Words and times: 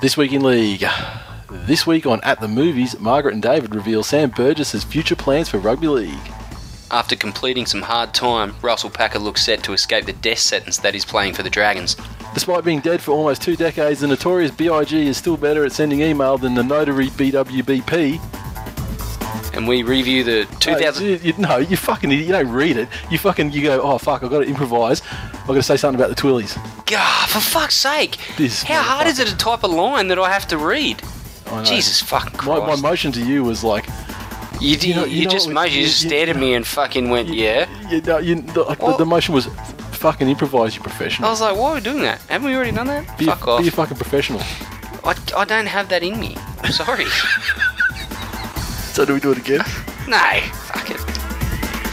This 0.00 0.16
week 0.16 0.32
in 0.32 0.42
League. 0.42 0.82
This 1.50 1.86
week 1.86 2.06
on 2.06 2.22
At 2.22 2.40
the 2.40 2.48
Movies, 2.48 2.98
Margaret 2.98 3.34
and 3.34 3.42
David 3.42 3.74
reveal 3.74 4.02
Sam 4.02 4.30
Burgess's 4.30 4.82
future 4.82 5.14
plans 5.14 5.50
for 5.50 5.58
rugby 5.58 5.88
league. 5.88 6.32
After 6.90 7.14
completing 7.14 7.66
some 7.66 7.82
hard 7.82 8.14
time, 8.14 8.54
Russell 8.62 8.88
Packer 8.88 9.18
looks 9.18 9.44
set 9.44 9.62
to 9.64 9.74
escape 9.74 10.06
the 10.06 10.14
death 10.14 10.38
sentence 10.38 10.78
that 10.78 10.94
he's 10.94 11.04
playing 11.04 11.34
for 11.34 11.42
the 11.42 11.50
Dragons. 11.50 11.96
Despite 12.32 12.64
being 12.64 12.80
dead 12.80 13.02
for 13.02 13.12
almost 13.12 13.42
two 13.42 13.56
decades, 13.56 14.00
the 14.00 14.06
notorious 14.06 14.50
BIG 14.50 14.94
is 14.94 15.18
still 15.18 15.36
better 15.36 15.66
at 15.66 15.72
sending 15.72 16.00
email 16.00 16.38
than 16.38 16.54
the 16.54 16.62
notary 16.62 17.08
BWBP. 17.08 18.18
And 19.52 19.66
we 19.66 19.82
review 19.82 20.22
the 20.24 20.44
2000. 20.60 21.04
You, 21.06 21.16
you, 21.22 21.32
no, 21.36 21.56
you 21.58 21.76
fucking. 21.76 22.10
You 22.10 22.26
don't 22.28 22.50
read 22.52 22.76
it. 22.76 22.88
You 23.10 23.18
fucking 23.18 23.50
you 23.50 23.62
go. 23.62 23.80
Oh 23.82 23.98
fuck! 23.98 24.22
I've 24.22 24.30
got 24.30 24.40
to 24.40 24.46
improvise. 24.46 25.02
I've 25.10 25.46
got 25.46 25.54
to 25.54 25.62
say 25.62 25.76
something 25.76 26.00
about 26.00 26.14
the 26.14 26.20
Twillies. 26.20 26.54
God, 26.86 27.28
for 27.28 27.40
fuck's 27.40 27.74
sake! 27.76 28.18
This 28.36 28.62
How 28.62 28.80
hard 28.82 29.06
is 29.08 29.18
it 29.18 29.26
to 29.28 29.36
type 29.36 29.62
a 29.64 29.66
line 29.66 30.08
that 30.08 30.18
I 30.18 30.30
have 30.30 30.46
to 30.48 30.58
read? 30.58 31.02
Jesus 31.64 32.00
fucking 32.00 32.32
My, 32.46 32.60
Christ! 32.60 32.82
my 32.82 32.88
motion 32.90 33.10
to 33.12 33.24
you 33.26 33.42
was 33.42 33.64
like, 33.64 33.88
you, 34.60 34.76
you 34.76 34.94
know- 34.94 35.04
you 35.04 35.16
you 35.20 35.24
know 35.24 35.30
just, 35.32 35.52
what- 35.52 35.72
you 35.72 35.82
just 35.82 36.04
you- 36.04 36.08
stared 36.10 36.28
at 36.28 36.36
me 36.36 36.54
and 36.54 36.64
fucking 36.64 37.10
went, 37.10 37.28
yeah. 37.28 37.66
you 37.90 37.96
you, 38.20 38.34
the, 38.42 38.76
the, 38.78 38.94
the 38.98 39.04
motion 39.06 39.34
was 39.34 39.46
fucking 39.90 40.28
improvise, 40.28 40.76
you 40.76 40.80
professional. 40.82 41.26
I 41.26 41.30
was 41.32 41.40
like, 41.40 41.56
why 41.56 41.72
are 41.72 41.74
we 41.74 41.80
doing 41.80 42.02
that? 42.02 42.20
Haven't 42.28 42.46
we 42.46 42.54
already 42.54 42.70
done 42.70 42.86
that? 42.86 43.18
be, 43.18 43.24
a, 43.26 43.34
Fuck 43.34 43.48
off. 43.48 43.62
be 43.62 43.68
a 43.68 43.70
fucking 43.72 43.96
professional. 43.96 44.40
I, 45.02 45.16
I 45.36 45.44
don't 45.44 45.66
have 45.66 45.88
that 45.88 46.02
in 46.04 46.20
me. 46.20 46.36
I'm 46.62 46.70
sorry. 46.72 47.06
So 49.00 49.06
do 49.06 49.14
we 49.14 49.20
do 49.20 49.32
it 49.32 49.38
again? 49.38 49.60
no, 50.08 50.40
fuck 50.52 50.90
it. 50.90 51.00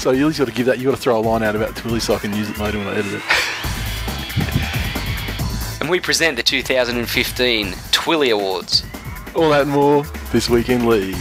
So 0.01 0.11
you 0.11 0.23
at 0.23 0.27
least 0.27 0.39
got 0.39 0.49
to 0.49 0.53
give 0.53 0.65
that. 0.65 0.77
You 0.77 0.89
got 0.89 0.97
to 0.97 1.01
throw 1.01 1.17
a 1.17 1.21
line 1.21 1.41
out 1.41 1.55
about 1.55 1.73
Twilly 1.73 2.01
so 2.01 2.15
I 2.15 2.19
can 2.19 2.35
use 2.35 2.49
it 2.49 2.57
later 2.57 2.79
when 2.79 2.87
I 2.87 2.97
edit 2.97 3.13
it. 3.13 3.21
And 5.79 5.89
we 5.89 6.01
present 6.01 6.35
the 6.35 6.43
2015 6.43 7.73
Twilly 7.93 8.31
Awards. 8.31 8.83
All 9.35 9.51
that 9.51 9.61
and 9.61 9.71
more 9.71 10.03
this 10.33 10.49
week 10.49 10.67
in 10.67 10.85
League. 10.85 11.15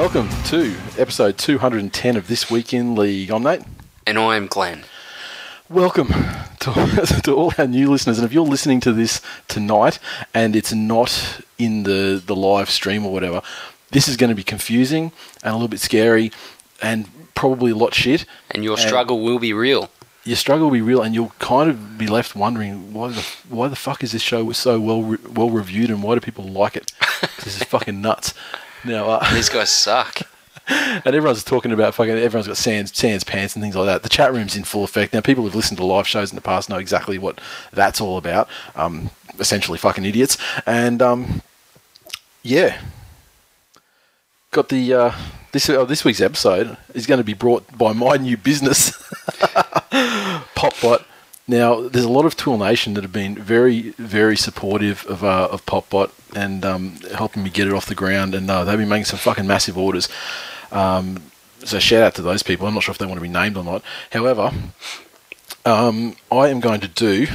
Welcome 0.00 0.30
to 0.44 0.74
episode 0.96 1.36
210 1.36 2.16
of 2.16 2.26
This 2.26 2.50
Week 2.50 2.72
in 2.72 2.94
League. 2.94 3.30
I'm 3.30 3.42
Nate. 3.42 3.60
And 4.06 4.18
I 4.18 4.36
am 4.36 4.46
Glenn. 4.46 4.84
Welcome 5.68 6.08
to, 6.60 7.20
to 7.24 7.34
all 7.34 7.52
our 7.58 7.66
new 7.66 7.90
listeners. 7.90 8.18
And 8.18 8.24
if 8.24 8.32
you're 8.32 8.46
listening 8.46 8.80
to 8.80 8.94
this 8.94 9.20
tonight 9.46 9.98
and 10.32 10.56
it's 10.56 10.72
not 10.72 11.42
in 11.58 11.82
the, 11.82 12.20
the 12.24 12.34
live 12.34 12.70
stream 12.70 13.04
or 13.04 13.12
whatever, 13.12 13.42
this 13.90 14.08
is 14.08 14.16
going 14.16 14.30
to 14.30 14.34
be 14.34 14.42
confusing 14.42 15.12
and 15.42 15.50
a 15.50 15.54
little 15.54 15.68
bit 15.68 15.80
scary 15.80 16.32
and 16.80 17.06
probably 17.34 17.72
a 17.72 17.76
lot 17.76 17.92
shit. 17.92 18.24
And 18.50 18.64
your 18.64 18.78
struggle 18.78 19.22
will 19.22 19.38
be 19.38 19.52
real. 19.52 19.90
Your 20.24 20.36
struggle 20.36 20.68
will 20.68 20.74
be 20.74 20.80
real, 20.80 21.02
and 21.02 21.14
you'll 21.14 21.34
kind 21.38 21.68
of 21.68 21.98
be 21.98 22.06
left 22.06 22.34
wondering 22.34 22.94
why 22.94 23.08
the 23.08 23.26
why 23.50 23.68
the 23.68 23.76
fuck 23.76 24.02
is 24.02 24.12
this 24.12 24.22
show 24.22 24.50
so 24.52 24.80
well 24.80 25.02
re- 25.02 25.18
well 25.30 25.50
reviewed, 25.50 25.90
and 25.90 26.02
why 26.02 26.14
do 26.14 26.20
people 26.20 26.44
like 26.44 26.74
it? 26.74 26.92
this 27.44 27.56
is 27.56 27.62
fucking 27.64 28.00
nuts. 28.00 28.32
Now, 28.84 29.18
These 29.32 29.48
guys 29.48 29.70
suck. 29.70 30.20
and 30.70 31.06
everyone's 31.06 31.42
talking 31.42 31.72
about 31.72 31.94
fucking 31.94 32.14
everyone's 32.14 32.46
got 32.46 32.56
sans 32.56 32.96
sans 32.96 33.24
pants 33.24 33.56
and 33.56 33.62
things 33.62 33.74
like 33.74 33.86
that. 33.86 34.02
The 34.02 34.08
chat 34.08 34.32
room's 34.32 34.56
in 34.56 34.64
full 34.64 34.84
effect 34.84 35.12
now. 35.12 35.20
People 35.20 35.44
who've 35.44 35.54
listened 35.54 35.78
to 35.78 35.84
live 35.84 36.06
shows 36.06 36.30
in 36.30 36.36
the 36.36 36.42
past 36.42 36.68
know 36.68 36.76
exactly 36.76 37.18
what 37.18 37.40
that's 37.72 38.00
all 38.00 38.16
about. 38.16 38.48
Um, 38.76 39.10
essentially, 39.38 39.78
fucking 39.78 40.04
idiots. 40.04 40.38
And 40.66 41.02
um, 41.02 41.42
yeah, 42.42 42.80
got 44.52 44.68
the 44.68 44.94
uh, 44.94 45.12
this 45.52 45.68
uh, 45.68 45.84
this 45.84 46.04
week's 46.04 46.20
episode 46.20 46.76
is 46.94 47.06
going 47.06 47.18
to 47.18 47.24
be 47.24 47.34
brought 47.34 47.76
by 47.76 47.92
my 47.92 48.16
new 48.16 48.36
business, 48.36 48.90
Popbot. 50.54 51.04
Now, 51.50 51.88
there's 51.88 52.04
a 52.04 52.08
lot 52.08 52.26
of 52.26 52.36
Tool 52.36 52.58
Nation 52.58 52.94
that 52.94 53.02
have 53.02 53.12
been 53.12 53.34
very, 53.34 53.90
very 53.98 54.36
supportive 54.36 55.04
of 55.06 55.24
uh, 55.24 55.48
of 55.50 55.66
Popbot 55.66 56.12
and 56.32 56.64
um, 56.64 56.94
helping 57.12 57.42
me 57.42 57.50
get 57.50 57.66
it 57.66 57.72
off 57.72 57.86
the 57.86 57.96
ground, 57.96 58.36
and 58.36 58.48
uh, 58.48 58.62
they've 58.62 58.78
been 58.78 58.88
making 58.88 59.06
some 59.06 59.18
fucking 59.18 59.48
massive 59.48 59.76
orders. 59.76 60.08
Um, 60.70 61.24
so 61.64 61.80
shout 61.80 62.04
out 62.04 62.14
to 62.14 62.22
those 62.22 62.44
people. 62.44 62.68
I'm 62.68 62.74
not 62.74 62.84
sure 62.84 62.92
if 62.92 62.98
they 62.98 63.04
want 63.04 63.16
to 63.16 63.22
be 63.22 63.28
named 63.28 63.56
or 63.56 63.64
not. 63.64 63.82
However, 64.12 64.52
um, 65.64 66.14
I 66.30 66.50
am 66.50 66.60
going 66.60 66.82
to 66.82 66.88
do. 66.88 67.26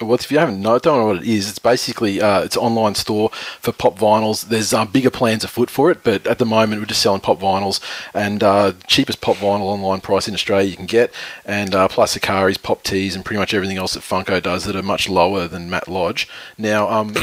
Well, 0.00 0.14
if 0.14 0.32
you 0.32 0.38
haven't 0.38 0.62
know, 0.62 0.78
don't 0.78 0.98
know 0.98 1.06
what 1.08 1.16
it 1.18 1.28
is, 1.28 1.50
it's 1.50 1.58
basically 1.58 2.22
uh, 2.22 2.40
it's 2.40 2.56
online 2.56 2.94
store 2.94 3.28
for 3.60 3.70
pop 3.70 3.98
vinyls. 3.98 4.48
There's 4.48 4.72
um, 4.72 4.88
bigger 4.88 5.10
plans 5.10 5.44
afoot 5.44 5.68
for 5.68 5.90
it, 5.90 6.02
but 6.02 6.26
at 6.26 6.38
the 6.38 6.46
moment 6.46 6.80
we're 6.80 6.86
just 6.86 7.02
selling 7.02 7.20
pop 7.20 7.38
vinyls 7.38 7.80
and 8.14 8.42
uh, 8.42 8.72
cheapest 8.86 9.20
pop 9.20 9.36
vinyl 9.36 9.60
online 9.60 10.00
price 10.00 10.26
in 10.26 10.32
Australia 10.32 10.70
you 10.70 10.76
can 10.76 10.86
get, 10.86 11.12
and 11.44 11.74
uh, 11.74 11.86
plus 11.86 12.16
Sakari's, 12.16 12.56
pop 12.56 12.82
tees, 12.82 13.14
and 13.14 13.26
pretty 13.26 13.38
much 13.38 13.52
everything 13.52 13.76
else 13.76 13.92
that 13.92 14.02
Funko 14.02 14.42
does 14.42 14.64
that 14.64 14.74
are 14.74 14.82
much 14.82 15.06
lower 15.06 15.46
than 15.46 15.68
Matt 15.68 15.86
Lodge. 15.86 16.26
Now, 16.56 16.88
um, 16.88 17.14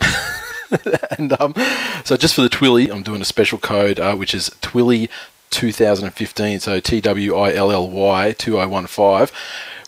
and 1.18 1.40
um, 1.40 1.52
so 2.04 2.16
just 2.16 2.36
for 2.36 2.42
the 2.42 2.48
Twilly, 2.48 2.92
I'm 2.92 3.02
doing 3.02 3.22
a 3.22 3.24
special 3.24 3.58
code 3.58 3.98
uh, 3.98 4.14
which 4.14 4.36
is 4.36 4.50
Twilly 4.60 5.08
2015. 5.50 6.60
So 6.60 6.80
T 6.80 7.00
W 7.00 7.34
I 7.34 7.54
L 7.54 7.72
L 7.72 7.88
Y 7.88 8.32
2015, 8.32 9.36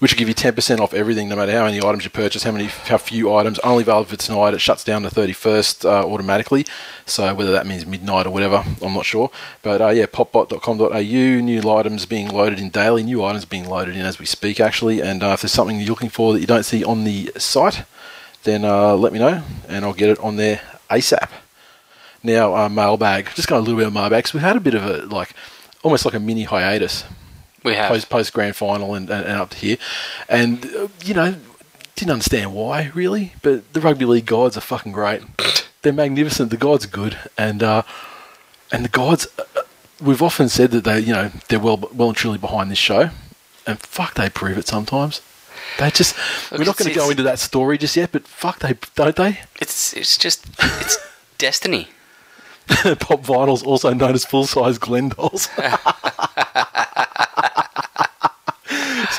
which 0.00 0.12
will 0.14 0.18
give 0.18 0.28
you 0.28 0.34
10% 0.34 0.80
off 0.80 0.94
everything, 0.94 1.28
no 1.28 1.36
matter 1.36 1.52
how 1.52 1.66
many 1.66 1.76
items 1.76 2.04
you 2.04 2.10
purchase, 2.10 2.42
how 2.42 2.50
many, 2.50 2.64
how 2.64 2.96
few 2.96 3.32
items. 3.34 3.58
Only 3.58 3.82
available 3.82 4.06
for 4.06 4.16
tonight. 4.16 4.54
It 4.54 4.60
shuts 4.60 4.82
down 4.82 5.02
the 5.02 5.10
31st 5.10 5.84
uh, 5.84 6.06
automatically. 6.06 6.64
So 7.04 7.34
whether 7.34 7.52
that 7.52 7.66
means 7.66 7.84
midnight 7.84 8.26
or 8.26 8.30
whatever, 8.30 8.64
I'm 8.82 8.94
not 8.94 9.04
sure. 9.04 9.30
But 9.62 9.82
uh, 9.82 9.88
yeah, 9.90 10.06
popbot.com.au. 10.06 11.40
New 11.40 11.70
items 11.70 12.06
being 12.06 12.28
loaded 12.28 12.58
in 12.58 12.70
daily. 12.70 13.02
New 13.02 13.22
items 13.22 13.44
being 13.44 13.68
loaded 13.68 13.94
in 13.94 14.06
as 14.06 14.18
we 14.18 14.24
speak, 14.24 14.58
actually. 14.58 15.02
And 15.02 15.22
uh, 15.22 15.32
if 15.34 15.42
there's 15.42 15.52
something 15.52 15.78
you're 15.78 15.88
looking 15.90 16.08
for 16.08 16.32
that 16.32 16.40
you 16.40 16.46
don't 16.46 16.64
see 16.64 16.82
on 16.82 17.04
the 17.04 17.30
site, 17.36 17.84
then 18.44 18.64
uh, 18.64 18.94
let 18.94 19.12
me 19.12 19.18
know, 19.18 19.42
and 19.68 19.84
I'll 19.84 19.92
get 19.92 20.08
it 20.08 20.18
on 20.20 20.36
there 20.36 20.62
ASAP. 20.88 21.28
Now, 22.22 22.54
uh, 22.56 22.68
mailbag. 22.70 23.28
Just 23.34 23.48
got 23.48 23.58
a 23.58 23.60
little 23.60 23.76
bit 23.76 23.86
of 23.86 23.92
mailbag. 23.92 24.24
'cause 24.24 24.32
we've 24.32 24.42
had 24.42 24.56
a 24.56 24.60
bit 24.60 24.72
of 24.74 24.84
a 24.84 25.04
like, 25.06 25.34
almost 25.82 26.06
like 26.06 26.14
a 26.14 26.20
mini 26.20 26.44
hiatus 26.44 27.04
We 27.62 27.74
have. 27.74 27.88
post 27.88 28.08
post 28.08 28.32
grand 28.32 28.56
final 28.56 28.94
and, 28.94 29.10
and, 29.10 29.24
and 29.24 29.40
up 29.40 29.50
to 29.50 29.56
here, 29.56 29.76
and 30.28 30.64
uh, 30.74 30.88
you 31.04 31.14
know, 31.14 31.36
didn't 31.94 32.12
understand 32.12 32.54
why 32.54 32.90
really. 32.94 33.34
But 33.42 33.72
the 33.72 33.80
rugby 33.80 34.04
league 34.04 34.26
gods 34.26 34.56
are 34.56 34.62
fucking 34.62 34.92
great. 34.92 35.22
They're 35.82 35.92
magnificent. 35.92 36.50
The 36.50 36.56
gods 36.56 36.84
are 36.84 36.88
good, 36.88 37.18
and 37.36 37.62
uh, 37.62 37.82
and 38.72 38.84
the 38.84 38.88
gods. 38.88 39.26
Uh, 39.38 39.44
uh, 39.56 39.62
we've 40.00 40.22
often 40.22 40.48
said 40.48 40.70
that 40.70 40.84
they, 40.84 41.00
you 41.00 41.12
know, 41.12 41.30
they're 41.48 41.60
well 41.60 41.76
well 41.92 42.08
and 42.08 42.16
truly 42.16 42.38
behind 42.38 42.70
this 42.70 42.78
show, 42.78 43.10
and 43.66 43.78
fuck, 43.78 44.14
they 44.14 44.28
prove 44.30 44.58
it 44.58 44.66
sometimes. 44.66 45.20
They 45.78 45.90
just. 45.90 46.16
we're 46.50 46.64
not 46.64 46.76
going 46.76 46.90
to 46.90 46.96
go 46.98 47.10
into 47.10 47.22
that 47.22 47.38
story 47.38 47.78
just 47.78 47.96
yet, 47.96 48.12
but 48.12 48.26
fuck, 48.26 48.58
they 48.60 48.74
don't 48.94 49.16
they? 49.16 49.40
It's 49.60 49.92
it's 49.94 50.18
just 50.18 50.46
it's 50.58 50.98
destiny. 51.38 51.88
Pop 52.68 53.22
vinyls, 53.22 53.64
also 53.64 53.92
known 53.92 54.14
as 54.14 54.24
full 54.24 54.46
size 54.46 54.78
Glen 54.78 55.12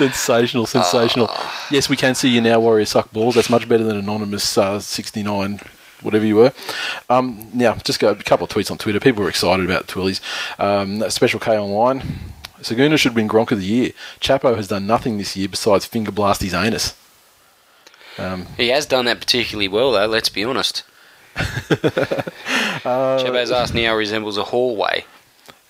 sensational, 0.01 0.65
sensational. 0.65 1.30
Yes, 1.69 1.89
we 1.89 1.95
can 1.95 2.15
see 2.15 2.30
you 2.30 2.42
now, 2.42 2.59
Warrior 2.59 2.86
Suck 2.86 3.12
Balls. 3.12 3.36
That's 3.36 3.50
much 3.50 3.68
better 3.69 3.83
than 3.83 3.98
Anonymous 3.98 4.57
uh, 4.57 4.80
69, 4.80 5.59
whatever 6.01 6.25
you 6.25 6.36
were. 6.36 6.53
Um, 7.09 7.48
now, 7.53 7.75
just 7.75 8.00
go 8.00 8.09
a 8.09 8.15
couple 8.15 8.45
of 8.45 8.50
tweets 8.51 8.71
on 8.71 8.77
Twitter. 8.77 9.00
People 9.00 9.24
were 9.24 9.30
excited 9.30 9.63
about 9.65 9.88
Twillies. 9.88 10.19
Um, 10.59 11.07
Special 11.09 11.39
K 11.39 11.57
Online. 11.57 12.01
Saguna 12.62 12.98
should 12.98 13.15
win 13.15 13.27
Gronk 13.27 13.51
of 13.51 13.59
the 13.59 13.65
Year. 13.65 13.92
Chapo 14.19 14.56
has 14.56 14.68
done 14.68 14.86
nothing 14.88 15.18
this 15.18 15.36
year 15.36 15.48
besides 15.48 15.86
finger 15.86 16.12
blast 16.12 16.42
his 16.42 16.53
anus. 16.53 16.95
Um, 18.18 18.45
He 18.57 18.69
has 18.69 18.86
done 18.86 19.06
that 19.06 19.19
particularly 19.19 19.68
well, 19.68 19.92
though. 19.92 20.07
Let's 20.07 20.30
be 20.30 20.44
honest. 20.44 20.83
Uh, 22.83 23.19
Chabo's 23.19 23.51
ass 23.51 23.74
now 23.75 23.94
resembles 23.94 24.38
a 24.38 24.44
hallway. 24.44 25.06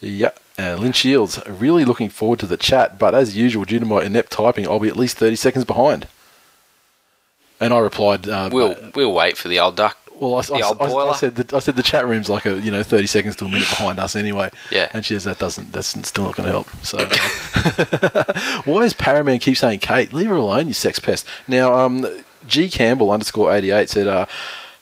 Yeah, 0.01 0.31
uh, 0.57 0.75
Lynn 0.75 0.91
Shields. 0.93 1.39
Really 1.47 1.85
looking 1.85 2.09
forward 2.09 2.39
to 2.39 2.47
the 2.47 2.57
chat, 2.57 2.97
but 2.99 3.13
as 3.15 3.37
usual, 3.37 3.65
due 3.65 3.79
to 3.79 3.85
my 3.85 4.03
inept 4.03 4.31
typing, 4.31 4.67
I'll 4.67 4.79
be 4.79 4.87
at 4.89 4.97
least 4.97 5.17
30 5.17 5.35
seconds 5.35 5.63
behind. 5.65 6.07
And 7.59 7.73
I 7.73 7.79
replied, 7.79 8.27
uh, 8.27 8.49
We'll 8.51 8.75
we'll 8.95 9.13
wait 9.13 9.37
for 9.37 9.47
the 9.47 9.59
old 9.59 9.75
duck. 9.75 9.97
Well, 10.19 10.35
I, 10.35 10.39
I- 10.55 10.59
I- 10.59 11.09
I 11.11 11.15
said 11.15 11.35
the, 11.35 11.55
I 11.55 11.59
said 11.59 11.75
the 11.75 11.83
chat 11.83 12.07
room's 12.07 12.29
like 12.29 12.45
a 12.47 12.59
you 12.59 12.71
know 12.71 12.81
thirty 12.83 13.05
seconds 13.07 13.35
to 13.37 13.45
a 13.45 13.47
minute 13.49 13.69
behind 13.69 13.99
us 13.99 14.15
anyway. 14.15 14.49
Yeah. 14.71 14.89
and 14.93 15.05
she 15.05 15.13
says 15.15 15.23
that 15.25 15.37
doesn't 15.39 15.71
that's 15.71 15.87
still 16.07 16.23
not 16.25 16.35
going 16.35 16.45
to 16.47 16.51
help. 16.51 16.69
So 16.83 16.97
uh, 16.99 18.61
why 18.65 18.81
does 18.81 18.93
Paraman 18.95 19.39
keep 19.41 19.57
saying 19.57 19.79
Kate? 19.79 20.11
Leave 20.13 20.29
her 20.29 20.35
alone, 20.35 20.67
you 20.67 20.73
sex 20.73 20.99
pest. 20.99 21.25
Now, 21.47 21.73
um, 21.75 22.07
G 22.47 22.69
Campbell 22.69 23.11
underscore 23.11 23.53
eighty 23.53 23.69
eight 23.71 23.89
said, 23.89 24.07
uh, 24.07 24.25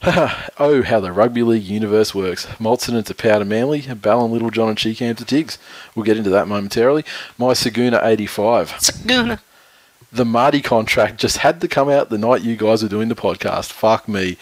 "Oh, 0.04 0.82
how 0.84 1.00
the 1.00 1.12
rugby 1.12 1.44
league 1.44 1.64
universe 1.64 2.16
works. 2.16 2.46
Maltson 2.58 3.04
to 3.04 3.16
Power 3.16 3.40
to 3.40 3.46
Manly, 3.46 3.82
Ballin, 3.82 4.32
Little 4.32 4.50
John, 4.50 4.70
and 4.70 4.78
Cheekham 4.78 5.16
to 5.18 5.26
Tiggs. 5.26 5.58
We'll 5.94 6.06
get 6.06 6.18
into 6.18 6.30
that 6.30 6.48
momentarily. 6.48 7.04
My 7.38 7.48
Saguna 7.54 8.04
eighty 8.06 8.26
five. 8.26 8.72
Saguna. 8.72 9.40
The 10.12 10.26
Marty 10.26 10.62
contract 10.62 11.18
just 11.20 11.38
had 11.38 11.62
to 11.62 11.68
come 11.68 11.88
out 11.90 12.10
the 12.10 12.18
night 12.18 12.42
you 12.42 12.56
guys 12.56 12.82
were 12.82 12.90
doing 12.90 13.10
the 13.10 13.16
podcast. 13.16 13.72
Fuck 13.72 14.08
me. 14.08 14.38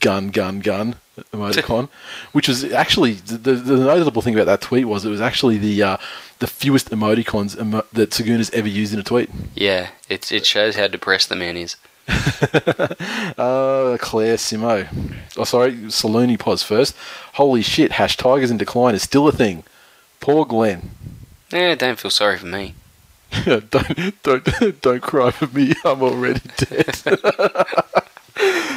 Gun, 0.00 0.28
gun, 0.28 0.60
gun 0.60 0.96
emoticon. 1.32 1.88
which 2.32 2.48
was 2.48 2.64
actually, 2.64 3.12
the, 3.12 3.52
the 3.52 3.76
notable 3.76 4.22
thing 4.22 4.34
about 4.34 4.46
that 4.46 4.60
tweet 4.60 4.86
was 4.86 5.04
it 5.04 5.10
was 5.10 5.20
actually 5.20 5.58
the 5.58 5.82
uh, 5.82 5.96
the 6.38 6.46
fewest 6.46 6.90
emoticons 6.90 7.58
emo- 7.58 7.84
that 7.92 8.10
Saguna's 8.10 8.50
ever 8.50 8.68
used 8.68 8.92
in 8.92 9.00
a 9.00 9.02
tweet. 9.02 9.30
Yeah, 9.54 9.90
it 10.08 10.30
it 10.32 10.44
shows 10.44 10.76
how 10.76 10.88
depressed 10.88 11.28
the 11.28 11.36
man 11.36 11.56
is. 11.56 11.76
Uh, 13.36 13.96
Claire 13.98 14.36
Simo. 14.36 14.86
Oh, 15.36 15.44
sorry, 15.44 15.72
Salooni 15.88 16.38
Pos 16.38 16.62
first. 16.62 16.94
Holy 17.34 17.62
shit, 17.62 17.92
hash 17.92 18.16
Tigers 18.16 18.50
in 18.50 18.58
decline 18.58 18.94
is 18.94 19.02
still 19.02 19.26
a 19.26 19.32
thing. 19.32 19.64
Poor 20.20 20.44
Glenn. 20.44 20.90
Eh, 21.52 21.74
don't 21.74 21.98
feel 21.98 22.10
sorry 22.10 22.38
for 22.38 22.46
me. 22.46 22.74
don't, 23.44 23.70
don't, 24.22 24.80
don't 24.80 25.02
cry 25.02 25.30
for 25.30 25.46
me. 25.48 25.74
I'm 25.84 26.02
already 26.02 26.40
dead. 26.56 27.02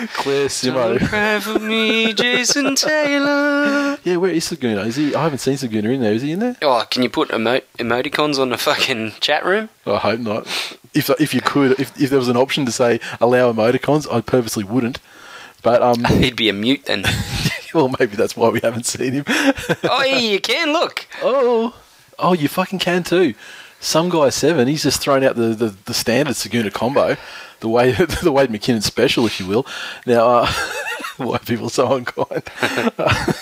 Simo. 0.08 1.00
cry 1.08 1.40
for 1.40 1.60
me, 1.60 2.14
Jason 2.14 2.76
Taylor. 2.76 3.98
Yeah, 4.04 4.18
where 4.18 4.32
is 4.32 4.50
Saguna? 4.50 4.86
Is 4.86 4.96
he? 4.96 5.14
I 5.14 5.24
haven't 5.24 5.40
seen 5.40 5.56
Saguna 5.56 5.94
in 5.94 6.02
there. 6.02 6.14
Is 6.14 6.22
he 6.22 6.32
in 6.32 6.40
there? 6.40 6.56
Oh, 6.62 6.86
can 6.90 7.04
you 7.04 7.10
put 7.10 7.32
emo- 7.32 7.62
emoticons 7.78 8.40
on 8.40 8.50
the 8.50 8.58
fucking 8.58 9.14
chat 9.20 9.46
room? 9.46 9.70
I 9.86 9.98
hope 9.98 10.20
not. 10.20 10.48
If 10.94 11.10
if 11.22 11.34
you 11.34 11.42
could, 11.42 11.80
if, 11.80 12.00
if 12.02 12.10
there 12.10 12.20
was 12.20 12.30
an 12.30 12.38
option 12.38 12.66
to 12.66 12.72
say 12.72 13.00
allow 13.20 13.52
emoticons, 13.52 14.12
I 14.12 14.22
purposely 14.22 14.64
wouldn't. 14.64 15.00
But 15.62 15.82
um, 15.82 16.04
He'd 16.22 16.36
be 16.36 16.50
a 16.50 16.54
mute 16.54 16.86
then. 16.86 17.04
well, 17.74 17.90
maybe 18.00 18.16
that's 18.16 18.36
why 18.38 18.50
we 18.50 18.60
haven't 18.62 18.86
seen 18.86 19.14
him. 19.14 19.24
oh, 19.28 20.04
yeah, 20.04 20.18
you 20.18 20.40
can 20.40 20.72
look. 20.72 21.08
oh, 21.22 21.76
oh, 22.20 22.34
you 22.34 22.48
fucking 22.48 22.80
can 22.80 23.04
too. 23.04 23.34
Some 23.80 24.10
guy 24.10 24.30
seven, 24.30 24.68
he's 24.68 24.84
just 24.84 25.02
thrown 25.02 25.24
out 25.24 25.36
the, 25.36 25.50
the, 25.50 25.76
the 25.86 25.94
standard 25.94 26.36
Saguna 26.36 26.74
combo, 26.74 27.16
the 27.60 27.70
way 27.70 27.92
the 28.24 28.32
Wade 28.32 28.50
McKinnon 28.50 28.84
special, 28.84 29.26
if 29.26 29.40
you 29.40 29.48
will. 29.48 29.66
Now, 30.06 30.28
uh, 30.28 30.52
why 31.18 31.38
people 31.40 31.70
so 31.70 31.96
unkind? 31.96 32.44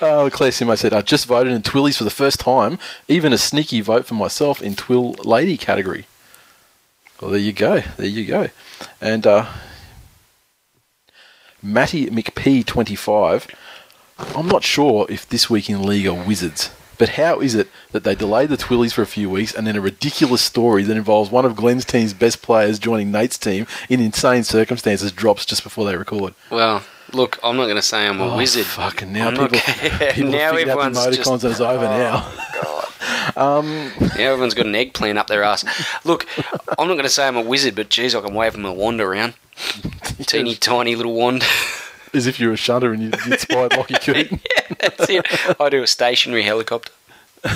Uh, 0.00 0.28
Claire 0.30 0.50
Simo 0.50 0.76
said, 0.76 0.92
I 0.92 1.00
just 1.00 1.26
voted 1.26 1.52
in 1.52 1.62
Twillies 1.62 1.96
for 1.96 2.04
the 2.04 2.10
first 2.10 2.38
time, 2.38 2.78
even 3.08 3.32
a 3.32 3.38
sneaky 3.38 3.80
vote 3.80 4.04
for 4.04 4.14
myself 4.14 4.60
in 4.60 4.76
Twill 4.76 5.12
Lady 5.24 5.56
category. 5.56 6.06
Well, 7.20 7.30
there 7.30 7.40
you 7.40 7.52
go. 7.52 7.82
There 7.96 8.06
you 8.06 8.26
go. 8.26 8.48
And 9.00 9.26
uh, 9.26 9.46
Matty 11.62 12.06
McP25, 12.10 13.54
I'm 14.18 14.48
not 14.48 14.64
sure 14.64 15.06
if 15.08 15.28
this 15.28 15.48
week 15.48 15.70
in 15.70 15.82
league 15.82 16.06
are 16.06 16.14
wizards, 16.14 16.70
but 16.98 17.10
how 17.10 17.40
is 17.40 17.54
it 17.54 17.68
that 17.92 18.04
they 18.04 18.14
delayed 18.14 18.48
the 18.50 18.56
Twillies 18.56 18.92
for 18.92 19.02
a 19.02 19.06
few 19.06 19.28
weeks 19.30 19.54
and 19.54 19.66
then 19.66 19.76
a 19.76 19.80
ridiculous 19.80 20.42
story 20.42 20.82
that 20.84 20.96
involves 20.96 21.30
one 21.30 21.44
of 21.44 21.54
Glenn's 21.56 21.84
team's 21.84 22.14
best 22.14 22.42
players 22.42 22.78
joining 22.78 23.10
Nate's 23.12 23.38
team 23.38 23.66
in 23.88 24.00
insane 24.00 24.44
circumstances 24.44 25.12
drops 25.12 25.44
just 25.46 25.62
before 25.62 25.84
they 25.86 25.96
record? 25.96 26.34
Well, 26.50 26.82
look, 27.12 27.38
I'm 27.44 27.56
not 27.56 27.64
going 27.64 27.76
to 27.76 27.82
say 27.82 28.06
I'm 28.06 28.20
a 28.20 28.32
Oh, 28.32 28.36
wizard. 28.36 28.66
Fucking 28.66 29.12
now 29.12 29.28
I'm 29.28 29.32
people, 29.36 29.48
gonna- 29.48 30.12
people 30.12 30.30
now 30.30 30.38
have 30.38 30.54
figured 30.54 30.68
out 30.68 30.78
everyone's 30.78 31.04
the 31.04 31.16
just- 31.16 31.30
and 31.30 31.44
it's 31.52 31.60
over 31.60 31.84
now. 31.84 32.32
Oh, 32.64 32.82
um, 33.36 33.92
now 34.00 34.14
everyone's 34.32 34.54
got 34.54 34.66
an 34.66 34.74
eggplant 34.74 35.18
up 35.18 35.26
their 35.26 35.42
ass. 35.42 35.64
Look, 36.04 36.26
I'm 36.78 36.86
not 36.88 36.94
going 36.94 37.02
to 37.02 37.08
say 37.08 37.26
I'm 37.28 37.36
a 37.36 37.42
wizard, 37.42 37.74
but 37.74 37.90
geez, 37.90 38.14
I 38.14 38.20
can 38.20 38.34
wave 38.34 38.56
my 38.56 38.70
wand 38.70 39.00
around. 39.00 39.34
Teeny 40.26 40.54
tiny 40.54 40.94
little 40.96 41.14
wand. 41.14 41.42
As 42.16 42.26
if 42.26 42.40
you're 42.40 42.52
a 42.52 42.56
shunter 42.56 42.92
and 42.92 43.02
you, 43.02 43.10
you 43.24 43.32
inspired 43.32 43.76
Lockie 43.76 43.94
Coote. 43.94 44.30
That's 44.80 45.08
it. 45.08 45.60
I 45.60 45.68
do 45.68 45.82
a 45.82 45.86
stationary 45.86 46.42
helicopter. 46.42 46.92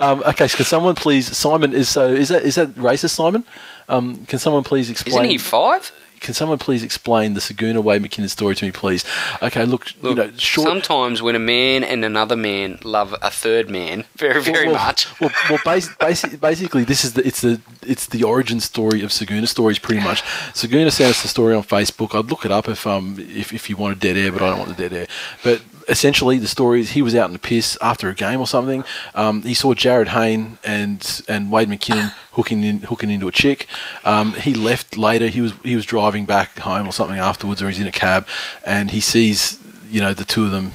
Um, 0.00 0.22
okay, 0.26 0.48
so 0.48 0.56
can 0.56 0.64
someone 0.66 0.94
please, 0.94 1.36
Simon 1.36 1.72
is 1.72 1.88
so 1.88 2.08
is 2.08 2.28
that 2.28 2.42
is 2.42 2.54
that 2.56 2.68
racist, 2.74 3.10
Simon? 3.10 3.44
Um, 3.88 4.24
can 4.26 4.38
someone 4.38 4.64
please 4.64 4.90
explain? 4.90 5.14
Isn't 5.16 5.30
he 5.30 5.38
five? 5.38 5.92
Can 6.24 6.32
someone 6.32 6.58
please 6.58 6.82
explain 6.82 7.34
the 7.34 7.40
Saguna 7.40 7.82
Way 7.82 7.98
McKinnon 7.98 8.30
story 8.30 8.54
to 8.56 8.64
me, 8.64 8.72
please? 8.72 9.04
Okay, 9.42 9.66
look, 9.66 9.86
you 10.02 10.14
know, 10.14 10.32
short. 10.38 10.66
sometimes 10.66 11.20
when 11.20 11.36
a 11.36 11.38
man 11.38 11.84
and 11.84 12.02
another 12.02 12.34
man 12.34 12.78
love 12.82 13.14
a 13.20 13.30
third 13.30 13.68
man 13.68 14.04
very, 14.16 14.40
very 14.40 14.66
well, 14.66 14.76
much. 14.76 15.20
Well, 15.20 15.30
well 15.50 15.58
basi- 15.58 15.96
basi- 15.98 16.40
basically, 16.40 16.84
this 16.84 17.04
is 17.04 17.12
the 17.12 17.26
it's 17.26 17.42
the 17.42 17.60
it's 17.86 18.06
the 18.06 18.24
origin 18.24 18.60
story 18.60 19.02
of 19.02 19.10
Saguna 19.10 19.46
stories, 19.46 19.78
pretty 19.78 20.02
much. 20.02 20.22
Saguna 20.54 20.90
sent 20.90 21.10
us 21.10 21.22
the 21.22 21.28
story 21.28 21.54
on 21.54 21.62
Facebook. 21.62 22.18
I'd 22.18 22.30
look 22.30 22.46
it 22.46 22.50
up 22.50 22.68
if 22.68 22.86
um 22.86 23.16
if, 23.18 23.52
if 23.52 23.68
you 23.68 23.76
wanted 23.76 24.00
dead 24.00 24.16
air, 24.16 24.32
but 24.32 24.42
I 24.42 24.48
don't 24.48 24.58
want 24.58 24.74
the 24.74 24.88
dead 24.88 24.94
air. 24.94 25.06
But 25.42 25.60
essentially, 25.88 26.38
the 26.38 26.48
story 26.48 26.80
is 26.80 26.90
he 26.90 27.02
was 27.02 27.14
out 27.14 27.26
in 27.26 27.32
the 27.32 27.38
piss 27.38 27.78
after 27.80 28.08
a 28.08 28.14
game 28.14 28.40
or 28.40 28.46
something. 28.46 28.84
Um, 29.14 29.42
he 29.42 29.54
saw 29.54 29.74
Jarryd 29.74 30.08
Hayne 30.08 30.58
and 30.64 31.22
and 31.28 31.50
Wade 31.50 31.68
McKinnon 31.68 32.12
hooking 32.32 32.62
in 32.64 32.80
hooking 32.80 33.10
into 33.10 33.28
a 33.28 33.32
chick. 33.32 33.66
Um, 34.04 34.34
he 34.34 34.54
left 34.54 34.96
later. 34.96 35.28
He 35.28 35.40
was 35.40 35.52
he 35.62 35.76
was 35.76 35.86
driving 35.86 36.24
back 36.24 36.58
home 36.58 36.86
or 36.86 36.92
something 36.92 37.18
afterwards, 37.18 37.62
or 37.62 37.68
he's 37.68 37.80
in 37.80 37.86
a 37.86 37.92
cab, 37.92 38.26
and 38.64 38.90
he 38.90 39.00
sees 39.00 39.58
you 39.88 40.00
know 40.00 40.14
the 40.14 40.24
two 40.24 40.44
of 40.44 40.50
them 40.50 40.72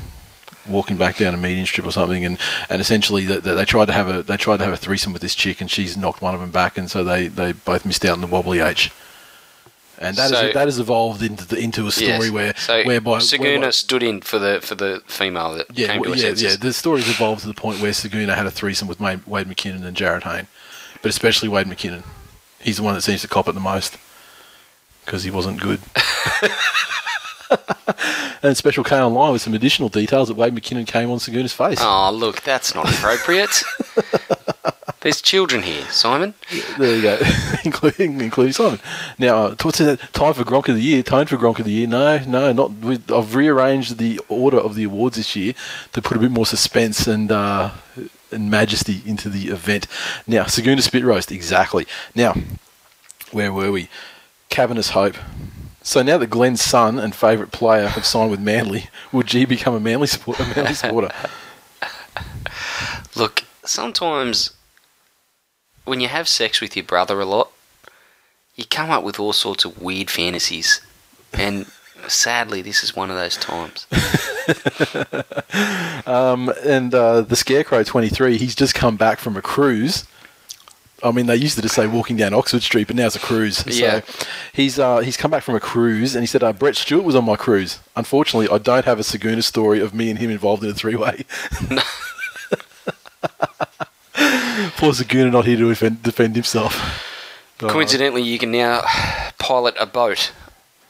walking 0.67 0.97
back 0.97 1.17
down 1.17 1.33
a 1.33 1.37
median 1.37 1.65
strip 1.65 1.85
or 1.85 1.91
something, 1.91 2.23
and, 2.23 2.37
and 2.69 2.81
essentially 2.81 3.25
that 3.25 3.43
they, 3.43 3.53
they 3.55 3.65
tried 3.65 3.85
to 3.85 3.93
have 3.93 4.07
a 4.07 4.23
they 4.23 4.37
tried 4.37 4.57
to 4.57 4.63
have 4.63 4.73
a 4.73 4.77
threesome 4.77 5.13
with 5.13 5.21
this 5.21 5.35
chick, 5.35 5.61
and 5.61 5.69
she's 5.69 5.97
knocked 5.97 6.21
one 6.21 6.33
of 6.33 6.39
them 6.39 6.51
back, 6.51 6.77
and 6.77 6.89
so 6.89 7.03
they, 7.03 7.27
they 7.27 7.51
both 7.51 7.85
missed 7.85 8.05
out 8.05 8.13
on 8.13 8.21
the 8.21 8.27
wobbly 8.27 8.59
H. 8.59 8.91
And 10.01 10.15
that 10.15 10.31
is 10.31 10.37
So- 10.37 10.51
that 10.53 10.67
has 10.67 10.79
evolved 10.79 11.21
into 11.21 11.45
the, 11.45 11.57
into 11.57 11.85
a 11.85 11.91
story 11.91 12.07
Yes. 12.27 12.31
where 12.31 12.53
so 12.55 12.83
whereby 12.85 13.17
Saguna 13.17 13.39
whereby- 13.59 13.69
stood 13.71 14.01
in 14.01 14.21
for 14.21 14.39
the 14.39 14.61
for 14.61 14.75
the 14.75 15.01
female 15.07 15.53
that 15.55 15.67
yeah, 15.73 15.87
came 15.87 16.03
to 16.03 16.15
yeah, 16.17 16.33
yeah. 16.37 16.55
The 16.55 16.71
story's 16.73 17.09
evolved 17.09 17.41
to 17.41 17.47
the 17.47 17.53
point 17.53 17.81
where 17.81 17.91
Saguna 17.91 18.35
had 18.35 18.45
a 18.45 18.51
threesome 18.51 18.87
with 18.87 18.99
Wade 19.01 19.25
Wade 19.27 19.47
McKinnon 19.47 19.83
and 19.85 19.95
Jarryd 19.97 20.23
Hayne, 20.23 20.47
but 21.01 21.09
especially 21.09 21.49
Wade 21.49 21.67
McKinnon. 21.67 22.03
He's 22.61 22.77
the 22.77 22.83
one 22.83 22.93
that 22.95 23.01
seems 23.01 23.21
to 23.21 23.27
cop 23.27 23.47
it 23.49 23.53
the 23.53 23.59
most 23.59 23.97
because 25.05 25.23
he 25.23 25.31
wasn't 25.31 25.59
good. 25.59 25.79
and 28.43 28.55
Special 28.55 28.83
K 28.83 28.97
online 28.99 29.31
with 29.33 29.41
some 29.41 29.53
additional 29.53 29.89
details 29.89 30.27
that 30.27 30.35
Wade 30.37 30.53
McKinnon 30.53 30.85
came 30.87 31.09
on 31.11 31.17
Saguna's 31.17 31.53
face. 31.53 31.79
Oh, 31.81 32.11
look, 32.11 32.41
that's 32.41 32.73
not 32.75 32.89
appropriate. 32.93 33.63
There's 35.01 35.21
children 35.21 35.61
here, 35.61 35.85
Simon. 35.85 36.33
There 36.77 36.95
you 36.95 37.01
go, 37.01 37.19
including 37.63 38.19
including 38.19 38.51
Simon. 38.51 38.79
Now, 39.17 39.45
uh, 39.45 39.55
what's 39.61 39.77
that? 39.77 39.99
Time 40.11 40.33
for 40.33 40.43
Gronk 40.43 40.67
of 40.67 40.75
the 40.75 40.81
Year. 40.81 41.03
Time 41.03 41.25
for 41.25 41.37
Gronk 41.37 41.59
of 41.59 41.65
the 41.65 41.71
Year. 41.71 41.87
No, 41.87 42.19
no, 42.27 42.51
not. 42.51 42.71
With, 42.71 43.09
I've 43.09 43.33
rearranged 43.33 43.97
the 43.97 44.19
order 44.27 44.57
of 44.57 44.75
the 44.75 44.83
awards 44.83 45.15
this 45.15 45.37
year 45.37 45.53
to 45.93 46.01
put 46.01 46.17
a 46.17 46.19
bit 46.19 46.31
more 46.31 46.45
suspense 46.45 47.07
and 47.07 47.31
uh, 47.31 47.71
and 48.29 48.51
majesty 48.51 49.01
into 49.05 49.29
the 49.29 49.47
event. 49.47 49.87
Now, 50.27 50.43
Saguna 50.43 50.81
Spit 50.81 51.05
Roast. 51.05 51.31
Exactly. 51.31 51.87
Now, 52.13 52.35
where 53.31 53.53
were 53.53 53.71
we? 53.71 53.87
Cavernous 54.49 54.89
Hope. 54.89 55.15
So 55.81 56.01
now 56.03 56.17
that 56.17 56.27
Glenn's 56.27 56.61
son 56.61 56.99
and 56.99 57.15
favourite 57.15 57.53
player 57.53 57.87
have 57.87 58.05
signed 58.05 58.31
with 58.31 58.41
Manly, 58.41 58.89
will 59.13 59.23
G 59.23 59.45
become 59.45 59.75
a 59.75 59.79
Manly, 59.79 60.07
support, 60.07 60.41
a 60.41 60.43
Manly 60.43 60.73
supporter? 60.75 61.11
Look, 63.15 63.45
sometimes 63.63 64.51
when 65.89 65.99
you 65.99 66.07
have 66.07 66.27
sex 66.27 66.61
with 66.61 66.75
your 66.75 66.85
brother 66.85 67.19
a 67.19 67.25
lot, 67.25 67.51
you 68.55 68.63
come 68.65 68.91
up 68.91 69.03
with 69.03 69.19
all 69.19 69.33
sorts 69.33 69.65
of 69.65 69.81
weird 69.81 70.09
fantasies. 70.09 70.81
And 71.33 71.65
sadly, 72.07 72.61
this 72.61 72.83
is 72.83 72.95
one 72.95 73.09
of 73.09 73.17
those 73.17 73.35
times. 73.35 73.87
Um, 76.05 76.51
and 76.65 76.95
uh, 76.95 77.21
the 77.21 77.35
Scarecrow 77.35 77.83
23, 77.83 78.37
he's 78.37 78.55
just 78.55 78.73
come 78.73 78.97
back 78.97 79.19
from 79.19 79.37
a 79.37 79.43
cruise. 79.43 80.05
I 81.03 81.11
mean, 81.11 81.27
they 81.27 81.35
used 81.35 81.55
to 81.57 81.61
just 81.61 81.75
say 81.75 81.85
walking 81.85 82.15
down 82.15 82.33
Oxford 82.33 82.63
Street, 82.63 82.87
but 82.87 82.95
now 82.95 83.05
it's 83.05 83.15
a 83.15 83.19
cruise. 83.19 83.63
Yeah. 83.67 83.99
So 84.01 84.27
he's 84.53 84.79
uh, 84.79 84.99
he's 84.99 85.17
come 85.17 85.29
back 85.29 85.43
from 85.43 85.53
a 85.53 85.59
cruise, 85.59 86.15
and 86.15 86.23
he 86.23 86.27
said 86.27 86.41
uh, 86.41 86.51
Brett 86.51 86.75
Stewart 86.75 87.03
was 87.03 87.15
on 87.15 87.25
my 87.25 87.35
cruise. 87.35 87.79
Unfortunately, 87.95 88.49
I 88.49 88.57
don't 88.57 88.85
have 88.85 88.97
a 88.99 89.03
Saguna 89.03 89.43
story 89.43 89.79
of 89.79 89.93
me 89.93 90.09
and 90.09 90.17
him 90.17 90.31
involved 90.31 90.63
in 90.63 90.71
a 90.71 90.73
three 90.73 90.95
way. 90.95 91.25
Poor 94.79 94.93
Saguna 94.93 95.29
not 95.29 95.45
here 95.45 95.57
to 95.57 95.67
defend, 95.67 96.03
defend 96.03 96.35
himself. 96.35 96.73
Coincidentally, 97.57 98.21
you 98.21 98.39
can 98.39 98.49
now 98.49 98.81
pilot 99.37 99.75
a 99.77 99.85
boat 99.85 100.31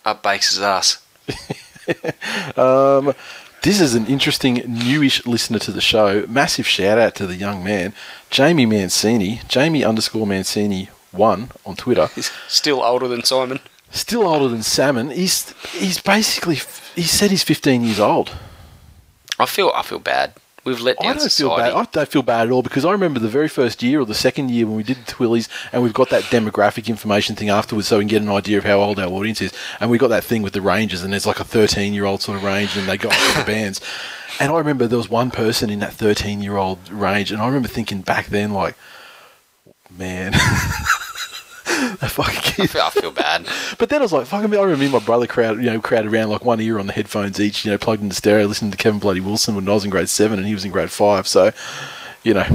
up 0.05 0.21
Bakes' 0.21 0.59
ass. 0.59 1.03
Um, 2.55 3.15
this 3.63 3.81
is 3.81 3.95
an 3.95 4.05
interesting 4.05 4.61
newish 4.67 5.25
listener 5.25 5.57
to 5.57 5.71
the 5.71 5.81
show. 5.81 6.23
Massive 6.27 6.67
shout 6.67 6.99
out 6.99 7.15
to 7.15 7.25
the 7.25 7.35
young 7.35 7.63
man, 7.63 7.95
Jamie 8.29 8.67
Mancini, 8.67 9.41
Jamie 9.47 9.83
underscore 9.83 10.27
Mancini 10.27 10.89
one 11.11 11.49
on 11.65 11.75
Twitter. 11.75 12.07
He's 12.15 12.31
Still 12.47 12.83
older 12.83 13.07
than 13.07 13.23
Simon. 13.23 13.59
Still 13.89 14.27
older 14.27 14.49
than 14.49 14.61
Salmon. 14.61 15.09
He's 15.09 15.51
he's 15.71 15.99
basically 15.99 16.59
he 16.93 17.01
said 17.01 17.31
he's 17.31 17.41
15 17.41 17.83
years 17.83 17.99
old. 17.99 18.35
I 19.39 19.47
feel 19.47 19.71
I 19.73 19.81
feel 19.81 19.97
bad. 19.97 20.33
We've 20.69 20.81
let 20.81 20.99
down 20.99 21.15
I 21.15 21.17
don't 21.17 21.31
feel 21.31 21.55
bad. 21.55 21.73
I 21.73 21.83
don't 21.83 22.09
feel 22.09 22.21
bad 22.21 22.47
at 22.47 22.51
all 22.51 22.61
because 22.61 22.85
I 22.85 22.91
remember 22.91 23.19
the 23.19 23.27
very 23.27 23.47
first 23.47 23.81
year 23.81 24.01
or 24.01 24.05
the 24.05 24.13
second 24.13 24.51
year 24.51 24.67
when 24.67 24.75
we 24.75 24.83
did 24.83 24.97
the 24.97 25.11
Twillies, 25.11 25.49
and 25.73 25.81
we've 25.81 25.93
got 25.93 26.09
that 26.11 26.23
demographic 26.23 26.87
information 26.87 27.35
thing 27.35 27.49
afterwards, 27.49 27.87
so 27.87 27.97
we 27.97 28.03
can 28.03 28.09
get 28.09 28.21
an 28.21 28.29
idea 28.29 28.59
of 28.59 28.65
how 28.65 28.79
old 28.79 28.99
our 28.99 29.07
audience 29.07 29.41
is. 29.41 29.51
And 29.79 29.89
we 29.89 29.97
got 29.97 30.09
that 30.09 30.23
thing 30.23 30.43
with 30.43 30.53
the 30.53 30.61
ranges, 30.61 31.03
and 31.03 31.11
there's 31.11 31.25
like 31.25 31.39
a 31.39 31.43
13 31.43 31.93
year 31.93 32.05
old 32.05 32.21
sort 32.21 32.37
of 32.37 32.43
range, 32.43 32.77
and 32.77 32.87
they 32.87 32.97
got 32.97 33.13
the 33.35 33.43
bands. 33.45 33.81
And 34.39 34.51
I 34.51 34.57
remember 34.59 34.85
there 34.85 34.97
was 34.97 35.09
one 35.09 35.31
person 35.31 35.71
in 35.71 35.79
that 35.79 35.93
13 35.93 36.41
year 36.41 36.57
old 36.57 36.87
range, 36.91 37.31
and 37.31 37.41
I 37.41 37.47
remember 37.47 37.67
thinking 37.67 38.01
back 38.01 38.27
then, 38.27 38.53
like, 38.53 38.75
man. 39.89 40.33
that 41.99 42.11
fucking 42.11 42.37
I 42.37 42.41
kid. 42.41 42.69
feel, 42.69 42.81
I 42.81 42.89
feel 42.89 43.11
bad. 43.11 43.47
But 43.77 43.89
then 43.89 43.99
I 44.01 44.03
was 44.03 44.13
like, 44.13 44.25
fucking, 44.27 44.53
I 44.53 44.57
remember 44.61 44.77
me 44.77 44.85
and 44.85 44.93
my 44.93 44.99
brother 44.99 45.27
crowd, 45.27 45.57
you 45.57 45.65
know, 45.69 45.79
crowded 45.81 46.11
around 46.13 46.29
like 46.29 46.45
one 46.45 46.59
ear 46.61 46.79
on 46.79 46.87
the 46.87 46.93
headphones 46.93 47.39
each, 47.39 47.65
you 47.65 47.71
know, 47.71 47.77
plugged 47.77 48.01
into 48.01 48.15
stereo, 48.15 48.45
listening 48.45 48.71
to 48.71 48.77
Kevin 48.77 48.99
Bloody 48.99 49.19
Wilson 49.21 49.55
when 49.55 49.67
I 49.67 49.73
was 49.73 49.83
in 49.85 49.89
grade 49.89 50.09
seven 50.09 50.37
and 50.39 50.47
he 50.47 50.53
was 50.53 50.65
in 50.65 50.71
grade 50.71 50.91
five. 50.91 51.27
So, 51.27 51.51
you 52.23 52.33
know, 52.33 52.45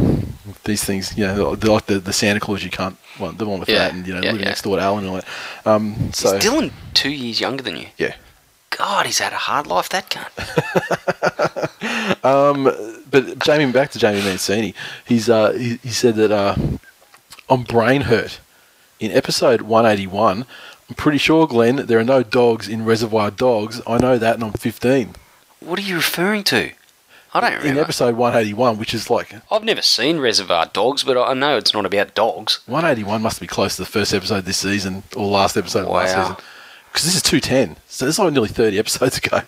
these 0.64 0.84
things, 0.84 1.16
you 1.16 1.26
know, 1.26 1.54
they're 1.56 1.70
like 1.72 1.86
the, 1.86 1.98
the 1.98 2.12
Santa 2.12 2.40
Claus 2.40 2.62
you 2.64 2.70
can't, 2.70 2.96
well, 3.18 3.32
the 3.32 3.46
one 3.46 3.60
with 3.60 3.68
Yeah, 3.68 3.78
that 3.78 3.94
and, 3.94 4.06
you 4.06 4.12
know, 4.14 4.20
yeah, 4.20 4.26
living 4.32 4.40
yeah. 4.42 4.48
next 4.48 4.62
door 4.62 4.76
to 4.76 4.82
Alan 4.82 5.04
and 5.04 5.08
all 5.08 5.14
that. 5.16 5.26
Um, 5.66 6.12
so, 6.12 6.36
Is 6.36 6.44
Dylan 6.44 6.72
two 6.94 7.10
years 7.10 7.40
younger 7.40 7.62
than 7.62 7.76
you? 7.76 7.86
yeah. 7.96 8.14
God, 8.76 9.06
he's 9.06 9.20
had 9.20 9.32
a 9.32 9.36
hard 9.36 9.68
life, 9.68 9.88
that 9.90 10.10
cunt. 10.10 11.70
Um, 12.24 12.64
but 13.10 13.38
Jamie, 13.40 13.70
back 13.70 13.90
to 13.92 13.98
Jamie 13.98 14.22
Mancini, 14.22 14.74
he's, 15.06 15.28
uh, 15.28 15.52
he, 15.52 15.76
he 15.82 15.90
said 15.90 16.16
that 16.16 16.30
uh, 16.32 16.56
on 17.48 17.62
Brain 17.64 18.02
Hurt, 18.02 18.40
in 19.00 19.10
episode 19.12 19.62
181, 19.62 20.46
I'm 20.88 20.94
pretty 20.96 21.18
sure, 21.18 21.46
Glenn, 21.46 21.86
there 21.86 21.98
are 21.98 22.04
no 22.04 22.22
dogs 22.22 22.68
in 22.68 22.84
Reservoir 22.84 23.30
Dogs. 23.30 23.80
I 23.86 23.98
know 23.98 24.18
that 24.18 24.34
and 24.34 24.44
I'm 24.44 24.52
15. 24.52 25.14
What 25.60 25.78
are 25.78 25.82
you 25.82 25.96
referring 25.96 26.44
to? 26.44 26.70
I 27.36 27.40
don't 27.40 27.64
in 27.64 27.78
episode 27.78 28.14
181, 28.14 28.78
which 28.78 28.94
is 28.94 29.10
like 29.10 29.34
I've 29.50 29.64
never 29.64 29.82
seen 29.82 30.18
Reservoir 30.20 30.66
Dogs, 30.72 31.02
but 31.02 31.16
I 31.18 31.34
know 31.34 31.56
it's 31.56 31.74
not 31.74 31.84
about 31.84 32.14
dogs. 32.14 32.60
181 32.66 33.20
must 33.22 33.40
be 33.40 33.48
close 33.48 33.74
to 33.76 33.82
the 33.82 33.86
first 33.90 34.14
episode 34.14 34.44
this 34.44 34.58
season 34.58 35.02
or 35.16 35.26
last 35.26 35.56
episode 35.56 35.80
of 35.86 35.88
last 35.90 36.14
season. 36.14 36.36
Because 36.92 37.06
this 37.06 37.16
is 37.16 37.22
210, 37.22 37.76
so 37.88 38.04
this 38.06 38.14
is 38.14 38.18
like 38.20 38.32
nearly 38.32 38.48
30 38.48 38.78
episodes 38.78 39.18
ago. 39.24 39.40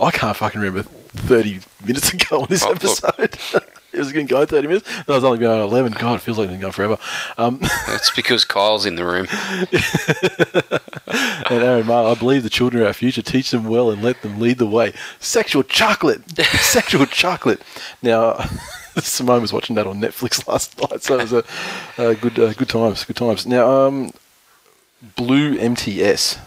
I 0.00 0.10
can't 0.10 0.34
fucking 0.36 0.58
remember 0.58 0.88
30 0.88 1.60
minutes 1.84 2.12
ago 2.14 2.40
on 2.42 2.46
this 2.48 2.64
Oh, 2.64 2.70
episode. 2.70 3.36
it 3.94 3.98
was 3.98 4.12
going 4.12 4.26
to 4.26 4.30
go 4.30 4.44
30 4.44 4.68
minutes. 4.68 4.88
No, 5.08 5.14
it's 5.14 5.24
only 5.24 5.38
been 5.38 5.50
on 5.50 5.60
11. 5.60 5.92
God, 5.92 6.16
it 6.16 6.22
feels 6.22 6.38
like 6.38 6.46
it's 6.46 6.52
been 6.52 6.60
going 6.60 6.72
forever. 6.72 6.98
Um, 7.38 7.60
It's 7.88 8.10
because 8.10 8.44
Kyle's 8.44 8.86
in 8.86 8.96
the 8.96 9.04
room. 9.04 9.26
and 11.50 11.62
Aaron 11.62 11.90
I 11.90 12.14
believe 12.14 12.42
the 12.42 12.50
children 12.50 12.82
are 12.82 12.86
our 12.86 12.92
future. 12.92 13.22
Teach 13.22 13.50
them 13.50 13.64
well 13.64 13.90
and 13.90 14.02
let 14.02 14.22
them 14.22 14.40
lead 14.40 14.58
the 14.58 14.66
way. 14.66 14.92
Sexual 15.20 15.64
chocolate. 15.64 16.22
Sexual 16.60 17.06
chocolate. 17.06 17.60
Now, 18.02 18.34
Simone 18.98 19.42
was 19.42 19.52
watching 19.52 19.76
that 19.76 19.86
on 19.86 20.00
Netflix 20.00 20.46
last 20.46 20.78
night, 20.80 21.02
so 21.02 21.18
it 21.18 21.30
was 21.30 21.32
a, 21.32 21.44
a 21.98 22.14
good, 22.14 22.38
uh, 22.38 22.52
good 22.54 22.68
times. 22.68 23.04
Good 23.04 23.16
times. 23.16 23.46
Now, 23.46 23.86
um, 23.86 24.12
Blue 25.16 25.58
MTS. 25.58 26.38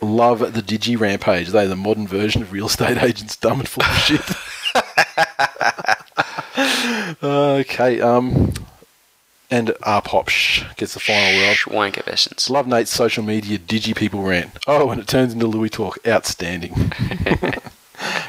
Love 0.00 0.40
the 0.40 0.62
Digi 0.62 0.98
Rampage. 0.98 1.50
They're 1.50 1.68
the 1.68 1.76
modern 1.76 2.08
version 2.08 2.42
of 2.42 2.52
real 2.52 2.66
estate 2.66 3.00
agents, 3.00 3.36
dumb 3.36 3.60
and 3.60 3.68
full 3.68 3.84
of 3.84 3.96
shit. 3.98 4.20
Okay. 7.22 8.00
Um, 8.00 8.52
and 9.50 9.68
Arpop 9.82 10.76
gets 10.76 10.94
the 10.94 11.00
final 11.00 11.40
word. 11.40 11.58
Wank 11.70 11.98
of 11.98 12.08
essence. 12.08 12.48
Love 12.48 12.66
Nate's 12.66 12.90
social 12.90 13.22
media 13.22 13.58
digi 13.58 13.94
people 13.94 14.22
rant. 14.22 14.56
Oh, 14.66 14.90
and 14.90 15.00
it 15.00 15.06
turns 15.06 15.34
into 15.34 15.46
Louis 15.46 15.68
talk. 15.68 15.98
Outstanding. 16.06 16.72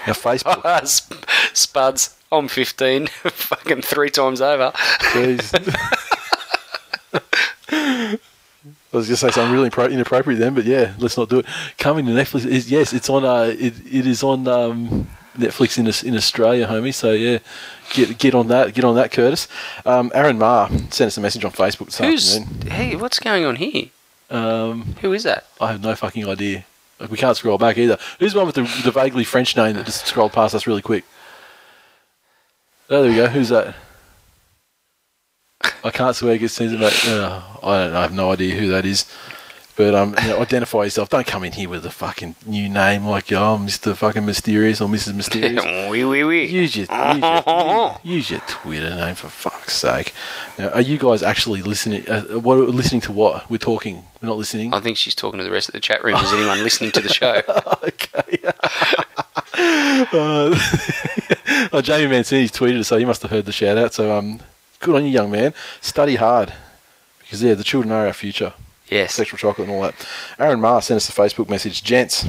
now 0.05 0.13
Facebook, 0.13 0.85
Sp- 0.85 1.23
Spuds, 1.53 2.17
I'm 2.31 2.47
15, 2.49 3.07
fucking 3.23 3.81
three 3.83 4.09
times 4.09 4.41
over. 4.41 4.73
please. 4.99 5.53
I 7.71 8.97
was 8.97 9.07
going 9.07 9.15
to 9.15 9.17
say 9.17 9.31
something 9.31 9.53
really 9.53 9.69
impro- 9.69 9.91
inappropriate 9.91 10.39
then, 10.39 10.53
but 10.53 10.65
yeah, 10.65 10.93
let's 10.99 11.17
not 11.17 11.29
do 11.29 11.39
it. 11.39 11.45
Coming 11.77 12.05
to 12.05 12.11
Netflix 12.11 12.45
is 12.45 12.69
yes, 12.69 12.93
it's 12.93 13.09
on. 13.09 13.25
Uh, 13.25 13.53
it, 13.57 13.73
it 13.91 14.05
is 14.05 14.23
on 14.23 14.47
um, 14.47 15.07
Netflix 15.37 15.77
in 15.77 16.07
in 16.07 16.15
Australia, 16.15 16.67
homie. 16.67 16.93
So 16.93 17.11
yeah, 17.11 17.39
get 17.91 18.17
get 18.17 18.35
on 18.35 18.47
that. 18.47 18.73
Get 18.73 18.83
on 18.83 18.95
that, 18.95 19.11
Curtis. 19.11 19.47
Um, 19.85 20.11
Aaron 20.13 20.37
Marr 20.37 20.69
sent 20.89 21.07
us 21.07 21.17
a 21.17 21.21
message 21.21 21.43
on 21.45 21.51
Facebook 21.51 21.87
this 21.87 21.97
Who's, 21.97 22.37
afternoon. 22.37 22.71
hey, 22.71 22.95
what's 22.95 23.19
going 23.19 23.45
on 23.45 23.55
here? 23.55 23.87
Um, 24.29 24.95
Who 25.01 25.13
is 25.13 25.23
that? 25.23 25.45
I 25.59 25.71
have 25.71 25.81
no 25.81 25.95
fucking 25.95 26.27
idea. 26.27 26.65
We 27.09 27.17
can't 27.17 27.35
scroll 27.35 27.57
back 27.57 27.77
either. 27.77 27.97
Who's 28.19 28.33
the 28.33 28.39
one 28.39 28.47
with 28.47 28.55
the, 28.55 28.81
the 28.83 28.91
vaguely 28.91 29.23
French 29.25 29.55
name 29.57 29.75
that 29.75 29.85
just 29.85 30.05
scrolled 30.05 30.31
past 30.31 30.55
us 30.55 30.65
really 30.65 30.81
quick? 30.81 31.03
Oh, 32.89 33.01
there 33.01 33.11
we 33.11 33.15
go. 33.17 33.27
Who's 33.27 33.49
that? 33.49 33.75
I 35.83 35.91
can't 35.91 36.15
swear 36.15 36.33
against 36.33 36.57
things 36.57 36.73
about. 36.73 36.93
Uh, 37.07 37.41
I 37.61 37.77
don't 37.83 37.93
know. 37.93 37.99
I 37.99 38.01
have 38.01 38.13
no 38.13 38.31
idea 38.31 38.55
who 38.55 38.67
that 38.69 38.85
is. 38.85 39.05
But 39.75 39.95
um, 39.95 40.15
you 40.21 40.27
know, 40.27 40.39
identify 40.39 40.83
yourself. 40.83 41.09
Don't 41.09 41.25
come 41.25 41.43
in 41.43 41.53
here 41.53 41.67
with 41.67 41.83
a 41.83 41.89
fucking 41.89 42.35
new 42.45 42.69
name 42.69 43.05
like 43.05 43.31
oh, 43.31 43.57
Mister 43.57 43.95
Fucking 43.95 44.23
Mysterious 44.23 44.79
or 44.79 44.87
Mrs. 44.87 45.15
Mysterious. 45.15 45.65
wee 45.89 46.05
wee 46.05 46.23
wee. 46.23 46.45
Use 46.45 46.75
your, 46.75 46.85
use, 46.85 47.21
your, 47.21 47.99
use 48.03 48.29
your 48.29 48.39
Twitter 48.41 48.91
name 48.91 49.15
for 49.15 49.29
fuck's 49.29 49.75
sake. 49.75 50.13
Now, 50.59 50.69
are 50.69 50.81
you 50.81 50.99
guys 50.99 51.23
actually 51.23 51.63
listening? 51.63 52.07
Uh, 52.07 52.21
what 52.39 52.57
listening 52.57 53.01
to 53.01 53.11
what 53.11 53.49
we're 53.49 53.57
talking? 53.57 54.03
We're 54.21 54.29
not 54.29 54.37
listening. 54.37 54.75
I 54.75 54.79
think 54.79 54.97
she's 54.97 55.15
talking 55.15 55.39
to 55.39 55.43
the 55.43 55.51
rest 55.51 55.69
of 55.69 55.73
the 55.73 55.79
chat 55.79 56.03
room. 56.03 56.17
Is 56.17 56.31
anyone 56.31 56.61
listening 56.61 56.91
to 56.91 57.01
the 57.01 57.09
show? 57.09 57.41
okay. 57.83 58.39
uh, 60.13 60.55
oh, 61.73 61.81
Jamie 61.81 62.13
Mancini's 62.13 62.51
tweeted 62.51 62.85
so 62.85 62.97
he 62.97 63.05
must 63.05 63.23
have 63.23 63.31
heard 63.31 63.45
the 63.45 63.51
shout 63.51 63.79
out. 63.79 63.95
So, 63.95 64.15
um, 64.15 64.39
good 64.81 64.95
on 64.95 65.03
you, 65.03 65.09
young 65.09 65.31
man. 65.31 65.55
Study 65.81 66.17
hard 66.17 66.53
because 67.21 67.41
yeah, 67.41 67.55
the 67.55 67.63
children 67.63 67.91
are 67.91 68.05
our 68.05 68.13
future. 68.13 68.53
Yes. 68.93 69.13
Sexual 69.15 69.39
chocolate 69.39 69.67
and 69.67 69.75
all 69.75 69.83
that. 69.83 69.95
Aaron 70.37 70.61
Marr 70.61 70.81
sent 70.81 70.97
us 70.97 71.09
a 71.09 71.11
Facebook 71.11 71.49
message, 71.49 71.83
gents. 71.83 72.25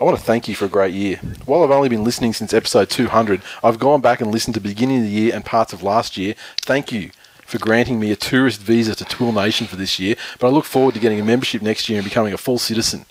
I 0.00 0.04
want 0.04 0.16
to 0.16 0.24
thank 0.24 0.48
you 0.48 0.54
for 0.54 0.64
a 0.64 0.68
great 0.68 0.94
year. 0.94 1.18
While 1.44 1.62
I've 1.62 1.70
only 1.70 1.90
been 1.90 2.04
listening 2.04 2.32
since 2.32 2.54
episode 2.54 2.88
200, 2.88 3.42
I've 3.62 3.78
gone 3.78 4.00
back 4.00 4.22
and 4.22 4.32
listened 4.32 4.54
to 4.54 4.60
the 4.60 4.68
beginning 4.68 4.98
of 4.98 5.02
the 5.02 5.10
year 5.10 5.34
and 5.34 5.44
parts 5.44 5.74
of 5.74 5.82
last 5.82 6.16
year. 6.16 6.34
Thank 6.62 6.90
you 6.90 7.10
for 7.44 7.58
granting 7.58 8.00
me 8.00 8.10
a 8.10 8.16
tourist 8.16 8.62
visa 8.62 8.94
to 8.94 9.04
Twill 9.04 9.32
Nation 9.32 9.66
for 9.66 9.76
this 9.76 9.98
year, 9.98 10.14
but 10.38 10.46
I 10.46 10.50
look 10.50 10.64
forward 10.64 10.94
to 10.94 11.00
getting 11.00 11.20
a 11.20 11.24
membership 11.24 11.60
next 11.60 11.90
year 11.90 11.98
and 11.98 12.04
becoming 12.08 12.32
a 12.32 12.38
full 12.38 12.58
citizen. 12.58 13.04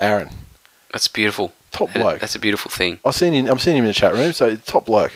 Aaron. 0.00 0.30
That's 0.92 1.06
beautiful. 1.06 1.52
Top 1.70 1.92
bloke. 1.94 2.20
That's 2.20 2.34
a 2.34 2.40
beautiful 2.40 2.70
thing. 2.72 2.98
I've 3.04 3.14
seen 3.14 3.34
him. 3.34 3.46
I'm 3.46 3.58
seeing 3.60 3.76
him 3.76 3.84
in 3.84 3.88
the 3.88 3.94
chat 3.94 4.14
room. 4.14 4.32
So 4.32 4.56
top 4.56 4.86
bloke, 4.86 5.12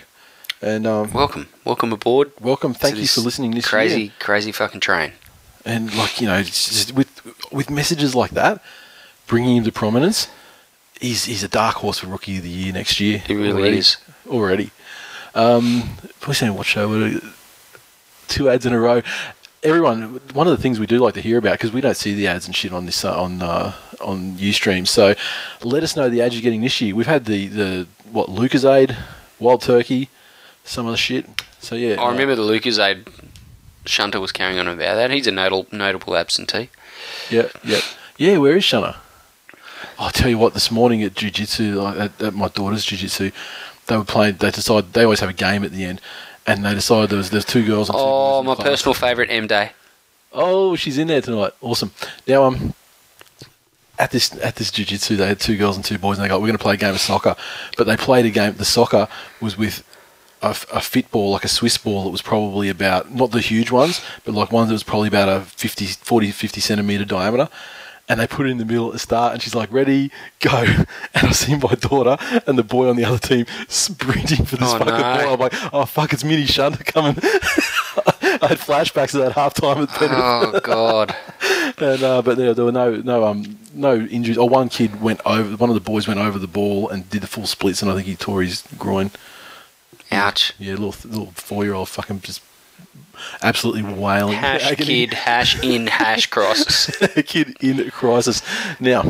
and 0.62 0.87
um, 0.87 1.12
Welcome. 1.12 1.49
Welcome 1.64 1.92
aboard. 1.92 2.33
welcome. 2.40 2.73
Thank 2.73 2.99
you 2.99 3.06
for 3.09 3.21
listening 3.21 3.50
this 3.50 3.66
crazy, 3.66 4.02
year. 4.02 4.12
crazy 4.21 4.52
fucking 4.52 4.80
train. 4.80 5.12
And 5.66 5.92
like 5.96 6.20
you 6.20 6.28
know, 6.28 6.38
with 6.94 7.50
with 7.52 7.70
messages 7.70 8.14
like 8.14 8.30
that, 8.30 8.62
bringing 9.26 9.56
him 9.56 9.64
to 9.64 9.73
prominence, 9.73 10.28
he's 11.00 11.25
he's 11.25 11.42
a 11.42 11.49
dark 11.49 11.76
horse 11.76 11.99
for 11.99 12.06
rookie 12.06 12.37
of 12.37 12.44
the 12.44 12.49
year 12.49 12.73
next 12.73 13.00
year. 13.00 13.18
He 13.18 13.35
really 13.35 13.52
already, 13.52 13.78
is. 13.78 13.96
already. 14.28 14.70
Um, 15.35 15.96
we're 16.26 16.35
saying 16.35 16.54
what 16.54 16.66
show? 16.66 17.20
Two 18.28 18.49
ads 18.49 18.64
in 18.64 18.73
a 18.73 18.78
row. 18.78 19.02
Everyone, 19.64 20.20
one 20.32 20.46
of 20.46 20.56
the 20.56 20.62
things 20.62 20.78
we 20.78 20.87
do 20.87 20.99
like 20.99 21.14
to 21.14 21.20
hear 21.20 21.38
about 21.38 21.54
because 21.54 21.73
we 21.73 21.80
don't 21.80 21.96
see 21.96 22.14
the 22.14 22.28
ads 22.28 22.46
and 22.46 22.54
shit 22.54 22.73
on 22.73 22.87
this 22.87 23.04
uh, 23.04 23.20
on 23.20 23.42
uh, 23.42 23.73
on 24.00 24.37
UStream. 24.37 24.87
So 24.87 25.16
let 25.64 25.82
us 25.82 25.96
know 25.96 26.08
the 26.08 26.23
ads 26.23 26.37
you're 26.37 26.42
getting 26.42 26.61
this 26.61 26.80
year. 26.80 26.94
We've 26.94 27.06
had 27.06 27.25
the 27.25 27.49
the 27.49 27.87
what 28.12 28.28
Lucozade, 28.28 28.96
Wild 29.40 29.62
Turkey, 29.62 30.11
some 30.62 30.87
of 30.87 30.92
the 30.92 30.96
shit. 30.96 31.26
So 31.58 31.75
yeah, 31.75 32.00
I 32.00 32.12
remember 32.12 32.37
the 32.37 32.42
Lucozade 32.42 33.08
Shunter 33.86 34.20
was 34.20 34.32
carrying 34.32 34.58
on 34.58 34.68
about 34.68 34.96
that. 34.96 35.10
He's 35.10 35.26
a 35.26 35.32
notable, 35.32 35.66
notable 35.72 36.16
absentee. 36.16 36.70
Yeah, 37.30 37.48
yeah, 37.64 37.80
yeah. 38.16 38.38
Where 38.38 38.56
is 38.56 38.64
Shana? 38.64 38.96
I'll 39.98 40.10
tell 40.10 40.28
you 40.28 40.38
what. 40.38 40.54
This 40.54 40.70
morning 40.70 41.02
at 41.02 41.14
jiu-jitsu, 41.14 41.80
at, 41.86 42.20
at 42.20 42.34
my 42.34 42.48
daughter's 42.48 42.84
jiu-jitsu, 42.84 43.30
they 43.86 43.96
were 43.96 44.04
playing. 44.04 44.36
They 44.36 44.50
decided 44.50 44.92
they 44.92 45.04
always 45.04 45.20
have 45.20 45.30
a 45.30 45.34
game 45.34 45.64
at 45.64 45.72
the 45.72 45.84
end, 45.84 46.00
and 46.46 46.64
they 46.64 46.74
decided 46.74 47.10
there 47.10 47.18
was 47.18 47.30
there's 47.30 47.44
two 47.44 47.66
girls. 47.66 47.88
And 47.88 47.96
two 47.96 48.02
Oh, 48.04 48.42
my 48.42 48.54
personal 48.54 48.94
favourite 48.94 49.30
M 49.30 49.46
Day. 49.46 49.72
Oh, 50.32 50.76
she's 50.76 50.98
in 50.98 51.08
there 51.08 51.22
tonight. 51.22 51.52
Awesome. 51.62 51.92
Now, 52.26 52.44
um, 52.44 52.74
at 53.98 54.10
this 54.10 54.36
at 54.42 54.56
this 54.56 54.70
jiu-jitsu, 54.70 55.16
they 55.16 55.26
had 55.26 55.40
two 55.40 55.56
girls 55.56 55.76
and 55.76 55.84
two 55.84 55.98
boys, 55.98 56.18
and 56.18 56.24
they 56.24 56.28
go, 56.28 56.38
"We're 56.38 56.48
going 56.48 56.58
to 56.58 56.62
play 56.62 56.74
a 56.74 56.78
game 56.78 56.94
of 56.94 57.00
soccer." 57.00 57.36
But 57.76 57.86
they 57.86 57.96
played 57.96 58.26
a 58.26 58.30
game. 58.30 58.54
The 58.54 58.64
soccer 58.64 59.08
was 59.40 59.56
with 59.56 59.82
a, 60.46 60.76
a 60.76 60.80
fit 60.80 61.10
ball, 61.10 61.30
like 61.32 61.44
a 61.44 61.48
Swiss 61.48 61.78
ball, 61.78 62.04
that 62.04 62.10
was 62.10 62.22
probably 62.22 62.68
about 62.68 63.12
not 63.12 63.30
the 63.32 63.40
huge 63.40 63.70
ones, 63.70 64.00
but 64.24 64.34
like 64.34 64.52
one 64.52 64.66
that 64.68 64.72
was 64.72 64.82
probably 64.82 65.08
about 65.08 65.28
a 65.28 65.40
50, 65.42 65.86
40, 65.86 66.30
50 66.30 66.60
centimeter 66.60 67.04
diameter. 67.04 67.48
And 68.08 68.20
they 68.20 68.28
put 68.28 68.46
it 68.46 68.50
in 68.50 68.58
the 68.58 68.64
middle 68.64 68.86
at 68.86 68.92
the 68.92 69.00
start, 69.00 69.32
and 69.32 69.42
she's 69.42 69.56
like, 69.56 69.72
"Ready, 69.72 70.12
go!" 70.38 70.62
And 71.14 71.26
I 71.26 71.30
see 71.32 71.56
my 71.56 71.74
daughter 71.74 72.16
and 72.46 72.56
the 72.56 72.62
boy 72.62 72.88
on 72.88 72.94
the 72.94 73.04
other 73.04 73.18
team 73.18 73.46
sprinting 73.66 74.46
for 74.46 74.54
this 74.56 74.72
Oh, 74.72 74.78
fucking 74.78 74.94
no. 74.94 75.00
ball. 75.24 75.34
I'm 75.34 75.40
like, 75.40 75.74
"Oh 75.74 75.84
fuck, 75.86 76.12
it's 76.12 76.22
Mini 76.22 76.46
Shunter 76.46 76.84
coming!" 76.84 77.16
I 77.22 78.48
had 78.48 78.58
flashbacks 78.58 79.12
of 79.14 79.22
that 79.22 79.32
halftime 79.32 79.82
at 79.82 79.88
Penrith. 79.88 80.20
Oh 80.20 80.60
God. 80.62 81.16
and 81.78 82.02
uh, 82.04 82.22
but 82.22 82.36
there, 82.36 82.54
there 82.54 82.64
were 82.64 82.70
no 82.70 82.94
no 82.96 83.24
um 83.24 83.58
no 83.74 83.96
injuries. 83.96 84.38
Or 84.38 84.48
one 84.48 84.68
kid 84.68 85.00
went 85.00 85.20
over. 85.26 85.56
One 85.56 85.70
of 85.70 85.74
the 85.74 85.80
boys 85.80 86.06
went 86.06 86.20
over 86.20 86.38
the 86.38 86.46
ball 86.46 86.88
and 86.88 87.10
did 87.10 87.22
the 87.22 87.26
full 87.26 87.46
splits, 87.46 87.82
and 87.82 87.90
I 87.90 87.94
think 87.94 88.06
he 88.06 88.14
tore 88.14 88.42
his 88.42 88.62
groin. 88.78 89.10
Ouch. 90.16 90.52
Yeah, 90.58 90.73
little 90.75 90.94
little 91.08 91.32
four 91.35 91.64
year 91.64 91.75
old 91.75 91.88
fucking 91.88 92.20
just 92.20 92.42
absolutely 93.42 93.82
wailing. 93.82 94.35
Hash 94.35 94.64
agony. 94.73 94.87
kid, 95.06 95.14
hash 95.14 95.62
in, 95.62 95.87
hash 95.87 96.26
crosses. 96.30 96.96
kid 97.26 97.56
in 97.61 97.90
crisis. 97.90 98.42
Now, 98.80 99.02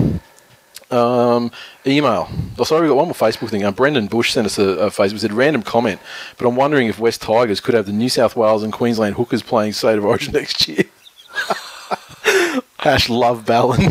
um, 0.91 1.51
email. 1.87 2.29
Oh, 2.59 2.65
sorry, 2.65 2.83
we 2.83 2.89
got 2.89 2.97
one 2.97 3.07
more 3.07 3.15
Facebook 3.15 3.51
thing. 3.51 3.65
Um, 3.65 3.75
Brendan 3.75 4.07
Bush 4.07 4.33
sent 4.33 4.47
us 4.47 4.59
a, 4.59 4.63
a 4.63 4.91
Facebook. 4.91 5.19
Said 5.21 5.33
random 5.33 5.63
comment, 5.63 6.01
but 6.39 6.47
I'm 6.47 6.57
wondering 6.57 6.89
if 6.89 6.99
West 6.99 7.23
Tigers 7.23 7.61
could 7.61 7.75
have 7.75 7.87
the 7.87 7.93
New 7.93 8.09
South 8.09 8.37
Wales 8.37 8.63
and 8.63 8.73
Queensland 8.73 9.17
hookers 9.17 9.43
playing 9.43 9.73
State 9.73 9.99
of 9.99 10.05
Origin 10.05 10.33
next 10.33 10.67
year. 10.69 10.85
Hash 12.79 13.09
love 13.09 13.45
Ballin. 13.47 13.91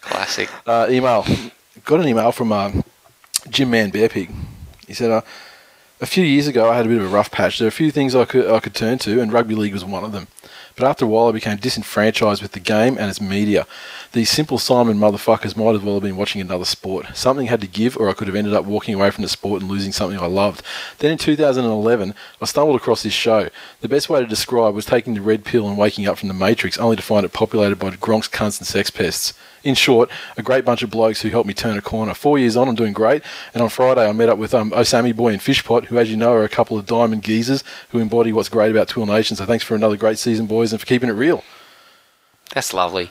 Classic. 0.00 0.48
uh, 0.66 0.86
email. 0.88 1.24
Got 1.84 2.00
an 2.00 2.08
email 2.08 2.30
from 2.32 2.52
uh, 2.52 2.70
Jim 3.50 3.70
Man 3.70 3.90
Bearpig. 3.90 4.30
He 4.86 4.94
said, 4.94 5.10
uh, 5.10 5.22
"A 6.00 6.06
few 6.06 6.24
years 6.24 6.46
ago, 6.46 6.70
I 6.70 6.76
had 6.76 6.86
a 6.86 6.88
bit 6.88 6.98
of 6.98 7.04
a 7.04 7.14
rough 7.14 7.30
patch. 7.30 7.58
There 7.58 7.66
are 7.66 7.68
a 7.68 7.72
few 7.72 7.90
things 7.90 8.14
I 8.14 8.24
could 8.24 8.50
I 8.50 8.60
could 8.60 8.74
turn 8.74 8.98
to, 8.98 9.20
and 9.20 9.32
rugby 9.32 9.54
league 9.54 9.72
was 9.72 9.84
one 9.84 10.04
of 10.04 10.12
them. 10.12 10.28
But 10.76 10.86
after 10.86 11.06
a 11.06 11.08
while, 11.08 11.28
I 11.28 11.32
became 11.32 11.56
disenfranchised 11.56 12.42
with 12.42 12.52
the 12.52 12.60
game 12.60 12.98
and 12.98 13.08
its 13.08 13.18
media. 13.18 13.66
These 14.12 14.28
simple 14.28 14.58
Simon 14.58 14.98
motherfuckers 14.98 15.56
might 15.56 15.74
as 15.74 15.80
well 15.80 15.94
have 15.94 16.02
been 16.02 16.18
watching 16.18 16.42
another 16.42 16.66
sport. 16.66 17.16
Something 17.16 17.46
had 17.46 17.62
to 17.62 17.66
give, 17.66 17.96
or 17.96 18.10
I 18.10 18.12
could 18.12 18.28
have 18.28 18.36
ended 18.36 18.52
up 18.52 18.66
walking 18.66 18.94
away 18.94 19.10
from 19.10 19.22
the 19.22 19.28
sport 19.30 19.62
and 19.62 19.70
losing 19.70 19.90
something 19.90 20.18
I 20.18 20.26
loved. 20.26 20.62
Then 20.98 21.12
in 21.12 21.18
2011, 21.18 22.14
I 22.42 22.44
stumbled 22.44 22.76
across 22.76 23.02
this 23.02 23.14
show. 23.14 23.48
The 23.80 23.88
best 23.88 24.10
way 24.10 24.20
to 24.20 24.26
describe 24.26 24.74
was 24.74 24.84
taking 24.84 25.14
the 25.14 25.22
red 25.22 25.46
pill 25.46 25.66
and 25.66 25.78
waking 25.78 26.06
up 26.06 26.18
from 26.18 26.28
the 26.28 26.34
Matrix, 26.34 26.76
only 26.76 26.96
to 26.96 27.02
find 27.02 27.24
it 27.24 27.32
populated 27.32 27.78
by 27.78 27.90
Gronks, 27.92 28.30
cunts, 28.30 28.58
and 28.58 28.66
sex 28.66 28.90
pests. 28.90 29.32
In 29.66 29.74
short, 29.74 30.08
a 30.36 30.42
great 30.42 30.64
bunch 30.64 30.84
of 30.84 30.90
blokes 30.90 31.22
who 31.22 31.28
helped 31.28 31.48
me 31.48 31.52
turn 31.52 31.76
a 31.76 31.82
corner. 31.82 32.14
Four 32.14 32.38
years 32.38 32.56
on, 32.56 32.68
I'm 32.68 32.76
doing 32.76 32.92
great. 32.92 33.22
And 33.52 33.62
on 33.64 33.68
Friday, 33.68 34.08
I 34.08 34.12
met 34.12 34.28
up 34.28 34.38
with 34.38 34.54
um, 34.54 34.70
Osami 34.70 35.14
Boy 35.14 35.32
and 35.32 35.40
Fishpot, 35.40 35.86
who, 35.86 35.98
as 35.98 36.08
you 36.08 36.16
know, 36.16 36.32
are 36.32 36.44
a 36.44 36.48
couple 36.48 36.78
of 36.78 36.86
diamond 36.86 37.24
geezers 37.24 37.64
who 37.88 37.98
embody 37.98 38.32
what's 38.32 38.48
great 38.48 38.70
about 38.70 38.86
Twill 38.86 39.06
Nation. 39.06 39.36
So 39.36 39.44
thanks 39.44 39.64
for 39.64 39.74
another 39.74 39.96
great 39.96 40.18
season, 40.18 40.46
boys, 40.46 40.72
and 40.72 40.80
for 40.80 40.86
keeping 40.86 41.08
it 41.08 41.14
real. 41.14 41.42
That's 42.54 42.72
lovely. 42.72 43.10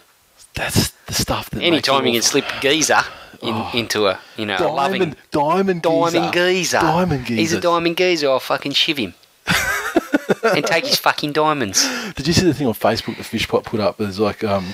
That's 0.54 0.92
the 1.08 1.14
stuff 1.14 1.50
that. 1.50 1.62
Anytime 1.62 2.06
you 2.06 2.14
can 2.14 2.22
slip 2.22 2.46
geezer 2.62 3.02
in, 3.42 3.54
into 3.74 4.08
a, 4.08 4.20
you 4.38 4.46
know, 4.46 4.56
a 4.58 4.72
loving 4.72 5.16
diamond, 5.32 5.82
diamond, 5.82 5.82
diamond 5.82 6.34
geezer. 6.34 6.34
geezer. 6.34 6.80
Diamond 6.80 7.26
geezer. 7.26 7.40
He's 7.42 7.54
a 7.54 7.60
diamond 7.60 7.98
geezer. 7.98 8.30
I'll 8.30 8.40
fucking 8.40 8.72
shiv 8.72 8.98
him. 8.98 9.14
and 10.44 10.66
take 10.66 10.86
his 10.86 11.00
fucking 11.00 11.34
diamonds. 11.34 11.86
Did 12.14 12.28
you 12.28 12.34
see 12.34 12.46
the 12.46 12.54
thing 12.54 12.68
on 12.68 12.74
Facebook 12.74 13.18
the 13.18 13.24
Fishpot 13.24 13.66
put 13.66 13.80
up? 13.82 13.98
There's 13.98 14.20
like 14.20 14.44
um, 14.44 14.74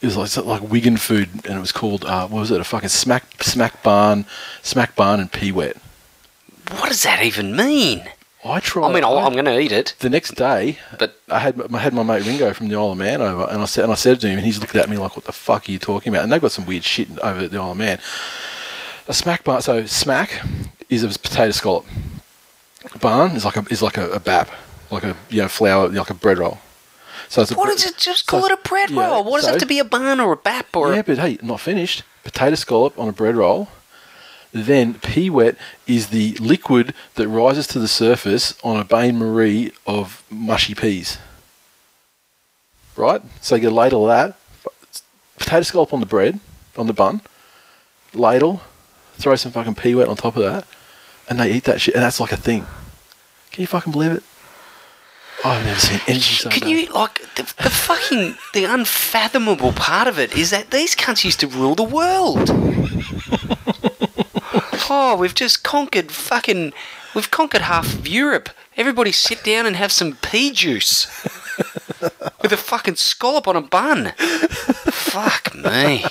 it 0.00 0.06
was 0.06 0.16
like 0.16 0.44
like 0.44 0.70
Wigan 0.70 0.96
food, 0.96 1.28
and 1.44 1.56
it 1.56 1.60
was 1.60 1.72
called 1.72 2.04
uh, 2.04 2.28
what 2.28 2.40
was 2.40 2.50
it? 2.50 2.60
A 2.60 2.64
fucking 2.64 2.88
smack 2.88 3.42
smack 3.42 3.82
barm, 3.82 4.24
smack 4.62 4.94
barm 4.94 5.20
and 5.20 5.32
pea 5.32 5.52
wet. 5.52 5.76
What 6.70 6.88
does 6.88 7.02
that 7.02 7.22
even 7.22 7.56
mean? 7.56 8.08
I 8.44 8.60
tried. 8.60 8.90
I 8.90 8.92
mean, 8.92 9.04
I'll, 9.04 9.18
I'm 9.18 9.32
going 9.32 9.46
to 9.46 9.58
eat 9.58 9.72
it, 9.72 9.96
the 9.98 10.08
next 10.08 10.36
day, 10.36 10.78
but 10.98 11.20
I 11.28 11.40
had 11.40 11.74
I 11.74 11.78
had 11.78 11.92
my 11.92 12.04
mate 12.04 12.24
Ringo 12.24 12.52
from 12.54 12.68
the 12.68 12.76
Isle 12.76 12.92
of 12.92 12.98
Man 12.98 13.20
over, 13.20 13.44
and 13.50 13.60
I 13.60 13.64
said 13.64 13.84
and 13.84 13.92
I 13.92 13.96
said 13.96 14.20
to 14.20 14.28
him, 14.28 14.38
and 14.38 14.46
he's 14.46 14.60
looking 14.60 14.80
at 14.80 14.88
me 14.88 14.96
like, 14.96 15.16
"What 15.16 15.24
the 15.24 15.32
fuck 15.32 15.68
are 15.68 15.72
you 15.72 15.78
talking 15.78 16.12
about?" 16.12 16.22
And 16.22 16.32
they've 16.32 16.40
got 16.40 16.52
some 16.52 16.66
weird 16.66 16.84
shit 16.84 17.08
over 17.18 17.40
at 17.40 17.50
the 17.50 17.58
Isle 17.58 17.72
of 17.72 17.76
Man. 17.76 17.98
A 19.08 19.14
smack 19.14 19.42
barm. 19.42 19.60
So 19.62 19.86
smack 19.86 20.42
is 20.88 21.02
a 21.02 21.08
potato 21.08 21.50
scallop. 21.50 21.86
Barm 23.00 23.34
is 23.34 23.44
like 23.44 23.56
a 23.56 23.64
is 23.70 23.82
like 23.82 23.96
a, 23.96 24.08
a 24.10 24.20
bap, 24.20 24.50
like 24.90 25.02
a 25.02 25.16
you 25.30 25.42
know 25.42 25.48
flour, 25.48 25.88
like 25.88 26.10
a 26.10 26.14
bread 26.14 26.38
roll. 26.38 26.58
So 27.28 27.42
it's 27.42 27.54
what 27.54 27.66
bre- 27.66 27.72
is 27.72 27.86
it? 27.86 27.96
Just 27.96 28.28
so- 28.28 28.30
call 28.30 28.46
it 28.46 28.52
a 28.52 28.56
bread 28.56 28.90
yeah, 28.90 29.06
roll. 29.06 29.24
What 29.24 29.40
does 29.40 29.48
it 29.48 29.52
have 29.52 29.60
to 29.60 29.66
be? 29.66 29.78
A 29.78 29.84
bun 29.84 30.20
or 30.20 30.32
a 30.32 30.36
bap 30.36 30.74
or 30.74 30.94
yeah, 30.94 31.02
but 31.02 31.18
hey, 31.18 31.38
not 31.42 31.60
finished. 31.60 32.02
Potato 32.24 32.54
scallop 32.56 32.98
on 32.98 33.08
a 33.08 33.12
bread 33.12 33.36
roll. 33.36 33.68
Then 34.52 34.94
pea 34.94 35.28
wet 35.28 35.56
is 35.86 36.08
the 36.08 36.32
liquid 36.40 36.94
that 37.16 37.28
rises 37.28 37.66
to 37.68 37.78
the 37.78 37.88
surface 37.88 38.54
on 38.64 38.78
a 38.78 38.84
bain 38.84 39.18
marie 39.18 39.72
of 39.86 40.22
mushy 40.30 40.74
peas. 40.74 41.18
Right? 42.96 43.22
So 43.42 43.54
you 43.54 43.60
get 43.62 43.72
a 43.72 43.74
ladle 43.74 44.10
of 44.10 44.32
that. 44.64 44.72
Potato 45.38 45.62
scallop 45.62 45.92
on 45.92 46.00
the 46.00 46.06
bread, 46.06 46.40
on 46.76 46.86
the 46.86 46.92
bun. 46.92 47.20
Ladle. 48.14 48.62
Throw 49.14 49.36
some 49.36 49.52
fucking 49.52 49.74
pea 49.74 49.94
wet 49.94 50.08
on 50.08 50.16
top 50.16 50.36
of 50.36 50.42
that. 50.42 50.66
And 51.28 51.38
they 51.38 51.52
eat 51.52 51.64
that 51.64 51.80
shit. 51.80 51.94
And 51.94 52.02
that's 52.02 52.18
like 52.20 52.32
a 52.32 52.36
thing. 52.36 52.66
Can 53.50 53.62
you 53.62 53.66
fucking 53.66 53.92
believe 53.92 54.12
it? 54.12 54.22
I've 55.44 55.64
never 55.64 55.78
seen 55.80 56.00
anything 56.08 56.20
so 56.20 56.50
Can 56.50 56.60
bad. 56.62 56.70
you 56.70 56.86
like 56.92 57.20
the, 57.36 57.42
the 57.62 57.70
fucking 57.70 58.36
the 58.54 58.64
unfathomable 58.64 59.72
part 59.72 60.08
of 60.08 60.18
it 60.18 60.36
is 60.36 60.50
that 60.50 60.70
these 60.70 60.96
cunts 60.96 61.24
used 61.24 61.40
to 61.40 61.46
rule 61.46 61.74
the 61.74 61.84
world. 61.84 62.50
oh, 64.90 65.16
we've 65.18 65.34
just 65.34 65.62
conquered 65.62 66.10
fucking 66.10 66.72
we've 67.14 67.30
conquered 67.30 67.62
half 67.62 67.92
of 67.94 68.08
Europe. 68.08 68.50
Everybody 68.76 69.12
sit 69.12 69.42
down 69.44 69.66
and 69.66 69.76
have 69.76 69.92
some 69.92 70.16
pea 70.22 70.50
juice 70.52 71.06
with 72.42 72.52
a 72.52 72.56
fucking 72.56 72.96
scallop 72.96 73.48
on 73.48 73.56
a 73.56 73.60
bun. 73.60 74.12
Fuck 74.16 75.54
me. 75.54 76.04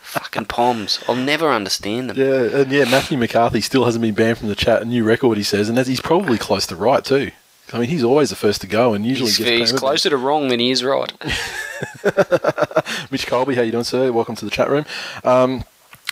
Fucking 0.00 0.44
poms. 0.46 1.00
I'll 1.08 1.16
never 1.16 1.48
understand 1.50 2.10
them. 2.10 2.16
Yeah, 2.16 2.60
and 2.60 2.70
yeah, 2.70 2.84
Matthew 2.84 3.18
McCarthy 3.18 3.60
still 3.62 3.84
hasn't 3.84 4.02
been 4.02 4.14
banned 4.14 4.38
from 4.38 4.48
the 4.48 4.54
chat. 4.54 4.82
A 4.82 4.84
new 4.84 5.02
record, 5.04 5.38
he 5.38 5.42
says, 5.42 5.68
and 5.68 5.76
that's, 5.76 5.88
he's 5.88 6.00
probably 6.00 6.38
close 6.38 6.66
to 6.68 6.76
right 6.76 7.04
too. 7.04 7.30
I 7.74 7.78
mean, 7.78 7.88
he's 7.88 8.04
always 8.04 8.30
the 8.30 8.36
first 8.36 8.60
to 8.60 8.66
go, 8.66 8.92
and 8.94 9.04
usually 9.06 9.28
He's, 9.28 9.38
gets 9.38 9.50
he's 9.50 9.58
payment. 9.70 9.80
closer 9.80 10.10
to 10.10 10.16
wrong 10.16 10.48
than 10.48 10.60
he 10.60 10.70
is 10.70 10.84
right. 10.84 11.10
Mitch 13.10 13.26
Colby, 13.26 13.54
how 13.54 13.62
you 13.62 13.72
doing, 13.72 13.84
sir? 13.84 14.12
Welcome 14.12 14.36
to 14.36 14.44
the 14.44 14.50
chat 14.50 14.68
room. 14.68 14.84
Um, 15.24 15.64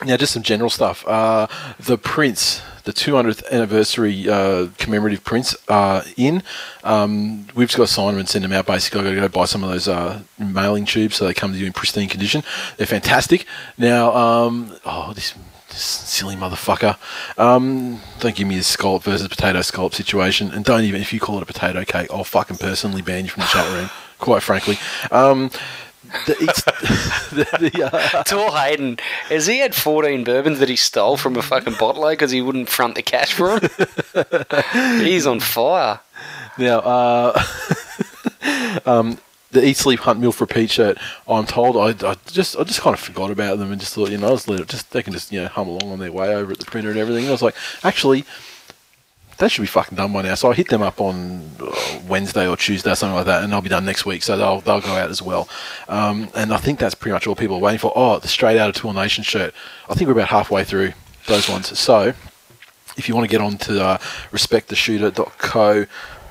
now, 0.04 0.16
just 0.16 0.32
some 0.32 0.42
general 0.42 0.70
stuff. 0.70 1.06
Uh, 1.06 1.46
the 1.78 1.98
Prince, 1.98 2.62
the 2.84 2.92
200th 2.92 3.46
anniversary 3.50 4.26
uh, 4.28 4.68
commemorative 4.78 5.22
prints 5.24 5.54
are 5.68 6.02
in. 6.16 6.42
Um, 6.82 7.46
we've 7.54 7.68
just 7.68 7.76
got 7.76 7.86
to 7.88 7.92
sign 7.92 8.06
them 8.12 8.18
and 8.20 8.28
send 8.28 8.44
them 8.44 8.52
out. 8.52 8.64
Basically, 8.64 9.00
I've 9.00 9.04
got 9.04 9.10
to 9.10 9.20
go 9.20 9.28
buy 9.28 9.44
some 9.44 9.62
of 9.62 9.68
those 9.68 9.88
uh, 9.88 10.20
mailing 10.38 10.86
tubes 10.86 11.16
so 11.16 11.26
they 11.26 11.34
come 11.34 11.52
to 11.52 11.58
you 11.58 11.66
in 11.66 11.74
pristine 11.74 12.08
condition. 12.08 12.42
They're 12.78 12.86
fantastic. 12.86 13.44
Now, 13.76 14.14
um, 14.16 14.74
oh, 14.86 15.12
this 15.12 15.34
silly 15.82 16.36
motherfucker. 16.36 16.96
Um, 17.38 18.00
don't 18.20 18.34
give 18.34 18.46
me 18.46 18.56
this 18.56 18.66
scallop 18.66 19.02
versus 19.02 19.28
potato 19.28 19.62
scallop 19.62 19.94
situation. 19.94 20.50
And 20.50 20.64
don't 20.64 20.84
even, 20.84 21.00
if 21.00 21.12
you 21.12 21.20
call 21.20 21.38
it 21.38 21.42
a 21.42 21.46
potato 21.46 21.84
cake, 21.84 22.08
I'll 22.10 22.24
fucking 22.24 22.58
personally 22.58 23.02
ban 23.02 23.24
you 23.24 23.30
from 23.30 23.42
the 23.42 23.48
chat 23.48 23.70
room, 23.72 23.90
quite 24.18 24.42
frankly. 24.42 24.78
Um, 25.10 25.50
the, 26.26 26.36
it's, 26.40 26.62
the, 27.30 27.70
the, 27.72 27.84
uh, 27.84 28.22
Tor 28.24 28.50
Hayden, 28.50 28.98
has 29.28 29.46
he 29.46 29.58
had 29.58 29.74
14 29.74 30.24
bourbons 30.24 30.58
that 30.58 30.68
he 30.68 30.76
stole 30.76 31.16
from 31.16 31.36
a 31.36 31.42
fucking 31.42 31.74
bottler 31.74 32.10
because 32.10 32.30
he 32.30 32.40
wouldn't 32.40 32.68
front 32.68 32.94
the 32.94 33.02
cash 33.02 33.32
for 33.32 33.58
him? 33.58 35.00
He's 35.04 35.26
on 35.26 35.40
fire. 35.40 36.00
Now, 36.58 36.78
uh, 36.80 37.44
um, 38.86 39.18
the 39.50 39.66
Eat 39.66 39.76
Sleep 39.76 40.00
Hunt 40.00 40.20
Meal 40.20 40.32
for 40.32 40.44
Repeat 40.44 40.70
shirt. 40.70 40.98
I'm 41.28 41.46
told 41.46 41.76
I, 41.76 42.08
I 42.08 42.16
just 42.26 42.56
I 42.56 42.64
just 42.64 42.80
kind 42.80 42.94
of 42.94 43.00
forgot 43.00 43.30
about 43.30 43.58
them 43.58 43.72
and 43.72 43.80
just 43.80 43.94
thought 43.94 44.10
you 44.10 44.18
know 44.18 44.30
was 44.32 44.48
let 44.48 44.60
it 44.60 44.68
just 44.68 44.90
they 44.92 45.02
can 45.02 45.12
just 45.12 45.32
you 45.32 45.42
know 45.42 45.48
hum 45.48 45.68
along 45.68 45.92
on 45.92 45.98
their 45.98 46.12
way 46.12 46.34
over 46.34 46.52
at 46.52 46.58
the 46.58 46.66
printer 46.66 46.90
and 46.90 46.98
everything. 46.98 47.24
And 47.24 47.30
I 47.30 47.32
was 47.32 47.42
like, 47.42 47.56
actually, 47.82 48.24
that 49.38 49.50
should 49.50 49.62
be 49.62 49.66
fucking 49.66 49.96
done 49.96 50.12
by 50.12 50.22
now. 50.22 50.34
So 50.34 50.50
I 50.50 50.54
hit 50.54 50.68
them 50.68 50.82
up 50.82 51.00
on 51.00 51.50
uh, 51.60 52.00
Wednesday 52.06 52.46
or 52.46 52.56
Tuesday 52.56 52.92
or 52.92 52.94
something 52.94 53.16
like 53.16 53.26
that, 53.26 53.42
and 53.42 53.52
they'll 53.52 53.60
be 53.60 53.68
done 53.68 53.84
next 53.84 54.06
week. 54.06 54.22
So 54.22 54.36
they'll 54.36 54.60
they'll 54.60 54.80
go 54.80 54.94
out 54.94 55.10
as 55.10 55.20
well. 55.20 55.48
Um, 55.88 56.28
and 56.34 56.52
I 56.52 56.58
think 56.58 56.78
that's 56.78 56.94
pretty 56.94 57.12
much 57.12 57.26
all 57.26 57.34
people 57.34 57.56
are 57.56 57.60
waiting 57.60 57.80
for. 57.80 57.92
Oh, 57.96 58.18
the 58.18 58.28
Straight 58.28 58.58
Out 58.58 58.68
of 58.68 58.76
Tool 58.76 58.92
Nation 58.92 59.24
shirt. 59.24 59.54
I 59.88 59.94
think 59.94 60.06
we're 60.06 60.14
about 60.14 60.28
halfway 60.28 60.64
through 60.64 60.92
those 61.26 61.48
ones. 61.48 61.76
So 61.78 62.12
if 62.96 63.08
you 63.08 63.14
want 63.14 63.28
to 63.28 63.30
get 63.30 63.40
on 63.40 63.56
to 63.58 63.82
uh, 63.82 63.98
respecttheshooter.co 64.30 65.86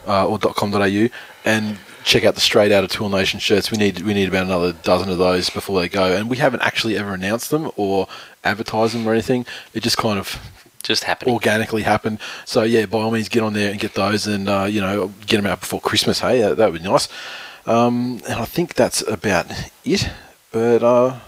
uh, 0.08 0.28
or 0.28 0.40
.com.au 0.40 1.08
and 1.46 1.78
check 2.10 2.26
out 2.26 2.34
the 2.34 2.42
straight 2.42 2.72
out 2.72 2.84
of 2.84 2.90
Tool 2.90 3.08
Nation 3.08 3.40
shirts, 3.40 3.70
we 3.72 3.78
need 3.78 4.02
we 4.02 4.14
need 4.14 4.28
about 4.28 4.46
another 4.46 4.74
dozen 4.74 5.10
of 5.10 5.18
those 5.20 5.50
before 5.50 5.80
they 5.80 5.88
go. 5.88 6.16
And 6.16 6.30
we 6.30 6.38
haven't 6.38 6.62
actually 6.62 6.98
ever 6.98 7.14
announced 7.14 7.52
them 7.52 7.72
or 7.78 8.08
advertised 8.44 8.96
them 8.96 9.08
or 9.08 9.14
anything. 9.14 9.46
It 9.74 9.84
just 9.84 9.98
kind 9.98 10.18
of 10.18 10.40
Just 10.82 11.04
happened 11.04 11.32
organically 11.32 11.84
happened. 11.84 12.20
So 12.46 12.64
yeah, 12.64 12.88
by 12.88 13.00
all 13.00 13.12
means, 13.12 13.30
get 13.30 13.44
on 13.44 13.54
there 13.54 13.70
and 13.72 13.80
get 13.80 13.94
those, 13.94 14.26
and 14.26 14.50
uh, 14.50 14.66
you 14.70 14.82
know, 14.82 15.14
get 15.28 15.38
them 15.38 15.46
out 15.46 15.60
before 15.60 15.80
Christmas. 15.80 16.20
Hey, 16.20 16.42
that, 16.42 16.58
that 16.58 16.72
would 16.72 16.82
be 16.82 16.88
nice. 16.90 17.08
Um, 17.66 18.22
and 18.28 18.40
I 18.40 18.46
think 18.46 18.74
that's 18.74 19.08
about 19.08 19.46
it. 19.86 20.10
But 20.52 20.82
uh, 20.82 21.20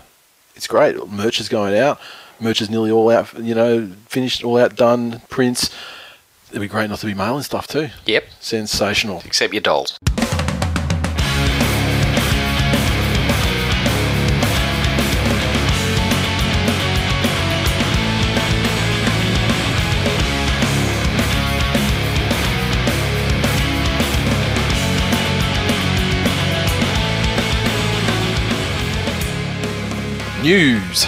it's 0.55 0.65
great. 0.67 0.97
Merch 1.07 1.39
is 1.39 1.47
going 1.47 1.77
out. 1.77 1.99
Merch 2.39 2.59
is 2.59 2.71
nearly 2.71 2.89
all 2.89 3.11
out. 3.11 3.37
You 3.37 3.53
know, 3.53 3.91
finished, 4.07 4.43
all 4.43 4.57
out, 4.57 4.75
done. 4.75 5.21
Prints. 5.29 5.69
It'd 6.49 6.59
be 6.59 6.67
great 6.67 6.89
not 6.89 6.99
to 6.99 7.05
be 7.05 7.13
mailing 7.13 7.43
stuff 7.43 7.67
too. 7.67 7.89
Yep, 8.07 8.23
Sensational. 8.39 9.21
except 9.23 9.53
your 9.53 9.61
dolls. 9.61 9.99
News. 30.41 31.05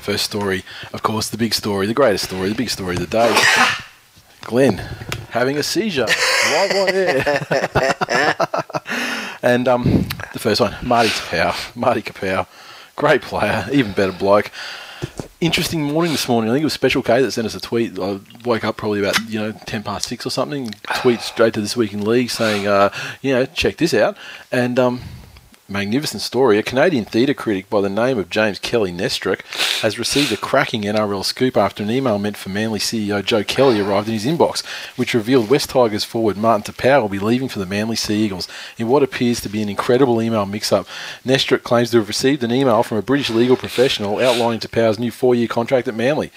First 0.00 0.24
story, 0.24 0.64
of 0.92 1.04
course, 1.04 1.28
the 1.28 1.36
big 1.36 1.54
story, 1.54 1.86
the 1.86 1.94
greatest 1.94 2.24
story, 2.24 2.48
the 2.48 2.56
big 2.56 2.70
story 2.70 2.96
of 2.96 3.00
the 3.00 3.06
day. 3.06 3.40
Glenn 4.40 4.78
having 5.30 5.56
a 5.56 5.62
seizure 5.62 6.06
live 6.06 6.70
on 6.72 6.88
air. 6.88 7.22
and 9.42 9.68
um, 9.68 10.08
the 10.32 10.40
first 10.40 10.60
one, 10.60 10.74
Marty 10.82 11.10
Kapow. 11.10 11.76
Marty 11.76 12.02
Kapow, 12.02 12.48
great 12.96 13.22
player, 13.22 13.64
even 13.70 13.92
better 13.92 14.10
bloke. 14.10 14.50
Interesting 15.40 15.84
morning 15.84 16.10
this 16.10 16.28
morning. 16.28 16.50
I 16.50 16.54
think 16.54 16.62
it 16.62 16.66
was 16.66 16.72
Special 16.72 17.02
K 17.02 17.22
that 17.22 17.30
sent 17.30 17.46
us 17.46 17.54
a 17.54 17.60
tweet. 17.60 17.96
I 17.96 18.18
woke 18.44 18.64
up 18.64 18.76
probably 18.76 18.98
about 18.98 19.20
you 19.28 19.38
know 19.38 19.52
ten 19.52 19.84
past 19.84 20.08
six 20.08 20.26
or 20.26 20.30
something. 20.30 20.70
Tweet 20.96 21.20
straight 21.20 21.54
to 21.54 21.60
this 21.60 21.76
week 21.76 21.92
in 21.92 22.04
league 22.04 22.30
saying, 22.30 22.66
uh, 22.66 22.90
you 23.22 23.34
know, 23.34 23.46
check 23.46 23.76
this 23.76 23.94
out. 23.94 24.16
And 24.50 24.80
um, 24.80 25.00
magnificent 25.68 26.20
story. 26.20 26.58
A 26.58 26.62
Canadian 26.62 27.04
theatre 27.04 27.32
critic 27.32 27.70
by 27.70 27.80
the 27.80 27.88
name 27.88 28.18
of 28.18 28.28
James 28.28 28.58
Kelly 28.58 28.92
Nestruck 28.92 29.40
has 29.80 29.98
received 29.98 30.30
a 30.30 30.36
cracking 30.36 30.82
NRL 30.82 31.24
scoop 31.24 31.56
after 31.56 31.82
an 31.82 31.90
email 31.90 32.18
meant 32.18 32.36
for 32.36 32.50
Manly 32.50 32.78
CEO 32.78 33.24
Joe 33.24 33.44
Kelly 33.44 33.80
arrived 33.80 34.08
in 34.08 34.14
his 34.14 34.26
inbox, 34.26 34.64
which 34.96 35.14
revealed 35.14 35.48
West 35.48 35.70
Tigers 35.70 36.04
forward 36.04 36.36
Martin 36.36 36.72
Taupau 36.72 37.00
will 37.00 37.08
be 37.08 37.18
leaving 37.18 37.48
for 37.48 37.60
the 37.60 37.66
Manly 37.66 37.96
Sea 37.96 38.24
Eagles 38.24 38.46
in 38.76 38.88
what 38.88 39.02
appears 39.02 39.40
to 39.40 39.48
be 39.48 39.62
an 39.62 39.70
incredible 39.70 40.20
email 40.20 40.44
mix-up. 40.44 40.86
Nestruck 41.24 41.62
claims 41.62 41.90
to 41.90 41.98
have 41.98 42.08
received 42.08 42.44
an 42.44 42.52
email 42.52 42.82
from 42.82 42.98
a 42.98 43.02
British 43.02 43.30
legal 43.30 43.56
professional 43.56 44.18
outlining 44.18 44.60
Taupau's 44.60 44.98
new 44.98 45.10
four-year 45.10 45.48
contract 45.48 45.88
at 45.88 45.94
Manly. 45.94 46.30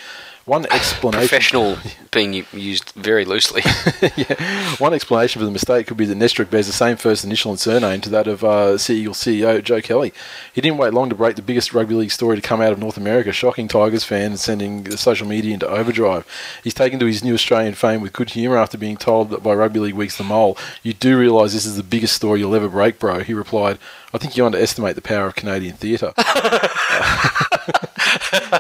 One 0.48 0.66
explanation. 0.72 1.28
Professional 1.28 1.78
being 2.12 2.46
used 2.54 2.94
very 2.94 3.26
loosely. 3.26 3.64
yeah. 4.16 4.76
One 4.78 4.94
explanation 4.94 5.42
for 5.42 5.46
the 5.46 5.52
mistake 5.52 5.88
could 5.88 5.98
be 5.98 6.06
that 6.06 6.18
Nestruck 6.18 6.50
bears 6.50 6.68
the 6.68 6.74
same 6.74 6.96
first 6.96 7.26
initial 7.26 7.52
and 7.52 7.60
surname 7.60 8.00
to 8.00 8.10
that 8.12 8.28
of 8.28 8.46
uh, 8.46 8.78
Eagles 8.88 9.18
CEO 9.18 9.62
Joe 9.62 9.82
Kelly. 9.82 10.14
He 10.54 10.62
didn't 10.62 10.78
wait 10.78 10.94
long 10.94 11.10
to 11.10 11.16
break 11.16 11.36
the 11.36 11.42
biggest 11.42 11.74
rugby 11.74 11.96
league 11.96 12.12
story 12.12 12.38
to 12.38 12.42
come 12.42 12.62
out 12.62 12.72
of 12.72 12.80
North 12.80 12.96
America, 12.96 13.34
shocking 13.34 13.68
Tigers 13.68 14.06
fans 14.06 14.28
and 14.28 14.40
sending 14.40 14.84
the 14.84 14.98
social 14.98 15.28
media 15.28 15.54
into 15.54 15.68
overdrive. 15.68 16.26
He's 16.64 16.74
taken 16.74 16.98
to 17.00 17.08
his 17.08 17.26
new 17.26 17.34
Australian 17.34 17.74
fame 17.74 18.00
with 18.00 18.14
good 18.14 18.30
humour 18.30 18.56
after 18.56 18.78
being 18.78 18.96
told 18.96 19.32
that 19.32 19.44
by 19.44 19.54
Rugby 19.54 19.82
League 19.82 19.96
Week's 19.96 20.16
The 20.16 20.24
Mole, 20.24 20.58
"You 20.82 20.94
do 20.94 21.20
realise 21.20 21.52
this 21.52 21.66
is 21.66 21.76
the 21.76 21.84
biggest 21.84 22.16
story 22.16 22.40
you'll 22.40 22.56
ever 22.56 22.70
break, 22.70 23.00
bro." 23.00 23.20
He 23.20 23.34
replied, 23.34 23.80
"I 24.14 24.18
think 24.18 24.38
you 24.38 24.46
underestimate 24.46 24.96
the 24.96 25.02
power 25.02 25.28
of 25.28 25.36
Canadian 25.36 25.76
theatre." 25.76 26.14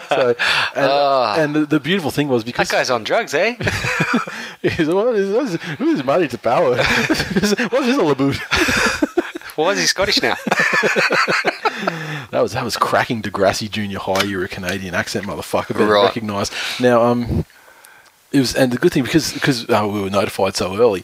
so, 0.10 0.36
and, 0.76 0.86
and 1.42 1.56
the, 1.56 1.66
the 1.66 1.80
beautiful 1.80 2.12
thing 2.12 2.28
was 2.28 2.44
because 2.44 2.70
that 2.70 2.76
guy's 2.76 2.90
on 2.90 3.04
drugs, 3.04 3.34
eh? 3.34 3.56
He's, 4.62 4.88
what 4.88 5.16
is, 5.16 5.32
what 5.34 5.46
is, 5.46 5.56
who 5.78 5.88
is 5.90 6.04
Marty 6.04 6.28
to 6.28 6.38
power? 6.38 6.76
What's 6.78 7.86
his 7.86 7.98
all 7.98 8.12
about? 8.12 8.36
Why 9.56 9.72
is 9.72 9.80
he 9.80 9.88
Scottish 9.88 10.22
now? 10.22 10.36
That 12.32 12.42
was 12.42 12.54
that 12.54 12.64
was 12.64 12.78
cracking 12.78 13.22
Degrassi 13.22 13.70
Junior 13.70 14.00
High. 14.00 14.24
You're 14.24 14.44
a 14.44 14.48
Canadian 14.48 14.94
accent, 14.94 15.26
motherfucker. 15.26 15.76
Right. 15.88 16.04
recognise 16.04 16.52
now. 16.80 17.02
Um, 17.02 17.46
it 18.32 18.40
was 18.40 18.54
and 18.56 18.72
the 18.72 18.78
good 18.78 18.92
thing 18.92 19.04
because 19.04 19.34
because 19.34 19.70
uh, 19.70 19.88
we 19.92 20.02
were 20.02 20.10
notified 20.10 20.56
so 20.56 20.78
early. 20.78 21.04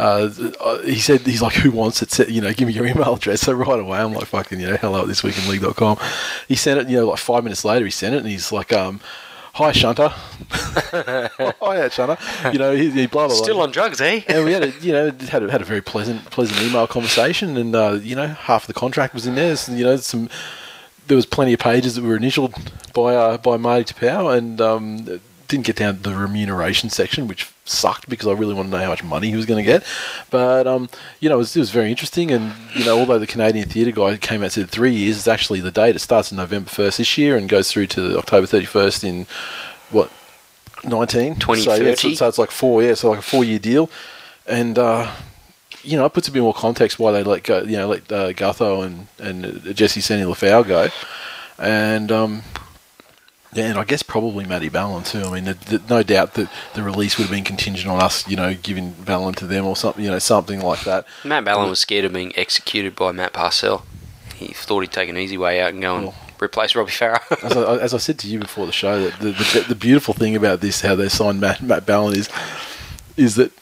Uh, 0.00 0.30
uh, 0.60 0.78
he 0.78 0.98
said 0.98 1.20
he's 1.20 1.42
like, 1.42 1.52
who 1.54 1.70
wants 1.70 2.00
it? 2.00 2.28
You 2.30 2.40
know, 2.40 2.52
give 2.52 2.66
me 2.66 2.74
your 2.74 2.86
email 2.86 3.14
address. 3.14 3.42
So 3.50 3.52
right 3.52 3.80
away, 3.80 3.98
I'm 3.98 4.12
like, 4.12 4.26
fucking, 4.26 4.60
you 4.60 4.70
know, 4.70 4.76
hello 4.76 5.02
at 5.02 5.08
thisweekinleague.com. 5.08 5.98
He 6.46 6.56
sent 6.56 6.80
it. 6.80 6.88
You 6.88 6.98
know, 6.98 7.06
like 7.08 7.18
five 7.18 7.42
minutes 7.42 7.64
later, 7.64 7.84
he 7.84 7.90
sent 7.90 8.14
it, 8.14 8.18
and 8.18 8.28
he's 8.28 8.50
like, 8.52 8.72
um. 8.72 9.00
Hi 9.54 9.72
Shunter. 9.72 10.08
Hi 10.50 11.88
Shunter. 11.88 12.16
You 12.52 12.58
know, 12.60 12.72
he, 12.72 12.88
he 12.90 13.06
blah 13.08 13.26
blah 13.26 13.34
blah. 13.34 13.44
Still 13.44 13.60
on 13.60 13.72
drugs, 13.72 14.00
eh? 14.00 14.20
and 14.28 14.44
we 14.44 14.52
had 14.52 14.62
a 14.62 14.70
you 14.80 14.92
know 14.92 15.10
had 15.28 15.42
a, 15.42 15.50
had 15.50 15.60
a 15.60 15.64
very 15.64 15.80
pleasant 15.80 16.24
pleasant 16.26 16.62
email 16.62 16.86
conversation, 16.86 17.56
and 17.56 17.74
uh, 17.74 17.98
you 18.00 18.14
know 18.14 18.28
half 18.28 18.62
of 18.62 18.66
the 18.68 18.74
contract 18.74 19.12
was 19.12 19.26
in 19.26 19.34
there. 19.34 19.56
So, 19.56 19.72
you 19.72 19.84
know 19.84 19.96
some 19.96 20.30
there 21.08 21.16
was 21.16 21.26
plenty 21.26 21.52
of 21.52 21.58
pages 21.58 21.96
that 21.96 22.04
were 22.04 22.16
initialed 22.16 22.54
by 22.94 23.16
uh, 23.16 23.38
by 23.38 23.56
Marty 23.56 23.92
Taupau, 23.92 24.38
and 24.38 24.60
um, 24.60 25.20
didn't 25.48 25.66
get 25.66 25.74
down 25.74 25.96
to 25.96 26.02
the 26.02 26.14
remuneration 26.14 26.88
section, 26.88 27.26
which 27.26 27.52
sucked 27.70 28.08
because 28.08 28.26
I 28.26 28.32
really 28.32 28.54
wanted 28.54 28.70
to 28.70 28.76
know 28.76 28.82
how 28.84 28.90
much 28.90 29.04
money 29.04 29.30
he 29.30 29.36
was 29.36 29.46
going 29.46 29.64
to 29.64 29.70
get. 29.70 29.84
But 30.30 30.66
um, 30.66 30.88
you 31.20 31.28
know, 31.28 31.36
it 31.36 31.38
was, 31.38 31.56
it 31.56 31.60
was 31.60 31.70
very 31.70 31.90
interesting, 31.90 32.30
and 32.30 32.52
you 32.74 32.84
know, 32.84 32.98
although 32.98 33.18
the 33.18 33.26
Canadian 33.26 33.68
theatre 33.68 33.92
guy 33.92 34.16
came 34.16 34.40
out 34.40 34.44
and 34.44 34.52
said 34.52 34.70
three 34.70 34.94
years, 34.94 35.16
it's 35.16 35.28
actually 35.28 35.60
the 35.60 35.70
date. 35.70 35.96
It 35.96 36.00
starts 36.00 36.30
in 36.30 36.36
November 36.36 36.70
first 36.70 36.98
this 36.98 37.16
year 37.16 37.36
and 37.36 37.48
goes 37.48 37.70
through 37.70 37.86
to 37.88 38.18
October 38.18 38.46
thirty 38.46 38.66
first 38.66 39.04
in 39.04 39.26
what 39.90 40.10
19 40.84 41.40
so, 41.40 41.74
yeah, 41.74 41.94
so, 41.94 42.14
so 42.14 42.28
it's 42.28 42.38
like 42.38 42.50
four 42.50 42.82
yeah 42.82 42.94
so 42.94 43.10
like 43.10 43.18
a 43.18 43.22
four 43.22 43.44
year 43.44 43.58
deal 43.58 43.90
and 44.46 44.78
uh 44.78 45.10
you 45.82 45.96
know 45.96 46.06
it 46.06 46.12
puts 46.12 46.28
a 46.28 46.32
bit 46.32 46.40
more 46.40 46.54
context 46.54 46.98
why 46.98 47.12
they 47.12 47.22
let 47.22 47.42
go 47.42 47.62
you 47.62 47.76
know 47.76 47.88
let 47.88 48.10
uh, 48.12 48.32
Gutho 48.32 48.84
and 48.84 49.06
and 49.18 49.76
Jesse 49.76 50.00
Sene-Lefao 50.00 50.66
go 50.66 50.88
and 51.58 52.10
um 52.10 52.42
yeah, 53.52 53.64
and 53.70 53.78
I 53.78 53.84
guess 53.84 54.02
probably 54.02 54.44
Matty 54.44 54.68
Ballin 54.68 55.02
too. 55.04 55.22
I 55.22 55.30
mean, 55.34 55.44
the, 55.44 55.54
the, 55.54 55.82
no 55.90 56.02
doubt 56.02 56.34
that 56.34 56.48
the 56.74 56.82
release 56.82 57.18
would 57.18 57.24
have 57.24 57.32
been 57.32 57.44
contingent 57.44 57.88
on 57.90 58.00
us, 58.00 58.28
you 58.28 58.36
know, 58.36 58.54
giving 58.54 58.92
Ballin 58.92 59.34
to 59.34 59.46
them 59.46 59.66
or 59.66 59.74
something, 59.76 60.04
you 60.04 60.10
know, 60.10 60.18
something 60.20 60.60
like 60.60 60.84
that. 60.84 61.04
Matt 61.24 61.44
Ballin 61.44 61.68
was 61.68 61.80
scared 61.80 62.04
of 62.04 62.12
being 62.12 62.32
executed 62.36 62.94
by 62.94 63.12
Matt 63.12 63.32
Parcell. 63.32 63.84
He 64.36 64.48
thought 64.54 64.80
he'd 64.80 64.92
take 64.92 65.08
an 65.08 65.18
easy 65.18 65.36
way 65.36 65.60
out 65.60 65.72
and 65.72 65.82
go 65.82 65.96
and 65.96 66.04
Well. 66.06 66.14
replace 66.40 66.74
Robbie 66.74 66.92
Farah. 66.92 67.20
As 67.44 67.56
I, 67.56 67.76
as 67.78 67.94
I 67.94 67.98
said 67.98 68.18
to 68.20 68.28
you 68.28 68.38
before 68.38 68.66
the 68.66 68.72
show, 68.72 69.02
that 69.02 69.18
the, 69.20 69.32
the, 69.32 69.64
the 69.70 69.74
beautiful 69.74 70.14
thing 70.14 70.34
about 70.36 70.60
this, 70.60 70.80
how 70.80 70.94
they 70.94 71.08
signed 71.08 71.40
Matt, 71.40 71.60
Matt 71.62 71.84
Ballin, 71.86 72.16
is 72.16 72.28
is 73.16 73.34
that 73.34 73.52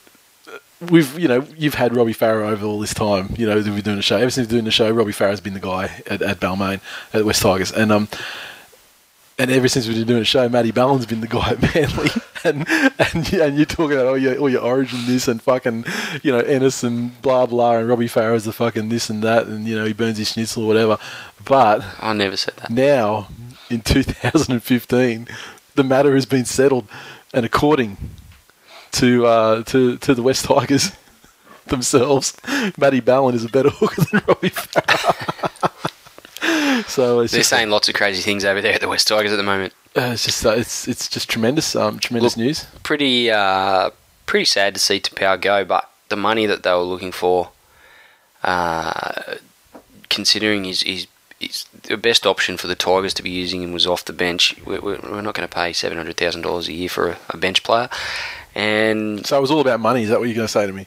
we've 0.91 1.19
you 1.19 1.27
know 1.27 1.45
you've 1.57 1.75
had 1.75 1.97
Robbie 1.97 2.15
Farah 2.15 2.49
over 2.51 2.65
all 2.67 2.79
this 2.79 2.95
time. 2.95 3.35
You 3.37 3.47
know, 3.47 3.57
we've 3.57 3.65
been 3.65 3.81
doing 3.81 3.97
the 3.97 4.03
show 4.03 4.17
ever 4.19 4.31
since 4.31 4.45
we've 4.45 4.51
been 4.51 4.57
doing 4.59 4.65
the 4.67 4.71
show. 4.71 4.91
Robbie 4.91 5.13
Farah's 5.13 5.41
been 5.41 5.55
the 5.55 5.61
guy 5.61 6.03
at, 6.07 6.23
at 6.23 6.39
Balmain 6.39 6.81
at 7.13 7.25
West 7.25 7.43
Tigers, 7.43 7.73
and 7.73 7.91
um. 7.91 8.09
And 9.41 9.53
ever 9.53 9.69
since 9.69 9.87
we've 9.87 9.97
been 9.97 10.07
doing 10.09 10.23
a 10.23 10.25
show, 10.25 10.49
Matty 10.49 10.73
Ballin's 10.73 11.07
been 11.07 11.21
the 11.21 11.29
guy 11.29 11.51
at 11.51 11.63
Manly, 11.75 12.11
and 12.43 12.67
and 12.99 13.33
you- 13.33 13.43
and 13.43 13.57
you're 13.57 13.67
talking 13.67 13.93
about 13.97 14.07
all 14.09 14.19
your 14.19 14.37
all 14.37 14.51
your 14.51 14.63
origin 14.63 14.99
this 15.07 15.29
and 15.29 15.41
fucking 15.41 15.85
you 16.25 16.33
know 16.33 16.41
Ennis 16.41 16.83
and 16.83 17.21
blah 17.23 17.47
blah 17.47 17.77
and 17.77 17.89
Robbie 17.89 18.09
Farah's 18.09 18.45
the 18.45 18.53
fucking 18.53 18.89
this 18.89 19.09
and 19.09 19.23
that 19.23 19.47
and 19.47 19.67
you 19.69 19.77
know 19.77 19.85
he 19.85 19.93
burns 19.93 20.19
his 20.19 20.33
schnitzel 20.33 20.65
or 20.65 20.67
whatever, 20.67 20.99
but 21.45 21.85
I 22.01 22.13
never 22.15 22.37
said 22.37 22.55
that. 22.57 22.71
now 22.71 23.29
in 23.71 23.81
2015 23.83 25.29
the 25.77 25.85
matter 25.85 26.15
has 26.17 26.27
been 26.27 26.45
settled 26.45 26.89
and 27.33 27.47
according 27.47 27.97
to 28.93 29.25
uh, 29.27 29.63
to 29.65 29.99
to 29.99 30.15
the 30.15 30.23
West 30.23 30.47
Tigers 30.47 30.91
themselves 31.67 32.35
Matty 32.77 32.99
Ballin 33.01 33.37
is 33.37 33.45
a 33.45 33.49
better 33.49 33.71
hooker 33.71 34.03
than 34.11 34.23
Robbie 34.27 34.51
Farah 34.51 35.71
so 36.89 37.21
it's 37.21 37.33
They're 37.33 37.41
just, 37.41 37.51
saying 37.51 37.71
lots 37.71 37.89
of 37.89 37.95
crazy 37.95 38.23
things 38.23 38.45
over 38.45 38.61
there 38.61 38.75
at 38.75 38.81
the 38.81 38.89
West 38.89 39.09
Tigers 39.09 39.33
at 39.33 39.37
the 39.37 39.43
moment. 39.43 39.73
uh, 39.97 40.11
it's 40.13 40.25
just 40.25 40.45
uh, 40.45 40.51
it's 40.51 40.87
it's 40.89 41.09
just 41.09 41.29
tremendous 41.29 41.75
um, 41.77 41.99
tremendous 41.99 42.37
Look- 42.37 42.45
news. 42.47 42.67
Pretty, 42.83 43.31
uh, 43.31 43.91
pretty 44.27 44.45
sad 44.45 44.75
to 44.75 44.81
see 44.81 45.01
Taupau 45.01 45.41
go, 45.41 45.65
but 45.65 45.91
the 46.09 46.17
money 46.17 46.47
that 46.47 46.63
they 46.63 46.71
were 46.73 46.79
looking 46.79 47.13
for, 47.13 47.51
uh, 48.43 49.37
considering 50.09 50.65
his, 50.65 50.83
his, 50.83 51.07
his 51.39 51.65
the 51.83 51.97
best 51.97 52.27
option 52.27 52.57
for 52.57 52.67
the 52.67 52.75
Tigers 52.75 53.15
to 53.15 53.23
be 53.23 53.31
using 53.31 53.63
him 53.63 53.73
was 53.73 53.87
off 53.87 54.05
the 54.05 54.13
bench. 54.13 54.57
We're, 54.65 54.81
we're 54.81 54.99
we're 55.03 55.23
not 55.23 55.35
going 55.35 55.49
to 55.49 55.55
pay 55.55 55.73
seven 55.73 55.97
hundred 55.99 56.17
thousand 56.17 56.43
dollars 56.43 56.69
a 56.69 56.73
year 56.73 56.89
for 56.89 57.11
a, 57.11 57.19
a 57.31 57.37
bench 57.37 57.63
player, 57.63 57.89
and 58.55 59.27
so 59.27 59.37
it 59.39 59.41
was 59.41 59.51
all 59.51 59.61
about 59.61 59.81
money 59.81 60.03
is 60.03 60.09
that 60.11 60.19
what 60.19 60.27
you're 60.29 60.35
going 60.37 60.47
to 60.47 60.53
say 60.53 60.67
to 60.67 60.73
me? 60.73 60.87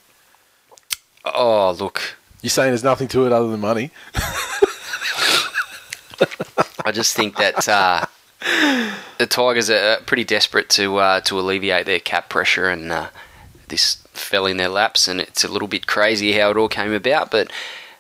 Oh 1.25 1.71
look, 1.79 2.15
you're 2.41 2.49
saying 2.49 2.71
there's 2.71 2.83
nothing 2.83 3.07
to 3.09 3.25
it 3.27 3.31
other 3.31 3.49
than 3.49 3.59
money 3.59 3.91
I 6.91 6.93
just 6.93 7.15
think 7.15 7.37
that 7.37 7.69
uh, 7.69 8.05
the 9.17 9.25
Tigers 9.25 9.69
are 9.69 10.01
pretty 10.05 10.25
desperate 10.25 10.67
to 10.71 10.97
uh, 10.97 11.21
to 11.21 11.39
alleviate 11.39 11.85
their 11.85 12.01
cap 12.01 12.27
pressure, 12.27 12.67
and 12.67 12.91
uh, 12.91 13.07
this 13.69 13.95
fell 14.11 14.45
in 14.45 14.57
their 14.57 14.67
laps. 14.67 15.07
And 15.07 15.21
it's 15.21 15.45
a 15.45 15.47
little 15.47 15.69
bit 15.69 15.87
crazy 15.87 16.33
how 16.33 16.51
it 16.51 16.57
all 16.57 16.67
came 16.67 16.91
about, 16.91 17.31
but 17.31 17.49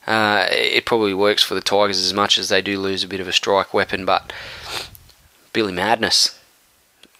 uh, 0.07 0.45
it 0.51 0.85
probably 0.85 1.13
works 1.13 1.41
for 1.41 1.53
the 1.55 1.61
Tigers 1.61 1.99
as 1.99 2.13
much 2.13 2.37
as 2.37 2.49
they 2.49 2.61
do 2.61 2.77
lose 2.77 3.01
a 3.01 3.07
bit 3.07 3.21
of 3.21 3.29
a 3.29 3.31
strike 3.31 3.73
weapon. 3.73 4.03
But 4.03 4.33
Billy 5.53 5.71
Madness, 5.71 6.37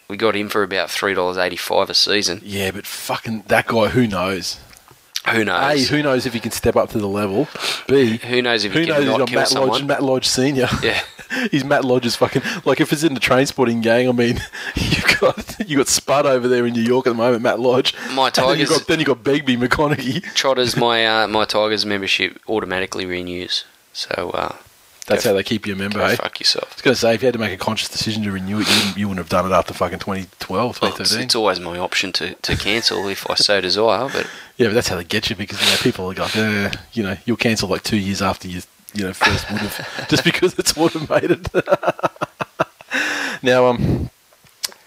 we 0.10 0.17
got 0.17 0.36
him 0.36 0.49
for 0.49 0.63
about 0.63 0.89
three 0.89 1.13
dollars 1.13 1.38
eighty 1.38 1.55
five 1.55 1.89
a 1.89 1.93
season. 1.93 2.41
yeah 2.43 2.71
but 2.71 2.86
fucking 2.86 3.43
that 3.47 3.67
guy 3.67 3.88
who 3.88 4.07
knows 4.07 4.60
Who 5.29 5.41
A 5.41 5.45
knows? 5.45 5.89
who 5.89 6.01
knows 6.01 6.25
if 6.25 6.34
he 6.34 6.39
can 6.39 6.51
step 6.51 6.75
up 6.75 6.89
to 6.91 6.97
the 6.97 7.07
level 7.07 7.47
B 7.88 8.17
Who 8.17 8.41
knows 8.41 8.65
if 8.65 8.73
he 8.73 8.79
Who 8.79 8.86
can 8.88 8.95
knows? 9.05 9.19
He's 9.19 9.27
kill 9.29 9.39
Matt 9.39 9.47
someone? 9.49 9.69
Lodge, 9.69 9.84
Matt 9.84 10.03
Lodge 10.03 10.27
Senior. 10.27 10.67
Yeah. 10.81 10.99
he's 11.51 11.63
Matt 11.63 11.86
Lodge's 11.86 12.15
fucking 12.15 12.41
like 12.65 12.81
if 12.81 12.91
it's 12.91 13.03
in 13.03 13.13
the 13.13 13.19
train 13.19 13.45
spotting 13.45 13.81
gang. 13.81 14.10
I 14.10 14.12
mean, 14.13 14.39
you've 14.75 15.19
got 15.19 15.69
you 15.69 15.77
got 15.77 15.88
Spud 15.88 16.25
over 16.25 16.47
there 16.47 16.65
in 16.65 16.73
New 16.73 16.81
York 16.81 17.05
at 17.07 17.12
the 17.12 17.15
moment. 17.15 17.43
Matt 17.43 17.60
Lodge. 17.60 17.93
My 18.13 18.27
And 18.27 18.36
then 18.36 18.60
you 18.60 18.65
Tigers- 18.65 18.69
got 18.69 18.88
then 18.88 18.99
you 18.99 19.05
got 19.05 19.23
Begbie 19.23 19.57
McConaughey. 19.57 20.23
Trotters, 20.34 20.75
my 20.75 21.05
uh, 21.05 21.27
my 21.27 21.45
Tigers 21.45 21.86
membership 21.86 22.39
automatically 22.49 23.05
renews. 23.05 23.65
So 23.93 24.31
uh, 24.34 24.55
That's 25.12 25.24
Go 25.24 25.30
how 25.32 25.36
they 25.36 25.43
keep 25.43 25.67
you 25.67 25.74
a 25.74 25.76
member. 25.76 26.00
go 26.00 26.06
eh? 26.06 26.15
fuck 26.15 26.39
yourself. 26.39 26.69
I 26.71 26.74
was 26.76 26.82
going 26.82 26.95
to 26.95 27.00
say 27.00 27.13
if 27.15 27.21
you 27.21 27.28
had 27.28 27.34
to 27.34 27.39
make 27.39 27.54
a 27.54 27.58
conscious 27.63 27.89
decision 27.89 28.24
to 28.24 28.32
renew 28.32 28.60
it, 28.60 28.67
you 28.67 28.76
wouldn't, 28.76 28.97
you 28.97 29.08
wouldn't 29.08 29.24
have 29.24 29.30
done 29.30 29.52
it 29.52 29.54
after 29.56 29.74
fucking 29.74 30.00
2012, 30.00 30.82
Well, 30.82 30.95
it's, 31.00 31.13
it's 31.13 31.36
always 31.36 31.60
my 31.60 31.78
option 31.78 32.12
to, 32.13 32.34
to 32.36 32.56
cancel 32.56 33.08
if 33.08 33.30
I 33.30 33.36
so 33.36 33.62
desire, 33.62 34.10
but 34.10 34.28
yeah, 34.58 34.67
but 34.67 34.74
that's 34.74 34.88
how 34.88 34.95
they 34.95 35.04
get 35.04 35.30
you 35.30 35.36
because 35.36 35.60
you 35.62 35.67
know 35.71 35.78
people 35.78 36.06
are 36.12 36.13
like, 36.13 36.36
eh, 36.36 36.71
you 36.93 37.04
know, 37.04 37.17
you'll 37.26 37.38
cancel 37.38 37.69
like 37.69 37.84
two 37.84 37.97
years 37.97 38.21
after 38.21 38.47
you 38.47 38.62
you 38.93 39.06
know 39.06 39.13
first 39.13 39.50
would 39.50 39.62
have 39.62 40.08
just 40.10 40.24
because 40.24 40.58
it's 40.60 40.78
automated. 40.78 41.47
Now, 43.43 43.65
um, 43.67 44.10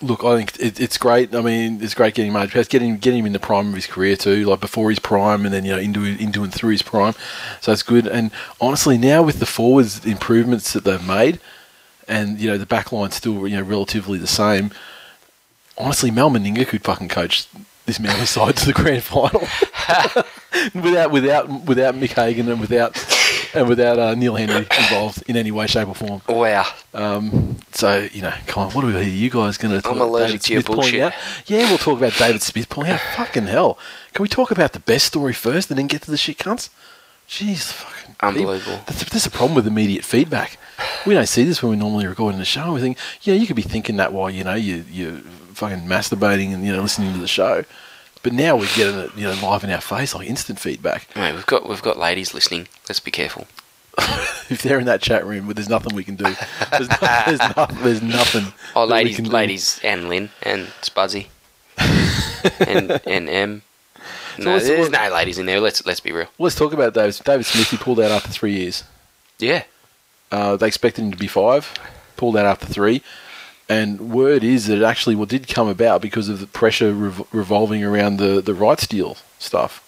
look, 0.05 0.25
I 0.25 0.37
think 0.37 0.59
it, 0.61 0.81
it's 0.81 0.99
great. 0.99 1.35
I 1.35 1.41
mean, 1.41 1.83
it's 1.83 1.95
great 1.95 2.15
getting 2.15 2.33
Marge 2.33 2.53
Pass, 2.53 2.69
getting 2.69 2.99
getting 2.99 3.21
him 3.21 3.27
in 3.27 3.33
the 3.33 3.41
prime 3.41 3.69
of 3.69 3.75
his 3.75 3.87
career 3.87 4.17
too, 4.17 4.45
like 4.45 4.61
before 4.61 4.91
his 4.91 4.99
prime, 4.99 5.45
and 5.45 5.53
then 5.53 5.65
you 5.65 5.73
know 5.73 5.79
into 5.79 6.05
into 6.05 6.43
and 6.45 6.53
through 6.53 6.73
his 6.73 6.83
prime. 6.83 7.15
So 7.61 7.73
it's 7.73 7.83
good. 7.83 8.07
And 8.07 8.31
honestly, 8.61 8.99
now 8.99 9.23
with 9.23 9.41
the 9.41 9.47
forwards 9.47 10.05
improvements 10.05 10.73
that 10.73 10.85
they've 10.85 11.07
made, 11.07 11.41
and 12.07 12.39
you 12.39 12.49
know 12.49 12.59
the 12.59 12.67
back 12.67 12.93
line's 12.93 13.15
still 13.15 13.47
you 13.49 13.57
know 13.57 13.63
relatively 13.63 14.19
the 14.19 14.27
same. 14.27 14.71
Honestly, 15.77 16.11
Mal 16.11 16.31
Meninga 16.31 16.67
could 16.67 16.85
fucking 16.85 17.09
coach 17.09 17.49
this 17.87 17.99
Manly 17.99 18.27
side 18.27 18.57
to 18.59 18.67
the 18.67 18.73
grand 18.73 19.03
final 19.03 19.41
without 20.75 21.11
without 21.11 21.65
without 21.65 21.95
Mick 21.95 22.13
Hagan 22.13 22.49
and 22.49 22.61
without 22.61 22.95
and 23.55 23.69
without 23.69 23.99
uh, 23.99 24.15
Neil 24.15 24.35
Henry 24.35 24.67
involved 24.79 25.23
in 25.29 25.37
any 25.37 25.51
way, 25.51 25.67
shape, 25.67 25.89
or 25.89 25.95
form. 25.95 26.23
Wow. 26.29 26.67
Um, 26.93 27.57
so 27.73 28.09
you 28.13 28.23
know, 28.23 28.35
come 28.47 28.65
on, 28.65 28.73
what 28.73 28.85
are 28.85 28.89
we 28.89 29.05
you 29.05 29.31
guys 29.31 29.59
going 29.59 29.81
to? 29.81 29.89
I'm 29.89 30.01
allergic 30.01 30.43
to 30.43 30.53
your 30.53 30.63
bullshit. 30.63 31.01
Out? 31.01 31.13
Yeah, 31.47 31.69
we'll 31.69 31.79
talk 31.79 31.99
about 31.99 32.15
David 32.15 32.43
Smith 32.43 32.69
pulling 32.69 32.91
out. 32.91 33.01
Fucking 33.17 33.47
hell! 33.47 33.79
Can 34.13 34.23
we 34.23 34.29
talk 34.29 34.51
about 34.51 34.73
the 34.73 34.81
best 34.81 35.07
story 35.07 35.33
first 35.33 35.71
and 35.71 35.79
then 35.79 35.87
get 35.87 36.03
to 36.03 36.11
the 36.11 36.17
shit 36.17 36.39
cunts? 36.39 36.71
Jeez, 37.29 37.73
fucking 37.73 38.17
Unbelievable. 38.21 38.81
That's, 38.87 39.05
that's 39.05 39.27
a 39.27 39.31
problem 39.31 39.55
with 39.55 39.67
immediate 39.67 40.05
feedback. 40.05 40.59
We 41.07 41.15
don't 41.15 41.29
see 41.29 41.45
this 41.45 41.63
when 41.63 41.71
we 41.71 41.77
normally 41.77 42.07
record 42.07 42.35
in 42.35 42.39
the 42.39 42.45
show. 42.45 42.73
We 42.73 42.81
think, 42.81 42.99
yeah, 43.23 43.35
you 43.35 43.47
could 43.47 43.57
be 43.57 43.63
thinking 43.63 43.97
that 43.97 44.13
while 44.13 44.31
you 44.31 44.45
know 44.45 44.55
you 44.55 44.85
you 44.91 45.21
fucking 45.55 45.87
masturbating 45.87 46.53
and 46.53 46.65
you 46.65 46.73
know 46.73 46.83
listening 46.83 47.13
to 47.13 47.19
the 47.19 47.29
show. 47.29 47.65
But 48.25 48.33
now 48.33 48.57
we're 48.57 48.75
getting 48.75 48.99
it, 48.99 49.11
you 49.15 49.25
know, 49.25 49.35
live 49.43 49.65
in 49.65 49.71
our 49.71 49.83
face, 49.83 50.15
like 50.15 50.27
instant 50.29 50.59
feedback. 50.59 51.15
Mate, 51.15 51.35
we've 51.35 51.45
got 51.47 51.69
we've 51.69 51.83
got 51.83 51.99
ladies 51.99 52.33
listening. 52.33 52.67
Let's 52.89 52.99
be 52.99 53.11
careful. 53.11 53.47
if 54.49 54.63
they're 54.63 54.81
in 54.81 54.87
that 54.87 55.03
chat 55.03 55.27
room, 55.27 55.47
there's 55.55 55.69
nothing 55.69 55.95
we 55.95 56.03
can 56.05 56.17
do. 56.17 56.35
There's, 56.71 56.89
no, 56.89 56.97
there's, 57.27 57.39
no, 57.57 57.67
there's 57.83 58.03
nothing. 58.03 58.47
Oh, 58.75 58.87
we 58.87 58.93
ladies, 58.93 59.17
can 59.17 59.27
do. 59.27 59.31
ladies, 59.31 59.79
and 59.85 60.09
Lynn 60.09 60.31
and 60.43 60.69
Spuzzy 60.81 61.27
and 62.67 62.99
and 63.07 63.29
M. 63.29 63.63
No, 64.39 64.55
what's- 64.55 64.67
there's 64.67 64.91
no 64.91 65.11
ladies 65.11 65.39
in 65.39 65.45
there. 65.45 65.61
Let's 65.61 65.85
let's 65.85 66.01
be 66.01 66.11
real. 66.11 66.27
Let's 66.39 66.57
talk 66.57 66.73
about 66.73 66.95
David. 66.95 67.21
David 67.25 67.45
Smith. 67.45 67.71
He 67.71 67.77
pulled 67.77 68.01
out 68.01 68.11
after 68.11 68.31
three 68.31 68.55
years. 68.55 68.85
Yeah. 69.39 69.65
Uh, 70.33 70.57
they 70.57 70.67
expected 70.67 71.03
him 71.05 71.11
to 71.13 71.19
be 71.19 71.27
five. 71.27 71.73
Pulled 72.17 72.39
out 72.39 72.47
after 72.47 72.67
three. 72.67 73.03
And 73.69 74.13
word 74.13 74.45
is 74.45 74.67
that 74.67 74.79
it 74.79 74.85
actually 74.85 75.15
what 75.17 75.29
did 75.31 75.49
come 75.49 75.69
about 75.69 76.03
because 76.03 76.29
of 76.29 76.41
the 76.41 76.47
pressure 76.47 76.93
rev- 76.93 77.27
revolving 77.33 77.83
around 77.83 78.19
the 78.19 78.41
the 78.43 78.53
rights 78.55 78.87
deal 78.87 79.17
stuff, 79.39 79.83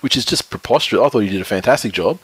which 0.00 0.16
is 0.16 0.24
just 0.24 0.50
preposterous. 0.50 1.00
I 1.02 1.08
thought 1.08 1.20
he 1.20 1.28
did 1.28 1.40
a 1.40 1.44
fantastic 1.44 1.92
job 1.92 2.18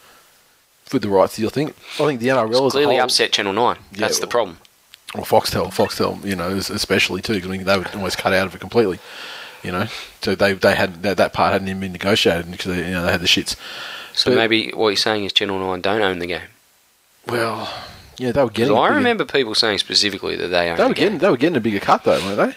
with 0.92 1.02
the 1.02 1.08
rights 1.08 1.36
deal 1.36 1.48
thing. 1.50 1.68
I 1.68 2.06
think 2.06 2.20
the 2.20 2.28
NRL 2.28 2.66
a 2.66 2.70
Clearly 2.70 2.96
whole- 2.96 3.04
upset 3.04 3.30
Channel 3.32 3.52
Nine. 3.52 3.76
Yeah, 3.92 4.00
That's 4.00 4.18
the 4.18 4.26
well- 4.26 4.30
problem. 4.30 4.58
Or 5.14 5.22
Foxtel, 5.22 5.72
Foxtel, 5.72 6.24
you 6.24 6.34
know, 6.34 6.48
especially 6.56 7.22
too, 7.22 7.34
because 7.34 7.48
I 7.48 7.52
mean, 7.52 7.64
they 7.64 7.78
were 7.78 7.86
almost 7.94 8.18
cut 8.18 8.32
out 8.32 8.48
of 8.48 8.54
it 8.56 8.60
completely, 8.60 8.98
you 9.62 9.70
know. 9.70 9.86
So 10.22 10.34
they 10.34 10.54
they 10.54 10.74
had 10.74 11.04
that, 11.04 11.16
that 11.18 11.32
part 11.32 11.52
hadn't 11.52 11.68
even 11.68 11.78
been 11.78 11.92
negotiated 11.92 12.50
because 12.50 12.74
they, 12.74 12.84
you 12.88 12.94
know 12.94 13.04
they 13.06 13.12
had 13.12 13.20
the 13.20 13.28
shits. 13.28 13.54
So 14.12 14.32
But- 14.32 14.38
maybe 14.38 14.72
what 14.74 14.88
you're 14.88 14.96
saying 14.96 15.22
is 15.22 15.32
Channel 15.32 15.60
Nine 15.60 15.80
don't 15.82 16.02
own 16.02 16.18
the 16.18 16.26
game. 16.26 16.48
Well, 17.28 17.72
yeah, 18.18 18.32
they 18.32 18.42
were 18.42 18.50
getting. 18.50 18.76
I 18.76 18.88
bigger- 18.88 18.96
remember 18.96 19.24
people 19.24 19.54
saying 19.54 19.78
specifically 19.78 20.36
that 20.36 20.48
they 20.48 20.74
they 20.74 20.84
were 20.84 20.94
getting 20.94 21.18
they 21.18 21.30
were 21.30 21.36
getting 21.36 21.56
a 21.56 21.60
bigger 21.60 21.80
cut 21.80 22.04
though, 22.04 22.20
weren't 22.20 22.36
they? 22.36 22.56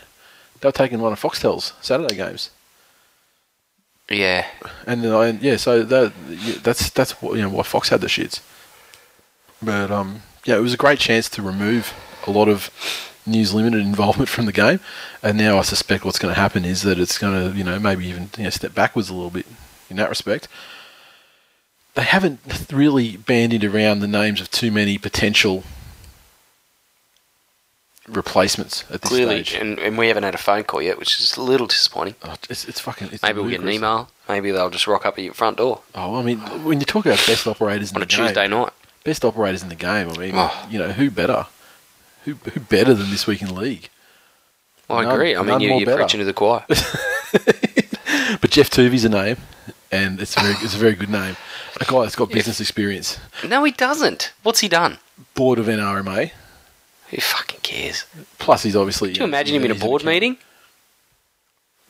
They 0.60 0.68
were 0.68 0.72
taking 0.72 1.00
one 1.00 1.14
of 1.14 1.22
Foxtel's 1.22 1.74
Saturday 1.82 2.16
games, 2.16 2.50
Yeah. 4.10 4.48
and 4.86 5.04
then 5.04 5.14
I, 5.14 5.30
yeah, 5.32 5.58
so 5.58 5.84
that 5.84 6.14
that's 6.64 6.90
that's 6.90 7.22
what 7.22 7.36
you 7.36 7.42
know 7.42 7.50
why 7.50 7.64
Fox 7.64 7.90
had 7.90 8.02
the 8.02 8.08
shits. 8.08 8.40
But 9.62 9.92
um, 9.92 10.22
yeah, 10.46 10.56
it 10.58 10.62
was 10.62 10.74
a 10.74 10.78
great 10.78 11.00
chance 11.00 11.30
to 11.30 11.42
remove 11.42 11.94
a 12.26 12.32
lot 12.32 12.48
of 12.48 12.70
News 13.26 13.54
Limited 13.54 13.82
involvement 13.82 14.30
from 14.30 14.46
the 14.46 14.52
game, 14.54 14.80
and 15.22 15.38
now 15.38 15.58
I 15.60 15.62
suspect 15.64 16.06
what's 16.06 16.20
going 16.20 16.34
to 16.34 16.40
happen 16.40 16.64
is 16.66 16.82
that 16.84 17.00
it's 17.00 17.18
going 17.18 17.52
to 17.52 17.58
you 17.58 17.64
know 17.64 17.78
maybe 17.80 18.06
even 18.08 18.30
you 18.38 18.46
know, 18.46 18.50
step 18.50 18.74
backwards 18.74 19.10
a 19.10 19.14
little 19.14 19.30
bit 19.32 19.46
in 19.90 19.98
that 19.98 20.10
respect. 20.10 20.48
They 21.98 22.04
haven't 22.04 22.40
really 22.72 23.18
bandied 23.18 23.64
around 23.64 24.00
the 24.02 24.08
names 24.08 24.40
of 24.40 24.52
too 24.52 24.70
many 24.72 25.00
potential 25.00 25.64
replacements 28.08 28.86
at 28.92 29.02
this 29.02 29.10
Clearly, 29.10 29.44
stage. 29.44 29.60
and, 29.60 29.80
and 29.80 29.98
we 29.98 30.08
haven't 30.08 30.22
had 30.24 30.36
a 30.36 30.38
phone 30.38 30.64
call 30.64 30.82
yet, 30.82 30.98
which 31.00 31.20
is 31.20 31.36
a 31.36 31.42
little 31.42 31.66
disappointing. 31.68 32.14
Oh, 32.24 32.36
it's, 32.50 32.66
it's 32.66 32.80
fucking. 32.80 33.10
It's 33.12 33.24
Maybe 33.24 33.40
we'll 33.40 33.50
get 33.50 33.62
an 33.62 33.66
ludicrous. 33.66 33.76
email. 33.78 34.10
Maybe 34.30 34.52
they'll 34.52 34.70
just 34.70 34.86
rock 34.88 35.06
up 35.08 35.18
at 35.18 35.24
your 35.24 35.34
front 35.34 35.58
door 35.58 35.82
Oh, 35.96 36.16
I 36.16 36.22
mean, 36.24 36.38
when 36.64 36.80
you 36.80 36.86
talk 36.86 37.06
about 37.06 37.18
best 37.26 37.48
operators 37.48 37.90
in 37.92 37.98
on 37.98 38.02
the 38.02 38.06
a 38.06 38.08
Tuesday 38.08 38.48
night. 38.48 38.72
best 39.04 39.26
operators 39.26 39.64
in 39.64 39.70
the 39.70 39.76
game. 39.76 40.10
I 40.10 40.18
mean, 40.18 40.34
Oh. 40.36 40.68
you 40.70 40.78
know, 40.80 40.92
who 40.92 41.10
better? 41.10 41.48
Who 42.26 42.36
who 42.36 42.60
better 42.60 42.94
than 42.94 43.10
this 43.10 43.26
week 43.26 43.42
in 43.42 43.48
the 43.48 43.54
league? 43.56 43.90
I 44.90 45.02
None- 45.04 45.14
agree. 45.14 45.36
I 45.36 45.40
mean, 45.40 45.48
none 45.48 45.62
you, 45.62 45.70
more 45.70 45.80
you're 45.80 45.86
better. 45.88 45.98
preaching 46.04 46.20
to 46.20 46.26
the 46.26 46.34
choir. 46.34 46.64
But 48.42 48.52
Geoff 48.52 48.70
Toovey's 48.70 49.06
a 49.06 49.10
name, 49.10 49.38
and 49.92 50.22
it's 50.22 50.36
a 50.38 50.42
very 50.42 50.54
it's 50.56 50.76
a 50.76 50.78
very 50.78 50.94
good 50.94 51.10
name. 51.10 51.36
A 51.80 51.86
guy 51.86 52.02
that's 52.02 52.16
got 52.16 52.30
business 52.30 52.60
experience, 52.60 53.20
no, 53.48 53.64
he 53.64 53.72
doesn't. 53.72 54.34
What's 54.44 54.60
he 54.60 54.68
done? 54.68 55.00
board 55.34 55.60
of 55.60 55.68
NRMA. 55.68 56.32
Who 57.10 57.18
fucking 57.18 57.62
cares? 57.62 58.06
Plus, 58.38 58.64
he's 58.64 58.76
obviously. 58.76 59.14
Can 59.14 59.22
you 59.22 59.28
imagine 59.28 59.56
him 59.56 59.66
in 59.66 59.72
a 59.72 59.76
board 59.76 60.04
meeting? 60.04 60.38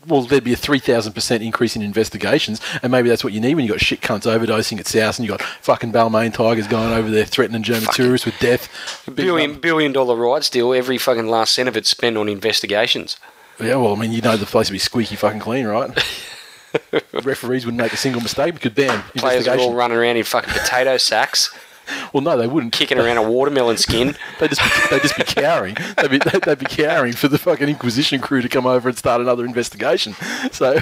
Well, 0.05 0.21
there'd 0.21 0.43
be 0.43 0.53
a 0.53 0.57
three 0.57 0.79
thousand 0.79 1.13
percent 1.13 1.41
increase 1.41 1.75
in 1.75 1.81
investigations, 1.81 2.61
and 2.83 2.91
maybe 2.91 3.09
that's 3.09 3.23
what 3.23 3.33
you 3.33 3.41
need 3.41 3.55
when 3.55 3.65
you 3.65 3.71
got 3.71 3.81
shit 3.81 3.99
cunts 3.99 4.23
overdosing 4.23 4.79
at 4.79 4.85
South, 4.85 5.17
and 5.17 5.25
you 5.25 5.31
got 5.31 5.41
fucking 5.41 5.91
Balmain 5.91 6.33
tigers 6.33 6.67
going 6.67 6.93
over 6.93 7.09
there 7.09 7.25
threatening 7.25 7.63
German 7.63 7.89
tourists 7.93 8.25
with 8.25 8.37
death. 8.39 9.03
Billion 9.13 9.59
billion 9.59 9.91
dollar 9.91 10.15
rights 10.15 10.49
deal. 10.49 10.71
Every 10.71 10.99
fucking 10.99 11.27
last 11.27 11.53
cent 11.53 11.67
of 11.67 11.75
it's 11.75 11.89
spent 11.89 12.15
on 12.15 12.29
investigations. 12.29 13.17
Yeah, 13.59 13.77
well, 13.77 13.95
I 13.95 13.99
mean, 13.99 14.11
you 14.11 14.21
know 14.21 14.37
the 14.37 14.45
place 14.45 14.69
would 14.69 14.75
be 14.75 14.79
squeaky 14.79 15.15
fucking 15.15 15.39
clean, 15.39 15.65
right? 15.65 15.89
Referees 17.23 17.65
wouldn't 17.65 17.81
make 17.81 17.93
a 17.93 17.97
single 17.97 18.21
mistake 18.21 18.53
because 18.55 18.73
bam, 18.73 19.03
Players 19.17 19.47
are 19.47 19.57
all 19.57 19.73
running 19.73 19.97
around 19.97 20.17
in 20.17 20.23
fucking 20.23 20.53
potato 20.53 20.97
sacks, 20.97 21.53
Well, 22.13 22.21
no, 22.21 22.37
they 22.37 22.47
wouldn't. 22.47 22.73
kicking 22.73 22.97
around 22.99 23.17
a 23.17 23.29
watermelon 23.29 23.77
skin. 23.77 24.15
They'd 24.39 24.49
just 24.49 24.61
be, 24.61 24.89
they'd 24.89 25.01
just 25.01 25.17
be 25.17 25.23
cowering. 25.23 25.75
They'd 25.97 26.11
be, 26.11 26.17
they'd, 26.19 26.41
they'd 26.41 26.59
be 26.59 26.65
cowering 26.65 27.13
for 27.13 27.27
the 27.27 27.37
fucking 27.37 27.67
Inquisition 27.67 28.21
crew 28.21 28.41
to 28.41 28.49
come 28.49 28.65
over 28.65 28.89
and 28.89 28.97
start 28.97 29.21
another 29.21 29.45
investigation. 29.45 30.13
So, 30.51 30.79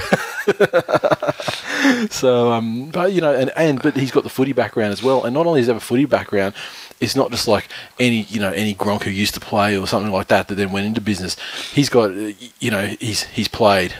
so 2.09 2.51
um, 2.51 2.89
but 2.89 3.13
you 3.13 3.21
know, 3.21 3.33
and, 3.33 3.51
and 3.55 3.81
but 3.81 3.95
he's 3.95 4.11
got 4.11 4.23
the 4.23 4.29
footy 4.29 4.53
background 4.53 4.93
as 4.93 5.03
well. 5.03 5.23
And 5.23 5.33
not 5.33 5.45
only 5.45 5.61
does 5.61 5.67
he 5.67 5.73
have 5.73 5.81
a 5.81 5.85
footy 5.85 6.05
background, 6.05 6.53
it's 6.99 7.15
not 7.15 7.31
just 7.31 7.47
like 7.47 7.69
any 7.99 8.23
you 8.23 8.39
know 8.39 8.51
any 8.51 8.73
Gronk 8.75 9.03
who 9.03 9.11
used 9.11 9.33
to 9.35 9.39
play 9.39 9.77
or 9.77 9.87
something 9.87 10.11
like 10.11 10.27
that 10.27 10.47
that 10.47 10.55
then 10.55 10.71
went 10.71 10.85
into 10.85 11.01
business. 11.01 11.37
He's 11.71 11.89
got 11.89 12.11
you 12.59 12.71
know 12.71 12.85
he's 12.99 13.23
he's 13.23 13.47
played. 13.47 13.93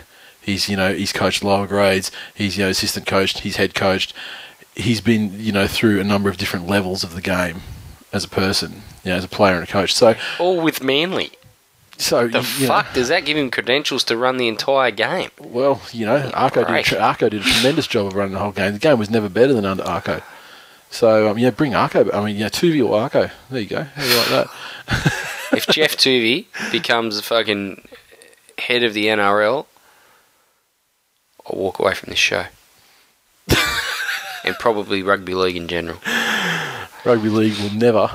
He's 0.46 0.70
you 0.70 0.78
know 0.78 0.94
he's 0.94 1.12
coached 1.12 1.44
lower 1.44 1.66
grades. 1.68 2.12
He's 2.34 2.58
you 2.58 2.64
know 2.66 2.70
assistant 2.70 3.08
coached. 3.08 3.40
He's 3.40 3.56
head 3.56 3.74
coached. 3.74 4.14
He's 4.76 5.02
been 5.02 5.40
you 5.40 5.52
know 5.52 5.68
through 5.68 6.00
a 6.00 6.04
number 6.04 6.30
of 6.30 6.38
different 6.38 6.68
levels 6.68 7.04
of 7.04 7.16
the 7.16 7.22
game 7.22 7.62
as 8.14 8.24
a 8.24 8.30
person, 8.30 8.84
you 9.04 9.12
know, 9.12 9.18
as 9.18 9.24
a 9.24 9.28
player 9.28 9.56
and 9.56 9.64
a 9.64 9.68
coach. 9.68 9.94
So 9.94 10.16
All 10.40 10.62
with 10.62 10.82
Manly. 10.84 11.32
so 11.98 12.28
The 12.28 12.40
you 12.60 12.68
know, 12.68 12.74
fuck 12.74 12.94
does 12.94 13.08
that 13.10 13.26
give 13.26 13.36
him 13.38 13.50
credentials 13.52 14.04
to 14.06 14.16
run 14.18 14.38
the 14.38 14.48
entire 14.48 14.92
game? 14.92 15.32
well, 15.40 15.82
you 15.92 16.06
know, 16.06 16.30
Arco 16.34 16.64
did, 16.64 16.94
a 16.94 17.02
Arco 17.02 17.28
did 17.30 17.42
a 17.42 17.44
tremendous 17.44 17.88
job 17.88 18.08
of 18.08 18.14
running 18.14 18.34
the 18.34 18.40
whole 18.40 18.52
game. 18.52 18.74
The 18.74 18.80
game 18.80 19.00
was 19.00 19.10
never 19.10 19.30
better 19.30 19.54
than 19.54 19.66
under 19.66 19.84
Arco. 19.84 20.22
So 20.92 21.30
um, 21.32 21.38
yeah, 21.40 21.50
bring 21.50 21.74
Arco. 21.76 22.10
I 22.12 22.24
mean, 22.24 22.38
yeah, 22.38 22.50
Toovey 22.50 22.86
or 22.88 22.98
Arco. 23.02 23.30
There 23.50 23.62
you 23.62 23.68
go. 23.68 23.84
How 23.84 24.02
do 24.02 24.08
you 24.08 24.18
like 24.18 24.28
that? 24.28 24.48
If 25.52 25.68
Geoff 25.68 25.96
Toovey 25.98 26.46
becomes 26.72 27.16
the 27.18 27.22
fucking 27.24 27.88
head 28.58 28.84
of 28.84 28.94
the 28.94 29.06
NRL, 29.08 29.66
I'll 31.48 31.58
walk 31.60 31.80
away 31.80 31.94
from 31.94 32.10
this 32.10 32.20
show. 32.20 32.46
and 34.44 34.56
probably 34.60 35.04
rugby 35.04 35.34
league 35.34 35.56
in 35.58 35.68
general. 35.68 36.00
Rugby 37.04 37.30
league 37.30 37.58
will 37.60 37.72
never, 37.74 38.12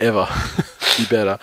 ever 0.00 0.26
be 0.98 1.04
better 1.06 1.38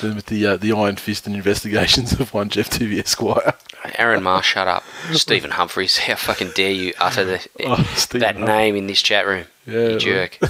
than 0.00 0.14
with 0.16 0.26
the 0.26 0.46
uh, 0.46 0.56
the 0.56 0.72
iron 0.72 0.96
fist 0.96 1.26
and 1.26 1.34
investigations 1.36 2.12
of 2.20 2.32
one 2.32 2.48
Geoff 2.48 2.70
Toovey 2.70 3.00
Esquire. 3.00 3.54
Aaron 3.98 4.22
Marr, 4.22 4.42
shut 4.42 4.66
up. 4.68 4.82
Stephen 5.12 5.52
Humphries, 5.52 5.98
how 5.98 6.16
fucking 6.16 6.50
dare 6.54 6.72
you 6.72 6.92
utter 6.98 7.24
the, 7.24 7.48
Oh, 7.64 7.76
that 8.18 8.36
Hum- 8.36 8.44
name 8.46 8.74
in 8.76 8.86
this 8.88 9.00
chat 9.02 9.26
room? 9.26 9.44
Yeah, 9.66 9.88
you 9.88 9.98
jerk. 9.98 10.38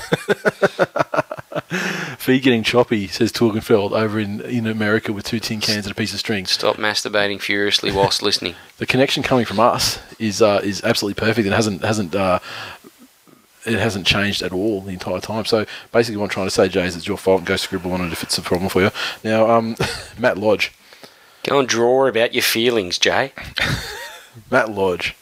Fee 2.19 2.41
getting 2.41 2.63
choppy, 2.63 3.07
says 3.07 3.33
Torgenfeld 3.33 3.93
over 3.93 4.19
in, 4.19 4.41
in 4.43 4.67
America 4.67 5.13
with 5.13 5.25
two 5.25 5.41
tin 5.41 5.61
cans 5.61 5.87
and 5.87 5.93
a 5.93 5.95
piece 5.95 6.13
of 6.13 6.19
string. 6.19 6.45
Stop 6.47 6.77
masturbating 6.77 7.41
furiously 7.41 7.93
whilst 7.93 8.23
listening. 8.23 8.55
the 8.79 8.87
connection 8.87 9.23
coming 9.23 9.45
from 9.45 9.61
us 9.61 9.99
is 10.19 10.43
uh, 10.43 10.61
is 10.63 10.83
absolutely 10.85 11.19
perfect 11.19 11.47
and 11.47 11.55
hasn't 11.55 11.83
hasn't 11.85 12.15
uh, 12.15 12.39
it 13.65 13.79
hasn't 13.79 14.07
changed 14.07 14.43
at 14.43 14.53
all 14.53 14.81
the 14.81 14.93
entire 14.93 15.21
time. 15.21 15.45
So 15.45 15.67
basically, 15.93 16.19
what 16.19 16.25
I'm 16.25 16.31
trying 16.31 16.47
to 16.47 16.51
say, 16.51 16.69
Jay, 16.69 16.87
is 16.87 16.97
it's 16.97 17.09
your 17.09 17.17
fault. 17.17 17.39
and 17.39 17.47
Go 17.47 17.57
scribble 17.57 17.93
on 17.93 18.01
it 18.03 18.13
if 18.13 18.23
it's 18.23 18.39
a 18.39 18.43
problem 18.43 18.69
for 18.69 18.83
you. 18.83 18.91
Now, 19.25 19.51
um, 19.51 19.77
Matt 20.19 20.39
Lodge, 20.39 20.73
Go 21.47 21.61
and 21.61 21.69
draw 21.69 22.07
about 22.07 22.35
your 22.35 22.43
feelings, 22.43 22.99
Jay. 22.99 23.33
Matt 24.51 24.71
Lodge. 24.71 25.15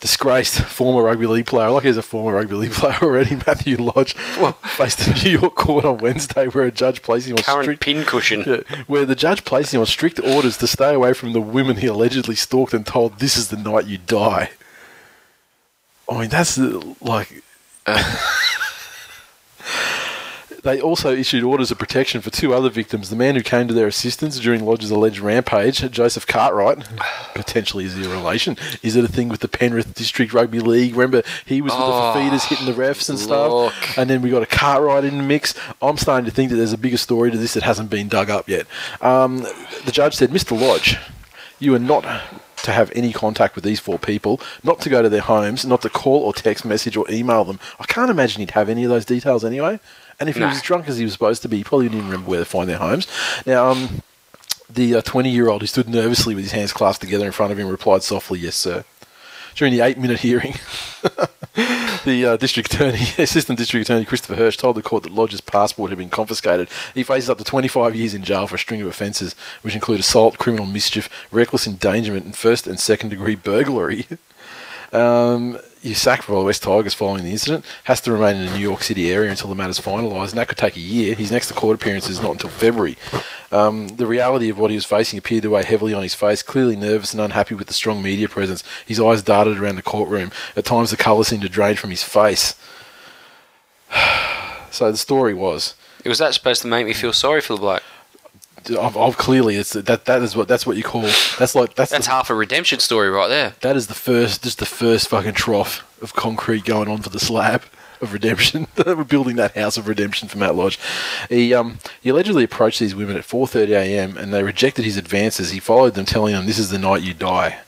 Disgraced 0.00 0.60
former 0.60 1.02
rugby 1.02 1.26
league 1.26 1.46
player. 1.46 1.70
Like 1.70 1.84
he's 1.84 1.96
a 1.96 2.02
former 2.02 2.36
rugby 2.36 2.54
league 2.54 2.72
player 2.80 2.98
already. 3.02 3.36
Matthew 3.36 3.76
Lodge 3.76 4.14
faced 4.14 5.06
a 5.06 5.14
New 5.24 5.38
York 5.38 5.54
court 5.54 5.84
on 5.84 5.98
Wednesday, 5.98 6.46
where 6.48 6.64
a 6.64 6.70
judge 6.72 7.02
placed 7.02 7.26
him 7.28 7.36
on 7.36 7.42
Current 7.42 7.64
strict 7.64 7.82
pincushion. 7.82 8.44
yeah, 8.46 8.82
where 8.86 9.04
the 9.04 9.14
judge 9.14 9.44
placed 9.44 9.72
him 9.74 9.80
on 9.80 9.86
strict 9.86 10.20
orders 10.20 10.56
to 10.58 10.66
stay 10.66 10.94
away 10.94 11.12
from 11.12 11.32
the 11.32 11.40
women 11.40 11.76
he 11.76 11.86
allegedly 11.86 12.34
stalked 12.34 12.74
and 12.74 12.86
told, 12.86 13.18
"This 13.18 13.36
is 13.36 13.48
the 13.48 13.56
night 13.56 13.86
you 13.86 13.98
die." 13.98 14.50
I 16.08 16.20
mean, 16.20 16.28
that's 16.28 16.58
uh, 16.58 16.80
like. 17.00 17.42
They 20.66 20.80
also 20.80 21.14
issued 21.14 21.44
orders 21.44 21.70
of 21.70 21.78
protection 21.78 22.20
for 22.20 22.30
two 22.30 22.52
other 22.52 22.68
victims. 22.68 23.08
The 23.08 23.14
man 23.14 23.36
who 23.36 23.42
came 23.42 23.68
to 23.68 23.72
their 23.72 23.86
assistance 23.86 24.40
during 24.40 24.66
Lodge's 24.66 24.90
alleged 24.90 25.20
rampage, 25.20 25.88
Joseph 25.92 26.26
Cartwright, 26.26 26.84
potentially 27.36 27.84
is 27.84 27.94
he 27.94 28.04
a 28.04 28.08
relation? 28.08 28.56
Is 28.82 28.96
it 28.96 29.04
a 29.04 29.08
thing 29.08 29.28
with 29.28 29.38
the 29.38 29.46
Penrith 29.48 29.94
District 29.94 30.32
Rugby 30.32 30.58
League? 30.58 30.96
Remember, 30.96 31.22
he 31.44 31.62
was 31.62 31.72
with 31.72 31.82
Oh, 31.84 32.12
the 32.12 32.20
feeders 32.20 32.42
hitting 32.46 32.66
the 32.66 32.72
refs 32.72 33.08
and 33.08 33.16
stuff. 33.16 33.52
look. 33.52 33.96
And 33.96 34.10
then 34.10 34.22
we 34.22 34.30
got 34.30 34.42
a 34.42 34.46
Cartwright 34.46 35.04
in 35.04 35.18
the 35.18 35.22
mix. 35.22 35.54
I'm 35.80 35.98
starting 35.98 36.24
to 36.24 36.32
think 36.32 36.50
that 36.50 36.56
there's 36.56 36.72
a 36.72 36.78
bigger 36.78 36.96
story 36.96 37.30
to 37.30 37.38
this 37.38 37.54
that 37.54 37.62
hasn't 37.62 37.88
been 37.88 38.08
dug 38.08 38.28
up 38.28 38.48
yet. 38.48 38.66
Um, 39.00 39.46
the 39.84 39.92
judge 39.92 40.16
said, 40.16 40.30
Mr. 40.30 40.60
Lodge, 40.60 40.98
you 41.60 41.76
are 41.76 41.78
not 41.78 42.02
to 42.64 42.72
have 42.72 42.90
any 42.96 43.12
contact 43.12 43.54
with 43.54 43.62
these 43.62 43.78
four 43.78 44.00
people, 44.00 44.40
not 44.64 44.80
to 44.80 44.88
go 44.88 45.00
to 45.00 45.08
their 45.08 45.20
homes, 45.20 45.64
not 45.64 45.82
to 45.82 45.88
call 45.88 46.22
or 46.22 46.32
text 46.34 46.64
message 46.64 46.96
or 46.96 47.08
email 47.08 47.44
them. 47.44 47.60
I 47.78 47.84
can't 47.84 48.10
imagine 48.10 48.40
he'd 48.40 48.50
have 48.50 48.68
any 48.68 48.82
of 48.82 48.90
those 48.90 49.04
details 49.04 49.44
anyway. 49.44 49.78
And 50.18 50.28
if 50.28 50.36
he 50.36 50.42
was 50.42 50.56
as 50.56 50.62
drunk 50.62 50.88
as 50.88 50.96
he 50.96 51.04
was 51.04 51.12
supposed 51.12 51.42
to 51.42 51.48
be, 51.48 51.58
he 51.58 51.64
probably 51.64 51.86
didn't 51.86 51.98
even 51.98 52.10
remember 52.10 52.30
where 52.30 52.38
to 52.40 52.44
find 52.44 52.68
their 52.68 52.78
homes. 52.78 53.06
Now, 53.44 53.70
um, 53.70 54.02
the 54.68 55.00
20 55.02 55.30
year 55.30 55.48
old 55.48 55.60
who 55.60 55.66
stood 55.66 55.88
nervously 55.88 56.34
with 56.34 56.44
his 56.44 56.52
hands 56.52 56.72
clasped 56.72 57.02
together 57.02 57.26
in 57.26 57.32
front 57.32 57.52
of 57.52 57.58
him 57.58 57.68
replied 57.68 58.02
softly, 58.02 58.38
Yes, 58.38 58.56
sir. 58.56 58.84
During 59.54 59.72
the 59.72 59.80
eight 59.80 59.96
minute 59.96 60.20
hearing, 60.20 60.54
the 62.04 62.26
uh, 62.26 62.36
district 62.36 62.74
attorney, 62.74 63.00
assistant 63.18 63.58
district 63.58 63.86
attorney 63.86 64.04
Christopher 64.04 64.36
Hirsch, 64.36 64.58
told 64.58 64.76
the 64.76 64.82
court 64.82 65.04
that 65.04 65.12
Lodge's 65.12 65.40
passport 65.40 65.90
had 65.90 65.98
been 65.98 66.10
confiscated. 66.10 66.68
He 66.94 67.02
faces 67.02 67.30
up 67.30 67.38
to 67.38 67.44
25 67.44 67.94
years 67.94 68.12
in 68.12 68.22
jail 68.22 68.46
for 68.46 68.56
a 68.56 68.58
string 68.58 68.82
of 68.82 68.86
offences, 68.86 69.34
which 69.62 69.74
include 69.74 70.00
assault, 70.00 70.36
criminal 70.36 70.66
mischief, 70.66 71.08
reckless 71.32 71.66
endangerment, 71.66 72.26
and 72.26 72.36
first 72.36 72.66
and 72.66 72.78
second 72.78 73.10
degree 73.10 73.34
burglary. 73.34 74.06
Um, 74.92 75.58
you 75.86 75.94
sacked 75.94 76.24
for 76.24 76.32
the 76.32 76.44
West 76.44 76.62
Tigers 76.62 76.94
following 76.94 77.24
the 77.24 77.30
incident. 77.30 77.64
Has 77.84 78.00
to 78.02 78.12
remain 78.12 78.36
in 78.36 78.46
the 78.46 78.52
New 78.52 78.60
York 78.60 78.82
City 78.82 79.10
area 79.10 79.30
until 79.30 79.48
the 79.48 79.54
matter's 79.54 79.78
finalised, 79.78 80.30
and 80.30 80.38
that 80.38 80.48
could 80.48 80.58
take 80.58 80.76
a 80.76 80.80
year. 80.80 81.14
His 81.14 81.30
next 81.30 81.52
court 81.52 81.76
appearance 81.76 82.08
is 82.08 82.20
not 82.20 82.32
until 82.32 82.50
February. 82.50 82.96
Um, 83.52 83.88
the 83.88 84.06
reality 84.06 84.48
of 84.48 84.58
what 84.58 84.70
he 84.70 84.76
was 84.76 84.84
facing 84.84 85.18
appeared 85.18 85.44
to 85.44 85.50
weigh 85.50 85.64
heavily 85.64 85.94
on 85.94 86.02
his 86.02 86.14
face. 86.14 86.42
Clearly 86.42 86.76
nervous 86.76 87.12
and 87.12 87.22
unhappy 87.22 87.54
with 87.54 87.68
the 87.68 87.72
strong 87.72 88.02
media 88.02 88.28
presence, 88.28 88.64
his 88.84 89.00
eyes 89.00 89.22
darted 89.22 89.58
around 89.58 89.76
the 89.76 89.82
courtroom. 89.82 90.32
At 90.56 90.64
times, 90.64 90.90
the 90.90 90.96
colour 90.96 91.24
seemed 91.24 91.42
to 91.42 91.48
drain 91.48 91.76
from 91.76 91.90
his 91.90 92.02
face. 92.02 92.56
so 94.70 94.90
the 94.90 94.96
story 94.96 95.34
was. 95.34 95.74
Was 96.04 96.18
that 96.18 96.34
supposed 96.34 96.62
to 96.62 96.68
make 96.68 96.86
me 96.86 96.92
feel 96.92 97.12
sorry 97.12 97.40
for 97.40 97.54
the 97.54 97.60
bloke? 97.60 97.82
I've, 98.70 98.96
I've 98.96 99.16
clearly 99.16 99.56
it's 99.56 99.72
that 99.74 100.04
that 100.06 100.22
is 100.22 100.34
what 100.36 100.48
that's 100.48 100.66
what 100.66 100.76
you 100.76 100.82
call 100.82 101.02
that's 101.38 101.54
like 101.54 101.74
that's 101.74 101.90
That's 101.90 102.06
the, 102.06 102.12
half 102.12 102.30
a 102.30 102.34
redemption 102.34 102.80
story 102.80 103.08
right 103.10 103.28
there. 103.28 103.54
that 103.60 103.76
is 103.76 103.86
the 103.86 103.94
first 103.94 104.42
just 104.42 104.58
the 104.58 104.66
first 104.66 105.08
fucking 105.08 105.34
trough 105.34 105.84
of 106.02 106.14
concrete 106.14 106.64
going 106.64 106.88
on 106.88 107.02
for 107.02 107.10
the 107.10 107.20
slab 107.20 107.62
of 108.00 108.12
redemption. 108.12 108.66
We're 108.86 109.04
building 109.04 109.36
that 109.36 109.56
house 109.56 109.76
of 109.78 109.88
redemption 109.88 110.28
for 110.28 110.36
Matt 110.36 110.54
Lodge. 110.54 110.78
He 111.28 111.54
um 111.54 111.78
he 112.00 112.10
allegedly 112.10 112.44
approached 112.44 112.80
these 112.80 112.94
women 112.94 113.16
at 113.16 113.22
4:30 113.24 113.68
a.m. 113.70 114.16
and 114.18 114.34
they 114.34 114.42
rejected 114.42 114.84
his 114.84 114.96
advances. 114.96 115.50
He 115.50 115.60
followed 115.60 115.94
them, 115.94 116.04
telling 116.04 116.34
them, 116.34 116.46
"This 116.46 116.58
is 116.58 116.70
the 116.70 116.78
night 116.78 117.02
you 117.02 117.14
die." 117.14 117.58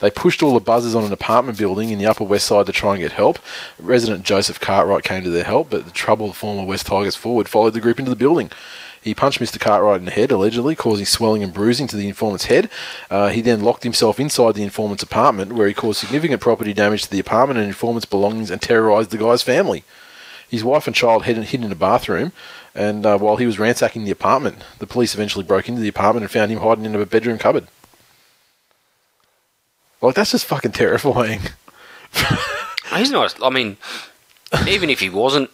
They 0.00 0.10
pushed 0.10 0.42
all 0.42 0.52
the 0.52 0.60
buzzers 0.60 0.94
on 0.94 1.04
an 1.04 1.12
apartment 1.12 1.56
building 1.56 1.88
in 1.88 1.98
the 1.98 2.06
Upper 2.06 2.24
West 2.24 2.46
Side 2.46 2.66
to 2.66 2.72
try 2.72 2.92
and 2.92 3.00
get 3.00 3.12
help. 3.12 3.38
Resident 3.78 4.22
Joseph 4.24 4.60
Cartwright 4.60 5.02
came 5.04 5.24
to 5.24 5.30
their 5.30 5.44
help, 5.44 5.70
but 5.70 5.86
the 5.86 5.90
troubled 5.92 6.36
former 6.36 6.64
West 6.64 6.86
Tigers 6.86 7.16
forward 7.16 7.48
followed 7.48 7.72
the 7.72 7.80
group 7.80 7.98
into 7.98 8.10
the 8.10 8.16
building. 8.16 8.50
He 9.04 9.14
punched 9.14 9.38
Mr. 9.38 9.60
Cartwright 9.60 9.98
in 9.98 10.06
the 10.06 10.10
head, 10.10 10.32
allegedly, 10.32 10.74
causing 10.74 11.04
swelling 11.04 11.42
and 11.42 11.52
bruising 11.52 11.86
to 11.88 11.96
the 11.96 12.08
informant's 12.08 12.46
head. 12.46 12.70
Uh, 13.10 13.28
he 13.28 13.42
then 13.42 13.60
locked 13.60 13.82
himself 13.82 14.18
inside 14.18 14.54
the 14.54 14.62
informant's 14.62 15.02
apartment, 15.02 15.52
where 15.52 15.68
he 15.68 15.74
caused 15.74 16.00
significant 16.00 16.40
property 16.40 16.72
damage 16.72 17.02
to 17.02 17.10
the 17.10 17.20
apartment 17.20 17.58
and 17.58 17.68
informant's 17.68 18.06
belongings 18.06 18.50
and 18.50 18.62
terrorised 18.62 19.10
the 19.10 19.18
guy's 19.18 19.42
family. 19.42 19.84
His 20.48 20.64
wife 20.64 20.86
and 20.86 20.96
child 20.96 21.24
hid 21.24 21.36
hid 21.36 21.62
in 21.62 21.70
a 21.70 21.74
bathroom, 21.74 22.32
and 22.74 23.04
uh, 23.04 23.18
while 23.18 23.36
he 23.36 23.44
was 23.44 23.58
ransacking 23.58 24.04
the 24.04 24.10
apartment, 24.10 24.64
the 24.78 24.86
police 24.86 25.14
eventually 25.14 25.44
broke 25.44 25.68
into 25.68 25.82
the 25.82 25.88
apartment 25.88 26.24
and 26.24 26.30
found 26.30 26.50
him 26.50 26.60
hiding 26.60 26.86
in 26.86 26.94
a 26.94 27.04
bedroom 27.04 27.36
cupboard. 27.36 27.68
Like, 30.00 30.14
that's 30.14 30.30
just 30.30 30.46
fucking 30.46 30.72
terrifying. 30.72 31.40
He's 32.94 33.10
not. 33.10 33.36
I 33.42 33.50
mean, 33.50 33.76
even 34.66 34.88
if 34.88 35.00
he 35.00 35.10
wasn't 35.10 35.50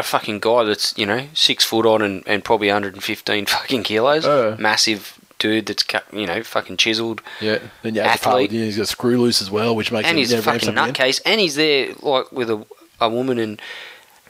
a 0.00 0.02
fucking 0.02 0.40
guy 0.40 0.64
that's 0.64 0.96
you 0.98 1.06
know 1.06 1.26
six 1.34 1.64
foot 1.64 1.86
on 1.86 2.02
and, 2.02 2.22
and 2.26 2.42
probably 2.44 2.66
115 2.68 3.46
fucking 3.46 3.82
kilos, 3.84 4.26
Uh. 4.26 4.56
massive 4.58 5.16
dude 5.38 5.66
that's 5.66 5.82
cut, 5.82 6.04
you 6.12 6.26
know 6.26 6.42
fucking 6.42 6.76
chiseled, 6.76 7.22
Yeah. 7.40 7.58
Then 7.82 7.94
you 7.94 8.00
Athlete. 8.02 8.50
with- 8.50 8.58
yeah, 8.58 8.64
he's 8.66 8.76
got 8.76 8.88
screw 8.88 9.18
loose 9.20 9.40
as 9.40 9.50
well, 9.50 9.74
which 9.76 9.90
makes 9.92 10.08
and 10.08 10.18
he's 10.18 10.32
a 10.32 10.42
fucking 10.42 10.74
nutcase, 10.74 11.20
and 11.24 11.40
he's 11.40 11.54
there 11.54 11.94
like 12.00 12.30
with 12.32 12.50
a 12.50 12.64
a 13.00 13.08
woman 13.08 13.38
and 13.38 13.60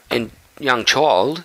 and 0.09 0.31
young 0.59 0.85
child. 0.85 1.43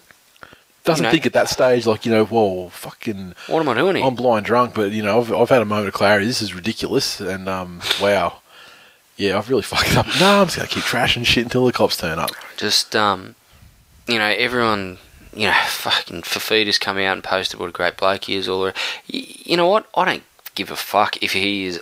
Doesn't 0.85 1.03
you 1.03 1.09
know. 1.09 1.11
think 1.11 1.27
at 1.27 1.33
that 1.33 1.49
stage, 1.49 1.85
like, 1.85 2.07
you 2.07 2.12
know, 2.12 2.25
whoa, 2.25 2.69
fucking. 2.69 3.35
What 3.49 3.59
am 3.59 3.69
I 3.71 3.75
doing 3.75 3.97
here? 3.97 4.05
I'm 4.07 4.15
blind 4.15 4.47
drunk, 4.47 4.73
but 4.73 4.93
you 4.93 5.03
know, 5.03 5.19
I've, 5.21 5.33
I've 5.33 5.49
had 5.49 5.61
a 5.61 5.65
moment 5.65 5.89
of 5.89 5.95
clarity. 5.95 6.27
This 6.27 6.41
is 6.41 6.55
ridiculous, 6.55 7.19
and 7.19 7.49
um, 7.49 7.81
wow, 8.01 8.37
yeah, 9.17 9.37
I've 9.37 9.51
really 9.51 9.62
fucked 9.73 9.97
up. 9.97 10.07
No, 10.21 10.41
I'm 10.43 10.47
just 10.47 10.57
gonna 10.59 10.69
keep 10.69 10.85
trashing 10.85 11.27
shit 11.27 11.43
until 11.43 11.67
the 11.67 11.73
cops 11.73 11.97
turn 11.97 12.21
up. 12.21 12.31
just 12.57 12.95
um, 12.95 13.35
you 14.07 14.19
know, 14.19 14.35
everyone, 14.37 14.99
you 15.35 15.47
know, 15.47 15.55
fucking 15.66 16.23
Fifita's 16.23 16.79
come 16.79 16.99
out 16.99 17.14
and 17.14 17.25
posted 17.25 17.61
what 17.61 17.69
a 17.69 17.73
great 17.73 17.97
bloke 17.97 18.25
he 18.25 18.37
is. 18.37 18.49
All 18.49 18.71
you 19.07 19.57
know 19.57 19.69
what? 19.69 19.88
I 19.95 20.05
don't 20.05 20.23
give 20.55 20.71
a 20.71 20.77
fuck 20.77 21.23
if 21.23 21.33
he 21.33 21.66
is, 21.66 21.81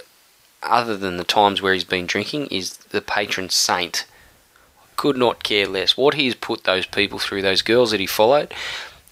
other 0.63 0.97
than 0.97 1.17
the 1.17 1.25
times 1.25 1.61
where 1.61 1.75
he's 1.75 1.85
been 1.85 2.07
drinking, 2.07 2.47
is 2.47 2.77
the 2.77 3.01
patron 3.01 3.51
saint. 3.51 4.07
Could 4.97 5.17
not 5.17 5.43
care 5.43 5.67
less. 5.67 5.97
What 5.97 6.15
he's 6.15 6.35
put 6.35 6.65
those 6.65 6.87
people 6.87 7.19
through, 7.19 7.43
those 7.43 7.63
girls 7.63 7.91
that 7.91 8.01
he 8.01 8.07
followed, 8.07 8.55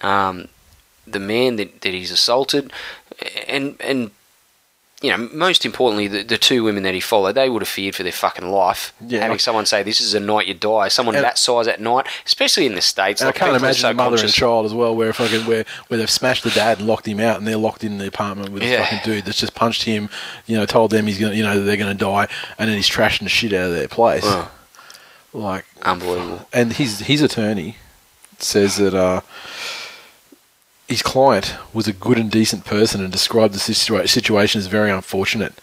um, 0.00 0.48
the 1.06 1.18
man 1.18 1.56
that, 1.56 1.80
that 1.80 1.92
he's 1.92 2.12
assaulted, 2.12 2.72
and 3.48 3.76
and 3.80 4.12
you 5.02 5.10
know, 5.10 5.28
most 5.32 5.66
importantly, 5.66 6.06
the, 6.08 6.22
the 6.22 6.38
two 6.38 6.62
women 6.64 6.82
that 6.84 6.94
he 6.94 7.00
followed, 7.00 7.32
they 7.34 7.48
would 7.50 7.60
have 7.62 7.68
feared 7.68 7.94
for 7.96 8.02
their 8.02 8.12
fucking 8.12 8.48
life. 8.50 8.92
Yeah, 9.06 9.20
Having 9.20 9.38
someone 9.40 9.66
say, 9.66 9.82
"This 9.82 10.00
is 10.00 10.14
a 10.14 10.20
night 10.20 10.46
you 10.46 10.54
die," 10.54 10.88
someone 10.88 11.16
And- 11.16 11.24
that 11.24 11.38
size 11.38 11.66
at 11.68 11.80
night, 11.80 12.06
especially 12.24 12.66
in 12.66 12.74
the 12.74 12.80
states, 12.80 13.20
like 13.22 13.34
I 13.36 13.38
can't 13.46 13.56
imagine 13.56 13.80
so 13.82 13.88
the 13.88 13.94
mother 13.94 14.16
and 14.18 14.32
child 14.32 14.64
as 14.66 14.72
well, 14.74 14.94
where 14.94 15.12
fucking 15.12 15.44
where 15.46 15.64
where 15.88 15.98
they've 15.98 16.08
smashed 16.10 16.44
the 16.44 16.50
dad 16.50 16.78
and 16.78 16.86
locked 16.86 17.06
him 17.06 17.20
out, 17.20 17.38
and 17.38 17.46
they're 17.46 17.56
locked 17.56 17.82
in 17.84 17.98
the 17.98 18.06
apartment 18.06 18.50
with 18.52 18.62
Yeah. 18.62 18.80
a 18.80 18.84
fucking 18.84 19.00
dude 19.04 19.24
that's 19.24 19.38
just 19.40 19.54
punched 19.54 19.82
him. 19.82 20.08
You 20.46 20.56
know, 20.56 20.66
told 20.66 20.90
them 20.92 21.06
he's 21.06 21.18
gonna, 21.18 21.34
you 21.34 21.42
know, 21.42 21.60
they're 21.62 21.76
gonna 21.76 21.94
die, 21.94 22.28
and 22.58 22.68
then 22.70 22.76
he's 22.76 22.88
trashing 22.88 23.24
the 23.24 23.28
shit 23.28 23.52
out 23.52 23.70
of 23.70 23.74
their 23.74 23.88
place. 23.88 24.22
Oh, 24.24 24.50
Like, 25.32 25.64
unbelievable. 25.82 26.46
and 26.52 26.72
his 26.74 27.00
his 27.00 27.22
attorney 27.22 27.76
says 28.38 28.76
that 28.76 28.94
uh, 28.94 29.20
his 30.92 31.02
client 31.02 31.54
was 31.72 31.88
a 31.88 31.92
good 31.92 32.18
and 32.18 32.30
decent 32.30 32.66
person 32.66 33.02
and 33.02 33.10
described 33.10 33.54
the 33.54 33.58
situa- 33.58 34.06
situation 34.08 34.58
as 34.58 34.66
very 34.66 34.90
unfortunate. 34.90 35.54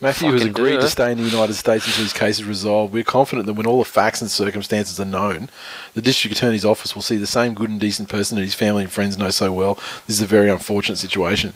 Matthew 0.00 0.32
has 0.32 0.44
agreed 0.44 0.80
to 0.80 0.88
stay 0.88 1.12
in 1.12 1.18
the 1.18 1.24
United 1.24 1.54
States 1.54 1.86
until 1.86 2.02
his 2.02 2.12
case 2.12 2.40
is 2.40 2.44
resolved. 2.44 2.92
We're 2.92 3.04
confident 3.04 3.46
that 3.46 3.52
when 3.52 3.66
all 3.66 3.78
the 3.78 3.84
facts 3.84 4.20
and 4.20 4.28
circumstances 4.28 4.98
are 4.98 5.04
known, 5.04 5.48
the 5.94 6.02
district 6.02 6.36
attorney's 6.36 6.64
office 6.64 6.96
will 6.96 7.02
see 7.02 7.16
the 7.16 7.28
same 7.28 7.54
good 7.54 7.70
and 7.70 7.78
decent 7.78 8.08
person 8.08 8.36
that 8.36 8.42
his 8.42 8.56
family 8.56 8.82
and 8.82 8.90
friends 8.90 9.16
know 9.16 9.30
so 9.30 9.52
well. 9.52 9.76
This 10.08 10.16
is 10.16 10.22
a 10.22 10.26
very 10.26 10.50
unfortunate 10.50 10.96
situation. 10.96 11.52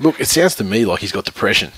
Look, 0.00 0.18
it 0.18 0.28
sounds 0.28 0.54
to 0.54 0.64
me 0.64 0.86
like 0.86 1.00
he's 1.00 1.12
got 1.12 1.26
depression. 1.26 1.72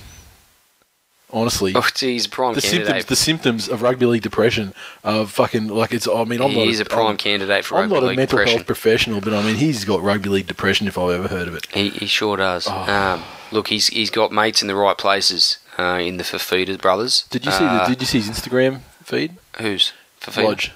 Honestly, 1.32 1.72
Oh, 1.74 1.86
geez, 1.92 2.26
prime 2.28 2.54
the 2.54 2.60
symptoms 2.60 3.04
the 3.06 3.16
symptoms 3.16 3.68
of 3.68 3.82
rugby 3.82 4.06
league 4.06 4.22
depression 4.22 4.72
of 5.02 5.32
fucking 5.32 5.66
like 5.66 5.92
it's 5.92 6.06
I 6.06 6.22
mean 6.24 6.40
I'm 6.40 6.52
not 6.54 6.64
he 6.66 6.70
is 6.70 6.78
a 6.80 6.84
prime 6.84 7.06
I'm, 7.08 7.16
candidate 7.16 7.64
for 7.64 7.78
I'm 7.78 7.88
not 7.88 8.04
a 8.04 8.06
mental 8.06 8.24
depression. 8.38 8.58
health 8.58 8.66
professional 8.66 9.20
but 9.20 9.34
I 9.34 9.42
mean 9.42 9.56
he's 9.56 9.84
got 9.84 10.00
rugby 10.02 10.28
league 10.28 10.46
depression 10.46 10.86
if 10.86 10.96
I've 10.96 11.10
ever 11.18 11.28
heard 11.28 11.48
of 11.48 11.54
it 11.56 11.66
He, 11.72 11.88
he 11.90 12.06
sure 12.06 12.36
does. 12.36 12.68
Oh. 12.70 12.72
Um, 12.92 13.22
look, 13.50 13.68
he's 13.68 13.88
he's 13.88 14.10
got 14.10 14.30
mates 14.30 14.62
in 14.62 14.68
the 14.68 14.76
right 14.76 14.96
places 14.96 15.58
uh, 15.78 15.98
in 16.00 16.16
the 16.16 16.24
Fifita 16.24 16.80
brothers. 16.80 17.24
did 17.30 17.44
you 17.44 17.50
see 17.50 17.64
the, 17.64 17.70
Uh, 17.70 17.88
did 17.88 18.00
you 18.00 18.06
see 18.06 18.20
his 18.20 18.30
Instagram 18.30 18.80
feed 19.02 19.36
who's 19.58 19.92
Fifita? 20.20 20.44
Lodge 20.44 20.72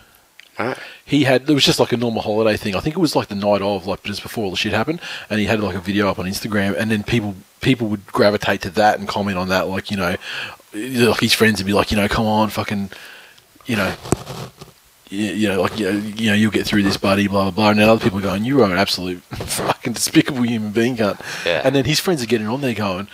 Right. 0.60 0.78
he 1.04 1.24
had 1.24 1.48
it 1.48 1.54
was 1.54 1.64
just 1.64 1.80
like 1.80 1.92
a 1.92 1.96
normal 1.96 2.22
holiday 2.22 2.56
thing 2.56 2.76
I 2.76 2.80
think 2.80 2.96
it 2.96 3.00
was 3.00 3.16
like 3.16 3.28
the 3.28 3.34
night 3.34 3.62
of 3.62 3.86
like 3.86 4.02
just 4.02 4.22
before 4.22 4.44
all 4.44 4.50
the 4.50 4.56
shit 4.56 4.72
happened 4.72 5.00
and 5.28 5.40
he 5.40 5.46
had 5.46 5.60
like 5.60 5.74
a 5.74 5.80
video 5.80 6.08
up 6.08 6.18
on 6.18 6.26
Instagram 6.26 6.76
and 6.76 6.90
then 6.90 7.02
people 7.02 7.34
people 7.60 7.88
would 7.88 8.06
gravitate 8.06 8.62
to 8.62 8.70
that 8.70 8.98
and 8.98 9.08
comment 9.08 9.38
on 9.38 9.48
that 9.48 9.68
like 9.68 9.90
you 9.90 9.96
know 9.96 10.16
like 10.74 11.20
his 11.20 11.32
friends 11.32 11.60
would 11.60 11.66
be 11.66 11.72
like 11.72 11.90
you 11.90 11.96
know 11.96 12.08
come 12.08 12.26
on 12.26 12.50
fucking 12.50 12.90
you 13.66 13.76
know 13.76 13.94
you, 15.10 15.48
know, 15.48 15.62
like 15.62 15.78
you 15.78 15.92
know, 15.92 15.98
you 15.98 16.30
know, 16.30 16.34
you'll 16.34 16.52
get 16.52 16.66
through 16.66 16.84
this, 16.84 16.96
buddy. 16.96 17.26
Blah 17.26 17.44
blah 17.44 17.50
blah. 17.50 17.70
And 17.70 17.80
then 17.80 17.88
other 17.88 18.00
people 18.02 18.20
are 18.20 18.22
going, 18.22 18.44
"You 18.44 18.62
are 18.62 18.70
an 18.70 18.78
absolute 18.78 19.20
fucking 19.22 19.94
despicable 19.94 20.42
human 20.42 20.70
being, 20.70 20.96
cunt." 20.96 21.20
Yeah. 21.44 21.62
And 21.64 21.74
then 21.74 21.84
his 21.84 21.98
friends 21.98 22.22
are 22.22 22.26
getting 22.26 22.46
on 22.46 22.60
there 22.60 22.74
going, 22.74 23.08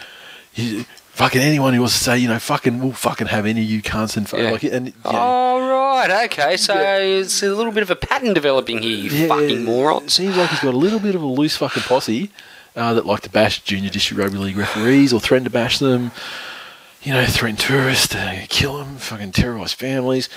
"You 0.55 0.85
fucking 1.17 1.41
anyone 1.41 1.73
who 1.73 1.81
wants 1.81 1.97
to 1.97 2.05
say, 2.05 2.19
you 2.19 2.29
know, 2.29 2.39
fucking, 2.39 2.79
we'll 2.79 2.93
fucking 2.93 3.29
have 3.29 3.47
any 3.47 3.63
of 3.63 3.67
you 3.71 3.81
cunts 3.81 4.19
and, 4.19 4.29
fu- 4.29 4.37
Yeah. 4.37 4.51
like, 4.51 4.63
and, 4.65 4.89
you 4.89 4.93
know, 5.05 5.11
Oh 5.15 5.97
right, 5.97 6.25
okay. 6.27 6.59
So 6.59 6.75
it's 6.79 7.43
a 7.43 7.49
little 7.55 7.73
bit 7.73 7.83
of 7.83 7.91
a 7.91 7.97
pattern 7.97 8.35
developing 8.35 8.83
here, 8.83 8.99
you 8.99 9.11
Yeah, 9.11 9.29
fucking 9.29 9.67
It 9.67 10.11
seems 10.11 10.37
like 10.37 10.51
he's 10.51 10.61
got 10.61 10.75
a 10.75 10.77
little 10.77 11.01
bit 11.01 11.15
of 11.15 11.23
a 11.23 11.27
loose 11.27 11.57
fucking 11.57 11.85
posse 11.85 12.31
uh, 12.77 12.93
that 12.93 13.07
like 13.07 13.23
to 13.23 13.31
bash 13.31 13.63
junior 13.63 13.89
district 13.89 14.21
rugby 14.23 14.37
league 14.37 14.59
referees 14.59 15.15
or 15.15 15.19
threaten 15.21 15.45
to 15.45 15.51
bash 15.51 15.79
them. 15.79 16.11
You 17.03 17.15
know, 17.15 17.25
threaten 17.25 17.57
tourists, 17.57 18.15
uh, 18.15 18.45
kill 18.51 18.77
them, 18.77 18.97
fucking 18.99 19.33
terrorise 19.33 19.73
families. 19.73 20.29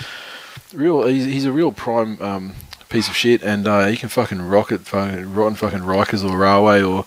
Real, 0.72 1.06
he's, 1.06 1.26
he's 1.26 1.44
a 1.44 1.52
real 1.52 1.72
prime 1.72 2.16
um, 2.22 2.54
piece 2.88 3.08
of 3.08 3.16
shit, 3.16 3.42
and 3.42 3.66
uh, 3.68 3.86
he 3.88 3.96
can 3.98 4.08
fucking 4.08 4.40
rock 4.40 4.72
it, 4.72 4.82
fucking 4.82 5.34
rotten 5.34 5.56
fucking 5.56 5.80
Rikers 5.80 6.24
or 6.24 6.38
Rahway 6.38 6.80
or. 6.82 7.04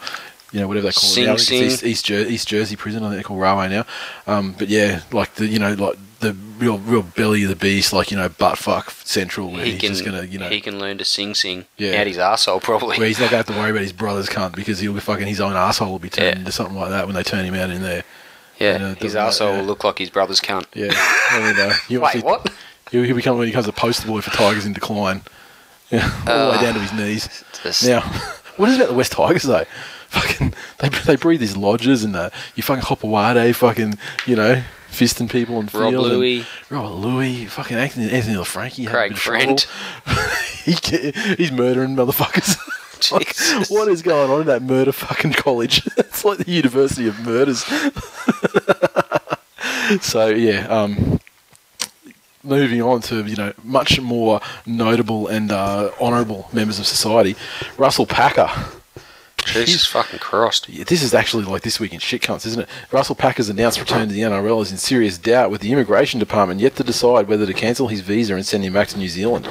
You 0.53 0.59
know, 0.61 0.67
whatever 0.67 0.87
they 0.87 0.93
call 0.93 1.01
Sing 1.09 1.23
it 1.23 1.27
now. 1.27 1.33
East, 1.33 1.83
East, 1.83 2.05
Jer- 2.05 2.27
East 2.27 2.47
Jersey 2.47 2.75
prison. 2.75 3.03
I 3.03 3.07
think 3.09 3.17
they 3.19 3.23
call 3.23 3.37
Rahway 3.37 3.69
now. 3.69 3.85
Um, 4.27 4.53
but 4.57 4.69
yeah, 4.69 5.01
like 5.11 5.33
the 5.35 5.47
you 5.47 5.57
know, 5.59 5.73
like 5.73 5.97
the 6.19 6.33
real, 6.59 6.77
real 6.77 7.01
belly 7.01 7.43
of 7.43 7.49
the 7.49 7.55
beast, 7.55 7.91
like 7.91 8.11
you 8.11 8.15
know, 8.17 8.29
butt 8.29 8.57
fuck 8.57 8.91
central, 8.91 9.51
where 9.51 9.65
He 9.65 9.71
he's 9.71 9.81
can, 9.81 9.89
just 9.89 10.05
gonna, 10.05 10.23
you 10.23 10.37
know, 10.39 10.47
he 10.49 10.61
can 10.61 10.79
learn 10.79 10.97
to 10.99 11.05
sing, 11.05 11.33
sing 11.33 11.65
Yeah. 11.77 11.99
out 11.99 12.07
his 12.07 12.17
arsehole 12.17 12.61
probably. 12.61 12.97
where 12.97 13.07
he's 13.07 13.19
not 13.19 13.31
going 13.31 13.43
to 13.43 13.47
have 13.49 13.55
to 13.57 13.61
worry 13.61 13.71
about 13.71 13.81
his 13.81 13.91
brother's 13.91 14.29
cunt 14.29 14.55
because 14.55 14.79
he'll 14.79 14.93
be 14.93 15.01
fucking 15.01 15.27
his 15.27 15.41
own 15.41 15.53
asshole 15.53 15.91
will 15.91 15.99
be 15.99 16.09
turned 16.09 16.27
Yeah. 16.35 16.39
into 16.39 16.51
something 16.53 16.75
like 16.77 16.91
that 16.91 17.07
when 17.07 17.15
they 17.15 17.23
turn 17.23 17.43
him 17.43 17.55
out 17.55 17.71
in 17.71 17.81
there. 17.81 18.03
yeah, 18.59 18.77
Yeah, 18.79 18.87
his 18.95 19.13
doesn't 19.13 19.13
that- 19.15 19.31
arsehole 19.33 19.53
yeah. 19.53 19.57
will 19.59 19.65
look 19.65 19.83
like 19.83 19.97
his 19.97 20.09
brother's 20.11 20.39
cunt. 20.39 20.65
Yeah, 20.75 20.91
I 20.93 21.39
mean, 21.51 21.59
uh, 21.59 21.73
you 21.89 21.99
Wait, 22.13 22.23
what? 22.23 22.49
He'll, 22.91 23.03
he'll 23.03 23.15
become 23.15 23.37
when 23.37 23.47
he 23.47 23.51
becomes 23.51 23.67
a 23.67 23.73
poster 23.73 24.07
boy 24.07 24.21
for 24.21 24.29
Tigers 24.29 24.65
in 24.67 24.71
decline. 24.73 25.23
Yeah, 25.91 26.09
all 26.27 26.45
the 26.45 26.51
way 26.51 26.57
Uh, 26.57 26.61
down 26.61 26.73
to 26.75 26.79
his 26.79 26.93
knees. 26.93 27.43
Now, 27.85 27.99
what 28.57 28.69
is 28.69 28.77
about 28.77 28.87
the 28.89 28.93
West 28.93 29.11
Tigers 29.11 29.43
though? 29.43 29.65
Fucking, 30.13 30.53
they 30.79 30.89
they 31.05 31.15
breed 31.15 31.37
these 31.37 31.57
lodges 31.57 32.03
and 32.03 32.15
uh, 32.15 32.29
you 32.55 32.61
fucking 32.61 32.83
Hopoate, 32.83 33.55
fucking, 33.55 33.97
you 34.27 34.35
know, 34.35 34.63
fisting 34.91 35.27
people 35.29 35.59
and 35.59 35.73
Rob 35.73 35.91
field 35.91 36.05
and- 36.05 36.17
Lui. 36.17 36.45
Rob 36.69 36.91
Lui, 37.03 37.45
fucking 37.45 37.75
Anthony, 37.77 38.11
Anthony 38.11 38.35
Laffranchi, 38.35 38.87
Craig 38.87 39.17
Field. 39.17 39.65
he, 40.63 40.73
he's 41.35 41.51
murdering 41.51 41.95
motherfuckers. 41.95 42.57
Like, 43.11 43.35
what 43.69 43.89
is 43.89 44.01
going 44.01 44.31
on 44.31 44.39
in 44.41 44.47
that 44.47 44.61
murder 44.61 44.93
fucking 44.93 45.33
college? 45.33 45.85
it's 45.97 46.23
like 46.23 46.37
the 46.37 46.49
University 46.49 47.05
of 47.05 47.19
Murders. 47.19 47.65
so 50.01 50.27
yeah, 50.29 50.65
um, 50.67 51.19
moving 52.43 52.81
on 52.81 53.01
to 53.01 53.25
you 53.25 53.35
know 53.35 53.51
much 53.61 53.99
more 53.99 54.39
notable 54.65 55.27
and 55.27 55.51
uh, 55.51 55.91
honourable 55.99 56.47
members 56.53 56.79
of 56.79 56.85
society, 56.85 57.35
Russell 57.77 58.05
Packer. 58.05 58.49
Jesus 59.45 59.85
fucking 59.85 60.19
Christ. 60.19 60.69
Yeah, 60.69 60.83
this 60.83 61.03
is 61.03 61.13
actually 61.13 61.43
like 61.43 61.61
this 61.61 61.79
week 61.79 61.93
in 61.93 61.99
shit 61.99 62.21
cunts, 62.21 62.45
isn't 62.45 62.61
it? 62.61 62.69
Russell 62.91 63.15
Packer's 63.15 63.49
announced 63.49 63.79
return 63.79 64.07
to 64.07 64.13
the 64.13 64.21
NRL 64.21 64.61
is 64.61 64.71
in 64.71 64.77
serious 64.77 65.17
doubt, 65.17 65.51
with 65.51 65.61
the 65.61 65.71
immigration 65.71 66.19
department 66.19 66.59
yet 66.61 66.75
to 66.77 66.83
decide 66.83 67.27
whether 67.27 67.45
to 67.45 67.53
cancel 67.53 67.87
his 67.87 68.01
visa 68.01 68.35
and 68.35 68.45
send 68.45 68.63
him 68.63 68.73
back 68.73 68.87
to 68.89 68.97
New 68.97 69.09
Zealand. 69.09 69.49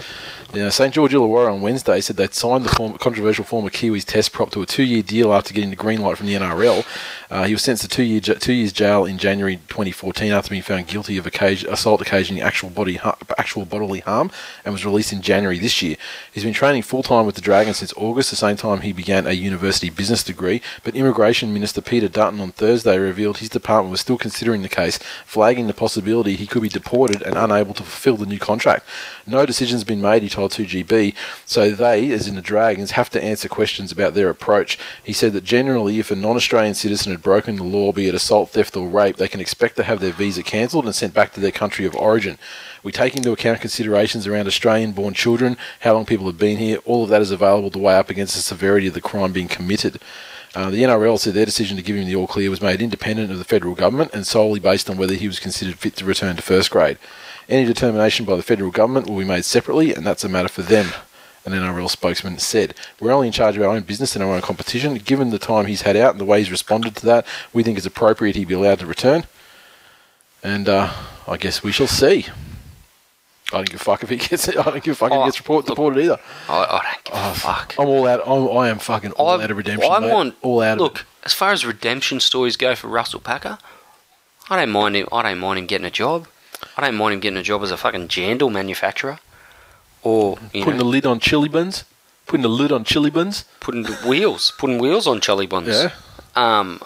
Now, 0.55 0.69
St 0.69 0.93
George 0.93 1.13
Illawarra 1.13 1.51
on 1.51 1.63
Wednesday 1.63 2.03
said 2.03 2.19
they'd 2.19 2.35
signed 2.35 2.67
the 2.67 2.69
form, 2.69 2.99
controversial 2.99 3.43
former 3.43 3.71
Kiwis 3.71 4.05
test 4.05 4.33
prop 4.33 4.51
to 4.51 4.61
a 4.61 4.67
two-year 4.67 5.03
deal 5.03 5.33
after 5.33 5.55
getting 5.55 5.71
the 5.71 5.77
green 5.77 6.03
light 6.03 6.19
from 6.19 6.27
the 6.27 6.35
NRL. 6.35 6.85
Uh, 7.31 7.45
he 7.45 7.55
was 7.55 7.63
sentenced 7.63 7.85
to 7.85 7.89
two, 7.89 8.03
year, 8.03 8.21
two 8.21 8.53
years 8.53 8.71
jail 8.71 9.07
in 9.07 9.17
January 9.17 9.57
2014 9.69 10.31
after 10.31 10.51
being 10.51 10.61
found 10.61 10.87
guilty 10.87 11.17
of 11.17 11.27
occasion, 11.27 11.73
assault 11.73 12.03
occasioning 12.03 12.43
actual 12.43 12.69
body 12.69 13.01
actual 13.39 13.65
bodily 13.65 14.01
harm 14.01 14.31
and 14.67 14.75
was 14.75 14.85
released 14.85 15.15
in 15.15 15.23
January 15.23 15.59
this 15.59 15.81
year. 15.81 15.97
He's 16.31 16.45
been 16.45 16.53
training 16.53 16.83
full-time 16.83 17.25
with 17.25 17.35
the 17.35 17.41
Dragons 17.41 17.79
since 17.79 17.95
August, 17.97 18.29
the 18.29 18.37
same 18.37 18.59
time 18.59 18.83
he 18.83 18.93
began 18.93 19.27
a 19.27 19.33
university 19.33 19.89
business 19.89 20.23
degree. 20.23 20.61
But 20.85 20.95
Immigration 20.95 21.55
Minister 21.55 21.81
Peter 21.81 22.09
Dutton 22.09 22.41
on 22.41 22.53
Thursday 22.53 22.99
revealed 22.99 23.39
his 23.39 23.49
department 23.49 23.91
was 23.91 24.03
still 24.03 24.19
considering 24.19 24.61
the 24.61 24.69
case, 24.69 24.99
flagging 25.25 25.67
the 25.67 25.73
possibility 25.73 26.37
he 26.37 26.47
could 26.47 26.61
be 26.61 26.69
deported 26.69 27.23
and 27.23 27.39
unable 27.39 27.73
to 27.73 27.83
fulfil 27.83 28.19
the 28.19 28.27
new 28.27 28.39
contract. 28.39 28.85
No 29.27 29.47
decision's 29.47 29.85
been 29.85 30.03
made, 30.03 30.23
he 30.23 30.29
told 30.29 30.42
2GB, 30.49 31.15
so 31.47 31.71
they, 31.71 32.11
as 32.13 32.29
in 32.29 32.35
the 32.35 32.43
Dragons, 32.43 32.93
have 32.93 33.11
to 33.11 33.23
answer 33.23 33.49
questions 33.49 33.93
about 33.93 34.15
their 34.15 34.31
approach. 34.31 34.79
He 35.03 35.13
said 35.13 35.33
that 35.33 35.45
generally, 35.45 35.99
if 35.99 36.11
a 36.11 36.17
non 36.17 36.37
Australian 36.37 36.75
citizen 36.75 37.13
had 37.13 37.23
broken 37.23 37.57
the 37.57 37.65
law, 37.65 37.93
be 37.93 38.09
it 38.09 38.15
assault, 38.15 38.51
theft, 38.51 38.77
or 38.77 38.89
rape, 38.89 39.17
they 39.17 39.29
can 39.29 39.41
expect 39.41 39.77
to 39.77 39.83
have 39.83 40.01
their 40.01 40.13
visa 40.13 40.43
cancelled 40.43 40.85
and 40.85 40.95
sent 40.95 41.15
back 41.15 41.33
to 41.33 41.41
their 41.41 41.51
country 41.51 41.85
of 41.85 41.95
origin. 41.97 42.39
We 42.83 42.93
take 42.93 43.17
into 43.17 43.33
account 43.33 43.61
considerations 43.61 44.27
around 44.27 44.47
Australian 44.47 44.93
born 44.93 45.15
children, 45.15 45.57
how 45.81 45.95
long 45.95 46.05
people 46.05 46.27
have 46.27 46.39
been 46.39 46.59
here, 46.59 46.79
all 46.85 47.05
of 47.05 47.11
that 47.11 47.23
is 47.23 47.31
available 47.31 47.71
to 47.71 47.79
weigh 47.79 47.97
up 47.97 48.11
against 48.11 48.35
the 48.35 48.43
severity 48.43 48.89
of 48.89 48.95
the 48.95 49.01
crime 49.01 49.33
being 49.33 49.49
committed. 49.49 50.01
Uh, 50.55 50.69
the 50.69 50.83
NRL 50.83 51.19
said 51.19 51.33
their 51.33 51.47
decision 51.47 51.77
to 51.77 51.83
give 51.83 51.97
him 51.97 52.07
the 52.07 52.17
all 52.17 52.27
clear 52.27 52.51
was 52.51 52.61
made 52.61 52.83
independent 52.83 53.31
of 53.31 53.39
the 53.39 53.45
federal 53.45 53.75
government 53.75 54.11
and 54.13 54.27
solely 54.27 54.61
based 54.61 54.91
on 54.91 54.99
whether 54.99 55.15
he 55.15 55.27
was 55.27 55.41
considered 55.41 55.79
fit 55.79 55.97
to 55.97 56.05
return 56.05 56.37
to 56.37 56.43
first 56.43 56.71
grade. 56.71 56.99
Any 57.49 57.65
determination 57.65 58.25
by 58.25 58.37
the 58.37 58.43
federal 58.43 58.71
government 58.71 59.09
will 59.09 59.19
be 59.19 59.25
made 59.25 59.45
separately, 59.45 59.95
and 59.95 60.07
that's 60.07 60.25
a 60.25 60.29
matter 60.29 60.49
for 60.49 60.63
them. 60.63 60.89
An 61.45 61.53
NRL 61.53 61.91
spokesman 61.91 62.39
said, 62.39 62.75
We're 63.01 63.11
only 63.11 63.27
in 63.27 63.33
charge 63.33 63.57
of 63.57 63.63
our 63.65 63.69
own 63.71 63.83
business 63.83 64.15
and 64.15 64.23
our 64.23 64.33
own 64.33 64.43
competition. 64.43 64.95
Given 64.95 65.31
the 65.31 65.41
time 65.41 65.67
he's 65.67 65.83
had 65.83 65.97
out 65.97 66.13
and 66.13 66.21
the 66.21 66.25
way 66.25 66.39
he's 66.39 66.53
responded 66.53 66.95
to 66.97 67.07
that, 67.07 67.27
we 67.53 67.63
think 67.65 67.77
it's 67.77 67.87
appropriate 67.87 68.37
he 68.37 68.45
be 68.45 68.55
allowed 68.55 68.79
to 68.79 68.87
return. 68.87 69.25
And 70.43 70.69
uh, 70.69 70.93
I 71.27 71.37
guess 71.37 71.63
we 71.63 71.73
shall 71.73 71.89
see. 71.89 72.27
I 73.53 73.57
don't 73.57 73.69
give 73.71 73.81
a 73.81 73.85
fuck 73.85 74.03
if 74.05 74.09
he 74.09 74.17
gets 74.17 74.49
I 74.51 74.53
don't 74.53 74.83
give 74.85 74.93
a 74.93 74.95
fuck 74.95 75.11
if 75.11 75.17
he 75.17 75.21
Oh, 75.21 75.25
gets 75.27 75.39
report, 75.41 75.65
look. 75.69 75.77
deported 75.77 76.05
either. 76.05 76.21
I, 76.49 76.59
I 76.59 76.83
don't 76.95 77.05
give 77.05 77.15
a 77.15 77.35
fuck. 77.35 77.75
I'm 77.79 77.89
all 77.89 78.07
out. 78.07 78.21
I'm, 78.27 78.57
I 78.57 78.69
am 78.69 78.79
fucking 78.79 79.13
all 79.13 79.41
I- 79.41 79.45
out 79.45 79.51
of 79.51 79.57
redemption. 79.57 79.91
I 79.91 79.99
mate. 79.99 80.13
want 80.13 80.37
all 80.43 80.61
out. 80.63 80.79
Look, 80.79 81.05
as 81.25 81.33
far 81.35 81.51
as 81.53 81.67
redemption 81.67 82.21
stories 82.21 82.57
go 82.57 82.75
for 82.77 82.87
Russell 82.89 83.21
Packer, 83.21 83.59
I 84.49 84.57
don't 84.57 84.71
mind 84.71 84.97
him. 84.97 85.09
I 85.13 85.23
don't 85.23 85.39
mind 85.41 85.59
him 85.59 85.67
getting 85.67 85.87
a 85.87 85.91
job. 85.91 86.29
I 86.83 86.89
don't 86.89 86.97
mind 86.97 87.15
him 87.15 87.21
getting 87.21 87.39
a 87.39 87.43
job 87.45 87.63
as 87.63 87.71
a 87.71 87.77
fucking 87.77 88.09
jandal 88.09 88.51
manufacturer, 88.51 89.21
or 90.03 90.39
you 90.53 90.65
putting 90.65 90.79
know, 90.79 90.85
the 90.85 90.91
lid 90.91 91.07
on 91.07 91.21
chilly 91.21 91.49
bins. 91.49 91.85
Putting 92.27 92.43
the 92.43 92.49
lid 92.49 92.73
on 92.73 92.85
chilly 92.85 93.11
bins. 93.11 93.45
putting 93.61 93.85
the 93.85 93.95
wheels, 94.07 94.53
putting 94.59 94.79
wheels 94.79 95.07
on 95.07 95.21
chilly 95.21 95.47
bins. 95.47 95.69
Yeah. 95.69 95.91
Um, 96.35 96.81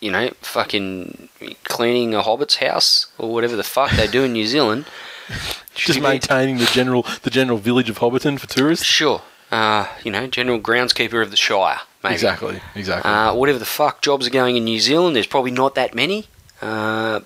you 0.00 0.10
know, 0.12 0.30
fucking 0.40 1.28
cleaning 1.64 2.14
a 2.14 2.22
hobbit's 2.22 2.56
house 2.56 3.06
or 3.18 3.32
whatever 3.32 3.56
the 3.56 3.64
fuck 3.64 3.90
they 3.92 4.06
do 4.06 4.22
in 4.22 4.32
New 4.32 4.46
Zealand. 4.46 4.86
Just 5.74 6.00
maintaining 6.00 6.58
the 6.58 6.66
general 6.66 7.04
the 7.22 7.30
general 7.30 7.58
village 7.58 7.90
of 7.90 7.98
Hobbiton 7.98 8.38
for 8.38 8.46
tourists. 8.46 8.84
Sure. 8.84 9.22
Uh, 9.50 9.88
you 10.04 10.12
know, 10.12 10.26
general 10.28 10.60
groundskeeper 10.60 11.22
of 11.22 11.30
the 11.30 11.36
Shire, 11.36 11.80
maybe. 12.04 12.14
Exactly. 12.14 12.60
Exactly. 12.74 13.10
Uh, 13.10 13.34
whatever 13.34 13.58
the 13.58 13.64
fuck 13.64 14.00
jobs 14.00 14.26
are 14.26 14.30
going 14.30 14.56
in 14.56 14.64
New 14.64 14.78
Zealand, 14.78 15.16
there's 15.16 15.26
probably 15.26 15.50
not 15.50 15.74
that 15.74 15.94
many. 15.94 16.26
Uh, 16.62 17.20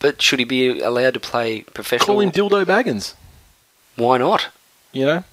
but 0.00 0.20
should 0.20 0.40
he 0.40 0.44
be 0.44 0.80
allowed 0.80 1.14
to 1.14 1.20
play 1.20 1.60
professional? 1.62 2.16
Call 2.16 2.20
him 2.20 2.32
Dildo 2.32 2.64
Baggins. 2.64 3.14
Why 3.96 4.18
not? 4.18 4.48
You 4.92 5.04
know. 5.04 5.24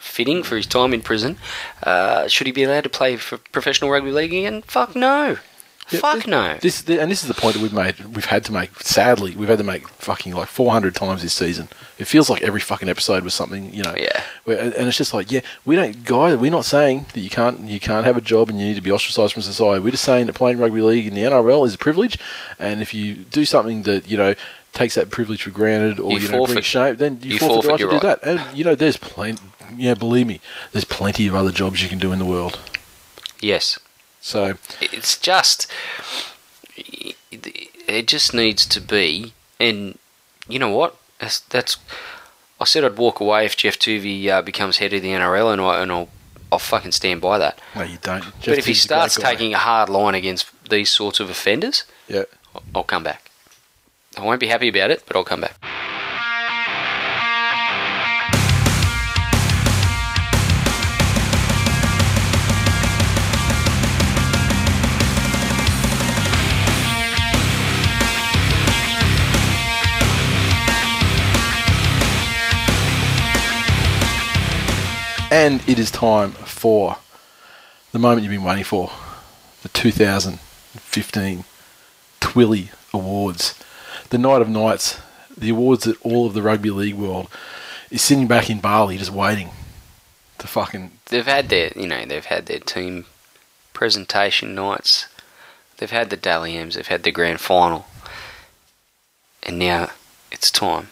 Fitting 0.00 0.42
for 0.42 0.56
his 0.56 0.66
time 0.66 0.94
in 0.94 1.00
prison. 1.00 1.38
Uh, 1.82 2.28
should 2.28 2.46
he 2.46 2.52
be 2.52 2.62
allowed 2.62 2.84
to 2.84 2.90
play 2.90 3.16
for 3.16 3.38
professional 3.38 3.90
rugby 3.90 4.12
league 4.12 4.32
again? 4.32 4.62
Fuck 4.62 4.94
no. 4.94 5.38
Fuck 5.88 6.26
no. 6.26 6.58
This 6.60 6.86
and 6.86 7.10
this 7.10 7.22
is 7.22 7.28
the 7.28 7.34
point 7.34 7.54
that 7.54 7.62
we've 7.62 7.72
made. 7.72 7.98
We've 8.14 8.26
had 8.26 8.44
to 8.44 8.52
make. 8.52 8.78
Sadly, 8.80 9.34
we've 9.34 9.48
had 9.48 9.58
to 9.58 9.64
make 9.64 9.88
fucking 9.88 10.34
like 10.34 10.48
400 10.48 10.94
times 10.94 11.22
this 11.22 11.32
season. 11.32 11.68
It 11.98 12.04
feels 12.06 12.28
like 12.28 12.42
every 12.42 12.60
fucking 12.60 12.88
episode 12.88 13.24
was 13.24 13.32
something. 13.34 13.72
You 13.72 13.84
know. 13.84 13.94
Yeah. 13.96 14.22
Where, 14.44 14.58
and 14.58 14.86
it's 14.88 14.98
just 14.98 15.14
like, 15.14 15.32
yeah, 15.32 15.40
we 15.64 15.76
don't, 15.76 16.04
guy. 16.04 16.34
We're 16.34 16.50
not 16.50 16.66
saying 16.66 17.06
that 17.14 17.20
you 17.20 17.30
can't 17.30 17.60
you 17.60 17.80
can't 17.80 18.04
have 18.04 18.16
a 18.16 18.20
job 18.20 18.50
and 18.50 18.60
you 18.60 18.66
need 18.66 18.76
to 18.76 18.82
be 18.82 18.90
ostracised 18.90 19.32
from 19.32 19.42
society. 19.42 19.82
We're 19.82 19.92
just 19.92 20.04
saying 20.04 20.26
that 20.26 20.34
playing 20.34 20.58
rugby 20.58 20.82
league 20.82 21.06
in 21.06 21.14
the 21.14 21.22
NRL 21.22 21.66
is 21.66 21.74
a 21.74 21.78
privilege, 21.78 22.18
and 22.58 22.82
if 22.82 22.92
you 22.92 23.14
do 23.14 23.44
something 23.44 23.84
that 23.84 24.08
you 24.10 24.16
know 24.18 24.34
takes 24.74 24.94
that 24.94 25.10
privilege 25.10 25.42
for 25.42 25.50
granted 25.50 25.98
or 25.98 26.12
You 26.12 26.18
you, 26.18 26.28
know 26.28 26.44
brings 26.44 26.48
forfeit- 26.48 26.64
shame, 26.64 26.96
then 26.96 27.18
you, 27.22 27.32
you 27.32 27.38
forfeit, 27.38 27.62
the 27.62 27.68
right 27.68 27.80
forfeit 27.80 27.86
to 27.86 27.92
your 27.92 28.00
do 28.00 28.06
that. 28.06 28.20
And 28.22 28.56
you 28.58 28.64
know, 28.64 28.74
there's 28.74 28.96
plenty. 28.98 29.40
Yeah, 29.74 29.94
believe 29.94 30.26
me, 30.26 30.40
there's 30.72 30.84
plenty 30.84 31.26
of 31.26 31.34
other 31.34 31.50
jobs 31.50 31.82
you 31.82 31.88
can 31.88 31.98
do 31.98 32.12
in 32.12 32.18
the 32.18 32.24
world. 32.24 32.58
Yes. 33.40 33.78
So 34.28 34.58
It's 34.82 35.16
just. 35.16 35.66
It, 36.76 38.06
just 38.06 38.34
needs 38.34 38.66
to 38.66 38.78
be. 38.78 39.32
And 39.58 39.98
you 40.46 40.58
know 40.58 40.68
what? 40.68 40.96
That's. 41.18 41.40
that's 41.40 41.78
I 42.60 42.66
said 42.66 42.84
I'd 42.84 42.98
walk 42.98 43.20
away 43.20 43.46
if 43.46 43.56
Geoff 43.56 43.78
Toovey 43.78 44.28
uh, 44.28 44.42
becomes 44.42 44.76
head 44.76 44.92
of 44.92 45.00
the 45.00 45.08
NRL, 45.08 45.50
and, 45.50 45.62
I, 45.62 45.80
and 45.80 45.90
I'll, 45.90 46.08
I'll 46.52 46.58
fucking 46.58 46.92
stand 46.92 47.22
by 47.22 47.38
that. 47.38 47.58
no, 47.74 47.84
you 47.84 47.96
don't. 48.02 48.22
but 48.22 48.40
Geoff 48.42 48.58
if 48.58 48.66
he 48.66 48.74
starts 48.74 49.16
taking 49.16 49.54
a 49.54 49.58
hard 49.58 49.88
line 49.88 50.14
against 50.14 50.46
these 50.68 50.90
sorts 50.90 51.20
of 51.20 51.30
offenders, 51.30 51.84
yeah. 52.06 52.24
I'll 52.74 52.84
come 52.84 53.04
back. 53.04 53.30
I 54.18 54.24
won't 54.24 54.40
be 54.40 54.48
happy 54.48 54.68
about 54.68 54.90
it, 54.90 55.04
but 55.06 55.16
I'll 55.16 55.24
come 55.24 55.40
back. 55.40 55.56
And 75.30 75.66
it 75.68 75.78
is 75.78 75.90
time 75.90 76.32
for 76.32 76.96
the 77.92 77.98
moment 77.98 78.22
you've 78.22 78.30
been 78.32 78.44
waiting 78.44 78.64
for 78.64 78.90
the 79.62 79.68
2015 79.68 81.44
Twilly 82.20 82.70
Awards, 82.94 83.54
the 84.10 84.18
night 84.18 84.40
of 84.40 84.48
nights, 84.48 84.98
the 85.36 85.50
awards 85.50 85.84
that 85.84 86.00
all 86.02 86.26
of 86.26 86.34
the 86.34 86.42
rugby 86.42 86.70
league 86.70 86.94
world 86.94 87.28
is 87.90 88.00
sitting 88.02 88.26
back 88.26 88.48
in 88.48 88.60
Bali 88.60 88.96
just 88.96 89.10
waiting 89.10 89.50
to 90.38 90.46
fucking. 90.46 90.92
They've 91.06 91.26
had 91.26 91.50
their, 91.50 91.72
you 91.76 91.86
know, 91.86 92.04
they've 92.06 92.24
had 92.24 92.46
their 92.46 92.60
team 92.60 93.04
presentation 93.74 94.54
nights. 94.54 95.08
They've 95.76 95.90
had 95.90 96.10
the 96.10 96.16
Dally 96.16 96.56
M's. 96.56 96.74
They've 96.74 96.86
had 96.86 97.02
the 97.02 97.12
grand 97.12 97.40
final, 97.40 97.86
and 99.42 99.58
now 99.58 99.90
it's 100.32 100.50
time 100.50 100.88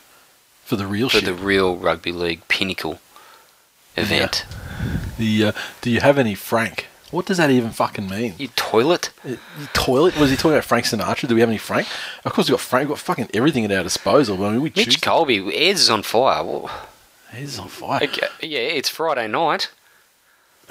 For 0.64 0.76
the 0.76 0.86
real 0.86 1.08
for 1.08 1.16
shit. 1.18 1.24
the 1.24 1.34
real 1.34 1.76
rugby 1.76 2.12
league 2.12 2.46
pinnacle 2.48 3.00
event. 3.96 4.44
The 5.18 5.46
uh, 5.46 5.52
do 5.80 5.90
you 5.90 6.00
have 6.00 6.18
any 6.18 6.34
Frank? 6.34 6.86
What 7.10 7.26
does 7.26 7.38
that 7.38 7.50
even 7.50 7.70
fucking 7.70 8.08
mean? 8.08 8.34
You 8.36 8.48
toilet. 8.56 9.10
Toilet? 9.72 10.18
Was 10.18 10.30
he 10.30 10.36
talking 10.36 10.52
about 10.52 10.64
Frank 10.64 10.86
Sinatra? 10.86 11.28
Do 11.28 11.34
we 11.34 11.40
have 11.40 11.48
any 11.48 11.58
Frank? 11.58 11.86
Of 12.24 12.32
course, 12.32 12.48
we 12.48 12.52
got 12.52 12.60
Frank. 12.60 12.88
We've 12.88 12.96
got 12.96 12.98
fucking 12.98 13.28
everything 13.32 13.64
at 13.64 13.70
our 13.70 13.84
disposal. 13.84 14.44
I 14.44 14.50
mean, 14.50 14.60
we 14.62 14.70
choose. 14.70 14.88
Mitch 14.88 15.02
Colby, 15.02 15.38
Airs 15.56 15.80
is 15.80 15.90
on 15.90 16.02
fire. 16.02 16.68
He's 17.32 17.58
on 17.58 17.68
fire. 17.68 18.02
okay, 18.02 18.26
yeah, 18.42 18.58
it's 18.58 18.88
Friday 18.88 19.28
night. 19.28 19.70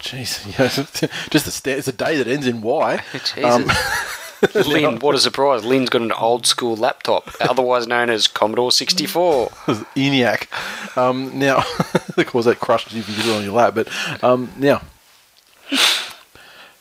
Jeez, 0.00 0.46
yeah, 0.58 0.68
just 1.30 1.46
a 1.46 1.50
sta- 1.50 1.72
it's 1.72 1.88
a 1.88 1.92
day 1.92 2.16
that 2.16 2.26
ends 2.26 2.46
in 2.46 2.62
Y. 2.62 3.02
Jesus. 3.12 3.44
Um, 3.44 3.70
Lynn, 4.54 4.98
what 4.98 5.14
a 5.14 5.18
surprise. 5.18 5.64
Lynn's 5.64 5.88
got 5.88 6.02
an 6.02 6.12
old 6.12 6.46
school 6.46 6.76
laptop, 6.76 7.30
otherwise 7.40 7.86
known 7.86 8.10
as 8.10 8.26
Commodore 8.26 8.70
64. 8.72 9.48
ENIAC. 9.96 10.96
Um, 10.96 11.38
now, 11.38 11.58
of 12.16 12.26
course, 12.26 12.44
that 12.46 12.60
crushed 12.60 12.92
you 12.92 13.00
if 13.00 13.08
you 13.08 13.16
get 13.16 13.26
it 13.26 13.36
on 13.36 13.44
your 13.44 13.52
lap. 13.54 13.74
But 13.74 13.88
um, 14.24 14.52
now, 14.58 14.82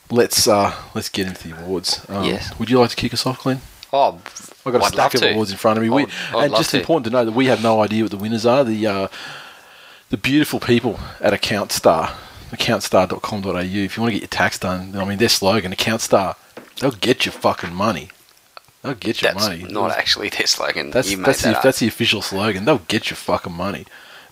let's 0.10 0.48
uh, 0.48 0.74
let's 0.94 1.10
get 1.10 1.28
into 1.28 1.48
the 1.48 1.58
awards. 1.62 2.06
Um, 2.10 2.26
Yes. 2.26 2.58
Would 2.60 2.70
you 2.70 2.80
like 2.80 2.90
to 2.92 2.96
kick 2.96 3.14
us 3.14 3.26
off, 3.26 3.44
Glenn? 3.44 3.62
Oh, 3.94 4.20
I've 4.66 4.74
got 4.74 4.82
a 4.82 4.86
I'd 4.86 4.94
stack 4.94 5.14
of 5.16 5.22
to. 5.22 5.32
awards 5.34 5.52
in 5.52 5.58
front 5.58 5.78
of 5.78 5.84
me. 5.84 5.90
We, 5.90 6.06
and 6.36 6.54
just 6.56 6.72
to. 6.72 6.80
important 6.80 7.06
to 7.06 7.12
know 7.12 7.24
that 7.26 7.32
we 7.32 7.46
have 7.46 7.64
no 7.64 7.82
idea 7.82 8.04
what 8.04 8.12
the 8.12 8.18
winners 8.18 8.46
are. 8.46 8.64
The 8.64 8.86
uh, 8.88 9.08
the 10.10 10.18
beautiful 10.18 10.60
people 10.60 11.00
at 11.22 11.34
Account 11.34 11.72
Star, 11.72 12.16
accountstar.com.au. 12.52 13.58
If 13.60 13.96
you 13.98 14.02
want 14.02 14.14
to 14.14 14.20
get 14.20 14.22
your 14.22 14.28
tax 14.28 14.60
done, 14.60 14.96
I 14.96 15.06
mean, 15.06 15.18
their 15.18 15.30
slogan, 15.30 15.72
Account 15.72 16.02
Star, 16.02 16.36
they'll 16.80 16.92
get 16.92 17.26
your 17.26 17.34
fucking 17.34 17.74
money. 17.74 18.10
They'll 18.82 18.94
get 18.94 19.22
your 19.22 19.34
that's 19.34 19.48
money. 19.48 19.64
not 19.64 19.92
actually 19.92 20.30
their 20.30 20.48
slogan. 20.48 20.92
That's 20.92 21.16
that's 21.16 21.42
that 21.42 21.56
the, 21.56 21.60
that's 21.64 21.80
the 21.80 21.88
official 21.88 22.22
slogan. 22.22 22.66
They'll 22.66 22.80
get 22.80 23.10
your 23.10 23.18
fucking 23.18 23.54
money. 23.54 23.86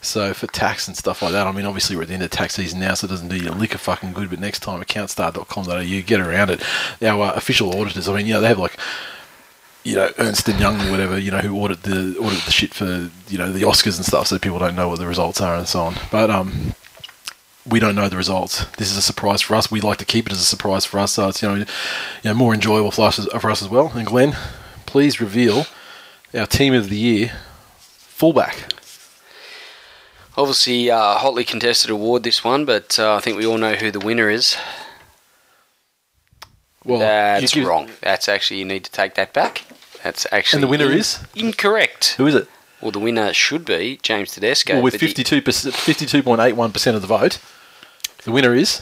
So 0.04 0.34
for 0.34 0.48
tax 0.48 0.88
and 0.88 0.98
stuff 0.98 1.22
like 1.22 1.32
that, 1.32 1.48
I 1.48 1.52
mean, 1.52 1.66
obviously 1.66 1.96
we're 1.96 2.02
at 2.02 2.10
the 2.10 2.14
end 2.14 2.24
of 2.24 2.30
tax 2.30 2.56
season 2.56 2.82
now, 2.82 2.94
so 2.94 3.06
it 3.06 3.10
doesn't 3.10 3.30
do 3.30 3.38
you 3.38 3.50
a 3.50 3.52
lick 3.52 3.74
of 3.74 3.82
fucking 3.82 4.14
good. 4.14 4.30
But 4.30 4.40
next 4.40 4.60
time, 4.60 4.82
accountstar.com.au, 4.82 6.02
get 6.06 6.20
around 6.20 6.50
it. 6.50 6.62
Our 7.02 7.28
uh, 7.28 7.34
official 7.34 7.80
auditors, 7.80 8.10
I 8.10 8.18
mean, 8.18 8.28
you 8.28 8.34
know, 8.34 8.42
they 8.42 8.50
have 8.50 8.60
like, 8.60 8.78
you 9.84 9.96
know, 9.96 10.12
Ernst 10.18 10.48
and 10.50 10.60
Young 10.60 10.80
or 10.82 10.92
whatever, 10.92 11.18
you 11.18 11.32
know, 11.32 11.40
who 11.40 11.56
audit 11.56 11.84
the 11.84 12.18
audit 12.20 12.44
the 12.44 12.52
shit 12.52 12.74
for 12.74 13.10
you 13.30 13.38
know 13.38 13.52
the 13.52 13.62
Oscars 13.62 13.96
and 13.96 14.06
stuff, 14.06 14.28
so 14.28 14.38
people 14.38 14.60
don't 14.60 14.76
know 14.76 14.90
what 14.90 15.00
the 15.00 15.08
results 15.08 15.40
are 15.40 15.56
and 15.56 15.68
so 15.68 15.82
on. 15.82 15.96
But 16.12 16.30
um, 16.30 16.76
we 17.66 17.80
don't 17.80 17.96
know 17.96 18.10
the 18.10 18.18
results. 18.18 18.66
This 18.78 18.92
is 18.92 18.98
a 18.98 19.02
surprise 19.02 19.42
for 19.42 19.56
us. 19.56 19.72
We 19.72 19.80
like 19.82 19.98
to 20.00 20.06
keep 20.06 20.26
it 20.26 20.32
as 20.32 20.40
a 20.40 20.46
surprise 20.46 20.86
for 20.86 21.00
us, 21.00 21.14
so 21.14 21.30
it's 21.30 21.42
you 21.42 21.48
know, 21.50 21.56
you 21.56 21.66
know 22.26 22.34
more 22.34 22.54
enjoyable 22.54 22.92
for 22.92 23.08
us, 23.08 23.20
as- 23.20 23.28
for 23.42 23.50
us 23.50 23.62
as 23.62 23.70
well. 23.70 23.92
And 23.96 24.06
Glenn, 24.06 24.36
please 24.86 25.22
reveal 25.22 25.66
our 26.34 26.46
team 26.48 26.74
of 26.74 26.90
the 26.90 26.98
year 26.98 27.32
fullback. 27.78 28.74
Obviously, 30.36 30.90
uh, 30.90 31.16
hotly 31.20 31.44
contested 31.44 31.92
award 31.92 32.24
this 32.24 32.44
one, 32.44 32.66
but 32.66 32.98
uh, 33.00 33.16
I 33.16 33.20
think 33.20 33.38
we 33.38 33.46
all 33.46 33.58
know 33.60 33.76
who 33.76 33.92
the 33.92 34.00
winner 34.00 34.30
is. 34.30 34.58
Well, 36.84 37.00
That's 37.00 37.54
give- 37.54 37.68
wrong. 37.68 37.92
That's 38.02 38.28
actually 38.28 38.60
you 38.60 38.66
need 38.66 38.84
to 38.84 38.92
take 38.92 39.14
that 39.16 39.32
back. 39.32 39.64
That's 40.04 40.26
actually 40.32 40.58
And 40.58 40.64
the 40.64 40.68
winner 40.68 40.92
in- 40.92 40.98
is? 40.98 41.20
incorrect. 41.36 42.16
Who 42.18 42.28
is 42.28 42.36
it? 42.36 42.48
Well, 42.84 42.92
the 42.92 43.00
winner 43.00 43.34
should 43.34 43.64
be 43.66 43.98
James 44.04 44.34
Tedesco. 44.34 44.74
Well, 44.74 44.84
with 44.84 44.94
but 44.94 45.02
he- 45.02 45.08
52.81 45.14 46.74
percent 46.74 46.96
of 46.98 47.02
the 47.02 47.08
vote, 47.08 47.40
the 48.26 48.32
winner 48.32 48.54
is. 48.54 48.82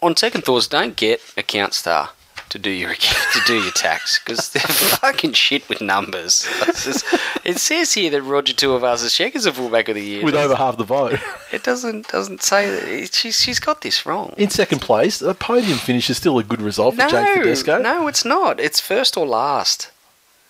on 0.00 0.16
second 0.16 0.42
thoughts, 0.44 0.68
don't 0.68 0.96
get 0.96 1.20
Account 1.36 1.74
Star 1.74 2.10
to 2.50 2.58
do 2.58 2.70
your 2.70 2.94
to 3.32 3.40
do 3.48 3.60
your 3.60 3.72
tax 3.72 4.20
because 4.20 4.48
they're 4.52 4.62
fucking 4.62 5.32
shit 5.32 5.68
with 5.68 5.80
numbers. 5.80 6.46
Just- 6.84 7.04
it 7.44 7.58
says 7.58 7.94
here 7.94 8.10
that 8.12 8.22
Roger 8.22 8.52
Tuivasa-Sheck 8.52 9.34
is 9.34 9.44
a 9.44 9.52
fullback 9.52 9.88
of 9.88 9.96
the 9.96 10.02
year. 10.04 10.24
With 10.24 10.36
over 10.36 10.54
half 10.54 10.76
the 10.76 10.84
vote. 10.84 11.18
It 11.52 11.64
doesn't 11.64 12.06
doesn't 12.08 12.42
say 12.42 12.70
that. 12.70 12.84
It, 12.88 13.12
she's 13.14 13.40
she's 13.40 13.58
got 13.58 13.80
this 13.80 14.06
wrong. 14.06 14.34
In 14.36 14.50
second 14.50 14.80
place, 14.82 15.20
a 15.20 15.34
podium 15.34 15.78
finish 15.78 16.08
is 16.10 16.16
still 16.18 16.38
a 16.38 16.44
good 16.44 16.62
result 16.62 16.94
for 16.94 17.00
No, 17.02 17.08
James 17.08 17.38
Tedesco. 17.38 17.82
no, 17.82 18.06
it's 18.06 18.24
not. 18.24 18.60
It's 18.60 18.80
first 18.80 19.16
or 19.16 19.26
last. 19.26 19.90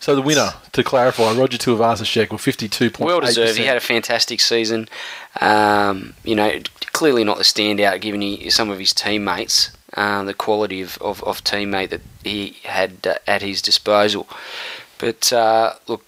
So 0.04 0.14
the 0.14 0.20
winner, 0.20 0.52
to 0.72 0.84
clarify, 0.84 1.32
Roger 1.32 1.56
Tuivasa-Sheck 1.56 2.30
with 2.30 2.42
52.8%. 2.42 2.98
Well 2.98 3.20
deserved. 3.20 3.56
He 3.56 3.64
had 3.64 3.78
a 3.78 3.80
fantastic 3.80 4.38
season. 4.38 4.86
Um, 5.40 6.12
you 6.24 6.34
know, 6.34 6.60
clearly 6.92 7.24
not 7.24 7.38
the 7.38 7.42
standout 7.42 8.02
given 8.02 8.20
he, 8.20 8.50
some 8.50 8.68
of 8.68 8.78
his 8.78 8.92
teammates, 8.92 9.70
um, 9.96 10.26
the 10.26 10.34
quality 10.34 10.82
of, 10.82 10.98
of, 11.00 11.24
of 11.24 11.42
teammate 11.42 11.88
that 11.88 12.02
he 12.22 12.58
had 12.64 13.06
uh, 13.06 13.14
at 13.26 13.40
his 13.40 13.62
disposal. 13.62 14.28
But 14.98 15.32
uh, 15.32 15.72
look, 15.88 16.04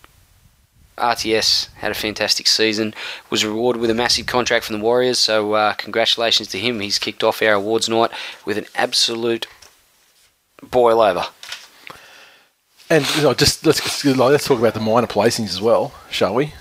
RTS 0.99 1.73
had 1.77 1.91
a 1.91 1.95
fantastic 1.95 2.49
season. 2.49 2.93
Was 3.31 3.47
rewarded 3.47 3.81
with 3.81 3.89
a 3.89 3.95
massive 3.95 4.27
contract 4.27 4.67
from 4.67 4.77
the 4.77 4.85
Warriors. 4.85 5.19
So 5.19 5.55
uh, 5.55 5.73
congratulations 5.73 6.49
to 6.49 6.59
him. 6.59 6.81
He's 6.81 6.99
kicked 6.99 7.25
off 7.25 7.41
our 7.41 7.55
awards 7.55 7.89
night 7.89 8.11
with 8.45 8.59
an 8.59 8.67
absolute 8.75 9.47
boil 10.71 11.01
over. 11.01 11.29
And 12.89 13.05
you 13.17 13.23
know, 13.23 13.35
just 13.35 13.67
let's 13.67 14.05
let's 14.05 14.45
talk 14.47 14.59
about 14.59 14.75
the 14.75 14.81
minor 14.81 15.07
placings 15.09 15.49
as 15.49 15.61
well, 15.61 15.93
shall 16.11 16.35
we? 16.35 16.53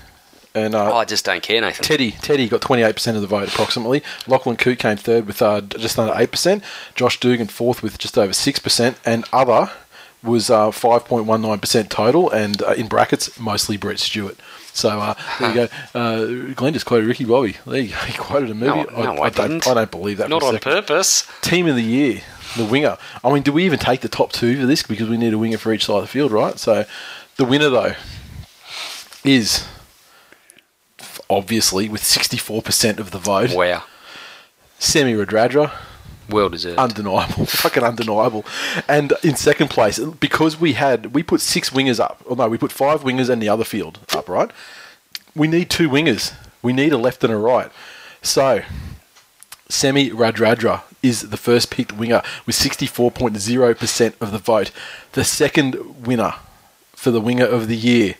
And 0.54 0.74
uh, 0.74 0.90
Oh, 0.92 0.96
I 0.96 1.04
just 1.04 1.24
don't 1.24 1.42
care, 1.42 1.60
Nathan. 1.60 1.84
Teddy 1.84 2.12
Teddy 2.12 2.48
got 2.48 2.62
28% 2.62 3.14
of 3.14 3.20
the 3.20 3.26
vote 3.26 3.48
approximately. 3.48 4.02
Lachlan 4.26 4.56
Coote 4.56 4.78
came 4.78 4.96
third 4.96 5.26
with 5.26 5.40
uh, 5.42 5.60
just 5.60 5.98
under 5.98 6.14
8%. 6.14 6.62
Josh 6.94 7.20
Dugan 7.20 7.46
fourth 7.46 7.82
with 7.82 7.98
just 7.98 8.16
over 8.16 8.32
6%. 8.32 8.96
And 9.04 9.24
other 9.32 9.70
was 10.22 10.50
uh, 10.50 10.70
5.19% 10.70 11.88
total, 11.90 12.30
and 12.30 12.62
uh, 12.62 12.72
in 12.72 12.88
brackets, 12.88 13.38
mostly 13.38 13.76
Brett 13.76 13.98
Stewart. 13.98 14.36
So 14.72 14.98
uh, 14.98 15.14
there 15.38 15.48
you 15.50 15.54
go. 15.54 15.68
Uh, 15.94 16.52
Glenn 16.54 16.72
just 16.72 16.86
quoted 16.86 17.06
Ricky 17.06 17.24
Bobby. 17.24 17.56
There 17.66 17.80
you 17.80 17.90
go. 17.90 17.96
He 18.06 18.12
quoted 18.18 18.50
a 18.50 18.54
movie. 18.54 18.66
No, 18.90 19.14
no, 19.14 19.22
I 19.22 19.30
don't, 19.30 19.48
didn't. 19.48 19.68
I 19.68 19.74
don't 19.74 19.90
believe 19.90 20.18
that. 20.18 20.28
Not 20.28 20.42
on 20.42 20.54
second. 20.54 20.70
purpose. 20.72 21.26
Team 21.42 21.66
of 21.68 21.76
the 21.76 21.82
year, 21.82 22.22
the 22.56 22.64
winger. 22.64 22.96
I 23.24 23.32
mean, 23.32 23.42
do 23.42 23.52
we 23.52 23.64
even 23.64 23.78
take 23.78 24.00
the 24.00 24.08
top 24.08 24.32
two 24.32 24.60
for 24.60 24.66
this? 24.66 24.82
Because 24.82 25.08
we 25.08 25.16
need 25.16 25.32
a 25.32 25.38
winger 25.38 25.58
for 25.58 25.72
each 25.72 25.84
side 25.86 25.96
of 25.96 26.02
the 26.02 26.08
field, 26.08 26.32
right? 26.32 26.58
So 26.58 26.84
the 27.36 27.44
winner, 27.44 27.68
though, 27.68 27.94
is 29.24 29.66
obviously 31.28 31.88
with 31.88 32.02
64% 32.02 32.98
of 32.98 33.10
the 33.10 33.18
vote, 33.18 33.52
Wow. 33.54 33.84
Semi 34.78 35.14
Radradra. 35.14 35.72
Well 36.28 36.48
deserved. 36.48 36.78
Undeniable, 36.78 37.46
fucking 37.46 37.82
undeniable. 37.84 38.44
And 38.88 39.12
in 39.22 39.36
second 39.36 39.68
place, 39.70 39.98
because 39.98 40.58
we 40.60 40.72
had 40.72 41.14
we 41.14 41.22
put 41.22 41.40
six 41.40 41.70
wingers 41.70 42.00
up. 42.00 42.22
Oh 42.28 42.34
no, 42.34 42.48
we 42.48 42.58
put 42.58 42.72
five 42.72 43.02
wingers 43.02 43.28
and 43.30 43.40
the 43.40 43.48
other 43.48 43.62
field 43.64 44.00
up. 44.12 44.28
Right. 44.28 44.50
We 45.36 45.46
need 45.46 45.70
two 45.70 45.88
wingers. 45.88 46.34
We 46.62 46.72
need 46.72 46.92
a 46.92 46.98
left 46.98 47.22
and 47.22 47.32
a 47.32 47.36
right. 47.36 47.70
So, 48.22 48.62
Semi 49.68 50.10
Radradra 50.10 50.82
is 51.06 51.30
the 51.30 51.36
first 51.36 51.70
picked 51.70 51.92
winger 51.92 52.22
with 52.44 52.56
64.0% 52.56 54.14
of 54.20 54.32
the 54.32 54.38
vote. 54.38 54.70
The 55.12 55.24
second 55.24 56.06
winner 56.06 56.34
for 56.92 57.10
the 57.10 57.20
winger 57.20 57.46
of 57.46 57.68
the 57.68 57.76
year 57.76 58.16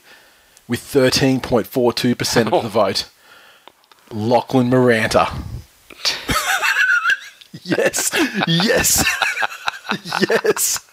with 0.69 0.81
13.42% 0.81 2.47
of 2.47 2.51
the 2.51 2.57
oh. 2.57 2.69
vote. 2.69 3.09
Lachlan 4.11 4.71
Maranta. 4.71 5.43
yes. 7.65 8.11
Yes. 8.47 9.05
yes. 10.29 10.87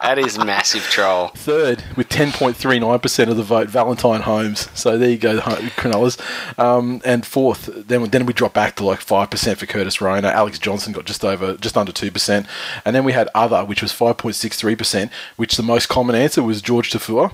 That 0.00 0.18
is 0.18 0.38
massive 0.38 0.82
troll. 0.84 1.28
Third, 1.28 1.84
with 1.96 2.08
10.39% 2.08 3.28
of 3.28 3.36
the 3.36 3.42
vote, 3.42 3.68
Valentine 3.68 4.22
Holmes. 4.22 4.68
So 4.74 4.96
there 4.96 5.10
you 5.10 5.18
go, 5.18 5.40
Ho- 5.40 5.56
Cronulla's. 5.76 6.16
Um, 6.58 7.02
and 7.04 7.26
fourth, 7.26 7.68
then 7.74 8.04
then 8.10 8.26
we 8.26 8.32
dropped 8.32 8.54
back 8.54 8.76
to 8.76 8.84
like 8.84 9.00
5% 9.00 9.56
for 9.56 9.66
Curtis 9.66 10.00
Rona. 10.00 10.28
Alex 10.28 10.58
Johnson 10.58 10.92
got 10.92 11.04
just 11.04 11.24
over, 11.24 11.56
just 11.56 11.76
under 11.76 11.92
2%. 11.92 12.46
And 12.84 12.96
then 12.96 13.04
we 13.04 13.12
had 13.12 13.28
other, 13.34 13.64
which 13.64 13.82
was 13.82 13.92
5.63%, 13.92 15.10
which 15.36 15.56
the 15.56 15.62
most 15.62 15.88
common 15.88 16.14
answer 16.16 16.42
was 16.42 16.62
George 16.62 16.90
Taufua. 16.90 17.32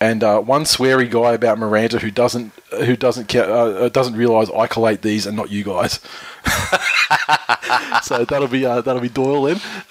And 0.00 0.24
uh, 0.24 0.40
one 0.40 0.64
sweary 0.64 1.10
guy 1.10 1.34
about 1.34 1.58
Maranta 1.58 2.00
who 2.00 2.10
doesn't 2.10 2.52
who 2.78 2.96
doesn't 2.96 3.28
ca- 3.28 3.40
uh, 3.40 3.88
doesn't 3.88 4.14
realise 4.16 4.50
I 4.50 4.66
collate 4.66 5.02
these 5.02 5.26
and 5.26 5.36
not 5.36 5.50
you 5.50 5.64
guys. 5.64 6.00
so 8.02 8.24
that'll 8.24 8.48
be 8.48 8.64
uh, 8.64 8.80
that'll 8.80 9.02
be 9.02 9.08
Doyle 9.08 9.42
then. 9.42 9.60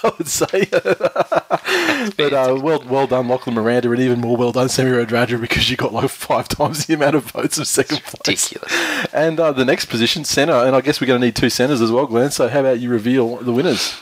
I 0.00 0.12
would 0.16 0.28
say. 0.28 0.66
but 0.70 2.32
uh, 2.32 2.58
well, 2.62 2.84
well 2.86 3.06
done, 3.06 3.26
Lachlan 3.28 3.56
Maranta, 3.56 3.86
and 3.86 3.98
even 4.00 4.20
more 4.20 4.36
well 4.36 4.52
done, 4.52 4.68
Semi 4.68 4.90
Radradra, 4.90 5.40
because 5.40 5.68
you 5.68 5.76
got 5.76 5.92
like 5.92 6.08
five 6.10 6.48
times 6.48 6.86
the 6.86 6.94
amount 6.94 7.16
of 7.16 7.24
votes 7.24 7.58
of 7.58 7.66
second 7.66 8.02
place. 8.04 8.52
Ridiculous. 8.52 9.12
And 9.12 9.40
uh, 9.40 9.52
the 9.52 9.64
next 9.64 9.86
position, 9.86 10.24
centre, 10.24 10.52
and 10.52 10.76
I 10.76 10.80
guess 10.82 11.00
we're 11.00 11.08
going 11.08 11.20
to 11.20 11.26
need 11.26 11.34
two 11.36 11.50
centres 11.50 11.80
as 11.80 11.90
well, 11.90 12.06
Glenn. 12.06 12.30
So 12.30 12.48
how 12.48 12.60
about 12.60 12.78
you 12.78 12.90
reveal 12.90 13.36
the 13.38 13.52
winners? 13.52 13.96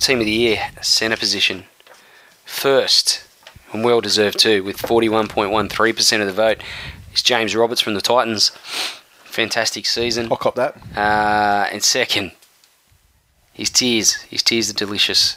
Team 0.00 0.18
of 0.18 0.26
the 0.26 0.32
year, 0.32 0.70
centre 0.82 1.16
position. 1.16 1.66
First, 2.44 3.24
and 3.74 3.84
well 3.84 4.00
deserved 4.00 4.38
too, 4.38 4.62
with 4.64 4.78
41.13% 4.78 6.20
of 6.20 6.26
the 6.26 6.32
vote, 6.32 6.62
is 7.12 7.22
James 7.22 7.54
Roberts 7.54 7.80
from 7.80 7.94
the 7.94 8.00
Titans. 8.00 8.50
Fantastic 9.24 9.84
season. 9.86 10.28
I'll 10.30 10.36
cop 10.36 10.54
that. 10.54 10.76
Uh, 10.96 11.68
and 11.72 11.82
second, 11.82 12.32
his 13.52 13.70
tears. 13.70 14.14
His 14.22 14.42
tears 14.42 14.70
are 14.70 14.74
delicious. 14.74 15.36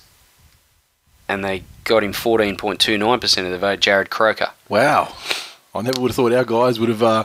And 1.28 1.44
they 1.44 1.64
got 1.84 2.04
him 2.04 2.14
14.29% 2.14 3.46
of 3.46 3.52
the 3.52 3.58
vote, 3.58 3.80
Jarrod 3.82 4.10
Croker. 4.10 4.52
Wow. 4.70 5.14
I 5.76 5.82
never 5.82 6.00
would 6.00 6.10
have 6.12 6.16
thought 6.16 6.32
our 6.32 6.46
guys 6.46 6.80
would 6.80 6.90
have, 6.90 7.04
uh, 7.04 7.24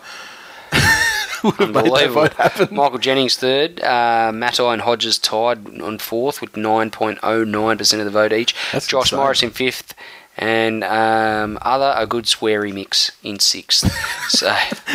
would 1.45 1.55
have 1.55 1.59
made 1.71 1.75
that 1.75 1.85
Unbelievable. 1.85 2.23
vote 2.23 2.33
happen. 2.35 2.75
Michael 2.75 2.99
Jennings 2.99 3.37
third, 3.37 3.81
uh, 3.81 4.33
Matai 4.35 4.73
and 4.73 4.83
Hodges 4.83 5.19
tied 5.19 5.81
on 5.81 5.99
fourth 5.99 6.41
with 6.41 6.53
9.09% 6.53 7.99
of 7.99 8.05
the 8.05 8.11
vote 8.11 8.33
each. 8.33 8.55
That's 8.73 8.87
Josh 8.89 9.07
insane. 9.13 9.19
Morris 9.21 9.43
in 9.43 9.51
fifth, 9.51 9.95
and 10.39 10.83
um, 10.85 11.59
other 11.63 11.95
a 11.97 12.07
good 12.07 12.25
sweary 12.25 12.73
mix 12.73 13.13
in 13.23 13.39
sixth. 13.39 13.91
so 14.31 14.47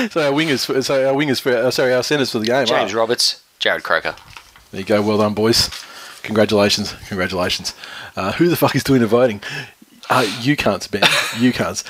So 0.09 0.27
our 0.27 0.31
wingers, 0.33 0.83
so 0.83 1.07
our 1.09 1.13
wingers 1.15 1.39
for, 1.41 1.55
uh, 1.55 1.71
sorry, 1.71 1.93
our 1.93 2.03
centres 2.03 2.31
for 2.31 2.39
the 2.39 2.45
game. 2.47 2.65
James 2.65 2.93
are- 2.93 2.97
Roberts, 2.97 3.41
Jarrod 3.59 3.83
Croker. 3.83 4.15
There 4.71 4.81
you 4.81 4.85
go. 4.85 5.01
Well 5.01 5.17
done, 5.17 5.33
boys. 5.33 5.69
Congratulations. 6.23 6.93
Congratulations. 7.07 7.73
Uh, 8.15 8.33
who 8.33 8.49
the 8.49 8.55
fuck 8.57 8.75
is 8.75 8.83
doing 8.83 8.99
the 9.01 9.07
voting? 9.07 9.41
Uh, 10.09 10.25
you 10.41 10.55
can't, 10.57 10.89
Ben. 10.91 11.03
You 11.39 11.53
can't. 11.53 11.83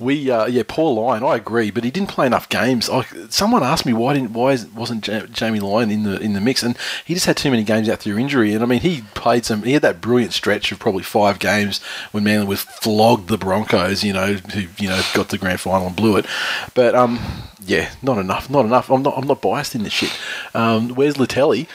We, 0.00 0.28
uh, 0.28 0.46
yeah, 0.46 0.64
Paul 0.66 0.96
Lyon. 0.96 1.22
I 1.22 1.36
agree, 1.36 1.70
but 1.70 1.84
he 1.84 1.90
didn't 1.92 2.08
play 2.08 2.26
enough 2.26 2.48
games. 2.48 2.90
I, 2.90 3.02
someone 3.28 3.62
asked 3.62 3.86
me 3.86 3.92
why 3.92 4.14
didn't 4.14 4.32
why 4.32 4.58
wasn't 4.74 5.04
Jamie 5.32 5.60
Lyon 5.60 5.90
in 5.90 6.02
the 6.02 6.18
in 6.18 6.32
the 6.32 6.40
mix, 6.40 6.64
and 6.64 6.76
he 7.04 7.14
just 7.14 7.26
had 7.26 7.36
too 7.36 7.50
many 7.50 7.62
games 7.62 7.88
out 7.88 8.00
through 8.00 8.18
injury. 8.18 8.54
And 8.54 8.64
I 8.64 8.66
mean, 8.66 8.80
he 8.80 9.02
played 9.14 9.44
some. 9.44 9.62
He 9.62 9.72
had 9.72 9.82
that 9.82 10.00
brilliant 10.00 10.32
stretch 10.32 10.72
of 10.72 10.80
probably 10.80 11.04
five 11.04 11.38
games 11.38 11.80
when 12.10 12.24
Manly 12.24 12.46
was 12.46 12.62
flogged 12.62 13.28
the 13.28 13.38
Broncos. 13.38 14.02
You 14.02 14.14
know, 14.14 14.34
who 14.34 14.66
you 14.78 14.88
know 14.88 15.00
got 15.14 15.28
the 15.28 15.38
grand 15.38 15.60
final 15.60 15.86
and 15.86 15.96
blew 15.96 16.16
it. 16.16 16.26
But 16.74 16.96
um, 16.96 17.20
yeah, 17.64 17.92
not 18.02 18.18
enough. 18.18 18.50
Not 18.50 18.64
enough. 18.64 18.90
I'm 18.90 19.02
not. 19.02 19.16
I'm 19.16 19.28
not 19.28 19.40
biased 19.40 19.76
in 19.76 19.84
this 19.84 19.92
shit. 19.92 20.12
Um, 20.54 20.90
where's 20.90 21.14
Latelli? 21.14 21.68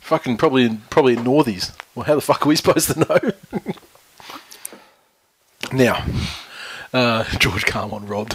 Fucking 0.00 0.38
probably 0.38 0.80
probably 0.88 1.12
in 1.12 1.24
Northies. 1.24 1.76
Well, 1.94 2.04
how 2.06 2.14
the 2.14 2.22
fuck 2.22 2.46
are 2.46 2.48
we 2.48 2.56
supposed 2.56 2.90
to 2.92 3.00
know? 3.00 3.62
now, 5.72 6.06
uh, 6.96 7.24
George 7.38 7.64
Carmon 7.66 8.06
robbed. 8.06 8.34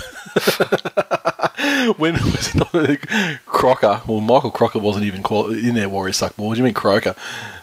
when 1.97 2.13
was 2.13 2.51
it 2.73 3.01
Crocker? 3.45 4.01
Well, 4.07 4.21
Michael 4.21 4.51
Crocker 4.51 4.79
wasn't 4.79 5.05
even 5.05 5.21
quali- 5.23 5.67
in 5.67 5.75
there. 5.75 5.89
Warrior 5.89 6.13
suck 6.13 6.35
ball. 6.35 6.47
What 6.47 6.55
do 6.55 6.59
you 6.59 6.63
mean 6.65 6.73
Croker? 6.73 7.15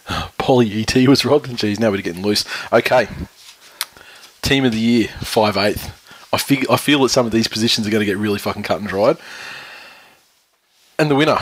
Polly 0.39 0.81
ET 0.83 0.95
was 1.09 1.25
robbed. 1.25 1.49
and 1.49 1.59
Geez, 1.59 1.79
now 1.81 1.91
we're 1.91 2.03
getting 2.03 2.23
loose. 2.23 2.45
Okay, 2.73 3.09
team 4.43 4.65
of 4.65 4.73
the 4.73 4.79
year, 4.81 5.09
five 5.21 5.57
eighth. 5.57 5.95
I 6.33 6.39
fig- 6.39 6.67
I 6.71 6.77
feel 6.77 7.03
that 7.03 7.09
some 7.11 7.27
of 7.27 7.33
these 7.33 7.49
positions 7.49 7.87
are 7.87 7.91
going 7.91 8.01
to 8.01 8.07
get 8.07 8.17
really 8.19 8.39
fucking 8.39 8.63
cut 8.63 8.81
and 8.81 8.89
dried. 8.89 9.17
And 10.99 11.11
the 11.11 11.15
winner, 11.15 11.39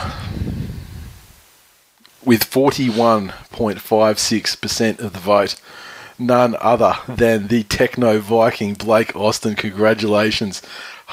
with 2.23 2.43
41.56% 2.49 4.99
of 4.99 5.13
the 5.13 5.19
vote, 5.19 5.59
none 6.19 6.55
other 6.59 6.95
than 7.07 7.47
the 7.47 7.63
Techno 7.63 8.19
Viking 8.19 8.73
Blake 8.73 9.15
Austin. 9.15 9.55
Congratulations. 9.55 10.61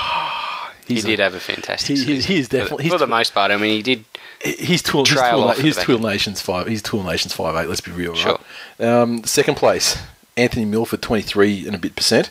He 0.86 1.00
did 1.00 1.18
have 1.18 1.34
a 1.34 1.40
fantastic 1.40 1.96
he- 1.96 2.20
he- 2.20 2.36
is 2.40 2.46
For 2.48 2.50
the- 2.50 2.58
definitely- 2.58 2.88
For 2.90 2.98
the 2.98 3.06
most 3.06 3.32
part, 3.32 3.50
I 3.50 3.56
mean, 3.56 3.70
he 3.76 3.82
did. 3.82 4.04
He's 4.44 4.82
Tool, 4.82 5.06
he's 5.06 5.14
Trail 5.16 5.38
Tool, 5.38 5.44
off 5.44 5.58
he's 5.58 5.76
Tool. 5.78 5.98
Nations 5.98 6.42
five. 6.42 6.66
He's 6.66 6.82
Tool 6.82 7.02
Nations 7.02 7.32
five 7.32 7.56
eight. 7.56 7.68
Let's 7.70 7.80
be 7.80 7.90
real, 7.90 8.14
Sure. 8.14 8.38
right? 8.78 8.86
Um, 8.86 9.24
second 9.24 9.54
place, 9.54 9.96
Anthony 10.36 10.66
Milford 10.66 11.00
twenty 11.00 11.22
three 11.22 11.64
and 11.66 11.74
a 11.74 11.78
bit 11.78 11.96
percent. 11.96 12.28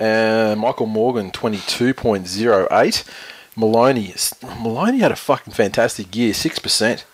Uh, 0.00 0.56
Michael 0.58 0.86
Morgan 0.86 1.30
twenty 1.30 1.58
two 1.68 1.94
point 1.94 2.26
zero 2.26 2.66
eight. 2.72 3.04
Maloney 3.54 4.12
Maloney 4.58 4.98
had 4.98 5.12
a 5.12 5.16
fucking 5.16 5.52
fantastic 5.54 6.16
year, 6.16 6.34
six 6.34 6.58
percent. 6.58 7.04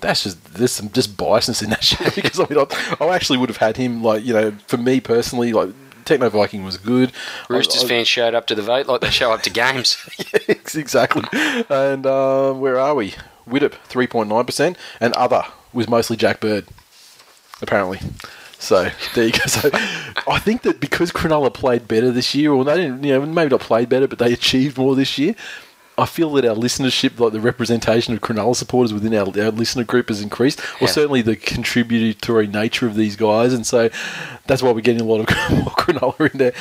That's 0.00 0.24
just 0.24 0.54
there's 0.54 0.72
some 0.72 0.90
just 0.90 1.16
biasness 1.16 1.62
in 1.62 1.70
that 1.70 1.82
shit 1.90 2.14
because 2.14 2.38
I 2.38 2.46
mean 2.48 2.58
I, 2.58 2.96
I 3.04 3.14
actually 3.14 3.38
would 3.38 3.48
have 3.48 3.56
had 3.56 3.76
him 3.76 4.02
like 4.02 4.24
you 4.24 4.34
know 4.34 4.52
for 4.66 4.76
me 4.76 5.00
personally 5.00 5.52
like 5.52 5.70
Techno 6.04 6.28
Viking 6.28 6.64
was 6.64 6.76
good. 6.76 7.12
Roosters 7.48 7.82
I- 7.82 7.86
I- 7.86 7.88
fans 7.88 8.08
showed 8.08 8.34
up 8.34 8.46
to 8.48 8.54
the 8.54 8.62
vote 8.62 8.86
like 8.86 9.00
they 9.00 9.10
show 9.10 9.32
up 9.32 9.42
to 9.42 9.50
games. 9.64 9.96
exactly. 10.48 11.22
And 11.68 12.06
uh, 12.06 12.52
where 12.52 12.78
are 12.78 12.94
we? 12.94 13.14
Widdop, 13.48 13.74
3.9%, 13.88 14.76
and 15.00 15.12
other 15.14 15.42
was 15.72 15.88
mostly 15.88 16.16
Jack 16.16 16.40
Bird, 16.40 16.66
apparently. 17.62 18.00
So 18.58 18.88
there 19.14 19.26
you 19.26 19.32
go. 19.32 19.38
So 19.46 19.70
I 20.28 20.38
think 20.40 20.62
that 20.62 20.80
because 20.80 21.12
Cronulla 21.12 21.52
played 21.52 21.86
better 21.86 22.10
this 22.10 22.34
year, 22.34 22.52
or 22.52 22.64
they 22.64 22.74
didn't, 22.76 23.04
you 23.04 23.12
know, 23.12 23.24
maybe 23.26 23.50
not 23.50 23.60
played 23.60 23.88
better, 23.88 24.08
but 24.08 24.18
they 24.18 24.32
achieved 24.32 24.78
more 24.78 24.96
this 24.96 25.16
year. 25.18 25.34
I 25.98 26.04
feel 26.06 26.30
that 26.34 26.44
our 26.44 26.54
listenership, 26.54 27.18
like 27.18 27.32
the 27.32 27.40
representation 27.40 28.12
of 28.14 28.20
Cronulla 28.20 28.54
supporters 28.54 28.92
within 28.92 29.14
our, 29.14 29.26
our 29.26 29.50
listener 29.50 29.84
group, 29.84 30.08
has 30.08 30.20
increased, 30.20 30.60
or 30.60 30.64
Yeah. 30.82 30.86
certainly 30.88 31.22
the 31.22 31.36
contributory 31.36 32.46
nature 32.46 32.86
of 32.86 32.96
these 32.96 33.16
guys, 33.16 33.52
and 33.54 33.66
so 33.66 33.88
that's 34.46 34.62
why 34.62 34.72
we're 34.72 34.80
getting 34.82 35.00
a 35.00 35.04
lot 35.04 35.20
of 35.20 35.50
more 35.52 35.72
Cronulla 35.72 36.30
in 36.32 36.38
there. 36.38 36.52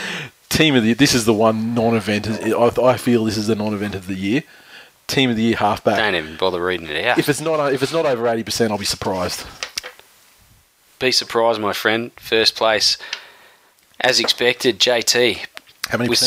Team 0.50 0.76
of 0.76 0.84
the 0.84 0.94
this 0.94 1.14
is 1.14 1.26
the 1.26 1.34
one 1.34 1.74
non-event. 1.74 2.28
I, 2.30 2.68
I 2.82 2.98
feel 2.98 3.26
this 3.26 3.36
is 3.36 3.48
the 3.48 3.56
non-event 3.56 3.94
of 3.96 4.08
the 4.08 4.14
year. 4.16 4.44
Team 5.08 5.30
of 5.30 5.36
the 5.36 5.44
year 5.44 5.58
halfback. 5.58 5.98
Don't 5.98 6.16
even 6.16 6.38
bother 6.38 6.64
reading 6.64 6.88
it 6.88 7.06
out. 7.06 7.18
If 7.20 7.28
it's 7.30 7.42
not 7.42 7.74
if 7.74 7.84
it's 7.84 7.92
not 7.92 8.06
over 8.06 8.28
eighty 8.28 8.44
percent, 8.44 8.72
I'll 8.72 8.78
be 8.78 8.86
surprised. 8.86 9.46
Be 11.00 11.12
surprised, 11.12 11.60
my 11.60 11.74
friend. 11.74 12.12
First 12.18 12.56
place, 12.56 12.98
as 14.00 14.20
expected, 14.20 14.80
JT 14.80 15.46
How 15.90 15.98
many 15.98 16.10
with 16.10 16.20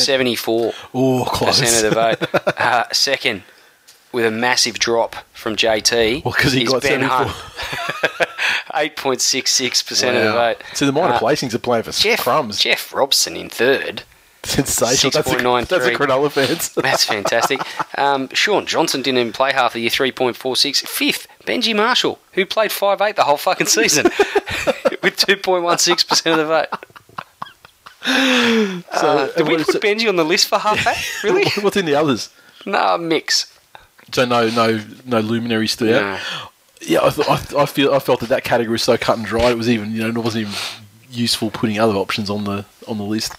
Oh, 0.95 1.25
close. 1.27 1.61
percent 1.61 1.85
of 1.87 1.95
the 1.95 1.95
vote. 1.95 2.55
Uh, 2.59 2.85
second, 2.93 3.43
with 4.13 4.25
a 4.27 4.31
massive 4.31 4.79
drop 4.79 5.17
from 5.33 5.57
JT, 5.57 6.25
Well, 6.25 6.35
'cause 6.35 6.53
he 6.53 6.65
got 6.65 6.83
Ben 6.83 7.01
74. 7.01 7.27
Hunt. 7.27 8.29
Eight 8.75 8.97
point 8.97 9.21
six 9.21 9.51
six 9.53 9.83
percent 9.83 10.17
of 10.17 10.25
the 10.25 10.33
vote. 10.33 10.63
So 10.75 10.87
the 10.87 10.93
minor 10.93 11.15
Uh, 11.15 11.19
placings 11.19 11.55
are 11.55 11.59
playing 11.59 11.85
for 11.85 11.93
Jeff 11.93 12.21
crumbs. 12.21 12.59
Jeff 12.61 12.93
Robson 12.93 13.37
in 13.37 13.49
third. 13.49 14.03
Sensational. 14.45 15.11
That's 15.11 15.29
a, 15.31 15.35
6.93. 15.37 15.69
that's 15.69 15.87
a 15.87 15.91
Cronulla 15.95 16.31
fans. 16.31 16.73
That's 16.75 17.05
fantastic. 17.05 17.61
Um, 17.99 18.29
Shaun 18.33 18.67
Johnson 18.67 19.03
didn't 19.03 19.19
even 19.19 19.33
play 19.33 19.53
half 19.53 19.73
the 19.73 19.81
year, 19.81 19.91
3.46. 19.91 20.87
Fifth, 20.87 21.27
Benji 21.45 21.75
Marshall, 21.75 22.21
who 22.33 22.47
played 22.47 22.71
5'8 22.71 23.17
the 23.17 23.25
whole 23.25 23.37
fucking 23.37 23.67
season 23.67 24.05
with 25.03 25.17
2.16% 25.17 26.31
of 26.31 26.37
the 26.39 26.47
vote. 26.47 26.69
So 28.05 28.13
Uh, 28.93 29.27
did 29.37 29.47
we 29.49 29.57
put 29.65 29.75
it- 29.75 29.83
Benji 29.83 30.09
on 30.09 30.17
the 30.17 30.25
list 30.25 30.49
for 30.49 30.59
half 30.59 30.83
that? 30.85 30.97
Really? 31.25 31.45
What's 31.61 31.77
in 31.77 31.85
the 31.87 31.95
others? 31.95 32.31
no, 32.67 32.97
mix. 32.99 33.53
So 34.13 34.25
no, 34.25 34.49
no, 34.51 34.81
no 35.05 35.21
luminaries 35.21 35.73
stood 35.73 35.95
out. 35.95 36.21
Yeah, 36.81 37.01
I, 37.03 37.11
th- 37.11 37.29
I, 37.29 37.37
th- 37.37 37.55
I 37.55 37.67
feel 37.67 37.93
I 37.93 37.99
felt 37.99 38.21
that 38.21 38.29
that 38.31 38.45
category 38.45 38.73
was 38.73 38.83
so 38.83 38.97
cut 38.97 39.19
and 39.19 39.27
dry. 39.27 39.51
It 39.51 39.57
was 39.59 39.69
even 39.69 39.91
you 39.93 40.01
know 40.03 40.09
it 40.09 40.25
wasn't 40.25 40.43
even 40.49 40.55
useful 41.11 41.51
putting 41.51 41.79
other 41.79 41.95
options 41.95 42.31
on 42.31 42.45
the 42.45 42.65
on 42.87 42.99
the 42.99 43.05
list. 43.05 43.35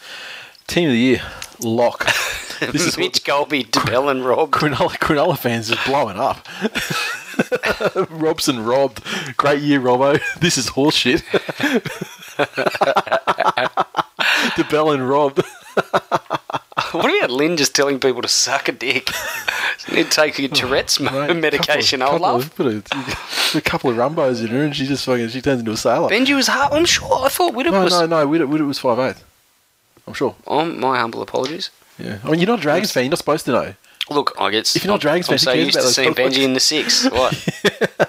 Team 0.68 0.90
of 0.90 0.94
the 0.94 1.00
year, 1.00 1.22
lock. 1.60 2.06
This 2.60 2.86
is 2.86 2.98
Mitch 2.98 3.24
Golby, 3.24 3.66
DeBell 3.66 4.12
and 4.12 4.26
Rob. 4.26 4.52
Cronulla, 4.52 4.90
Cronulla 5.00 5.38
fans 5.38 5.72
is 5.72 5.78
blowing 5.86 6.18
up. 6.18 6.46
Robson 8.12 8.66
robbed. 8.66 9.02
Great 9.38 9.62
year, 9.62 9.80
Robbo. 9.80 10.20
This 10.42 10.58
is 10.58 10.72
horseshit. 10.72 11.24
DeBell 14.56 14.94
and 14.94 15.10
Rob. 15.10 15.44
What 16.92 17.16
about 17.16 17.30
Lynn 17.30 17.56
just 17.58 17.76
telling 17.76 18.00
people 18.00 18.22
to 18.22 18.28
suck 18.28 18.68
a 18.68 18.72
dick? 18.72 19.10
Need 19.92 20.06
to 20.06 20.10
take 20.10 20.40
your 20.40 20.50
Tourette's 20.50 21.00
Mate, 21.00 21.36
medication, 21.36 22.00
couple 22.00 22.14
old 22.14 22.22
love. 22.22 22.56
Put 22.56 22.68
a, 22.68 23.58
a 23.58 23.62
couple 23.62 23.92
of 23.92 23.98
rumbos 23.98 24.42
in 24.42 24.48
her, 24.48 24.64
and 24.64 24.76
she 24.76 24.88
just 24.88 25.06
fucking 25.06 25.30
she 25.30 25.42
turns 25.42 25.60
into 25.60 25.72
a 25.72 25.78
sailor. 25.78 26.10
Benji 26.10 26.36
was 26.36 26.48
hard. 26.48 26.74
I'm 26.74 26.86
sure. 26.86 27.26
I 27.26 27.30
thought 27.30 27.54
Widdop 27.54 27.72
no, 27.72 27.84
was. 27.84 28.00
no, 28.00 28.06
no. 28.08 28.28
Widdop, 28.28 28.50
Widdop 28.50 28.68
was 28.68 28.80
five 28.80 28.98
eight. 29.00 29.24
I'm 30.08 30.14
sure. 30.14 30.36
Oh, 30.48 30.66
my 30.66 31.00
humble 31.00 31.22
apologies. 31.22 31.70
Yeah. 32.00 32.18
I 32.24 32.32
mean, 32.32 32.40
you're 32.40 32.48
not 32.48 32.60
a 32.60 32.62
Dragons 32.62 32.92
fan. 32.92 33.04
You're 33.04 33.12
not 33.12 33.20
supposed 33.20 33.46
to 33.46 33.52
know. 33.52 33.74
Look, 34.10 34.34
I 34.40 34.50
get. 34.52 34.76
If 34.76 34.84
you're 34.84 34.92
not 34.92 35.02
Dragons 35.02 35.28
I'm 35.30 35.38
fans, 35.38 35.44
who 35.44 35.52
so 35.52 35.54
used 35.54 35.74
to 35.76 35.82
seeing 35.84 36.14
Benji 36.16 36.44
in 36.44 36.54
the 36.54 36.60
six. 36.60 37.08
What? 37.12 37.34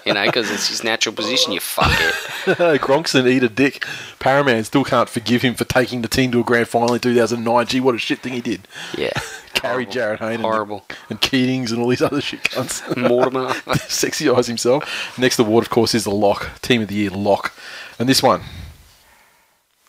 you 0.06 0.14
know, 0.14 0.24
because 0.26 0.50
it's 0.50 0.68
his 0.68 0.82
natural 0.84 1.14
position. 1.14 1.52
You 1.52 1.60
fuck 1.60 1.90
it. 1.92 2.14
Gronkson 2.80 3.28
eat 3.28 3.42
a 3.42 3.48
dick. 3.48 3.80
Paraman 4.18 4.64
still 4.64 4.84
can't 4.84 5.08
forgive 5.08 5.42
him 5.42 5.54
for 5.54 5.64
taking 5.64 6.02
the 6.02 6.08
team 6.08 6.32
to 6.32 6.40
a 6.40 6.44
grand 6.44 6.68
final 6.68 6.94
in 6.94 7.00
2009. 7.00 7.66
Gee, 7.66 7.80
what 7.80 7.94
a 7.94 7.98
shit 7.98 8.20
thing 8.20 8.32
he 8.32 8.40
did. 8.40 8.66
Yeah. 8.96 9.10
Carry. 9.54 9.84
Jarryd 9.84 10.18
Hayne 10.20 10.32
and- 10.34 10.42
Horrible. 10.42 10.84
And, 11.10 11.20
Keatings 11.20 11.70
and 11.70 11.80
all 11.80 11.88
these 11.88 12.00
other 12.02 12.20
shit 12.20 12.42
cunts. 12.44 12.96
Mortimer. 12.96 13.52
Sexy 13.88 14.28
eyes 14.30 14.46
himself. 14.46 15.18
Next 15.18 15.38
award, 15.38 15.64
of 15.64 15.70
course, 15.70 15.94
is 15.94 16.04
the 16.04 16.10
Lock. 16.10 16.60
Team 16.62 16.82
of 16.82 16.88
the 16.88 16.94
Year, 16.94 17.10
Lock. 17.10 17.52
And 17.98 18.08
this 18.08 18.22
one, 18.22 18.42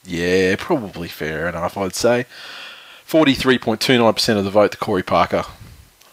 yeah, 0.04 0.56
probably 0.58 1.08
fair 1.08 1.48
enough, 1.48 1.78
I'd 1.78 1.96
say. 1.96 2.26
43.29% 3.08 4.38
of 4.38 4.44
the 4.46 4.50
vote 4.52 4.72
to 4.72 4.78
Corey 4.78 5.04
Parker. 5.04 5.44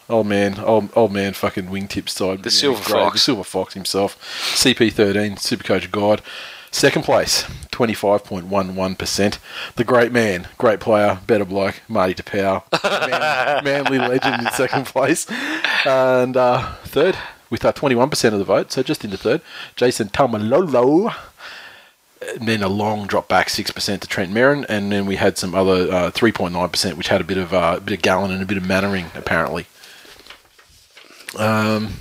Old 0.09 0.27
man, 0.27 0.59
old, 0.59 0.89
old 0.97 1.13
man, 1.13 1.35
fucking 1.35 1.67
wingtip 1.67 2.09
side. 2.09 2.43
The 2.43 2.51
Silver 2.51 2.83
great. 2.83 2.93
Fox. 2.93 3.13
The 3.15 3.19
Silver 3.19 3.45
Fox 3.45 3.75
himself. 3.75 4.19
CP13, 4.55 5.37
Supercoach 5.37 5.85
of 5.85 5.93
God. 5.93 6.23
Second 6.71 7.03
place, 7.03 7.45
25.11%. 7.73 9.39
The 9.77 9.85
great 9.85 10.13
man, 10.13 10.49
great 10.59 10.81
player, 10.81 11.19
better 11.27 11.45
bloke, 11.45 11.81
Marty 11.89 12.15
Taupau. 12.15 12.63
Man, 13.11 13.65
manly 13.65 13.99
legend 13.99 14.47
in 14.47 14.53
second 14.53 14.85
place. 14.85 15.27
And 15.87 16.37
uh, 16.37 16.75
third, 16.85 17.17
with 17.49 17.65
uh, 17.65 17.73
21% 17.73 18.33
of 18.33 18.39
the 18.39 18.45
vote, 18.45 18.71
so 18.71 18.83
just 18.83 19.05
into 19.05 19.17
third, 19.17 19.41
Jason 19.77 20.09
Taumalolo. 20.09 21.15
And 22.37 22.47
then 22.47 22.63
a 22.63 22.69
long 22.69 23.07
drop 23.07 23.29
back, 23.29 23.49
6% 23.49 24.01
to 24.01 24.09
Trent 24.09 24.33
Merrin. 24.33 24.67
And 24.69 24.93
then 24.93 25.07
we 25.07 25.17
had 25.17 25.39
some 25.39 25.55
other 25.55 25.91
uh, 25.91 26.11
3.9%, 26.11 26.95
which 26.95 27.09
had 27.09 27.21
a 27.23 27.25
bit 27.25 27.39
of 27.39 27.55
uh, 27.55 27.75
a 27.79 27.81
bit 27.81 27.95
of 27.95 28.03
Gallen 28.03 28.31
and 28.31 28.43
a 28.43 28.47
bit 28.47 28.59
of 28.59 28.67
Mannering, 28.67 29.07
apparently. 29.15 29.67
Um, 31.37 31.95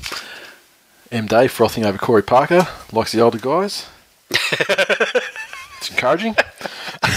M. 1.12 1.28
Dave 1.28 1.52
frothing 1.52 1.86
over 1.86 1.98
Corey 1.98 2.24
Parker, 2.24 2.68
likes 2.92 3.12
the 3.12 3.22
older 3.22 3.38
guys. 3.38 3.88
it's 4.30 5.90
encouraging. 5.90 6.36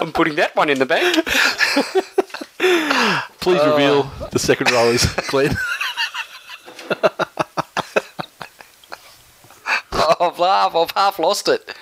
I'm 0.00 0.12
putting 0.12 0.36
that 0.36 0.54
one 0.54 0.70
in 0.70 0.78
the 0.78 0.86
bank. 0.86 1.24
Please 3.40 3.64
reveal 3.64 4.04
the 4.30 4.38
second 4.38 4.70
rowers, 4.70 5.04
Glenn. 5.28 5.56
I've 10.20 10.38
laughed. 10.38 10.74
I've 10.74 10.90
half 10.92 11.18
lost 11.18 11.48
it. 11.48 11.74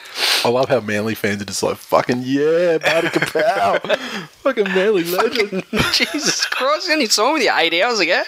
I 0.47 0.49
love 0.51 0.69
how 0.69 0.79
Manly 0.81 1.15
fans 1.17 1.43
are 1.43 1.45
just 1.45 1.63
like, 1.63 1.77
fucking 1.77 2.23
yeah, 2.25 2.79
Marty 2.81 3.09
Kapow. 3.09 3.97
fucking 4.29 4.65
Manly 4.65 5.03
legend. 5.05 5.65
Jesus 5.93 6.47
Christ! 6.47 6.87
You 6.87 6.93
only 6.95 7.07
saw 7.07 7.33
me 7.35 7.49
eight 7.49 7.83
hours 7.83 7.99
ago. 8.01 8.23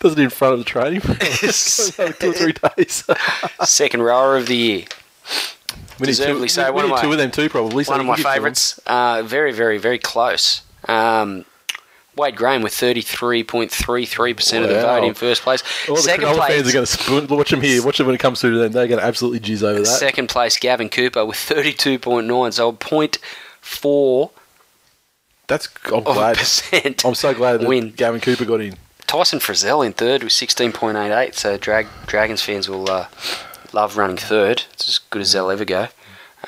Does 0.00 0.12
it 0.12 0.18
in 0.18 0.30
front 0.30 0.54
of 0.54 0.58
the 0.60 0.64
training 0.64 1.00
for 1.00 1.14
two 2.12 2.30
or 2.30 2.32
three 2.32 2.54
days. 2.76 3.04
Second 3.64 4.02
rower 4.02 4.36
of 4.36 4.46
the 4.46 4.56
year. 4.56 4.78
we 4.78 4.82
need, 4.84 4.86
two, 5.98 6.06
Deservedly 6.06 6.48
so. 6.48 6.66
we 6.66 6.70
One 6.76 6.84
of 6.84 6.90
need 6.90 6.96
my- 6.96 7.02
two 7.02 7.12
of 7.12 7.18
them 7.18 7.30
too, 7.30 7.48
probably. 7.48 7.84
so 7.84 7.92
One 7.92 8.00
of 8.00 8.06
you 8.06 8.10
my 8.10 8.16
give 8.16 8.24
to 8.24 8.28
them. 8.28 8.34
favourites. 8.34 8.80
Uh, 8.86 9.22
very, 9.24 9.52
very, 9.52 9.78
very 9.78 9.98
close. 9.98 10.62
Um, 10.86 11.44
Wade 12.18 12.36
Graham 12.36 12.62
with 12.62 12.72
33.33% 12.72 14.62
of 14.62 14.68
the 14.68 14.74
vote 14.80 15.04
in 15.04 15.14
first 15.14 15.42
place. 15.42 15.62
All 15.88 15.96
the 15.96 16.02
Second 16.02 16.26
Cronulla 16.26 16.36
place, 16.36 16.52
fans 16.54 16.68
are 16.68 16.72
going 16.72 16.86
to 16.86 16.92
spoon. 16.92 17.26
Watch 17.28 17.50
them 17.50 17.60
here. 17.62 17.84
Watch 17.84 17.98
them 17.98 18.06
when 18.06 18.14
it 18.14 18.20
comes 18.20 18.40
through 18.40 18.52
to 18.54 18.58
them. 18.58 18.72
They're 18.72 18.88
going 18.88 19.00
to 19.00 19.06
absolutely 19.06 19.40
jizz 19.40 19.62
over 19.62 19.78
that. 19.80 19.86
second 19.86 20.28
place, 20.28 20.58
Gavin 20.58 20.88
Cooper 20.88 21.24
with 21.24 21.36
32.9, 21.36 22.52
so 22.52 22.68
a 22.68 22.72
point 22.72 23.18
four 23.60 24.30
That's 25.46 25.68
I'm 25.86 26.02
glad. 26.02 26.36
percent. 26.36 27.04
I'm 27.04 27.14
so 27.14 27.32
glad 27.34 27.60
that 27.60 27.68
Win. 27.68 27.90
Gavin 27.92 28.20
Cooper 28.20 28.44
got 28.44 28.60
in. 28.60 28.74
Tyson 29.06 29.38
Frizell 29.38 29.84
in 29.86 29.92
third 29.94 30.22
with 30.22 30.32
16.88, 30.32 31.34
so 31.34 31.56
drag, 31.56 31.86
Dragons 32.06 32.42
fans 32.42 32.68
will 32.68 32.90
uh, 32.90 33.06
love 33.72 33.96
running 33.96 34.18
third. 34.18 34.64
It's 34.74 34.86
as 34.88 34.98
good 34.98 35.22
as 35.22 35.32
they'll 35.32 35.50
ever 35.50 35.64
go. 35.64 35.88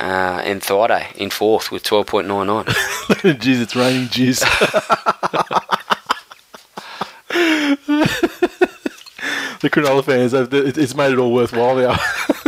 Uh, 0.00 0.40
and 0.44 0.62
Thaiday 0.62 1.14
in 1.16 1.28
fourth 1.28 1.70
with 1.70 1.82
12.99. 1.82 2.64
Jeez, 3.38 3.60
it's 3.60 3.76
raining 3.76 4.06
jizz. 4.08 4.40
the 9.60 9.68
Cronulla 9.70 10.02
fans, 10.04 10.32
it- 10.32 10.78
it's 10.78 10.94
made 10.94 11.12
it 11.12 11.18
all 11.18 11.32
worthwhile 11.34 11.76
now. 11.76 11.96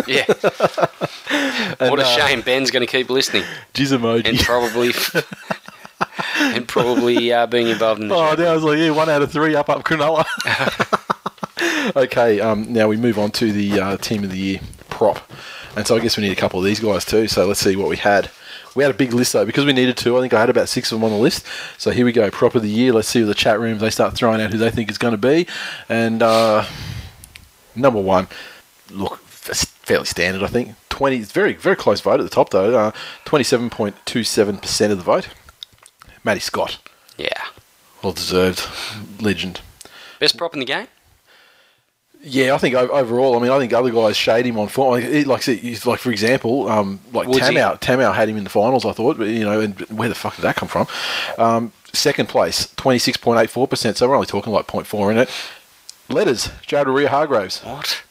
yeah. 0.07 0.25
what 1.89 2.01
a 2.01 2.05
shame. 2.05 2.41
Ben's 2.41 2.71
going 2.71 2.85
to 2.87 2.91
keep 2.91 3.11
listening 3.11 3.45
Jizz 3.75 3.99
emoji. 3.99 4.29
and 4.29 4.39
probably 4.39 4.93
and 6.57 6.67
probably 6.67 7.33
uh, 7.33 7.47
being 7.47 7.69
involved 7.69 8.01
in 8.01 8.09
the 8.09 8.15
Oh, 8.15 8.35
now 8.35 8.53
I 8.53 8.55
was 8.55 8.65
like, 8.65 8.79
yeah, 8.79 8.91
one 8.91 9.11
out 9.11 9.23
of 9.23 9.31
three 9.31 9.55
up 9.55 9.69
up 9.69 9.85
Cronulla. 9.85 10.25
okay, 11.97 12.41
um, 12.41 12.73
now 12.73 12.89
we 12.89 12.97
move 12.97 13.19
on 13.19 13.31
to 13.33 13.53
the 13.53 13.79
uh, 13.81 13.97
team 13.99 14.25
of 14.25 14.31
the 14.31 14.39
year 14.39 14.61
prop, 15.03 15.33
and 15.77 15.87
so 15.87 15.97
I 15.97 16.01
guess 16.01 16.17
we 16.17 16.23
need 16.23 16.33
a 16.33 16.41
couple 16.41 16.61
of 16.61 16.65
these 16.65 16.79
guys 16.81 17.05
too. 17.05 17.27
So 17.27 17.47
let's 17.47 17.61
see 17.61 17.75
what 17.77 17.89
we 17.89 17.97
had. 17.97 18.31
We 18.75 18.85
had 18.85 18.95
a 18.95 18.97
big 18.97 19.13
list 19.13 19.33
though 19.33 19.45
because 19.45 19.65
we 19.65 19.73
needed 19.73 19.97
to. 19.99 20.17
I 20.17 20.21
think 20.21 20.33
I 20.33 20.41
had 20.41 20.49
about 20.49 20.69
six 20.69 20.93
of 20.93 20.97
them 20.99 21.05
on 21.05 21.11
the 21.11 21.19
list. 21.19 21.45
So 21.77 21.91
here 21.91 22.05
we 22.05 22.13
go, 22.13 22.31
prop 22.31 22.55
of 22.55 22.63
the 22.63 22.71
year. 22.71 22.93
Let's 22.93 23.09
see 23.09 23.21
what 23.21 23.27
the 23.27 23.35
chat 23.35 23.59
rooms 23.61 23.81
they 23.81 23.91
start 23.91 24.15
throwing 24.15 24.41
out 24.41 24.53
who 24.53 24.59
they 24.59 24.71
think 24.71 24.91
is 24.91 24.99
going 24.99 25.13
to 25.13 25.19
be, 25.19 25.47
and 25.89 26.23
uh, 26.23 26.65
number 27.75 28.01
one, 28.01 28.29
look, 28.91 29.19
fairly 29.19 30.07
standard. 30.07 30.43
I 30.43 30.47
think 30.47 30.77
twenty. 30.89 31.17
It's 31.17 31.33
very 31.33 31.55
very 31.55 31.77
close 31.77 32.01
vote 32.01 32.21
at 32.21 32.23
the 32.23 32.31
top 32.31 32.51
though. 32.51 32.79
Uh, 32.79 32.93
Twenty-seven 33.25 33.71
point 33.71 33.97
two 34.05 34.23
seven 34.25 34.59
percent 34.59 34.93
of 34.93 34.99
the 34.99 35.05
vote. 35.05 35.29
Matty 36.23 36.41
Scott. 36.41 36.79
Yeah. 37.19 37.43
Well 38.03 38.13
deserved. 38.13 38.67
Legend. 39.21 39.61
Best 40.21 40.37
prop 40.39 40.55
in 40.55 40.61
the 40.61 40.67
game? 40.67 40.87
Yeah, 42.25 42.55
I 42.55 42.59
think 42.59 42.75
overall, 42.77 43.37
I 43.37 43.43
mean, 43.43 43.51
I 43.51 43.59
think 43.59 43.73
other 43.73 43.91
guys 43.91 44.17
shade 44.17 44.47
him 44.47 44.57
on 44.59 44.69
form. 44.69 45.01
Like, 45.01 45.27
like, 45.27 45.87
like 45.87 45.99
for 46.01 46.11
example, 46.13 46.69
um, 46.69 47.01
like 47.13 47.27
Woodsy. 47.27 47.41
Tamou, 47.41 47.81
Tamou 47.81 48.15
had 48.15 48.29
him 48.29 48.37
in 48.37 48.45
the 48.45 48.51
finals. 48.51 48.85
I 48.85 48.93
thought, 48.93 49.19
but 49.19 49.27
you 49.27 49.45
know, 49.45 49.61
and 49.61 49.79
where 49.91 50.09
the 50.09 50.15
fuck 50.15 50.37
did 50.37 50.43
that 50.43 50.55
come 50.55 50.69
from? 50.69 50.87
Um, 51.37 51.73
second 51.93 52.29
place, 52.29 52.73
twenty 52.77 53.01
six 53.01 53.17
point 53.17 53.41
eight 53.41 53.51
four 53.51 53.67
percent. 53.67 53.97
So 53.97 54.09
we're 54.09 54.15
only 54.15 54.27
talking 54.29 54.53
like 54.53 54.69
0.4 54.69 55.11
in 55.11 55.19
it. 55.19 55.31
Letters, 56.09 56.51
Jared 56.67 56.89
Waerea-Hargreaves. 56.89 57.61
What? 57.63 58.03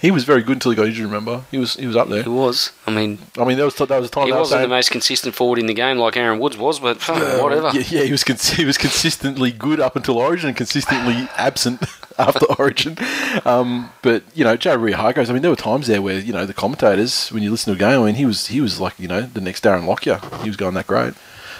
He 0.00 0.10
was 0.10 0.24
very 0.24 0.42
good 0.42 0.56
until 0.56 0.72
he 0.72 0.76
got 0.76 0.86
injured. 0.86 1.06
Remember, 1.06 1.44
he 1.50 1.58
was 1.58 1.74
he 1.74 1.86
was 1.86 1.96
up 1.96 2.08
there. 2.08 2.22
He 2.22 2.28
was. 2.28 2.72
I 2.86 2.90
mean, 2.90 3.18
I 3.38 3.44
mean, 3.44 3.56
there 3.56 3.64
was 3.64 3.74
there 3.76 4.00
was 4.00 4.08
a 4.08 4.12
time 4.12 4.26
he 4.26 4.32
wasn't 4.32 4.62
the 4.62 4.68
most 4.68 4.90
consistent 4.90 5.34
forward 5.34 5.58
in 5.58 5.66
the 5.66 5.74
game 5.74 5.98
like 5.98 6.16
Aaron 6.16 6.38
Woods 6.38 6.58
was, 6.58 6.80
but 6.80 7.02
oh, 7.08 7.42
whatever. 7.42 7.70
Yeah, 7.72 7.84
yeah, 7.88 8.02
he 8.04 8.12
was 8.12 8.22
cons- 8.22 8.50
he 8.50 8.66
was 8.66 8.76
consistently 8.76 9.50
good 9.50 9.80
up 9.80 9.96
until 9.96 10.18
Origin 10.18 10.48
and 10.48 10.56
consistently 10.56 11.28
absent 11.36 11.82
after 12.18 12.44
Origin. 12.58 12.98
Um, 13.46 13.90
but 14.02 14.22
you 14.34 14.44
know, 14.44 14.56
Joe 14.56 14.76
Waerea-Hargreaves. 14.76 15.30
I 15.30 15.32
mean, 15.32 15.42
there 15.42 15.50
were 15.50 15.56
times 15.56 15.86
there 15.86 16.02
where 16.02 16.18
you 16.18 16.32
know 16.32 16.44
the 16.44 16.54
commentators, 16.54 17.30
when 17.30 17.42
you 17.42 17.50
listen 17.50 17.74
to 17.74 17.84
a 17.84 17.88
game, 17.88 18.02
I 18.02 18.04
mean, 18.06 18.16
he 18.16 18.26
was 18.26 18.48
he 18.48 18.60
was 18.60 18.78
like 18.78 18.98
you 19.00 19.08
know 19.08 19.22
the 19.22 19.40
next 19.40 19.64
Darren 19.64 19.86
Lockyer. 19.86 20.20
He 20.42 20.50
was 20.50 20.56
going 20.56 20.74
that 20.74 20.86
great. 20.86 21.14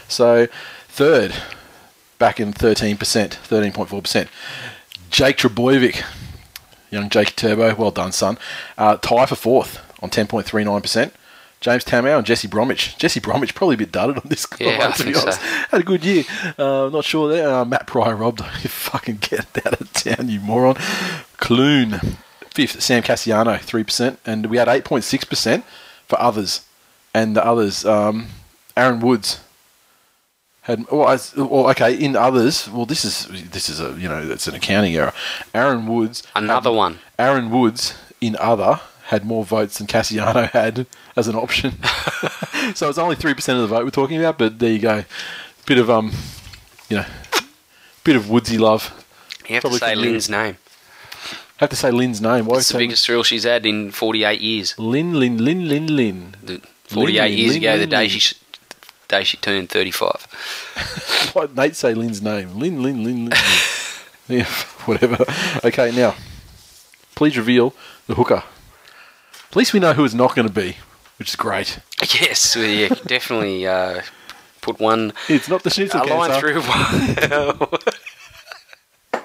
So 0.08 0.46
third, 0.88 1.34
back 2.18 2.38
in 2.38 2.52
thirteen 2.52 2.98
percent, 2.98 3.34
thirteen 3.34 3.72
point 3.72 3.88
four 3.88 4.02
percent. 4.02 4.28
Jake 5.10 5.38
Trbojevic, 5.38 6.02
young 6.90 7.08
Jake 7.08 7.36
Turbo. 7.36 7.74
Well 7.74 7.90
done, 7.90 8.12
son. 8.12 8.38
Uh, 8.76 8.96
tie 8.96 9.26
for 9.26 9.36
fourth 9.36 9.80
on 10.02 10.10
ten 10.10 10.26
point 10.26 10.46
three 10.46 10.64
nine 10.64 10.82
percent. 10.82 11.12
James 11.60 11.84
Tamou 11.84 12.16
and 12.16 12.26
Jesse 12.26 12.48
Bromwich. 12.48 12.96
Jesse 12.98 13.18
Bromwich 13.18 13.54
probably 13.54 13.74
a 13.74 13.78
bit 13.78 13.90
dudded 13.90 14.18
on 14.18 14.28
this. 14.28 14.46
Yeah, 14.60 14.78
one, 14.78 14.92
to 14.92 15.04
be 15.04 15.12
think 15.12 15.32
so. 15.32 15.40
Had 15.70 15.80
a 15.80 15.84
good 15.84 16.04
year. 16.04 16.24
Uh, 16.58 16.90
not 16.92 17.04
sure 17.04 17.28
there. 17.28 17.48
Uh, 17.48 17.64
Matt 17.64 17.86
Pryor 17.86 18.14
robbed. 18.14 18.40
You 18.62 18.68
fucking 18.68 19.18
get 19.20 19.66
out 19.66 19.80
of 19.80 19.92
town, 19.92 20.28
you 20.28 20.40
moron. 20.40 20.76
Clune. 21.38 22.00
Fifth, 22.50 22.80
Sam 22.82 23.02
Kasiano, 23.02 23.58
3%. 23.58 24.16
And 24.24 24.46
we 24.46 24.56
had 24.56 24.68
8.6% 24.68 25.62
for 26.06 26.20
others. 26.20 26.64
And 27.12 27.36
the 27.36 27.44
others, 27.44 27.84
um, 27.84 28.28
Aaron 28.76 29.00
Woods. 29.00 29.40
Had, 30.66 30.90
well, 30.90 31.06
I, 31.06 31.18
well, 31.36 31.70
okay, 31.70 31.94
in 31.96 32.16
others, 32.16 32.68
well, 32.68 32.86
this 32.86 33.04
is, 33.04 33.26
this 33.50 33.68
is 33.68 33.80
a, 33.80 33.92
you 33.98 34.08
know, 34.08 34.20
it's 34.30 34.48
an 34.48 34.54
accounting 34.56 34.96
error. 34.96 35.12
Aaron 35.54 35.86
Woods. 35.86 36.22
Another 36.34 36.70
had- 36.70 36.76
one. 36.76 36.98
Aaron 37.18 37.50
Woods, 37.50 37.94
in 38.20 38.36
other, 38.40 38.80
had 39.04 39.24
more 39.24 39.44
votes 39.44 39.78
than 39.78 39.86
Kasiano 39.86 40.50
had 40.50 40.86
as 41.14 41.28
an 41.28 41.36
option. 41.36 41.74
so 42.74 42.88
it's 42.88 42.98
only 42.98 43.14
3% 43.14 43.30
of 43.54 43.60
the 43.60 43.66
vote 43.68 43.84
we're 43.84 43.90
talking 43.90 44.18
about, 44.18 44.38
but 44.38 44.58
there 44.58 44.72
you 44.72 44.80
go. 44.80 45.04
Bit 45.66 45.78
of, 45.78 45.88
um, 45.88 46.10
you 46.88 46.96
know, 46.96 47.06
bit 48.02 48.16
of 48.16 48.28
Woodsy 48.28 48.58
love. 48.58 48.92
You 49.48 49.54
have 49.54 49.60
Probably 49.62 49.78
to 49.78 49.84
say. 49.84 49.94
Lynn's 49.94 50.28
name. 50.28 50.56
Have 51.58 51.70
to 51.70 51.76
say 51.76 51.90
Lynn's 51.92 52.20
name. 52.20 52.46
Why 52.46 52.56
It's 52.58 52.68
the 52.70 52.78
biggest 52.78 53.06
thrill 53.06 53.22
she's 53.22 53.44
had 53.44 53.64
in 53.64 53.92
48 53.92 54.40
years. 54.40 54.76
Lynn, 54.78 55.18
Lynn, 55.18 55.38
Lynn, 55.44 55.68
Lynn, 55.68 55.86
Lynn. 55.94 56.34
48 56.88 57.20
Lynn, 57.22 57.38
years 57.38 57.52
Lynn, 57.54 57.62
ago, 57.62 57.78
the 57.78 57.86
day 57.86 57.96
Lynn. 58.00 58.08
she 58.10 58.18
sh- 58.18 58.34
day 59.08 59.24
she 59.24 59.36
turned 59.36 59.70
35. 59.70 61.30
Why 61.34 61.46
Nate 61.54 61.76
say 61.76 61.94
Lynn's 61.94 62.22
name? 62.22 62.58
Lynn, 62.58 62.82
Lynn, 62.82 63.04
Lynn, 63.04 63.24
Lynn. 63.26 63.32
yeah, 64.28 64.44
whatever. 64.84 65.24
Okay, 65.64 65.90
now, 65.94 66.14
please 67.14 67.36
reveal 67.36 67.74
the 68.06 68.14
hooker. 68.14 68.42
At 69.50 69.56
least 69.56 69.72
we 69.72 69.80
know 69.80 69.92
who 69.94 70.04
it's 70.04 70.14
not 70.14 70.34
going 70.34 70.48
to 70.48 70.52
be, 70.52 70.76
which 71.18 71.28
is 71.30 71.36
great. 71.36 71.78
Yes, 72.20 72.54
well, 72.56 72.66
yeah, 72.66 72.88
definitely 73.06 73.66
uh, 73.66 74.02
put 74.60 74.78
one 74.80 75.12
It's 75.28 75.48
not 75.48 75.62
the 75.62 75.70
schnitzel 75.70 76.02
a 76.02 76.04
line 76.04 76.30
cancer. 76.30 76.40
through 76.40 77.60
one. 77.60 77.80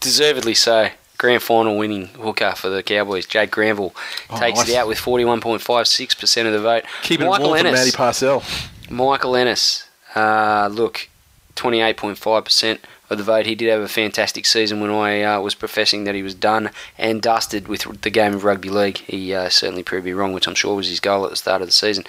Deservedly 0.00 0.54
so. 0.54 0.88
Grand 1.22 1.40
final 1.40 1.78
winning 1.78 2.08
hooker 2.08 2.50
for 2.56 2.68
the 2.68 2.82
Cowboys, 2.82 3.26
Jake 3.26 3.52
Granville, 3.52 3.94
Oh, 4.28 4.40
takes 4.40 4.58
nice. 4.58 4.70
it 4.70 4.74
out 4.74 4.88
with 4.88 4.98
41.56% 4.98 6.46
of 6.46 6.52
the 6.52 6.60
vote. 6.60 6.82
Keeping 7.04 7.28
Michael 7.28 7.46
it 7.46 7.48
warm 7.50 7.66
Ennis, 7.66 7.78
Matty 7.78 7.96
Parcell. 7.96 8.42
Michael 8.90 9.36
Ennis, 9.36 9.86
uh, 10.16 10.68
look, 10.72 11.08
28.5% 11.54 12.78
of 13.08 13.18
the 13.18 13.22
vote. 13.24 13.46
He 13.46 13.54
did 13.54 13.68
have 13.70 13.82
a 13.82 13.86
fantastic 13.86 14.46
season 14.46 14.80
when 14.80 14.90
I 14.90 15.22
uh, 15.22 15.40
was 15.40 15.54
professing 15.54 16.02
that 16.04 16.16
he 16.16 16.24
was 16.24 16.34
done 16.34 16.70
and 16.98 17.22
dusted 17.22 17.68
with 17.68 18.02
the 18.02 18.10
game 18.10 18.34
of 18.34 18.42
rugby 18.42 18.68
league. 18.70 18.98
He 18.98 19.32
uh, 19.32 19.48
certainly 19.48 19.84
proved 19.84 20.04
me 20.06 20.12
wrong, 20.12 20.32
which 20.32 20.48
I'm 20.48 20.56
sure 20.56 20.74
was 20.74 20.88
his 20.88 20.98
goal 20.98 21.22
at 21.24 21.30
the 21.30 21.36
start 21.36 21.62
of 21.62 21.68
the 21.68 21.72
season. 21.72 22.02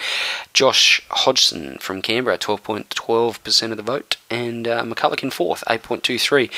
Josh 0.54 1.06
Hodgson 1.12 1.78
from 1.80 2.02
Canberra, 2.02 2.40
12.12% 2.40 3.70
of 3.72 3.78
the 3.78 3.84
vote. 3.84 4.18
And 4.32 4.68
uh, 4.68 4.82
McCullough 4.84 5.22
in 5.22 5.30
fourth, 5.30 5.64
8.23. 5.68 6.50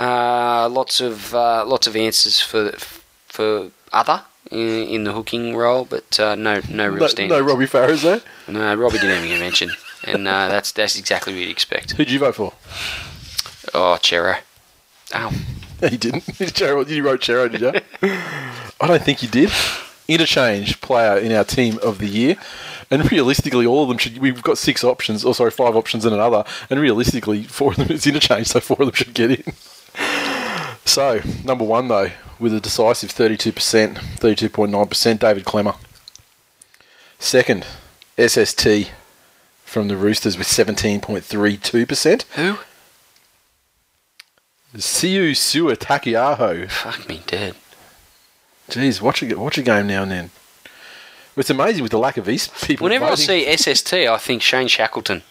Uh, 0.00 0.66
lots 0.70 1.00
of 1.02 1.34
uh, 1.34 1.62
lots 1.66 1.86
of 1.86 1.94
answers 1.94 2.40
for 2.40 2.72
for 3.28 3.70
other 3.92 4.22
in, 4.50 4.58
in 4.88 5.04
the 5.04 5.12
hooking 5.12 5.54
role, 5.54 5.84
but 5.84 6.18
uh, 6.18 6.34
no 6.34 6.62
no 6.70 6.88
real 6.88 7.00
No, 7.00 7.06
standards. 7.06 7.38
no 7.40 7.46
Robbie 7.46 7.66
Farahs 7.66 8.02
though. 8.02 8.20
No, 8.50 8.74
Robbie 8.74 8.98
didn't 8.98 9.18
even 9.18 9.28
get 9.28 9.40
mentioned, 9.40 9.72
and 10.04 10.26
uh, 10.26 10.48
that's 10.48 10.72
that's 10.72 10.98
exactly 10.98 11.34
what 11.34 11.40
you'd 11.42 11.50
expect. 11.50 11.92
Who'd 11.92 12.10
you 12.10 12.18
vote 12.18 12.34
for? 12.36 12.52
Oh, 13.74 13.98
Chero. 14.00 14.38
Oh, 15.14 15.32
You 15.82 15.98
didn't. 15.98 16.24
Chero, 16.54 16.86
you 16.88 17.02
wrote 17.02 17.20
Chero, 17.20 17.50
did 17.50 17.60
you? 17.60 17.80
I 18.80 18.86
don't 18.86 19.02
think 19.02 19.22
you 19.22 19.28
did. 19.28 19.50
Interchange 20.08 20.80
player 20.80 21.18
in 21.18 21.30
our 21.32 21.44
team 21.44 21.78
of 21.82 21.98
the 21.98 22.06
year. 22.08 22.36
And 22.90 23.10
realistically, 23.12 23.66
all 23.66 23.82
of 23.84 23.88
them 23.90 23.98
should. 23.98 24.18
We've 24.18 24.42
got 24.42 24.58
six 24.58 24.82
options, 24.82 25.24
or 25.24 25.34
sorry, 25.34 25.50
five 25.52 25.76
options 25.76 26.04
and 26.04 26.14
another. 26.14 26.44
And 26.70 26.80
realistically, 26.80 27.44
four 27.44 27.70
of 27.72 27.76
them 27.76 27.90
is 27.90 28.06
interchange, 28.06 28.48
so 28.48 28.58
four 28.60 28.78
of 28.80 28.86
them 28.86 28.94
should 28.94 29.14
get 29.14 29.30
in. 29.30 29.52
So, 30.84 31.20
number 31.44 31.64
one, 31.64 31.88
though, 31.88 32.10
with 32.38 32.54
a 32.54 32.60
decisive 32.60 33.10
32%, 33.12 33.52
32.9%, 33.94 35.18
David 35.18 35.44
Klemmer. 35.44 35.76
Second, 37.18 37.66
SST 38.18 38.90
from 39.64 39.88
the 39.88 39.96
Roosters 39.96 40.36
with 40.36 40.46
17.32%. 40.46 42.22
who? 42.32 42.58
Sio 44.76 45.30
Siua 45.32 45.76
Taukeiaho. 45.76 46.70
Fuck 46.70 47.08
me 47.08 47.22
dead. 47.26 47.54
Jeez, 48.68 49.00
watch 49.00 49.22
a, 49.22 49.34
watch 49.36 49.58
a 49.58 49.62
game 49.62 49.88
now 49.88 50.02
and 50.02 50.10
then. 50.12 50.30
It's 51.36 51.50
amazing 51.50 51.82
with 51.82 51.92
the 51.92 51.98
lack 51.98 52.16
of 52.16 52.28
East 52.28 52.52
people. 52.62 52.84
Whenever 52.84 53.06
I 53.06 53.14
see 53.14 53.56
SST, 53.56 53.94
I 53.94 54.18
think 54.18 54.42
Shane 54.42 54.68
Shackleton. 54.68 55.22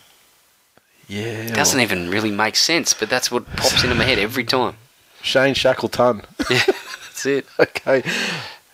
yeah, 1.07 1.23
It 1.23 1.53
doesn't 1.53 1.77
well, 1.77 1.83
even 1.83 2.09
really 2.09 2.31
make 2.31 2.55
sense, 2.55 2.93
but 2.93 3.09
that's 3.09 3.31
what 3.31 3.45
pops 3.55 3.83
into 3.83 3.95
my 3.95 4.03
head 4.03 4.19
every 4.19 4.43
time. 4.43 4.75
Shane 5.21 5.53
Shackleton. 5.53 6.21
Yeah, 6.49 6.63
That's 6.65 7.25
it. 7.25 7.45
okay. 7.59 8.01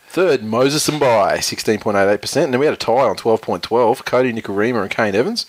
Third, 0.10 0.44
Moses 0.44 0.88
Mbye, 0.90 1.38
16.88%. 1.38 2.44
And 2.46 2.54
then 2.54 2.60
we 2.60 2.66
had 2.68 2.74
a 2.74 2.78
tie 2.78 2.92
on 2.94 3.18
12.12, 3.18 3.62
Kodi 4.04 4.34
Nikorima 4.34 4.82
and 4.84 4.90
Kane 4.92 5.14
Evans. 5.16 5.46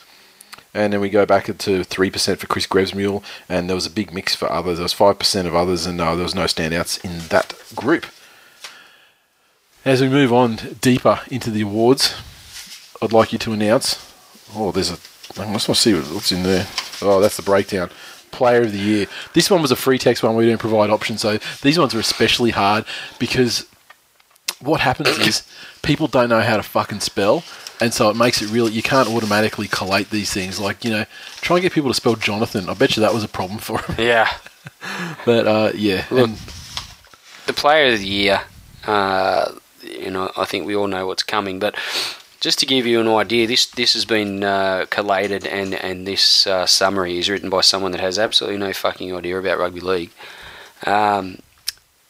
And 0.74 0.92
then 0.92 1.00
we 1.00 1.08
go 1.08 1.24
back 1.24 1.44
to 1.46 1.52
3% 1.54 2.36
for 2.38 2.46
Chris 2.46 2.66
Grevsmuhl, 2.66 3.22
and 3.48 3.68
there 3.68 3.74
was 3.76 3.86
a 3.86 3.90
big 3.90 4.12
mix 4.12 4.34
for 4.34 4.50
others. 4.52 4.76
There 4.78 4.82
was 4.82 4.92
5% 4.92 5.46
of 5.46 5.54
others, 5.54 5.86
and 5.86 6.00
uh, 6.00 6.14
there 6.16 6.24
was 6.24 6.34
no 6.34 6.44
standouts 6.44 7.02
in 7.04 7.28
that 7.28 7.54
group. 7.74 8.06
As 9.84 10.00
we 10.02 10.08
move 10.08 10.32
on 10.32 10.56
deeper 10.80 11.20
into 11.30 11.50
the 11.50 11.62
awards, 11.62 12.14
I'd 13.00 13.12
like 13.12 13.32
you 13.32 13.38
to 13.38 13.52
announce. 13.52 14.12
Oh, 14.54 14.72
there's 14.72 14.90
a. 14.90 14.98
Let's 15.38 15.68
not 15.68 15.76
see 15.76 15.94
what- 15.94 16.12
what's 16.12 16.32
in 16.32 16.42
there. 16.42 16.66
Oh, 17.02 17.20
that's 17.20 17.36
the 17.36 17.42
breakdown. 17.42 17.90
Player 18.36 18.62
of 18.62 18.72
the 18.72 18.78
year. 18.78 19.06
This 19.32 19.50
one 19.50 19.62
was 19.62 19.70
a 19.70 19.76
free 19.76 19.98
text 19.98 20.22
one. 20.22 20.36
We 20.36 20.44
didn't 20.44 20.60
provide 20.60 20.90
options, 20.90 21.22
so 21.22 21.38
these 21.62 21.78
ones 21.78 21.94
are 21.94 21.98
especially 21.98 22.50
hard 22.50 22.84
because 23.18 23.66
what 24.60 24.80
happens 24.80 25.08
is 25.26 25.42
people 25.82 26.06
don't 26.06 26.28
know 26.28 26.42
how 26.42 26.58
to 26.58 26.62
fucking 26.62 27.00
spell, 27.00 27.44
and 27.80 27.94
so 27.94 28.10
it 28.10 28.16
makes 28.16 28.42
it 28.42 28.50
really. 28.50 28.72
You 28.72 28.82
can't 28.82 29.08
automatically 29.08 29.68
collate 29.68 30.10
these 30.10 30.32
things. 30.32 30.60
Like 30.60 30.84
you 30.84 30.90
know, 30.90 31.06
try 31.40 31.56
and 31.56 31.62
get 31.62 31.72
people 31.72 31.90
to 31.90 31.94
spell 31.94 32.14
Jonathan. 32.14 32.68
I 32.68 32.74
bet 32.74 32.96
you 32.96 33.00
that 33.00 33.14
was 33.14 33.24
a 33.24 33.28
problem 33.28 33.58
for 33.58 33.80
him. 33.80 33.96
Yeah. 33.98 34.30
But 35.24 35.46
uh, 35.46 35.72
yeah, 35.74 36.04
Look, 36.10 36.28
and 36.28 36.38
the 37.46 37.52
player 37.52 37.92
of 37.92 37.98
the 37.98 38.06
year, 38.06 38.42
uh, 38.86 39.52
you 39.82 40.10
know, 40.10 40.30
I 40.36 40.44
think 40.44 40.66
we 40.66 40.76
all 40.76 40.86
know 40.86 41.06
what's 41.06 41.22
coming, 41.22 41.58
but 41.58 41.74
just 42.40 42.58
to 42.60 42.66
give 42.66 42.86
you 42.86 43.00
an 43.00 43.08
idea, 43.08 43.46
this 43.46 43.66
this 43.66 43.94
has 43.94 44.04
been 44.04 44.44
uh, 44.44 44.86
collated 44.90 45.46
and 45.46 45.74
and 45.74 46.06
this 46.06 46.46
uh, 46.46 46.66
summary 46.66 47.18
is 47.18 47.28
written 47.28 47.50
by 47.50 47.60
someone 47.60 47.92
that 47.92 48.00
has 48.00 48.18
absolutely 48.18 48.58
no 48.58 48.72
fucking 48.72 49.14
idea 49.14 49.38
about 49.38 49.58
rugby 49.58 49.80
league. 49.80 50.10
Um, 50.86 51.38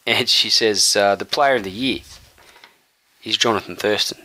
and 0.07 0.29
she 0.29 0.51
says 0.51 0.97
uh, 0.97 1.15
the 1.17 1.25
player 1.25 1.57
of 1.57 1.65
the 1.65 1.71
year 1.71 2.01
is 3.25 3.37
Jonathan 3.37 3.77
Thurston. 3.77 4.19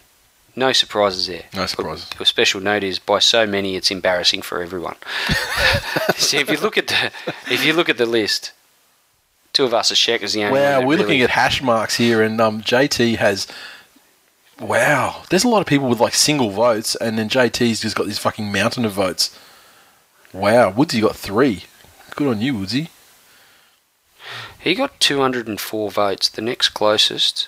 No 0.55 0.73
surprises 0.73 1.27
there. 1.27 1.43
No 1.55 1.65
surprises. 1.65 2.09
A 2.19 2.25
special 2.25 2.59
note 2.59 2.83
is 2.83 2.99
by 2.99 3.19
so 3.19 3.47
many, 3.47 3.75
it's 3.77 3.89
embarrassing 3.89 4.41
for 4.41 4.61
everyone. 4.61 4.95
See, 6.15 6.37
if 6.37 6.49
you 6.49 6.57
look 6.57 6.77
at 6.77 6.87
the 6.87 7.11
if 7.49 7.65
you 7.65 7.73
look 7.73 7.87
at 7.89 7.97
the 7.97 8.05
list, 8.05 8.51
Tuivasa-Sheck 9.53 10.21
is 10.21 10.33
the 10.33 10.43
only 10.43 10.59
Wow, 10.59 10.79
we're 10.79 10.85
really- 10.87 10.97
looking 11.03 11.21
at 11.21 11.29
hash 11.31 11.61
marks 11.61 11.95
here, 11.95 12.21
and 12.21 12.39
um, 12.41 12.61
JT 12.61 13.17
has. 13.17 13.47
Wow, 14.61 15.23
there's 15.31 15.43
a 15.43 15.47
lot 15.47 15.61
of 15.61 15.65
people 15.67 15.89
with 15.89 15.99
like 15.99 16.13
single 16.13 16.51
votes, 16.51 16.95
and 16.95 17.17
then 17.17 17.29
JT's 17.29 17.81
just 17.81 17.95
got 17.95 18.05
this 18.05 18.19
fucking 18.19 18.51
mountain 18.51 18.85
of 18.85 18.91
votes. 18.91 19.37
Wow, 20.33 20.69
Woodsy 20.69 21.01
got 21.01 21.15
three. 21.15 21.63
Good 22.15 22.27
on 22.27 22.41
you, 22.41 22.53
Woodsy. 22.55 22.89
He 24.59 24.75
got 24.75 24.99
204 24.99 25.89
votes. 25.89 26.29
The 26.29 26.41
next 26.43 26.69
closest 26.69 27.47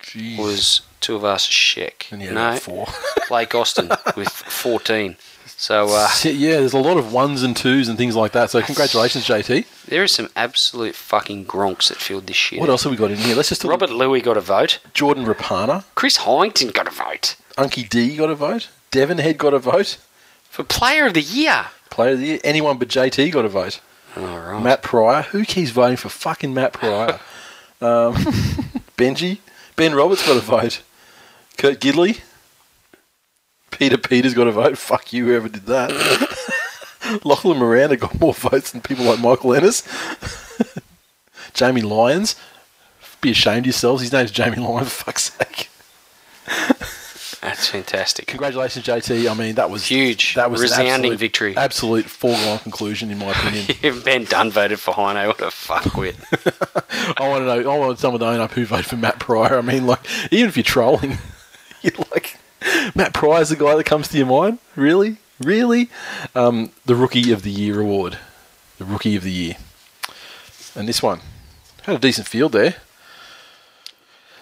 Jeez. 0.00 0.38
was 0.38 0.82
Tuivasa-Sheck. 1.00 2.12
and 2.12 2.34
no, 2.34 2.56
four. 2.56 2.86
Blake 3.28 3.54
Austin 3.54 3.90
with 4.16 4.28
14. 4.28 5.16
So 5.60 5.88
uh, 5.90 6.08
yeah, 6.24 6.60
there's 6.60 6.72
a 6.72 6.78
lot 6.78 6.96
of 6.96 7.12
ones 7.12 7.42
and 7.42 7.56
twos 7.56 7.88
and 7.88 7.98
things 7.98 8.14
like 8.14 8.32
that. 8.32 8.50
So 8.50 8.62
congratulations, 8.62 9.26
JT. 9.26 9.86
there 9.86 10.04
are 10.04 10.08
some 10.08 10.28
absolute 10.36 10.94
fucking 10.94 11.46
gronks 11.46 11.88
that 11.88 11.98
filled 11.98 12.28
this 12.28 12.36
shit. 12.36 12.60
What 12.60 12.70
else 12.70 12.84
have 12.84 12.92
we 12.92 12.96
got 12.96 13.10
in 13.10 13.18
here? 13.18 13.34
Let's 13.34 13.48
just 13.48 13.64
Robert 13.64 13.90
Lui 13.90 14.20
got 14.20 14.36
a 14.36 14.40
vote. 14.40 14.78
Jordan 14.94 15.26
Rapana, 15.26 15.84
Chris 15.96 16.18
Heighington 16.18 16.72
got 16.72 16.86
a 16.86 16.90
vote 16.92 17.36
Unky 17.58 17.88
D 17.88 18.16
got 18.16 18.30
a 18.30 18.36
vote, 18.36 18.68
Devon 18.92 19.18
Head 19.18 19.36
got 19.36 19.52
a 19.52 19.58
vote, 19.58 19.98
for 20.48 20.62
Player 20.62 21.06
of 21.06 21.14
the 21.14 21.20
Year. 21.20 21.66
Player 21.90 22.12
of 22.12 22.20
the 22.20 22.26
Year, 22.26 22.38
anyone 22.44 22.78
but 22.78 22.86
JT 22.86 23.32
got 23.32 23.44
a 23.44 23.48
vote. 23.48 23.80
All 24.16 24.38
right. 24.38 24.62
Matt 24.62 24.82
Pryor. 24.82 25.22
Who 25.22 25.44
keeps 25.44 25.70
voting 25.70 25.96
for 25.96 26.08
fucking 26.08 26.54
Matt 26.54 26.72
Pryor? 26.72 27.14
um, 27.80 28.14
Benji. 28.96 29.38
Ben 29.74 29.92
Roberts 29.92 30.24
got 30.24 30.36
a 30.36 30.40
vote. 30.40 30.82
Kurt 31.56 31.80
Gidley. 31.80 32.20
Peter 33.70 33.98
Peter's 33.98 34.34
got 34.34 34.46
a 34.48 34.52
vote. 34.52 34.78
Fuck 34.78 35.12
you, 35.12 35.26
whoever 35.26 35.48
did 35.48 35.66
that. 35.66 35.90
Lachlan 37.24 37.58
Maranta 37.58 37.98
got 37.98 38.18
more 38.20 38.34
votes 38.34 38.72
than 38.72 38.80
people 38.80 39.04
like 39.04 39.20
Michael 39.20 39.54
Ennis. 39.54 39.82
Jamie 41.54 41.82
Lyons. 41.82 42.36
Be 43.20 43.30
ashamed 43.30 43.60
of 43.60 43.66
yourselves. 43.66 44.02
His 44.02 44.12
name's 44.12 44.30
Jamie 44.30 44.56
Lyons, 44.58 44.92
for 44.92 45.04
fuck's 45.12 45.32
sake. 45.32 45.70
That's 47.40 47.68
fantastic. 47.68 48.26
Congratulations, 48.26 48.84
JT. 48.84 49.30
I 49.30 49.34
mean, 49.34 49.54
that 49.54 49.70
was 49.70 49.86
Huge. 49.86 50.34
That 50.34 50.50
was 50.50 50.60
an 50.60 50.64
Resounding 50.64 50.90
absolute- 51.12 51.18
victory. 51.18 51.56
Absolute 51.56 52.04
foregone 52.06 52.58
conclusion, 52.58 53.10
in 53.10 53.18
my 53.18 53.30
opinion. 53.30 54.02
ben 54.02 54.24
Dunn 54.24 54.50
voted 54.50 54.80
for 54.80 54.92
Heino. 54.92 55.28
What 55.28 55.40
a 55.40 55.44
fuckwit. 55.46 56.16
I 57.20 57.28
want 57.28 57.42
to 57.42 57.46
know. 57.62 57.70
I 57.72 57.78
want 57.78 57.98
someone 58.00 58.20
to 58.20 58.26
own 58.26 58.40
up 58.40 58.52
who 58.52 58.64
voted 58.66 58.86
for 58.86 58.96
Matt 58.96 59.18
Pryor. 59.20 59.56
I 59.58 59.62
mean, 59.62 59.86
like, 59.86 60.00
even 60.32 60.48
if 60.48 60.56
you're 60.56 60.64
trolling, 60.64 61.18
you're 61.82 61.92
like, 62.12 62.37
Matt 62.94 63.14
Pryor's 63.14 63.50
the 63.50 63.56
guy 63.56 63.76
that 63.76 63.84
comes 63.84 64.08
to 64.08 64.18
your 64.18 64.26
mind. 64.26 64.58
Really, 64.76 65.18
really. 65.40 65.88
Um, 66.34 66.70
the 66.86 66.94
Rookie 66.94 67.32
of 67.32 67.42
the 67.42 67.50
Year 67.50 67.80
award, 67.80 68.18
the 68.78 68.84
Rookie 68.84 69.16
of 69.16 69.22
the 69.22 69.32
Year, 69.32 69.56
and 70.74 70.88
this 70.88 71.02
one 71.02 71.20
had 71.82 71.96
a 71.96 71.98
decent 71.98 72.28
field 72.28 72.52
there. 72.52 72.76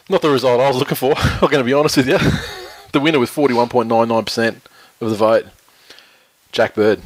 Not 0.08 0.22
the 0.22 0.30
result 0.30 0.60
I 0.60 0.68
was 0.68 0.78
looking 0.78 0.96
for. 0.96 1.14
I'm 1.18 1.40
going 1.40 1.58
to 1.58 1.64
be 1.64 1.72
honest 1.72 1.96
with 1.96 2.08
you. 2.08 2.18
the 2.92 3.00
winner 3.00 3.18
with 3.18 3.30
41.99 3.30 4.24
percent 4.24 4.62
of 5.00 5.10
the 5.10 5.16
vote, 5.16 5.46
Jack 6.52 6.74
Bird. 6.74 7.00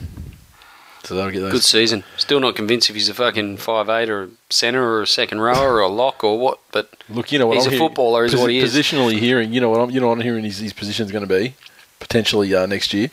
So 1.05 1.14
that'll 1.14 1.30
get 1.30 1.40
those. 1.40 1.53
Good 1.53 1.64
season. 1.64 2.05
Still 2.18 2.40
not 2.40 2.55
convinced 2.57 2.90
if 2.90 2.94
he's 2.96 3.09
a 3.09 3.14
fucking 3.14 3.57
five 3.57 3.88
eight 3.88 4.11
or 4.11 4.24
a 4.24 4.28
centre 4.51 4.84
or 4.84 5.03
a 5.03 5.07
second 5.07 5.40
rower 5.40 5.74
or 5.76 5.80
a 5.80 5.88
lock 5.88 6.22
or 6.22 6.38
what, 6.38 6.59
but 6.72 6.90
Look, 7.09 7.32
you 7.32 7.38
know 7.38 7.46
what 7.46 7.55
He's 7.57 7.66
I'm 7.66 7.72
a 7.72 7.76
hearing- 7.76 7.88
footballer 7.88 8.24
is 8.26 8.36
what 8.36 8.51
he 8.51 8.59
is. 8.59 8.72
Positionally 8.74 9.18
hearing, 9.18 9.53
you 9.53 9.61
know 9.61 9.70
what 9.70 9.80
I'm, 9.80 9.90
you 9.90 9.98
know 10.01 10.09
what 10.09 10.18
I'm 10.18 10.20
hearing 10.20 10.44
his, 10.44 10.59
his 10.59 10.72
position's 10.74 11.11
going 11.11 11.26
to 11.26 11.34
be 11.38 11.55
potentially 12.01 12.55
uh, 12.55 12.66
next 12.66 12.92
year. 12.92 13.11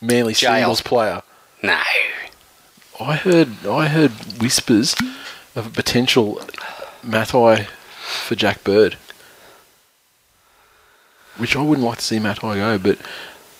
Manly 0.00 0.34
Jail. 0.34 0.52
singles 0.54 0.80
player. 0.80 1.22
no. 1.62 1.80
I 3.00 3.16
heard 3.16 3.66
I 3.66 3.88
heard 3.88 4.12
whispers 4.40 4.94
of 5.56 5.66
a 5.66 5.70
potential 5.70 6.40
Matai 7.02 7.66
for 8.00 8.36
Jack 8.36 8.62
Bird, 8.62 8.96
which 11.36 11.56
I 11.56 11.62
wouldn't 11.62 11.86
like 11.86 11.98
to 11.98 12.04
see 12.04 12.18
Matai 12.20 12.54
go, 12.56 12.78
but 12.78 12.98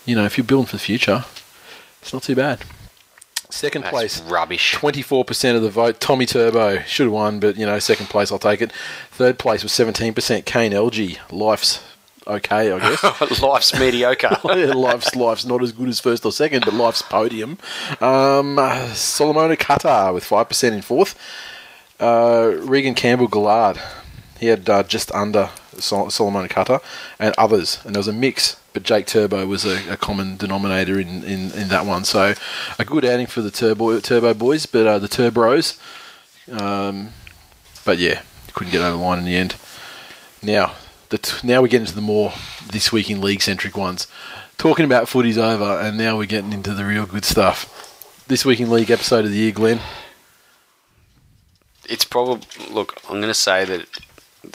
you 0.05 0.15
know 0.15 0.23
if 0.25 0.37
you're 0.37 0.45
building 0.45 0.67
for 0.67 0.77
the 0.77 0.81
future, 0.81 1.25
it's 2.01 2.13
not 2.13 2.23
too 2.23 2.35
bad. 2.35 2.61
Second 3.53 3.83
That's 3.83 3.91
place, 3.91 4.21
rubbish. 4.23 4.73
24% 4.73 5.55
of 5.55 5.61
the 5.61 5.69
vote. 5.69 5.99
Tommy 5.99 6.25
Turbo 6.25 6.79
should 6.87 7.03
have 7.03 7.13
won, 7.13 7.39
but 7.39 7.55
you 7.55 7.67
know, 7.67 7.77
second 7.77 8.07
place, 8.07 8.31
I'll 8.31 8.39
take 8.39 8.63
it. 8.63 8.71
Third 9.11 9.37
place 9.37 9.61
was 9.61 9.71
17%. 9.71 10.43
Kane 10.45 10.71
Elgey. 10.71 11.19
Life's 11.31 11.79
okay, 12.25 12.71
I 12.71 12.79
guess. 12.79 13.41
Life's 13.43 13.77
mediocre. 13.79 14.39
life's 14.43 15.15
life's 15.15 15.45
not 15.45 15.61
as 15.61 15.71
good 15.71 15.87
as 15.87 15.99
first 15.99 16.25
or 16.25 16.31
second, 16.31 16.65
but 16.65 16.73
life's 16.73 17.03
podium. 17.03 17.59
Um, 18.01 18.57
uh, 18.57 18.87
Solomone 18.95 19.57
Kata 19.59 20.11
with 20.11 20.25
5% 20.25 20.71
in 20.71 20.81
fourth. 20.81 21.15
Uh, 21.99 22.53
Regan 22.57 22.95
Campbell-Gillard. 22.95 23.79
He 24.43 24.49
had 24.49 24.69
uh, 24.69 24.83
just 24.83 25.09
under 25.13 25.49
Sol- 25.79 26.09
Solomon 26.09 26.49
Kata 26.49 26.81
and 27.17 27.33
others, 27.37 27.79
and 27.85 27.95
there 27.95 27.99
was 28.01 28.09
a 28.09 28.13
mix. 28.13 28.57
But 28.73 28.83
Jake 28.83 29.05
Turbo 29.05 29.45
was 29.45 29.63
a, 29.63 29.93
a 29.93 29.95
common 29.95 30.35
denominator 30.35 30.99
in, 30.99 31.23
in, 31.23 31.51
in 31.51 31.69
that 31.69 31.85
one. 31.85 32.03
So 32.03 32.33
a 32.77 32.83
good 32.83 33.05
outing 33.05 33.27
for 33.27 33.41
the 33.41 33.51
Turbo 33.51 34.01
Turbo 34.01 34.33
boys, 34.33 34.65
but 34.65 34.85
uh, 34.85 34.99
the 34.99 35.07
Turbos 35.07 35.79
Um, 36.51 37.11
but 37.85 37.99
yeah, 37.99 38.21
couldn't 38.53 38.73
get 38.73 38.81
over 38.81 38.97
the 38.97 39.03
line 39.03 39.19
in 39.19 39.25
the 39.25 39.37
end. 39.37 39.55
Now, 40.41 40.73
the 41.07 41.19
t- 41.19 41.47
now 41.47 41.61
we 41.61 41.69
get 41.69 41.79
into 41.79 41.95
the 41.95 42.01
more 42.01 42.33
this 42.69 42.91
week 42.91 43.09
in 43.09 43.21
league 43.21 43.41
centric 43.41 43.77
ones. 43.77 44.07
Talking 44.57 44.83
about 44.85 45.07
footy's 45.07 45.37
over, 45.37 45.79
and 45.79 45.97
now 45.97 46.17
we're 46.17 46.25
getting 46.25 46.51
into 46.51 46.73
the 46.73 46.83
real 46.83 47.05
good 47.05 47.23
stuff. 47.23 47.69
This 48.27 48.43
week 48.43 48.59
in 48.59 48.69
league 48.69 48.91
episode 48.91 49.23
of 49.23 49.31
the 49.31 49.37
year, 49.37 49.51
Glenn. 49.53 49.79
It's 51.87 52.05
probably 52.05 52.41
look. 52.73 52.99
I'm 53.09 53.21
going 53.21 53.27
to 53.27 53.33
say 53.33 53.65
that 53.65 53.85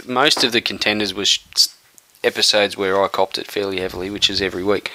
most 0.06 0.44
of 0.44 0.52
the 0.52 0.60
contenders 0.60 1.14
were 1.14 1.24
sh- 1.24 1.40
episodes 2.24 2.76
where 2.76 3.02
I 3.02 3.08
copped 3.08 3.38
it 3.38 3.50
fairly 3.50 3.80
heavily, 3.80 4.10
which 4.10 4.28
is 4.30 4.40
every 4.42 4.62
week. 4.64 4.90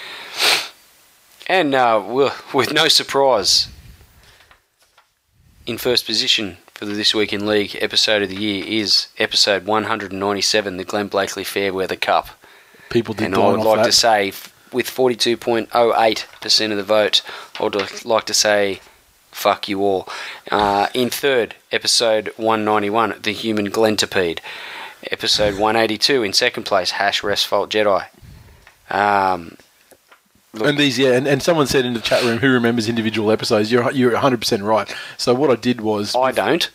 And 1.48 1.76
uh, 1.76 2.30
with 2.54 2.72
no 2.74 2.88
surprise, 2.88 3.68
in 5.66 5.78
first 5.78 6.06
position 6.06 6.58
for 6.74 6.86
the 6.86 6.94
This 6.94 7.14
Week 7.14 7.32
in 7.34 7.46
League 7.46 7.78
episode 7.82 8.22
of 8.22 8.30
the 8.30 8.36
year 8.36 8.66
is 8.66 9.08
episode 9.18 9.66
197, 9.66 10.78
the 10.78 10.84
Glenn 10.84 11.08
Blakely 11.08 11.44
Fairweather 11.44 11.96
Cup. 11.96 12.30
People 12.90 13.14
did 13.14 13.26
And 13.26 13.36
I 13.36 13.48
would 13.52 13.60
like 13.62 13.78
that. 13.80 13.86
to 13.86 13.92
say, 13.92 14.28
with 14.72 14.88
42.08% 14.88 16.72
of 16.72 16.78
the 16.78 16.84
vote, 16.84 17.22
I 17.60 17.64
would 17.64 18.06
like 18.06 18.26
to 18.26 18.34
say, 18.34 18.82
fuck 19.32 19.68
you 19.68 19.82
all. 19.82 20.08
Uh, 20.52 20.88
in 20.94 21.10
third, 21.10 21.56
episode 21.72 22.32
191, 22.38 23.16
The 23.24 23.32
Human 23.34 23.70
Glentipede. 23.70 24.40
Episode 25.12 25.54
182, 25.60 26.24
in 26.24 26.34
second 26.34 26.64
place, 26.64 26.92
Hash 26.92 27.24
Rest 27.24 27.48
Fault 27.48 27.70
Jedi. 27.70 28.06
Um, 28.90 29.58
And 30.62 30.78
these, 30.78 31.00
yeah, 31.00 31.14
and, 31.14 31.28
and 31.28 31.42
someone 31.42 31.66
said 31.68 31.86
in 31.86 31.94
the 31.94 32.00
chat 32.00 32.24
room, 32.24 32.38
who 32.38 32.50
remembers 32.52 32.88
individual 32.88 33.32
episodes? 33.32 33.72
You're 33.72 33.90
you're 33.92 34.12
100 34.14 34.40
percent 34.40 34.64
right. 34.64 34.94
So 35.18 35.34
what 35.34 35.50
I 35.50 35.56
did 35.56 35.82
was 35.82 36.16
I 36.16 36.32
don't, 36.32 36.70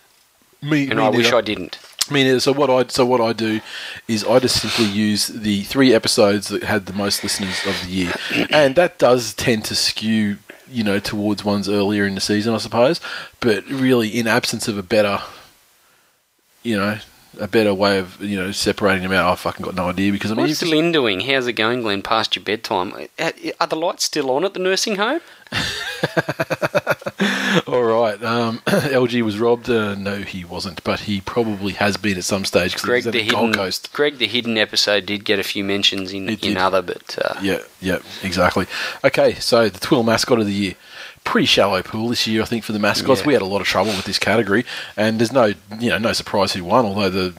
me, 0.60 0.88
and 0.90 0.98
me 0.98 1.04
I 1.04 1.08
wish. 1.10 1.32
I 1.32 1.40
didn't. 1.40 1.78
Me 2.10 2.24
neither. 2.24 2.40
So 2.40 2.52
what 2.52 2.70
I 2.70 2.86
so 2.88 3.04
what 3.06 3.20
I 3.20 3.32
do 3.32 3.60
is 4.08 4.24
I 4.24 4.38
just 4.40 4.60
simply 4.60 4.86
use 4.86 5.28
the 5.28 5.62
three 5.64 5.94
episodes 5.94 6.48
that 6.48 6.64
had 6.64 6.86
the 6.86 6.92
most 6.94 7.22
listeners 7.22 7.60
of 7.66 7.80
the 7.84 7.88
year, 7.90 8.14
and 8.50 8.74
that 8.76 8.98
does 8.98 9.34
tend 9.34 9.64
to 9.66 9.76
skew, 9.76 10.38
you 10.70 10.82
know, 10.82 10.98
towards 10.98 11.44
ones 11.44 11.68
earlier 11.68 12.04
in 12.06 12.14
the 12.14 12.20
season, 12.20 12.54
I 12.54 12.58
suppose. 12.58 13.00
But 13.40 13.64
really, 13.68 14.08
in 14.08 14.26
absence 14.26 14.66
of 14.68 14.76
a 14.78 14.82
better, 14.82 15.20
you 16.64 16.76
know, 16.76 16.98
a 17.38 17.48
better 17.48 17.74
way 17.74 17.98
of 17.98 18.20
you 18.22 18.36
know 18.36 18.52
separating 18.52 19.02
them 19.02 19.12
out, 19.12 19.30
I 19.30 19.34
fucking 19.36 19.64
got 19.64 19.74
no 19.74 19.88
idea 19.88 20.12
because 20.12 20.30
I 20.30 20.34
mean, 20.34 20.46
What's 20.46 20.62
Lynn 20.62 20.92
doing? 20.92 21.20
How's 21.20 21.46
it 21.46 21.54
going, 21.54 21.82
Glenn, 21.82 22.02
past 22.02 22.36
your 22.36 22.44
bedtime? 22.44 22.92
Are 23.60 23.66
the 23.66 23.76
lights 23.76 24.04
still 24.04 24.30
on 24.30 24.44
at 24.44 24.54
the 24.54 24.60
nursing 24.60 24.96
home? 24.96 25.20
all 27.66 27.82
right. 27.82 28.22
Um, 28.22 28.58
LG 28.66 29.22
was 29.22 29.38
robbed. 29.38 29.70
Uh, 29.70 29.94
no, 29.94 30.16
he 30.18 30.44
wasn't, 30.44 30.82
but 30.84 31.00
he 31.00 31.20
probably 31.20 31.72
has 31.74 31.96
been 31.96 32.18
at 32.18 32.24
some 32.24 32.44
stage 32.44 32.72
because 32.72 32.84
Greg 32.84 33.04
the 33.04 33.10
the 33.10 33.22
hidden 33.22 33.40
Gold 33.40 33.54
Coast. 33.54 33.92
Greg 33.92 34.18
the 34.18 34.26
hidden 34.26 34.58
episode 34.58 35.06
did 35.06 35.24
get 35.24 35.38
a 35.38 35.42
few 35.42 35.64
mentions 35.64 36.12
in, 36.12 36.28
in 36.28 36.56
other, 36.56 36.82
but 36.82 37.18
uh, 37.22 37.38
Yeah, 37.42 37.60
yeah, 37.80 37.98
exactly. 38.22 38.66
Okay, 39.04 39.34
so 39.34 39.68
the 39.68 39.78
Twill 39.78 40.02
mascot 40.02 40.40
of 40.40 40.46
the 40.46 40.52
year. 40.52 40.74
Pretty 41.30 41.46
shallow 41.46 41.82
pool 41.82 42.08
this 42.08 42.26
year, 42.26 42.40
I 42.40 42.46
think, 42.46 42.64
for 42.64 42.72
the 42.72 42.78
mascots. 42.78 43.20
Yeah. 43.20 43.26
We 43.26 43.32
had 43.34 43.42
a 43.42 43.46
lot 43.46 43.60
of 43.60 43.66
trouble 43.66 43.90
with 43.92 44.06
this 44.06 44.18
category, 44.18 44.64
and 44.96 45.18
there's 45.20 45.30
no, 45.32 45.52
you 45.78 45.90
know, 45.90 45.98
no 45.98 46.14
surprise 46.14 46.54
who 46.54 46.64
won. 46.64 46.86
Although 46.86 47.10
the, 47.10 47.34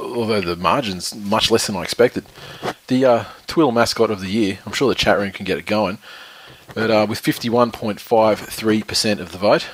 although 0.00 0.40
the 0.40 0.56
margins 0.56 1.14
much 1.14 1.48
less 1.50 1.68
than 1.68 1.76
I 1.76 1.82
expected. 1.82 2.24
The 2.88 3.04
uh, 3.04 3.24
Twill 3.46 3.70
mascot 3.70 4.10
of 4.10 4.20
the 4.20 4.28
year. 4.28 4.58
I'm 4.66 4.72
sure 4.72 4.88
the 4.88 4.96
chat 4.96 5.18
room 5.18 5.30
can 5.30 5.44
get 5.46 5.56
it 5.56 5.66
going, 5.66 5.98
but 6.74 6.90
uh, 6.90 7.06
with 7.08 7.22
51.53 7.22 8.86
percent 8.86 9.20
of 9.20 9.30
the 9.30 9.38
vote, 9.38 9.68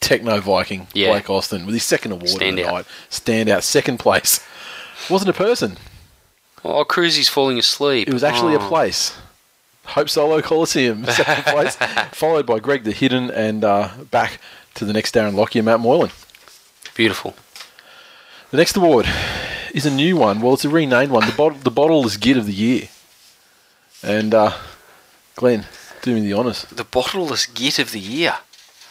Techno 0.00 0.40
Viking 0.40 0.86
Yeah. 0.94 1.10
Blake 1.10 1.28
Austin 1.28 1.66
with 1.66 1.74
his 1.74 1.84
second 1.84 2.12
award 2.12 2.30
of 2.30 2.38
the 2.38 2.44
Standout. 2.44 2.72
night, 2.72 2.86
standout, 3.10 3.62
second 3.64 3.98
place. 3.98 4.38
Wasn't 5.10 5.28
a 5.28 5.32
person. 5.32 5.76
oh, 6.64 6.84
Cruisy's 6.84 7.28
falling 7.28 7.58
asleep. 7.58 8.06
It 8.06 8.14
was 8.14 8.22
actually 8.22 8.54
Oh. 8.54 8.64
a 8.64 8.68
place. 8.68 9.16
Hope 9.86 10.08
Solo 10.08 10.40
Coliseum, 10.40 11.04
second 11.08 11.44
place, 11.44 11.76
followed 12.12 12.46
by 12.46 12.58
Greg 12.60 12.84
the 12.84 12.92
Hidden, 12.92 13.30
and 13.30 13.64
uh, 13.64 13.90
back 14.10 14.40
to 14.74 14.84
the 14.84 14.92
next 14.92 15.14
Darren 15.14 15.34
Lockyer, 15.34 15.62
Matt 15.62 15.80
Moylan. 15.80 16.10
Beautiful. 16.94 17.34
The 18.50 18.56
next 18.58 18.76
award 18.76 19.06
is 19.74 19.86
a 19.86 19.90
new 19.90 20.16
one. 20.16 20.40
Well, 20.40 20.54
it's 20.54 20.64
a 20.64 20.68
renamed 20.68 21.10
one. 21.10 21.26
The, 21.26 21.32
bot- 21.32 21.64
the 21.64 21.70
Bottle 21.70 22.04
is 22.06 22.16
Git 22.16 22.36
of 22.36 22.46
the 22.46 22.52
Year. 22.52 22.88
And, 24.02 24.34
uh, 24.34 24.52
Glenn, 25.36 25.66
do 26.02 26.14
me 26.14 26.20
the 26.20 26.34
honours. 26.34 26.62
The 26.64 26.84
bottleless 26.84 27.52
git 27.52 27.78
of 27.78 27.92
the 27.92 28.00
year. 28.00 28.34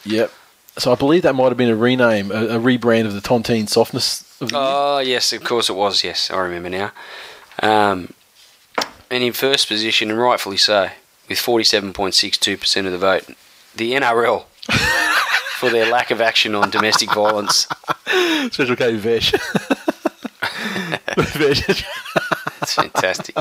Yep. 0.06 0.32
So 0.78 0.92
I 0.92 0.96
believe 0.96 1.24
that 1.24 1.36
might 1.36 1.50
have 1.50 1.58
been 1.58 1.70
a 1.70 1.76
rename, 1.76 2.32
a, 2.32 2.48
a 2.48 2.60
rebrand 2.60 3.06
of 3.06 3.14
the 3.14 3.20
Tontine 3.20 3.68
Softness 3.68 4.24
of 4.42 4.50
the. 4.50 4.56
Oh, 4.58 5.00
yes, 5.00 5.34
of 5.34 5.44
course 5.44 5.70
it 5.70 5.76
was. 5.76 6.04
Yes, 6.04 6.32
I 6.32 6.38
remember 6.40 6.70
now. 6.70 6.92
Um, 7.62 8.14
and 9.12 9.24
in 9.24 9.34
first 9.34 9.68
position, 9.68 10.10
and 10.10 10.18
rightfully 10.20 10.58
so, 10.58 10.90
with 11.28 11.38
47.62% 11.38 12.86
of 12.86 12.92
the 12.92 12.98
vote, 12.98 13.26
the 13.76 13.92
NRL 13.92 14.46
for 15.58 15.70
their 15.70 15.92
lack 15.92 16.10
of 16.12 16.22
action 16.22 16.56
on 16.56 16.72
domestic 16.72 17.14
violence. 17.14 17.68
Special 18.52 18.76
K 18.76 18.96
Vesh. 18.96 19.32
Vesh. 21.18 21.86
That's 22.60 22.74
fantastic. 22.74 23.36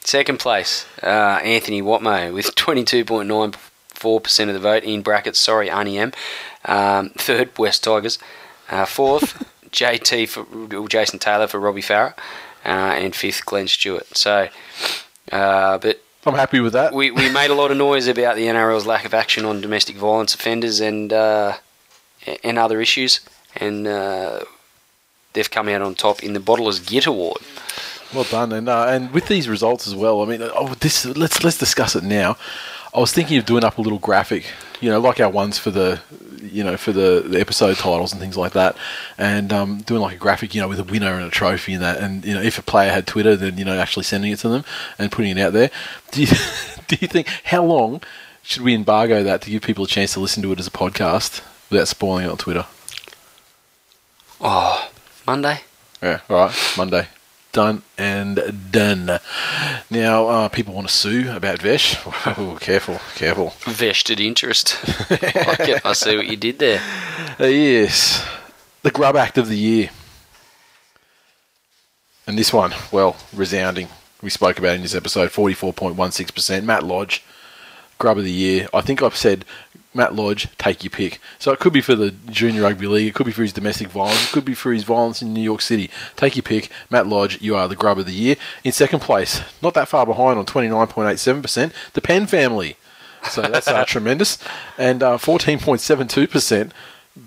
Second 0.00 0.40
place, 0.40 0.86
uh, 1.02 1.06
Anthony 1.42 1.80
Watmough 1.80 2.34
with 2.34 2.54
22.94% 2.54 4.48
of 4.48 4.54
the 4.54 4.60
vote 4.60 4.82
in 4.84 5.02
brackets. 5.02 5.38
Sorry, 5.38 5.68
Arnie 5.68 5.96
M. 5.96 6.12
Um, 6.64 7.10
third, 7.10 7.56
West 7.56 7.84
Tigers. 7.84 8.18
Uh, 8.68 8.84
fourth, 8.84 9.44
JT 9.70 10.28
for 10.28 10.88
Jason 10.88 11.18
Taylor 11.18 11.46
for 11.46 11.60
Robbie 11.60 11.82
Farah. 11.82 12.14
Uh, 12.64 12.96
and 12.96 13.14
fifth, 13.14 13.44
Glenn 13.44 13.68
Stewart. 13.68 14.16
So, 14.16 14.48
uh, 15.32 15.78
but 15.78 16.02
I'm 16.26 16.34
happy 16.34 16.60
with 16.60 16.72
that. 16.72 16.92
we, 16.92 17.10
we 17.10 17.30
made 17.30 17.50
a 17.50 17.54
lot 17.54 17.70
of 17.70 17.76
noise 17.76 18.06
about 18.06 18.36
the 18.36 18.46
NRL's 18.46 18.86
lack 18.86 19.04
of 19.04 19.14
action 19.14 19.44
on 19.44 19.60
domestic 19.60 19.96
violence 19.96 20.34
offenders 20.34 20.80
and 20.80 21.12
uh, 21.12 21.54
and 22.42 22.58
other 22.58 22.80
issues, 22.80 23.20
and 23.56 23.86
uh, 23.86 24.40
they've 25.34 25.50
come 25.50 25.68
out 25.68 25.82
on 25.82 25.94
top 25.94 26.22
in 26.22 26.32
the 26.32 26.40
Bottlers 26.40 26.84
Git 26.86 27.06
Award. 27.06 27.38
Well 28.14 28.24
done, 28.24 28.52
and 28.52 28.68
uh, 28.68 28.86
and 28.88 29.12
with 29.12 29.26
these 29.26 29.48
results 29.48 29.86
as 29.86 29.94
well. 29.94 30.22
I 30.22 30.26
mean, 30.26 30.40
oh, 30.42 30.74
this 30.74 31.04
let's 31.04 31.42
let's 31.44 31.58
discuss 31.58 31.94
it 31.96 32.04
now. 32.04 32.36
I 32.94 33.00
was 33.00 33.12
thinking 33.12 33.38
of 33.38 33.44
doing 33.44 33.64
up 33.64 33.76
a 33.76 33.82
little 33.82 33.98
graphic, 33.98 34.46
you 34.84 34.90
know, 34.90 35.00
like 35.00 35.18
our 35.18 35.30
ones 35.30 35.58
for 35.58 35.70
the, 35.70 35.98
you 36.42 36.62
know, 36.62 36.76
for 36.76 36.92
the, 36.92 37.24
the 37.26 37.40
episode 37.40 37.78
titles 37.78 38.12
and 38.12 38.20
things 38.20 38.36
like 38.36 38.52
that, 38.52 38.76
and 39.16 39.50
um, 39.50 39.78
doing 39.80 40.02
like 40.02 40.16
a 40.16 40.18
graphic, 40.18 40.54
you 40.54 40.60
know, 40.60 40.68
with 40.68 40.78
a 40.78 40.84
winner 40.84 41.14
and 41.14 41.24
a 41.24 41.30
trophy 41.30 41.72
and 41.72 41.82
that, 41.82 42.00
and 42.00 42.22
you 42.22 42.34
know, 42.34 42.42
if 42.42 42.58
a 42.58 42.62
player 42.62 42.92
had 42.92 43.06
Twitter, 43.06 43.34
then 43.34 43.56
you 43.56 43.64
know, 43.64 43.78
actually 43.78 44.04
sending 44.04 44.30
it 44.30 44.40
to 44.40 44.48
them 44.50 44.62
and 44.98 45.10
putting 45.10 45.38
it 45.38 45.40
out 45.40 45.54
there. 45.54 45.70
Do 46.10 46.20
you 46.20 46.36
do 46.86 46.98
you 47.00 47.08
think 47.08 47.28
how 47.44 47.64
long 47.64 48.02
should 48.42 48.60
we 48.60 48.74
embargo 48.74 49.22
that 49.22 49.40
to 49.42 49.50
give 49.50 49.62
people 49.62 49.84
a 49.84 49.88
chance 49.88 50.12
to 50.12 50.20
listen 50.20 50.42
to 50.42 50.52
it 50.52 50.60
as 50.60 50.66
a 50.66 50.70
podcast 50.70 51.40
without 51.70 51.88
spoiling 51.88 52.26
it 52.26 52.30
on 52.30 52.36
Twitter? 52.36 52.66
Oh, 54.40 54.90
Monday. 55.26 55.62
Yeah, 56.02 56.20
all 56.28 56.36
right, 56.36 56.74
Monday. 56.76 57.08
Done 57.54 57.82
and 57.96 58.72
done. 58.72 59.20
Now, 59.88 60.26
uh, 60.26 60.48
people 60.48 60.74
want 60.74 60.88
to 60.88 60.92
sue 60.92 61.30
about 61.32 61.62
Vesh. 61.62 61.96
Oh, 62.26 62.58
careful, 62.60 62.98
careful. 63.14 63.50
Vested 63.60 64.18
interest. 64.18 64.76
I, 65.10 65.54
get, 65.64 65.86
I 65.86 65.92
see 65.92 66.16
what 66.16 66.26
you 66.26 66.36
did 66.36 66.58
there. 66.58 66.80
Uh, 67.38 67.44
yes, 67.44 68.26
the 68.82 68.90
Grub 68.90 69.14
Act 69.14 69.38
of 69.38 69.48
the 69.48 69.56
Year. 69.56 69.90
And 72.26 72.36
this 72.36 72.52
one, 72.52 72.74
well, 72.90 73.14
resounding. 73.32 73.86
We 74.20 74.30
spoke 74.30 74.58
about 74.58 74.74
in 74.74 74.82
this 74.82 74.96
episode 74.96 75.30
44.16%. 75.30 76.64
Matt 76.64 76.82
Lodge, 76.82 77.22
Grub 77.98 78.18
of 78.18 78.24
the 78.24 78.32
Year. 78.32 78.66
I 78.74 78.80
think 78.80 79.00
I've 79.00 79.16
said 79.16 79.44
Matt 79.94 80.14
Lodge, 80.14 80.48
take 80.58 80.82
your 80.82 80.90
pick. 80.90 81.20
So 81.38 81.52
it 81.52 81.60
could 81.60 81.72
be 81.72 81.80
for 81.80 81.94
the 81.94 82.10
Junior 82.10 82.62
Rugby 82.62 82.86
League, 82.86 83.08
it 83.08 83.14
could 83.14 83.26
be 83.26 83.32
for 83.32 83.42
his 83.42 83.52
domestic 83.52 83.88
violence, 83.88 84.28
it 84.28 84.32
could 84.32 84.44
be 84.44 84.54
for 84.54 84.72
his 84.72 84.82
violence 84.82 85.22
in 85.22 85.32
New 85.32 85.40
York 85.42 85.60
City. 85.60 85.90
Take 86.16 86.36
your 86.36 86.42
pick. 86.42 86.68
Matt 86.90 87.06
Lodge, 87.06 87.40
you 87.40 87.54
are 87.54 87.68
the 87.68 87.76
Grub 87.76 87.98
of 87.98 88.06
the 88.06 88.12
Year. 88.12 88.36
In 88.64 88.72
second 88.72 89.00
place, 89.00 89.40
not 89.62 89.74
that 89.74 89.88
far 89.88 90.04
behind 90.04 90.38
on 90.38 90.46
29.87%, 90.46 91.72
the 91.92 92.00
Penn 92.00 92.26
family. 92.26 92.76
So 93.30 93.42
that's 93.42 93.68
uh, 93.68 93.84
tremendous. 93.86 94.38
And 94.76 95.02
uh, 95.02 95.16
14.72%, 95.16 96.72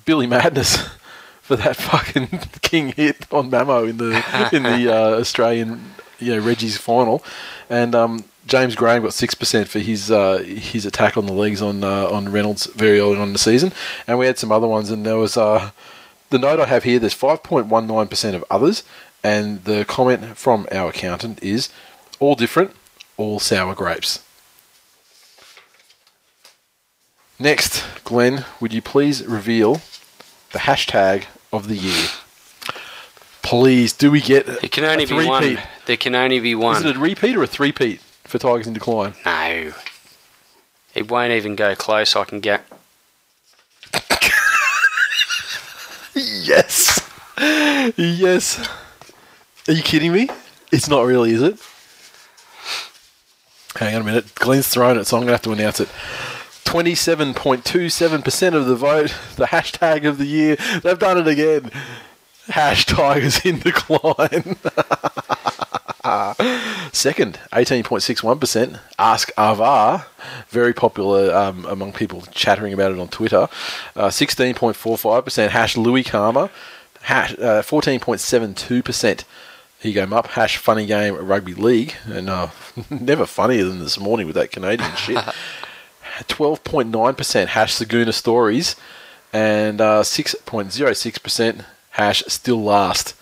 Billy 0.05 0.27
Madness 0.27 0.77
for 1.41 1.55
that 1.55 1.77
fucking 1.77 2.27
king 2.61 2.89
hit 2.89 3.25
on 3.31 3.49
Mamo 3.49 3.89
in 3.89 3.97
the 3.97 4.49
in 4.51 4.63
the 4.63 4.93
uh, 4.93 5.19
Australian 5.19 5.93
you 6.19 6.35
know 6.35 6.41
Reggie's 6.41 6.77
final, 6.77 7.23
and 7.69 7.95
um, 7.95 8.25
James 8.47 8.75
Graham 8.75 9.03
got 9.03 9.13
six 9.13 9.35
percent 9.35 9.67
for 9.67 9.79
his 9.79 10.09
uh, 10.09 10.37
his 10.39 10.85
attack 10.85 11.17
on 11.17 11.25
the 11.25 11.33
legs 11.33 11.61
on 11.61 11.83
uh, 11.83 12.07
on 12.07 12.31
Reynolds 12.31 12.65
very 12.67 12.99
early 12.99 13.17
on 13.17 13.27
in 13.27 13.33
the 13.33 13.39
season, 13.39 13.73
and 14.07 14.17
we 14.17 14.25
had 14.25 14.39
some 14.39 14.51
other 14.51 14.67
ones, 14.67 14.89
and 14.89 15.05
there 15.05 15.17
was 15.17 15.37
uh, 15.37 15.71
the 16.29 16.39
note 16.39 16.59
I 16.59 16.65
have 16.65 16.83
here. 16.83 16.97
There's 16.97 17.13
five 17.13 17.43
point 17.43 17.67
one 17.67 17.87
nine 17.87 18.07
percent 18.07 18.35
of 18.35 18.45
others, 18.49 18.83
and 19.23 19.63
the 19.65 19.85
comment 19.85 20.37
from 20.37 20.65
our 20.71 20.89
accountant 20.89 21.43
is 21.43 21.69
all 22.19 22.35
different, 22.35 22.71
all 23.17 23.39
sour 23.39 23.75
grapes. 23.75 24.23
Next, 27.37 27.83
Glenn, 28.03 28.45
would 28.59 28.73
you 28.73 28.81
please 28.81 29.23
reveal 29.25 29.81
the 30.53 30.59
hashtag 30.59 31.25
of 31.51 31.67
the 31.67 31.75
year. 31.75 32.07
Please, 33.43 33.93
do 33.93 34.09
we 34.09 34.21
get 34.21 34.45
There 34.45 34.57
can 34.69 34.83
only 34.83 35.03
a 35.03 35.07
be 35.07 35.25
one. 35.25 35.59
There 35.85 35.97
can 35.97 36.15
only 36.15 36.39
be 36.39 36.55
one. 36.55 36.77
Is 36.77 36.85
it 36.85 36.95
a 36.95 36.99
repeat 36.99 37.35
or 37.35 37.43
a 37.43 37.47
three-peat 37.47 38.01
for 38.27 38.37
Tigers 38.37 38.67
in 38.67 38.73
Decline? 38.73 39.13
No. 39.25 39.73
It 40.93 41.09
won't 41.09 41.31
even 41.31 41.55
go 41.55 41.75
close, 41.75 42.15
I 42.15 42.23
can 42.23 42.39
get. 42.39 42.65
Yes. 46.17 47.07
yes. 47.95 48.67
Are 49.67 49.73
you 49.73 49.83
kidding 49.83 50.11
me? 50.11 50.29
It's 50.71 50.89
not 50.89 51.05
really, 51.05 51.31
is 51.31 51.43
it? 51.43 51.59
Hang 53.75 53.95
on 53.95 54.01
a 54.01 54.05
minute. 54.05 54.33
Glenn's 54.33 54.67
thrown 54.67 54.97
it, 54.97 55.05
so 55.05 55.17
I'm 55.17 55.21
going 55.21 55.27
to 55.27 55.33
have 55.33 55.43
to 55.43 55.51
announce 55.51 55.79
it. 55.79 55.89
27.27% 56.65 58.55
of 58.55 58.65
the 58.65 58.75
vote, 58.75 59.15
the 59.35 59.45
hashtag 59.45 60.07
of 60.07 60.17
the 60.17 60.25
year. 60.25 60.57
They've 60.81 60.97
done 60.97 61.19
it 61.19 61.27
again. 61.27 61.71
Hash 62.47 62.85
Tigers 62.87 63.45
in 63.45 63.59
decline. 63.59 64.57
Second, 66.97 67.39
18.61%. 67.53 68.79
Ask 68.97 69.29
Avar, 69.37 70.07
very 70.49 70.73
popular 70.73 71.31
um, 71.31 71.63
among 71.65 71.93
people 71.93 72.23
chattering 72.31 72.73
about 72.73 72.91
it 72.91 72.97
on 72.97 73.07
Twitter. 73.07 73.47
Uh, 73.95 74.07
16.45%. 74.07 75.49
Hash 75.49 75.77
Louis 75.77 76.03
Karma. 76.03 76.49
Hash, 77.01 77.33
uh, 77.33 77.61
14.72%. 77.61 79.23
Here 79.79 79.81
you 79.81 79.93
go, 79.93 80.07
Mup. 80.07 80.25
Hash 80.25 80.57
Funny 80.57 80.87
Game 80.87 81.15
Rugby 81.15 81.53
League. 81.53 81.93
And 82.07 82.31
uh, 82.31 82.47
never 82.89 83.27
funnier 83.27 83.65
than 83.65 83.77
this 83.77 83.99
morning 83.99 84.25
with 84.25 84.35
that 84.35 84.51
Canadian 84.51 84.91
shit. 84.95 85.17
12.9% 85.17 87.45
hash 87.45 87.75
Saguna 87.75 88.11
Stories. 88.11 88.75
And 89.31 89.79
uh, 89.79 90.01
6.06% 90.01 91.63
hash 91.91 92.23
Still 92.27 92.63
Last. 92.63 93.13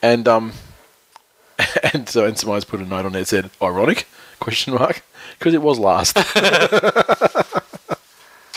And 0.00 0.28
um, 0.28 0.52
and 1.92 2.08
so 2.08 2.24
and 2.24 2.36
someone's 2.38 2.64
put 2.64 2.80
a 2.80 2.84
note 2.84 3.06
on 3.06 3.12
there 3.12 3.22
that 3.22 3.26
said 3.28 3.50
ironic? 3.60 4.06
question 4.40 4.74
mark. 4.74 5.02
Because 5.38 5.54
it 5.54 5.62
was 5.62 5.78
last. 5.78 6.16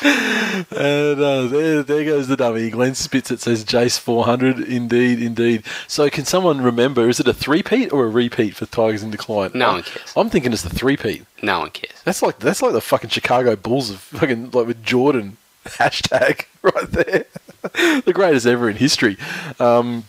And 0.02 1.20
uh, 1.22 1.48
there, 1.48 1.84
there 1.84 2.06
goes 2.06 2.28
the 2.28 2.36
dummy. 2.38 2.70
Glenn 2.70 2.96
spits 2.96 3.32
it 3.32 3.40
says 3.40 3.64
jace 3.66 3.98
400 4.00 4.60
indeed 4.60 5.22
indeed. 5.22 5.64
So 5.88 6.10
can 6.10 6.26
someone 6.26 6.62
remember 6.62 7.08
is 7.10 7.20
it 7.20 7.28
a 7.28 7.34
three-peat 7.34 7.92
or 7.94 8.06
a 8.06 8.10
repeat 8.10 8.56
for 8.56 8.66
tigers 8.66 9.04
in 9.04 9.10
decline? 9.12 9.52
No 9.54 9.68
I- 9.70 9.74
one 9.74 9.84
cares. 9.84 10.14
i'm 10.16 10.30
thinking 10.30 10.54
it's 10.54 10.62
the 10.64 10.70
three-peat. 10.70 11.26
No 11.42 11.60
one 11.60 11.72
cares. 11.72 11.94
that's 12.04 12.22
like 12.22 12.40
that's 12.40 12.62
like 12.62 12.74
the 12.74 12.82
fucking 12.82 13.10
chicago 13.10 13.56
bulls 13.56 13.90
of 13.90 14.00
fucking 14.00 14.52
like 14.52 14.68
with 14.68 14.84
jordan 14.84 15.38
hashtag 15.66 16.46
right 16.62 16.92
there. 16.92 17.26
The 18.02 18.12
greatest 18.14 18.46
ever 18.46 18.70
in 18.70 18.76
history. 18.78 19.18
Um, 19.60 20.06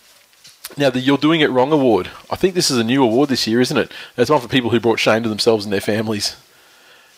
now, 0.77 0.91
the 0.91 1.01
You're 1.01 1.17
Doing 1.17 1.41
It 1.41 1.51
Wrong 1.51 1.73
award. 1.73 2.11
I 2.31 2.37
think 2.37 2.55
this 2.55 2.71
is 2.71 2.79
a 2.79 2.85
new 2.85 3.03
award 3.03 3.31
this 3.31 3.47
year, 3.47 3.61
isn't 3.61 3.77
it? 3.77 3.91
It's 4.17 4.31
one 4.31 4.41
for 4.41 4.49
people 4.49 4.71
who 4.71 4.81
brought 4.81 4.99
shame 4.99 5.23
to 5.23 5.29
themselves 5.29 5.65
and 5.65 5.73
their 5.73 5.81
families. 5.81 6.37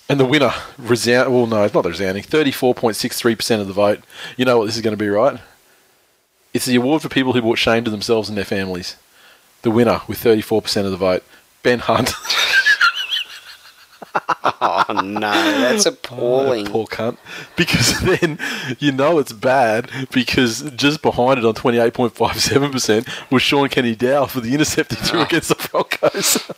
And 0.09 0.18
the 0.18 0.24
winner, 0.24 0.52
resound, 0.78 1.34
well, 1.34 1.46
no, 1.46 1.64
it's 1.64 1.74
not 1.74 1.84
resounding, 1.84 2.22
34.63% 2.22 3.61
of 3.61 3.66
the 3.66 3.72
vote. 3.72 4.00
You 4.36 4.44
know 4.44 4.59
what 4.59 4.66
this 4.66 4.76
is 4.76 4.82
going 4.82 4.96
to 4.96 5.02
be, 5.02 5.09
right? 5.09 5.40
It's 6.54 6.66
the 6.66 6.76
award 6.76 7.02
for 7.02 7.09
people 7.09 7.32
who 7.32 7.42
brought 7.42 7.59
shame 7.59 7.84
to 7.84 7.90
themselves 7.90 8.28
and 8.28 8.38
their 8.38 8.44
families. 8.44 8.96
The 9.62 9.70
winner, 9.70 10.02
with 10.06 10.22
34% 10.22 10.84
of 10.84 10.92
the 10.92 10.96
vote, 10.96 11.24
Ben 11.62 11.80
Hunt. 11.80 12.12
Oh 14.60 14.84
no, 15.04 15.20
that's 15.20 15.86
appalling. 15.92 16.66
Poor 16.66 16.86
cunt. 16.86 17.16
Because 17.56 18.00
then 18.20 18.38
you 18.78 18.92
know 18.92 19.18
it's 19.18 19.32
bad 19.32 19.90
because 20.12 20.70
just 20.72 21.02
behind 21.02 21.38
it 21.38 21.44
on 21.44 21.54
28.57% 21.54 23.30
was 23.30 23.42
Shaun 23.42 23.68
Kenny-Dowall 23.68 24.28
for 24.28 24.40
the 24.40 24.54
intercept 24.54 24.94
he 24.94 24.96
threw 24.96 25.20
against 25.22 25.48
the 25.48 25.68
Broncos. 25.70 26.48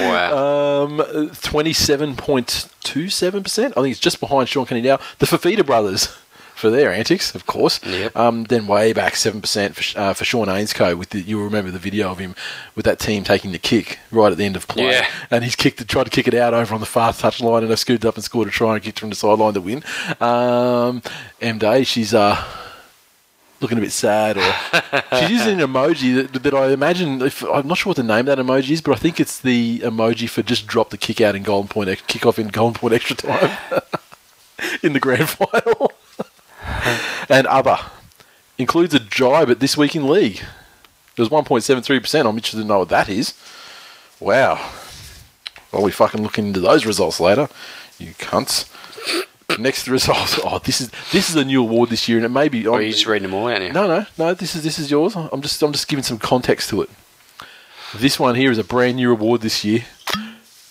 wow. 0.00 0.84
Um, 0.84 0.98
27.27%. 0.98 3.64
I 3.64 3.70
think 3.70 3.88
it's 3.88 4.00
just 4.00 4.20
behind 4.20 4.48
Shaun 4.48 4.66
Kenny-Dowall. 4.66 5.00
The 5.18 5.26
Fifita 5.26 5.66
brothers 5.66 6.16
for 6.58 6.70
their 6.70 6.92
antics, 6.92 7.34
of 7.34 7.46
course. 7.46 7.80
Yep. 7.84 8.16
Um, 8.16 8.44
then 8.44 8.66
way 8.66 8.92
back 8.92 9.14
7% 9.14 9.74
for, 9.74 9.98
uh, 9.98 10.12
for 10.12 10.24
Shaun 10.24 10.48
Ainscough. 10.48 10.98
With 10.98 11.10
the, 11.10 11.20
you'll 11.20 11.44
remember 11.44 11.70
the 11.70 11.78
video 11.78 12.10
of 12.10 12.18
him 12.18 12.34
with 12.74 12.84
that 12.84 12.98
team 12.98 13.24
taking 13.24 13.52
the 13.52 13.58
kick 13.58 13.98
right 14.10 14.32
at 14.32 14.38
the 14.38 14.44
end 14.44 14.56
of 14.56 14.66
play. 14.66 14.90
Yeah. 14.90 15.06
And 15.30 15.44
he's 15.44 15.56
kicked 15.56 15.80
it, 15.80 15.88
tried 15.88 16.04
to 16.04 16.10
kick 16.10 16.26
it 16.26 16.34
out 16.34 16.54
over 16.54 16.74
on 16.74 16.80
the 16.80 16.86
far 16.86 17.12
touch 17.12 17.40
line 17.40 17.62
and 17.62 17.72
I 17.72 17.76
scooted 17.76 18.04
up 18.04 18.16
and 18.16 18.24
scored 18.24 18.48
a 18.48 18.50
try 18.50 18.74
and 18.74 18.82
kicked 18.82 18.98
from 18.98 19.10
the 19.10 19.16
sideline 19.16 19.54
to 19.54 19.60
win. 19.60 19.84
Um, 20.20 21.02
M 21.40 21.58
Day, 21.58 21.84
she's 21.84 22.12
uh, 22.12 22.44
looking 23.60 23.78
a 23.78 23.80
bit 23.80 23.92
sad, 23.92 24.36
or 24.36 24.42
she's 25.20 25.30
using 25.30 25.60
an 25.60 25.68
emoji 25.68 26.32
that, 26.32 26.42
that 26.42 26.54
I 26.54 26.72
imagine. 26.72 27.22
If 27.22 27.42
I'm 27.44 27.66
not 27.66 27.78
sure 27.78 27.90
what 27.90 27.96
the 27.96 28.02
name 28.02 28.28
of 28.28 28.36
that 28.36 28.38
emoji 28.38 28.70
is, 28.70 28.80
but 28.80 28.92
I 28.92 28.96
think 28.96 29.20
it's 29.20 29.40
the 29.40 29.80
emoji 29.80 30.28
for 30.28 30.42
just 30.42 30.66
drop 30.66 30.90
the 30.90 30.98
kick 30.98 31.20
out 31.20 31.34
in 31.34 31.42
golden 31.42 31.68
point, 31.68 32.06
kick 32.06 32.26
off 32.26 32.38
in 32.38 32.48
golden 32.48 32.78
point 32.78 32.94
extra 32.94 33.16
time 33.16 33.56
in 34.82 34.92
the 34.92 35.00
grand 35.00 35.28
final, 35.28 35.92
and 37.28 37.46
other 37.46 37.78
includes 38.58 38.94
a 38.94 39.00
jibe 39.00 39.50
at 39.50 39.60
this 39.60 39.76
week 39.76 39.94
in 39.96 40.08
league. 40.08 40.40
Was 41.16 41.28
1.73 41.30 42.00
percent. 42.00 42.28
I'm 42.28 42.36
interested 42.36 42.62
to 42.62 42.66
know 42.66 42.78
what 42.78 42.90
that 42.90 43.08
is. 43.08 43.34
Wow. 44.20 44.70
Well, 45.72 45.82
we 45.82 45.90
fucking 45.90 46.22
look 46.22 46.38
into 46.38 46.60
those 46.60 46.86
results 46.86 47.18
later, 47.18 47.48
you 47.98 48.12
cunts. 48.14 48.68
Next 49.58 49.88
result. 49.88 50.38
Oh, 50.44 50.58
this 50.60 50.80
is 50.80 50.90
this 51.10 51.28
is 51.28 51.36
a 51.36 51.44
new 51.44 51.60
award 51.62 51.90
this 51.90 52.08
year, 52.08 52.18
and 52.18 52.24
it 52.24 52.30
may 52.30 52.48
be. 52.48 52.66
Oh, 52.66 52.72
or 52.74 52.78
are 52.78 52.82
you 52.82 52.92
just 52.92 53.06
reading 53.06 53.28
them 53.28 53.34
all 53.34 53.48
out 53.48 53.60
now? 53.60 53.72
No, 53.72 53.86
no, 53.86 54.06
no. 54.16 54.34
This 54.34 54.54
is 54.54 54.62
this 54.62 54.78
is 54.78 54.90
yours. 54.90 55.16
I'm 55.16 55.42
just 55.42 55.60
I'm 55.62 55.72
just 55.72 55.88
giving 55.88 56.04
some 56.04 56.18
context 56.18 56.70
to 56.70 56.82
it. 56.82 56.90
This 57.96 58.20
one 58.20 58.34
here 58.34 58.50
is 58.50 58.58
a 58.58 58.64
brand 58.64 58.96
new 58.96 59.10
award 59.10 59.40
this 59.40 59.64
year. 59.64 59.84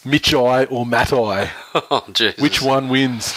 Mitchai 0.06 0.72
or 0.72 0.86
Matai. 0.86 1.52
Oh, 1.92 2.04
Jesus. 2.12 2.42
Which 2.42 2.62
one 2.62 2.90
wins? 2.90 3.34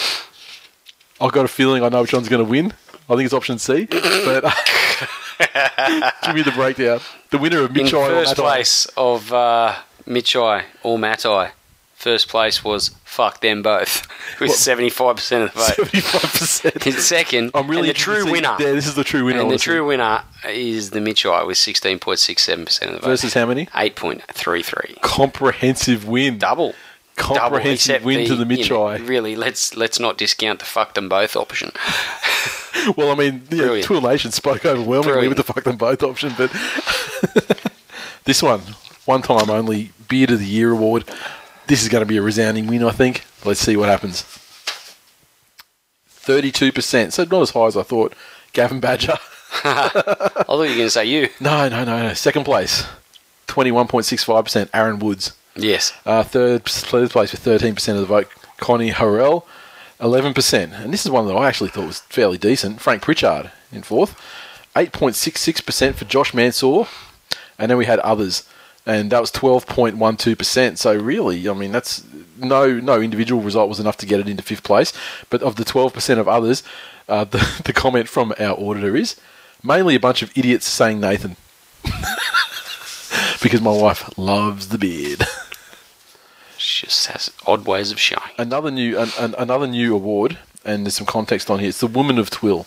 I've 1.20 1.32
got 1.32 1.44
a 1.44 1.48
feeling 1.48 1.82
I 1.82 1.88
know 1.88 2.02
which 2.02 2.12
one's 2.12 2.28
going 2.28 2.44
to 2.44 2.50
win. 2.50 2.72
I 3.08 3.16
think 3.16 3.24
it's 3.24 3.34
option 3.34 3.58
C. 3.58 3.86
But 3.86 4.42
give 6.24 6.34
me 6.34 6.42
the 6.42 6.52
breakdown. 6.54 7.00
The 7.30 7.38
winner 7.38 7.62
of 7.62 7.76
In 7.76 7.86
Mitchai 7.86 7.94
or 7.94 8.08
first 8.08 8.36
place 8.36 8.86
of 8.96 9.32
uh, 9.32 9.74
Mitchai 10.06 10.64
or 10.82 10.98
Matai, 10.98 11.50
first 11.94 12.28
place 12.28 12.62
was 12.64 12.90
fuck 13.04 13.40
them 13.40 13.62
both 13.62 14.06
with 14.40 14.52
seventy 14.52 14.90
five 14.90 15.16
percent 15.16 15.44
of 15.44 15.52
the 15.54 15.58
vote. 15.58 15.74
Seventy-five 15.74 16.22
percent. 16.32 16.86
In 16.86 16.92
second, 16.94 17.50
I'm 17.54 17.68
really 17.68 17.88
the 17.88 17.94
true 17.94 18.30
winner. 18.30 18.56
Yeah, 18.60 18.72
this 18.72 18.86
is 18.86 18.94
the 18.94 19.04
true 19.04 19.24
winner. 19.24 19.40
and 19.40 19.50
the 19.50 19.58
true 19.58 19.84
winner 19.86 20.22
is 20.48 20.90
the 20.90 21.00
Mitchai 21.00 21.46
with 21.46 21.58
sixteen 21.58 21.98
point 21.98 22.18
six 22.20 22.42
seven 22.44 22.64
percent 22.64 22.90
of 22.92 22.96
the 22.96 23.00
vote. 23.02 23.10
versus 23.10 23.34
how 23.34 23.46
many? 23.46 23.68
eight 23.74 23.96
point 23.96 24.22
three 24.32 24.62
three. 24.62 24.96
Comprehensive 25.02 26.06
win. 26.06 26.38
Double. 26.38 26.74
Double, 27.20 27.36
Comprehensive 27.36 27.72
except 27.96 28.04
win 28.04 28.26
to 28.26 28.34
the 28.34 28.44
you 28.54 28.68
know, 28.68 28.80
Mitchai. 28.80 29.08
really, 29.08 29.36
let's 29.36 29.76
let's 29.76 30.00
not 30.00 30.16
discount 30.18 30.58
the 30.58 30.64
fuck 30.64 30.94
them 30.94 31.08
both 31.08 31.36
option. 31.36 31.72
Well, 32.96 33.10
I 33.10 33.14
mean, 33.14 33.42
yeah. 33.50 33.82
Tool 33.82 34.00
Nation 34.00 34.30
spoke 34.30 34.64
overwhelmingly 34.64 35.12
Brilliant. 35.12 35.36
with 35.36 35.46
the 35.46 35.52
fuck 35.52 35.64
them 35.64 35.76
both 35.76 36.02
option, 36.02 36.32
but 36.38 36.50
this 38.24 38.42
one, 38.42 38.60
one 39.04 39.20
time 39.20 39.50
only, 39.50 39.92
Beard 40.08 40.30
of 40.30 40.38
the 40.38 40.46
Year 40.46 40.70
award. 40.70 41.04
This 41.66 41.82
is 41.82 41.88
going 41.90 42.00
to 42.00 42.06
be 42.06 42.16
a 42.16 42.22
resounding 42.22 42.68
win, 42.68 42.82
I 42.82 42.90
think. 42.92 43.26
Let's 43.44 43.60
see 43.60 43.76
what 43.76 43.90
happens. 43.90 44.22
32%, 46.22 47.12
so 47.12 47.24
not 47.24 47.42
as 47.42 47.50
high 47.50 47.66
as 47.66 47.76
I 47.76 47.82
thought. 47.82 48.14
Gavin 48.54 48.80
Badger. 48.80 49.18
I 49.64 49.88
thought 49.88 50.46
you 50.48 50.56
were 50.56 50.64
going 50.66 50.78
to 50.78 50.90
say 50.90 51.04
you. 51.04 51.28
No, 51.38 51.68
no, 51.68 51.84
no, 51.84 52.02
no. 52.08 52.14
Second 52.14 52.44
place, 52.44 52.86
21.65%. 53.48 54.70
Aaron 54.72 55.00
Woods. 55.00 55.32
Yes. 55.56 55.92
Uh, 56.06 56.22
third, 56.22 56.64
third 56.64 57.10
place 57.10 57.32
with 57.32 57.44
13% 57.44 57.94
of 57.94 58.00
the 58.00 58.06
vote, 58.06 58.28
Connie 58.56 58.90
Hurrell, 58.90 59.46
11%. 60.00 60.80
And 60.80 60.92
this 60.92 61.04
is 61.04 61.10
one 61.10 61.26
that 61.26 61.34
I 61.34 61.48
actually 61.48 61.70
thought 61.70 61.86
was 61.86 62.00
fairly 62.00 62.38
decent. 62.38 62.80
Frank 62.80 63.02
Pritchard 63.02 63.50
in 63.72 63.82
fourth, 63.82 64.18
8.66% 64.74 65.94
for 65.94 66.04
Josh 66.04 66.32
Mansour. 66.34 66.86
And 67.58 67.70
then 67.70 67.76
we 67.76 67.84
had 67.84 67.98
others, 68.00 68.48
and 68.86 69.12
that 69.12 69.20
was 69.20 69.30
12.12%. 69.32 70.78
So 70.78 70.96
really, 70.96 71.48
I 71.48 71.52
mean, 71.52 71.72
that's 71.72 72.04
no 72.38 72.80
no 72.80 73.02
individual 73.02 73.42
result 73.42 73.68
was 73.68 73.78
enough 73.80 73.98
to 73.98 74.06
get 74.06 74.18
it 74.18 74.28
into 74.28 74.42
fifth 74.42 74.62
place. 74.62 74.94
But 75.28 75.42
of 75.42 75.56
the 75.56 75.64
12% 75.64 76.18
of 76.18 76.26
others, 76.26 76.62
uh, 77.06 77.24
the, 77.34 77.62
the 77.64 77.74
comment 77.74 78.08
from 78.08 78.32
our 78.38 78.56
auditor 78.58 78.96
is 78.96 79.16
mainly 79.62 79.94
a 79.94 80.00
bunch 80.00 80.22
of 80.22 80.32
idiots 80.36 80.66
saying 80.66 81.00
Nathan. 81.00 81.36
because 83.42 83.60
my 83.60 83.72
wife 83.72 84.16
loves 84.18 84.68
the 84.68 84.78
beard. 84.78 85.26
She 86.60 86.86
just 86.86 87.06
has 87.06 87.30
odd 87.46 87.64
ways 87.66 87.90
of 87.90 87.98
showing. 87.98 88.30
another 88.36 88.70
new 88.70 88.98
an, 88.98 89.10
an, 89.18 89.34
another 89.38 89.66
new 89.66 89.94
award, 89.94 90.38
and 90.64 90.84
there's 90.84 90.96
some 90.96 91.06
context 91.06 91.50
on 91.50 91.58
here. 91.58 91.68
It's 91.70 91.80
the 91.80 91.86
Woman 91.86 92.18
of 92.18 92.28
Twill. 92.30 92.66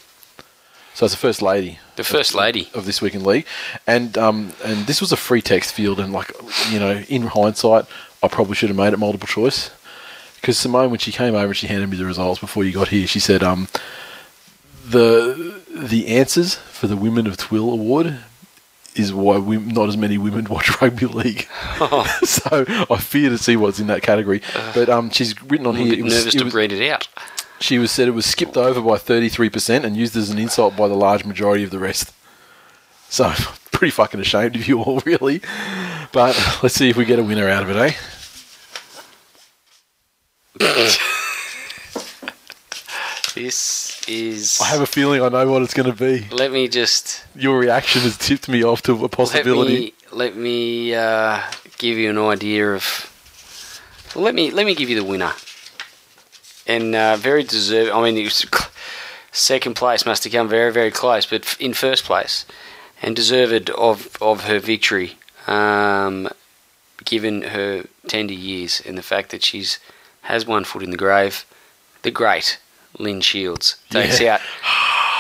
So 0.96 1.06
it's 1.06 1.14
the 1.14 1.20
first 1.20 1.42
lady 1.42 1.80
The 1.96 2.04
first 2.04 2.36
lady. 2.36 2.70
of 2.76 2.86
this 2.86 3.02
week 3.02 3.16
in 3.16 3.24
league, 3.24 3.46
and 3.88 4.18
um, 4.18 4.54
and 4.64 4.86
this 4.88 5.00
was 5.02 5.12
a 5.12 5.18
free 5.18 5.42
text 5.42 5.74
field, 5.74 6.00
and 6.00 6.12
like 6.14 6.32
you 6.72 6.80
know, 6.80 7.04
in 7.08 7.24
hindsight, 7.24 7.86
I 8.22 8.28
probably 8.28 8.56
should 8.56 8.70
have 8.70 8.78
made 8.78 8.94
it 8.94 8.98
multiple 9.00 9.28
choice. 9.28 9.70
Because 10.36 10.58
Simone, 10.58 10.90
when 10.90 11.00
she 11.00 11.12
came 11.12 11.36
over 11.36 11.46
and 11.48 11.56
she 11.58 11.68
handed 11.68 11.90
me 11.90 11.98
the 11.98 12.06
results 12.06 12.40
before 12.40 12.64
you 12.64 12.74
got 12.74 12.90
here, 12.90 13.08
she 13.08 13.20
said, 13.20 13.44
um, 13.44 13.68
the 14.86 15.62
the 15.70 16.08
answers 16.08 16.56
for 16.56 16.88
the 16.88 16.98
Women 16.98 17.28
of 17.28 17.38
Twill 17.38 17.72
Award 17.72 18.20
is 18.96 19.14
why 19.14 19.38
we, 19.38 19.58
not 19.58 19.90
as 19.90 19.98
many 19.98 20.18
women 20.18 20.46
watch 20.46 20.82
rugby 20.82 21.06
league. 21.08 21.48
so 22.24 22.66
I 22.90 22.98
fear 23.00 23.30
to 23.30 23.38
see 23.38 23.56
what's 23.56 23.80
in 23.80 23.88
that 23.88 24.02
category. 24.02 24.42
But 24.74 24.90
um, 24.90 25.10
she's 25.10 25.40
written 25.44 25.68
on 25.68 25.76
I'm 25.76 25.86
here. 25.86 26.04
was- 26.04 26.14
nervous 26.14 26.34
to 26.36 26.44
was- 26.46 26.54
read 26.54 26.72
it 26.72 26.90
out. 26.90 27.08
she 27.60 27.78
was 27.80 27.92
said 27.92 28.08
it 28.08 28.12
was 28.12 28.26
skipped 28.26 28.58
over 28.58 28.82
by 28.82 28.98
33% 28.98 29.84
and 29.84 29.96
used 29.98 30.16
as 30.16 30.30
an 30.30 30.38
insult 30.38 30.76
by 30.76 30.88
the 30.88 30.96
large 30.96 31.26
majority 31.26 31.64
of 31.64 31.70
the 31.72 31.80
rest. 31.80 32.14
So, 33.10 33.32
pretty 33.72 33.92
fucking 33.92 34.20
ashamed 34.20 34.56
of 34.56 34.68
you 34.68 34.82
all, 34.82 35.00
really. 35.06 35.42
But 36.12 36.36
let's 36.64 36.76
see 36.76 36.90
if 36.90 36.96
we 36.98 37.06
get 37.06 37.20
a 37.20 37.24
winner 37.24 37.48
out 37.50 37.64
of 37.64 37.70
it, 37.70 37.76
eh? 37.78 37.94
This 43.36 43.93
is. 44.08 44.60
I 44.62 44.66
have 44.68 44.82
a 44.82 44.86
feeling 44.86 45.22
I 45.22 45.30
know 45.30 45.52
what 45.52 45.62
it's 45.62 45.74
going 45.74 45.92
to 45.92 45.98
be. 45.98 46.28
let 46.32 46.52
me 46.52 46.68
just. 46.68 47.24
Your 47.36 47.58
reaction 47.60 48.02
has 48.02 48.18
tipped 48.18 48.48
me 48.50 48.64
off 48.64 48.82
to 48.84 48.94
a 48.94 48.96
Let 48.96 49.12
possibility. 49.12 49.76
me 49.76 49.94
let 50.12 50.36
me 50.36 50.94
uh, 50.96 51.42
give 51.78 51.98
you 51.98 52.10
an 52.10 52.18
idea 52.18 52.74
of. 52.74 53.10
Well, 54.16 54.24
let 54.24 54.36
me 54.36 54.52
let 54.52 54.66
me 54.66 54.76
give 54.76 54.90
you 54.90 55.00
the 55.00 55.06
winner. 55.08 55.34
And 56.66 56.96
uh, 56.96 57.18
very 57.18 57.44
deserved. 57.44 57.92
I 57.92 58.02
mean, 58.04 58.18
it 58.18 58.24
was 58.24 58.36
cl- 58.52 58.72
second 59.32 59.76
place 59.76 60.06
must 60.06 60.24
have 60.24 60.34
come 60.34 60.48
very 60.48 60.72
very 60.72 60.92
close, 60.92 61.26
but 61.26 61.42
f- 61.44 61.60
in 61.60 61.74
first 61.74 62.04
place, 62.06 62.46
and 63.02 63.16
deserved 63.16 63.70
of 63.72 64.16
of 64.22 64.46
her 64.46 64.60
victory. 64.60 65.18
Um, 65.48 66.30
given 67.04 67.42
her 67.42 67.84
tender 68.08 68.34
years 68.34 68.82
and 68.86 68.98
the 68.98 69.02
fact 69.02 69.32
that 69.32 69.44
she's 69.44 69.78
has 70.22 70.46
one 70.48 70.64
foot 70.64 70.84
in 70.84 70.92
the 70.92 70.96
grave, 70.98 71.44
the 72.04 72.12
great 72.12 72.60
Lynn 73.00 73.22
Shields 73.22 73.76
takes 73.90 74.20
Yeah. 74.20 74.36
out 74.36 74.42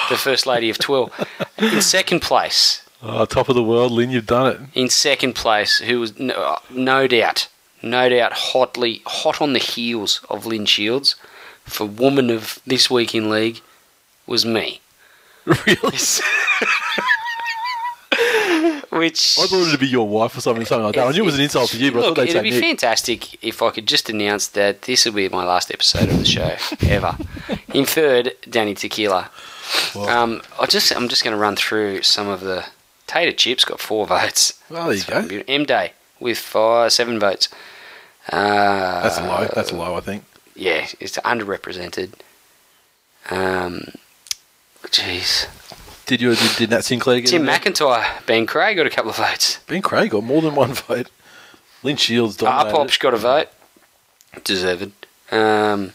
the 0.09 0.17
first 0.17 0.45
lady 0.45 0.69
of 0.69 0.77
Twill. 0.77 1.11
in 1.57 1.81
second 1.95 2.21
place, 2.21 2.81
Oh, 3.05 3.25
top 3.25 3.49
of 3.49 3.55
the 3.55 3.63
world, 3.63 3.91
Lynn, 3.91 4.11
you've 4.11 4.25
done 4.25 4.47
it. 4.51 4.59
in 4.73 4.89
second 4.89 5.33
place, 5.35 5.79
who 5.79 5.99
was 5.99 6.17
no, 6.19 6.33
uh, 6.35 6.59
no 6.69 7.05
doubt, 7.07 7.47
no 7.81 8.07
doubt, 8.07 8.31
hotly 8.33 9.01
hot 9.05 9.41
on 9.41 9.51
the 9.53 9.59
heels 9.59 10.21
of 10.29 10.45
Lynn 10.45 10.65
Shields 10.65 11.15
for 11.65 11.85
woman 11.85 12.29
of 12.29 12.59
this 12.65 12.89
week 12.89 13.13
in 13.15 13.29
league, 13.29 13.59
was 14.25 14.45
me. 14.45 14.79
Really? 15.45 15.97
Which 18.91 19.37
I 19.39 19.47
thought 19.47 19.67
it'd 19.67 19.79
be 19.79 19.87
your 19.87 20.07
wife 20.07 20.37
or 20.37 20.41
something, 20.41 20.63
something 20.65 20.85
like 20.85 20.95
that. 20.95 21.07
I 21.07 21.11
knew 21.11 21.23
it 21.23 21.25
was 21.25 21.35
an 21.35 21.41
insult 21.41 21.71
to 21.71 21.77
you, 21.77 21.91
but 21.91 21.99
I 22.05 22.13
thought 22.13 22.29
it'd 22.29 22.43
be 22.43 22.51
Nick. 22.51 22.61
fantastic 22.63 23.43
if 23.43 23.61
I 23.63 23.71
could 23.71 23.87
just 23.87 24.07
announce 24.09 24.47
that 24.49 24.83
this 24.83 25.03
will 25.05 25.13
be 25.13 25.27
my 25.29 25.43
last 25.43 25.71
episode 25.71 26.09
of 26.09 26.19
the 26.19 26.25
show 26.25 26.55
ever. 26.87 27.17
In 27.73 27.85
third, 27.85 28.33
Danny 28.49 28.73
Tequila. 28.75 29.29
Um, 29.95 30.41
I 30.59 30.65
just 30.67 30.95
I'm 30.95 31.07
just 31.09 31.23
going 31.23 31.35
to 31.35 31.39
run 31.41 31.55
through 31.55 32.01
some 32.03 32.27
of 32.27 32.41
the 32.41 32.65
Tater 33.07 33.31
Chips 33.31 33.65
got 33.65 33.79
four 33.79 34.05
votes. 34.15 34.61
Well, 34.69 34.87
there 34.87 34.95
you 34.95 35.03
go. 35.39 35.43
M 35.47 35.65
Day 35.65 35.93
with 36.19 36.37
five 36.37 36.91
seven 36.93 37.19
votes. 37.19 37.49
Uh, 38.31 39.01
That's 39.03 39.19
low. 39.19 39.47
That's 39.53 39.71
low, 39.73 39.95
I 39.95 39.99
think. 39.99 40.23
yeah, 40.55 40.87
it's 40.99 41.17
underrepresented. 41.17 42.13
Um, 43.29 43.85
jeez, 44.87 45.47
Did 46.05 46.21
you 46.21 46.35
did, 46.35 46.55
did 46.57 46.69
Nat 46.69 46.81
Sinclair 46.83 47.21
get 47.21 47.29
Tim? 47.29 47.45
McIntyre, 47.45 48.25
Ben 48.25 48.45
Craig 48.45 48.77
got 48.77 48.85
a 48.85 48.89
couple 48.89 49.11
of 49.11 49.17
votes. 49.17 49.59
Ben 49.67 49.81
Craig 49.81 50.11
got 50.11 50.23
more 50.23 50.41
than 50.41 50.55
one 50.55 50.73
vote. 50.87 51.09
Lynn 51.83 51.97
Shields 51.97 52.37
dominated. 52.37 52.77
Arpop's 52.77 52.97
got 52.97 53.13
a 53.13 53.17
vote, 53.17 53.49
deserved. 54.43 54.91
Um, 55.31 55.91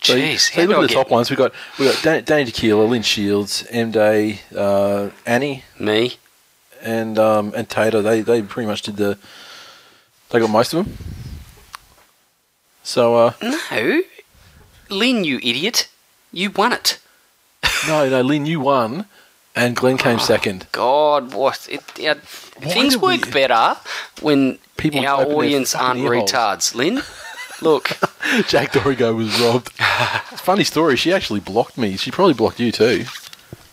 So, 0.00 0.14
jeez, 0.14 0.52
so 0.54 0.62
look 0.64 0.78
at 0.78 0.88
the 0.88 0.94
top 0.94 1.10
ones. 1.10 1.28
We 1.28 1.36
got 1.36 1.52
we 1.78 1.86
got 1.86 2.02
Dan- 2.02 2.24
Danny 2.24 2.44
Tequila, 2.44 2.84
Lynn 2.84 3.02
Shields, 3.02 3.66
M 3.70 3.90
Day, 3.90 4.40
uh, 4.56 5.10
Annie, 5.26 5.64
me? 5.78 6.16
and 6.82 7.18
um, 7.18 7.52
and 7.56 7.68
Tater. 7.68 8.00
They 8.00 8.20
they 8.20 8.42
pretty 8.42 8.66
much 8.68 8.82
did 8.82 8.96
the. 8.96 9.18
They 10.30 10.38
got 10.40 10.50
most 10.50 10.72
of 10.72 10.84
them. 10.84 10.96
So 12.82 13.16
uh, 13.16 13.32
No, 13.42 14.02
Lynn, 14.88 15.24
you 15.24 15.36
idiot, 15.38 15.88
you 16.32 16.50
won 16.50 16.72
it. 16.72 16.98
no, 17.86 18.08
no, 18.08 18.22
Lynn, 18.22 18.46
you 18.46 18.60
won, 18.60 19.04
and 19.54 19.74
Glenn 19.76 19.98
came 19.98 20.18
second. 20.18 20.66
God, 20.72 21.34
what? 21.34 21.66
It, 21.70 21.82
yeah, 21.98 22.14
things 22.14 22.94
do 22.94 23.00
we- 23.00 23.18
work 23.18 23.30
better 23.30 23.76
when 24.20 24.58
People 24.76 25.04
our 25.06 25.24
audience 25.26 25.74
aren't 25.74 26.00
retards. 26.00 26.74
Lynn, 26.74 27.02
look, 27.62 27.88
Jack 28.48 28.72
Dorigo 28.72 29.14
was 29.16 29.40
robbed. 29.40 29.70
Funny 30.38 30.64
story. 30.64 30.96
She 30.96 31.12
actually 31.12 31.40
blocked 31.40 31.76
me. 31.78 31.96
She 31.96 32.10
probably 32.10 32.34
blocked 32.34 32.60
you 32.60 32.72
too. 32.72 33.04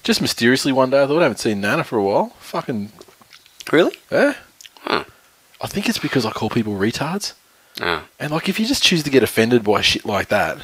Just 0.04 0.22
mysteriously 0.22 0.72
one 0.72 0.90
day, 0.92 1.02
I 1.04 1.08
thought 1.08 1.20
I 1.20 1.24
haven't 1.24 1.40
seen 1.40 1.62
Nana 1.62 1.84
for 1.84 1.98
a 1.98 2.04
while. 2.04 2.28
Fucking 2.40 2.92
really? 3.72 3.96
eh. 4.12 4.34
Huh. 4.82 5.04
I 5.62 5.68
think 5.68 5.90
it's 5.90 5.98
because 5.98 6.26
I 6.26 6.32
call 6.32 6.50
people 6.50 6.74
retards. 6.74 7.34
Oh, 7.82 8.04
And 8.20 8.32
like, 8.32 8.48
if 8.48 8.60
you 8.60 8.66
just 8.66 8.84
choose 8.84 9.04
to 9.04 9.10
get 9.10 9.24
offended 9.24 9.64
by 9.64 9.82
shit 9.82 10.06
like 10.06 10.28
that, 10.28 10.58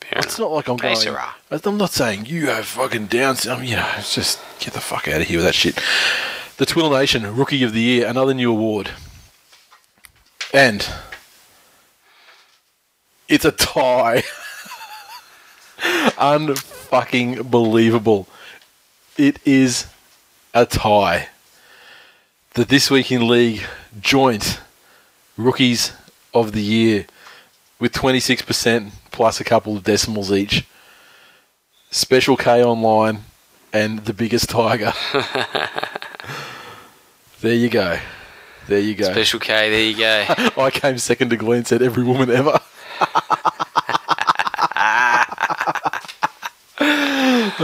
fair 0.00 0.18
it's 0.18 0.38
enough. 0.38 0.38
not 0.40 0.50
like 0.52 0.68
I'm 0.68 0.76
going. 0.76 0.96
I'm 1.64 1.78
not 1.78 1.90
saying 1.90 2.26
you 2.26 2.46
have 2.48 2.66
fucking 2.66 3.06
down. 3.06 3.36
I 3.48 3.60
mean, 3.60 3.68
you 3.70 3.76
know, 3.76 3.88
it's 3.96 4.14
just 4.14 4.40
get 4.58 4.74
the 4.74 4.80
fuck 4.80 5.06
out 5.08 5.20
of 5.22 5.26
here 5.28 5.38
with 5.38 5.46
that 5.46 5.54
shit. 5.54 5.80
The 6.56 6.66
Twill 6.66 6.90
Nation 6.90 7.34
Rookie 7.36 7.62
of 7.62 7.72
the 7.72 7.80
Year, 7.80 8.06
another 8.08 8.34
new 8.34 8.50
award, 8.50 8.90
and 10.52 10.86
it's 13.32 13.46
a 13.46 13.50
tie. 13.50 14.22
Unfucking 16.18 17.50
believable. 17.50 18.28
It 19.16 19.38
is 19.46 19.86
a 20.52 20.66
tie. 20.66 21.30
The 22.52 22.66
This 22.66 22.90
Week 22.90 23.10
in 23.10 23.26
League 23.26 23.62
joint 23.98 24.60
Rookies 25.38 25.92
of 26.34 26.52
the 26.52 26.60
Year 26.60 27.06
with 27.78 27.94
26% 27.94 28.90
plus 29.10 29.40
a 29.40 29.44
couple 29.44 29.78
of 29.78 29.84
decimals 29.84 30.30
each. 30.30 30.66
Special 31.90 32.36
K 32.36 32.62
Online 32.62 33.24
and 33.72 34.00
the 34.00 34.12
biggest 34.12 34.50
tiger. 34.50 34.92
there 37.40 37.54
you 37.54 37.70
go. 37.70 37.98
There 38.68 38.78
you 38.78 38.94
go. 38.94 39.10
Special 39.10 39.40
K, 39.40 39.70
there 39.70 39.84
you 39.84 39.96
go. 39.96 40.26
I 40.62 40.70
came 40.70 40.98
second 40.98 41.30
to 41.30 41.36
Glenn, 41.38 41.64
said 41.64 41.80
every 41.80 42.04
woman 42.04 42.30
ever. 42.30 42.60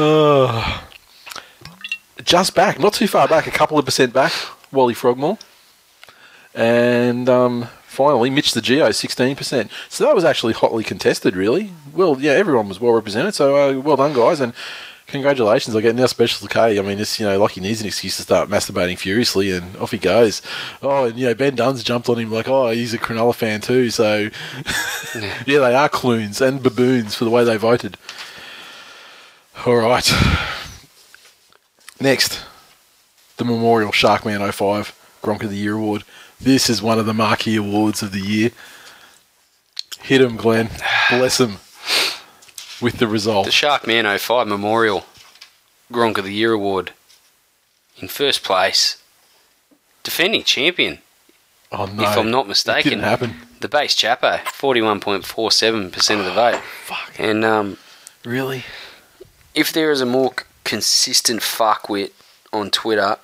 Oh. 0.00 0.84
Just 2.22 2.54
back, 2.54 2.78
not 2.78 2.92
too 2.92 3.08
far 3.08 3.26
back, 3.26 3.46
a 3.46 3.50
couple 3.50 3.78
of 3.78 3.84
percent 3.84 4.12
back, 4.12 4.32
Wally 4.70 4.94
Frogmore. 4.94 5.38
And 6.54 7.28
um, 7.28 7.68
finally, 7.82 8.30
Mitch 8.30 8.52
the 8.52 8.60
Geo, 8.60 8.88
16%. 8.90 9.70
So 9.88 10.04
that 10.04 10.14
was 10.14 10.24
actually 10.24 10.52
hotly 10.52 10.84
contested, 10.84 11.34
really. 11.34 11.72
Well, 11.94 12.20
yeah, 12.20 12.32
everyone 12.32 12.68
was 12.68 12.80
well 12.80 12.92
represented, 12.92 13.34
so 13.34 13.56
uh, 13.56 13.80
well 13.80 13.96
done, 13.96 14.12
guys. 14.12 14.40
And 14.40 14.52
congratulations 15.08 15.74
on 15.74 15.82
getting 15.82 16.00
our 16.00 16.08
special 16.08 16.46
to 16.46 16.52
K. 16.52 16.78
I 16.78 16.82
mean, 16.82 17.00
it's, 17.00 17.18
you 17.18 17.26
know, 17.26 17.38
like 17.38 17.52
he 17.52 17.60
needs 17.60 17.80
an 17.80 17.86
excuse 17.86 18.16
to 18.16 18.22
start 18.22 18.48
masturbating 18.48 18.98
furiously, 18.98 19.50
and 19.50 19.76
off 19.78 19.90
he 19.90 19.98
goes. 19.98 20.40
Oh, 20.82 21.06
and, 21.06 21.18
you 21.18 21.26
know, 21.26 21.34
Ben 21.34 21.56
Dunn's 21.56 21.82
jumped 21.82 22.08
on 22.08 22.18
him 22.18 22.30
like, 22.30 22.48
oh, 22.48 22.70
he's 22.70 22.94
a 22.94 22.98
Cronulla 22.98 23.34
fan 23.34 23.60
too, 23.60 23.90
so 23.90 24.28
yeah, 25.14 25.58
they 25.58 25.74
are 25.74 25.88
clunes 25.88 26.40
and 26.40 26.62
baboons 26.62 27.14
for 27.14 27.24
the 27.24 27.30
way 27.30 27.42
they 27.42 27.56
voted. 27.56 27.96
All 29.66 29.76
right. 29.76 30.12
Next, 32.00 32.44
the 33.38 33.44
Memorial 33.44 33.90
Sharkman 33.90 34.52
05 34.52 35.18
Gronk 35.22 35.42
of 35.42 35.50
the 35.50 35.56
Year 35.56 35.74
Award. 35.74 36.04
This 36.40 36.70
is 36.70 36.80
one 36.80 37.00
of 37.00 37.06
the 37.06 37.14
marquee 37.14 37.56
awards 37.56 38.02
of 38.02 38.12
the 38.12 38.20
year. 38.20 38.50
Hit 40.02 40.20
him, 40.20 40.36
Glenn. 40.36 40.70
Bless 41.10 41.40
him 41.40 41.56
with 42.80 42.98
the 42.98 43.06
result. 43.08 43.46
The 43.46 43.52
Sharkman 43.52 44.18
05 44.18 44.46
Memorial 44.46 45.04
Gronk 45.92 46.18
of 46.18 46.24
the 46.24 46.32
Year 46.32 46.52
Award. 46.52 46.92
In 48.00 48.08
first 48.08 48.44
place, 48.44 49.02
defending 50.04 50.44
champion, 50.44 50.98
oh 51.72 51.86
no! 51.86 52.02
if 52.04 52.16
I'm 52.16 52.30
not 52.30 52.44
It 52.44 52.48
mistaken. 52.48 52.90
didn't 52.90 53.04
happen. 53.04 53.34
the 53.60 53.68
base 53.68 53.96
Chapo, 53.96 54.38
41.47% 54.38 56.18
of 56.18 56.24
the 56.24 56.32
vote. 56.32 56.60
Fuck. 56.86 57.12
And 57.18 57.44
um, 57.44 57.76
Really? 58.24 58.64
if 59.54 59.72
there 59.72 59.90
is 59.90 60.00
a 60.00 60.06
more 60.06 60.32
consistent 60.64 61.40
fuckwit 61.40 62.12
on 62.52 62.70
Twitter, 62.70 63.16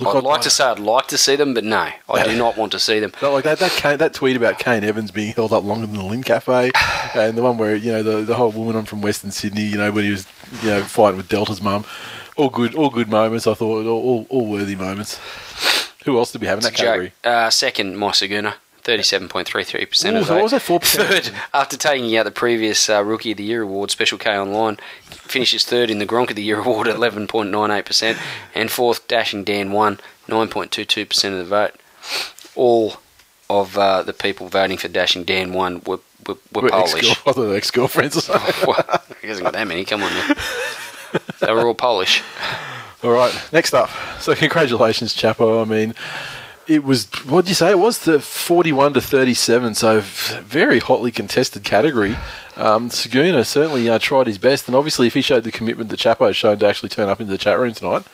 Look, 0.00 0.16
I'd 0.16 0.24
like 0.24 0.40
to 0.42 0.50
say 0.50 0.64
I'd 0.64 0.78
like 0.78 1.06
to 1.08 1.18
see 1.18 1.36
them, 1.36 1.54
but 1.54 1.64
no, 1.64 1.88
I 2.08 2.24
do 2.24 2.36
not 2.38 2.56
want 2.56 2.72
to 2.72 2.78
see 2.78 3.00
them. 3.00 3.12
But 3.20 3.32
like 3.32 3.44
that, 3.44 3.58
that, 3.58 3.72
Kane, 3.72 3.98
that 3.98 4.14
tweet 4.14 4.36
about 4.36 4.58
Kane 4.58 4.82
Evans 4.82 5.10
being 5.10 5.34
held 5.34 5.52
up 5.52 5.62
longer 5.64 5.86
than 5.86 5.96
the 5.96 6.02
Lindt 6.02 6.24
Cafe, 6.24 6.70
and 7.14 7.36
the 7.36 7.42
one 7.42 7.58
where 7.58 7.76
you 7.76 7.92
know 7.92 8.02
the, 8.02 8.22
the 8.22 8.34
whole 8.34 8.50
woman 8.50 8.76
on 8.76 8.86
from 8.86 9.02
Western 9.02 9.30
Sydney, 9.30 9.62
you 9.64 9.76
know 9.76 9.92
when 9.92 10.04
he 10.04 10.10
was 10.10 10.26
you 10.62 10.70
know 10.70 10.82
fighting 10.82 11.16
with 11.16 11.28
Delta's 11.28 11.62
mum, 11.62 11.84
all 12.36 12.50
good, 12.50 12.74
all 12.74 12.90
good 12.90 13.08
moments. 13.08 13.46
I 13.46 13.54
thought 13.54 13.86
all, 13.86 14.02
all, 14.02 14.26
all 14.28 14.46
worthy 14.46 14.76
moments. 14.76 15.20
Who 16.04 16.16
else 16.18 16.32
did 16.32 16.40
we 16.40 16.46
have 16.46 16.58
in 16.58 16.62
that 16.62 16.72
It's 16.72 16.80
category? 16.80 17.12
Uh, 17.22 17.50
second, 17.50 17.98
my 17.98 18.10
Saguna, 18.10 18.54
37.33% 18.82 20.12
Ooh, 20.12 20.18
of 20.18 20.26
so 20.26 20.34
what 20.34 20.42
was 20.42 20.52
that, 20.52 20.62
vote. 20.62 20.82
4%? 20.82 21.06
Third, 21.06 21.30
after 21.54 21.76
taking 21.76 22.16
out 22.16 22.24
the 22.24 22.30
previous 22.30 22.88
uh, 22.88 23.04
Rookie 23.04 23.32
of 23.32 23.36
the 23.36 23.44
Year 23.44 23.62
award, 23.62 23.90
Special 23.90 24.18
K 24.18 24.36
Online, 24.36 24.76
finishes 25.04 25.64
third 25.64 25.90
in 25.90 25.98
the 25.98 26.06
Gronk 26.06 26.30
of 26.30 26.36
the 26.36 26.42
Year 26.42 26.60
award 26.60 26.88
at 26.88 26.96
11.98%, 26.96 28.18
and 28.54 28.70
fourth, 28.70 29.06
Dashing 29.08 29.44
Dan 29.44 29.72
won 29.72 29.98
9.22% 30.28 31.24
of 31.32 31.38
the 31.38 31.44
vote. 31.44 31.74
All 32.54 32.96
of 33.48 33.76
uh, 33.76 34.02
the 34.02 34.12
people 34.12 34.48
voting 34.48 34.76
for 34.76 34.88
Dashing 34.88 35.24
Dan 35.24 35.52
won 35.52 35.82
were, 35.86 36.00
were, 36.26 36.36
were 36.52 36.62
Were 36.62 36.68
Polish. 36.70 37.10
I 37.10 37.14
thought 37.14 37.34
they 37.34 37.56
ex-girlfriends 37.56 38.16
or 38.16 38.20
something. 38.22 38.66
Well, 38.66 39.02
he 39.20 39.28
hasn't 39.28 39.44
got 39.44 39.54
that 39.54 39.66
many. 39.66 39.84
Come 39.84 40.02
on. 40.02 40.12
They 41.40 41.52
were 41.52 41.66
all 41.66 41.74
Polish. 41.74 42.22
All 43.02 43.10
right, 43.10 43.34
next 43.52 43.72
up. 43.74 43.90
So 44.20 44.34
congratulations, 44.34 45.14
Chapo. 45.14 45.62
I 45.62 45.64
mean, 45.64 45.94
it 46.70 46.84
was 46.84 47.06
what 47.24 47.42
did 47.42 47.50
you 47.50 47.54
say? 47.56 47.70
It 47.70 47.78
was 47.78 47.98
the 47.98 48.20
forty-one 48.20 48.94
to 48.94 49.00
thirty-seven. 49.00 49.74
So 49.74 50.00
very 50.00 50.78
hotly 50.78 51.10
contested 51.10 51.64
category. 51.64 52.16
Um, 52.56 52.90
Saguna 52.90 53.44
certainly 53.44 53.88
uh, 53.88 53.98
tried 53.98 54.26
his 54.26 54.38
best, 54.38 54.68
and 54.68 54.76
obviously, 54.76 55.06
if 55.06 55.14
he 55.14 55.22
showed 55.22 55.44
the 55.44 55.50
commitment 55.50 55.90
that 55.90 55.98
Chapo 55.98 56.32
showed 56.34 56.60
to 56.60 56.66
actually 56.66 56.90
turn 56.90 57.08
up 57.08 57.20
into 57.20 57.32
the 57.32 57.38
chat 57.38 57.58
room 57.58 57.74
tonight, 57.74 58.04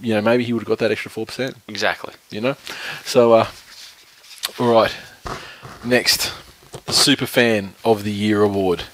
you 0.00 0.12
know, 0.14 0.20
maybe 0.20 0.44
he 0.44 0.52
would 0.52 0.62
have 0.62 0.68
got 0.68 0.78
that 0.78 0.92
extra 0.92 1.10
four 1.10 1.26
percent. 1.26 1.56
Exactly. 1.66 2.12
You 2.30 2.40
know, 2.42 2.56
so 3.04 3.32
uh, 3.32 3.48
all 4.58 4.72
right. 4.72 4.94
Next, 5.84 6.32
Super 6.88 7.26
Fan 7.26 7.74
of 7.84 8.04
the 8.04 8.12
Year 8.12 8.42
award. 8.42 8.84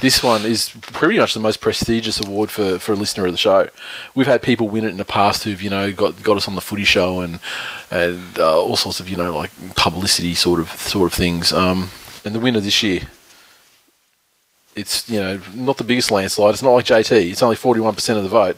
This 0.00 0.22
one 0.22 0.44
is 0.46 0.70
pretty 0.80 1.18
much 1.18 1.34
the 1.34 1.40
most 1.40 1.60
prestigious 1.60 2.20
award 2.20 2.50
for, 2.52 2.78
for 2.78 2.92
a 2.92 2.94
listener 2.96 3.26
of 3.26 3.32
the 3.32 3.38
show. 3.38 3.68
We've 4.14 4.28
had 4.28 4.42
people 4.42 4.68
win 4.68 4.84
it 4.84 4.90
in 4.90 4.96
the 4.96 5.04
past 5.04 5.42
who've 5.42 5.60
you 5.60 5.70
know 5.70 5.90
got 5.92 6.22
got 6.22 6.36
us 6.36 6.46
on 6.46 6.54
the 6.54 6.60
footy 6.60 6.84
show 6.84 7.20
and 7.20 7.40
and 7.90 8.38
uh, 8.38 8.60
all 8.60 8.76
sorts 8.76 9.00
of 9.00 9.08
you 9.08 9.16
know 9.16 9.36
like 9.36 9.50
publicity 9.74 10.34
sort 10.34 10.60
of 10.60 10.70
sort 10.70 11.06
of 11.10 11.14
things. 11.14 11.52
Um, 11.52 11.90
and 12.24 12.34
the 12.34 12.38
winner 12.40 12.60
this 12.60 12.80
year, 12.82 13.02
it's 14.76 15.08
you 15.08 15.18
know 15.18 15.40
not 15.54 15.78
the 15.78 15.84
biggest 15.84 16.10
landslide. 16.10 16.54
It's 16.54 16.62
not 16.62 16.70
like 16.70 16.84
JT. 16.84 17.30
It's 17.32 17.42
only 17.42 17.56
forty 17.56 17.80
one 17.80 17.94
percent 17.94 18.18
of 18.18 18.22
the 18.24 18.30
vote. 18.30 18.56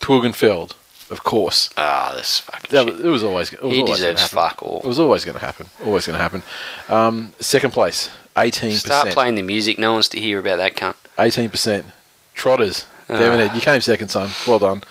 Twilgenfeld, 0.00 0.72
of 1.10 1.22
course. 1.24 1.70
Ah, 1.76 2.12
this 2.16 2.40
fucking 2.40 2.70
That 2.70 2.86
shit. 2.88 3.04
it 3.04 3.08
was 3.08 3.24
always. 3.24 3.52
It 3.52 3.62
was 3.62 3.72
He 3.72 3.80
always 3.82 3.96
deserves 3.98 4.22
happen. 4.22 4.36
fuck 4.36 4.62
all. 4.62 4.80
It 4.84 4.86
was 4.86 4.98
always 4.98 5.24
going 5.24 5.38
to 5.38 5.44
happen. 5.44 5.66
Always 5.84 6.06
going 6.06 6.16
to 6.16 6.22
happen. 6.22 6.42
Um, 6.88 7.32
second 7.40 7.72
place, 7.72 8.10
eighteen 8.36 8.72
Start 8.72 9.08
playing 9.10 9.34
the 9.36 9.42
music. 9.42 9.78
No 9.78 9.92
one's 9.92 10.08
to 10.10 10.20
hear 10.20 10.38
about 10.38 10.56
that 10.56 10.76
cunt. 10.76 10.94
Eighteen 11.18 11.50
percent. 11.50 11.86
Trotters. 12.34 12.86
Ah. 13.08 13.18
Devon 13.18 13.40
Ed, 13.40 13.54
you 13.54 13.60
came 13.60 13.80
second, 13.80 14.08
son. 14.08 14.30
Well 14.46 14.58
done. 14.58 14.82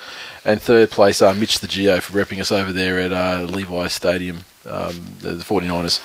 And 0.43 0.61
third 0.61 0.89
place, 0.91 1.21
uh, 1.21 1.33
Mitch 1.33 1.59
the 1.59 1.67
Geo 1.67 1.99
for 1.99 2.13
repping 2.13 2.39
us 2.39 2.51
over 2.51 2.71
there 2.73 2.99
at 2.99 3.11
uh, 3.13 3.43
Levi 3.43 3.87
Stadium, 3.87 4.37
um, 4.65 5.15
the, 5.19 5.33
the 5.33 5.43
49ers. 5.43 5.99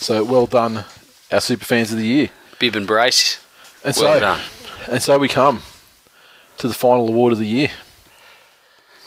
So 0.00 0.22
well 0.24 0.46
done, 0.46 0.84
our 1.32 1.40
super 1.40 1.64
fans 1.64 1.90
of 1.92 1.98
the 1.98 2.06
year. 2.06 2.30
Bib 2.60 2.76
and 2.76 2.86
brace. 2.86 3.44
And 3.84 3.96
Well 3.96 4.14
so, 4.14 4.20
done. 4.20 4.40
and 4.88 5.02
so 5.02 5.18
we 5.18 5.28
come 5.28 5.62
to 6.58 6.68
the 6.68 6.74
final 6.74 7.08
award 7.08 7.32
of 7.32 7.38
the 7.40 7.46
year, 7.46 7.70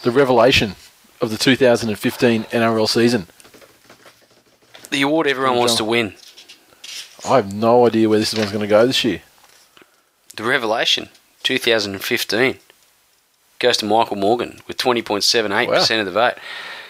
the 0.02 0.12
revelation 0.12 0.76
of 1.22 1.30
the 1.32 1.38
2015 1.38 2.44
NRL 2.46 2.90
season. 2.90 3.28
The 4.92 5.02
award 5.02 5.28
everyone 5.28 5.58
wants 5.58 5.76
to 5.76 5.84
win. 5.86 6.14
I 7.26 7.38
have 7.38 7.54
no 7.54 7.88
idea 7.88 8.10
where 8.10 8.20
this 8.20 8.34
one's 8.34 8.52
going 8.52 8.62
to 8.62 8.68
go 8.68 8.86
this 8.86 9.04
year. 9.04 9.22
The 10.36 10.44
Revelation 10.44 11.10
2015 11.44 12.58
goes 13.60 13.78
to 13.78 13.86
Michael 13.86 14.18
Morgan 14.18 14.60
with 14.68 14.78
20.78% 14.78 16.00
of 16.00 16.06
the 16.06 16.12
vote. 16.12 16.36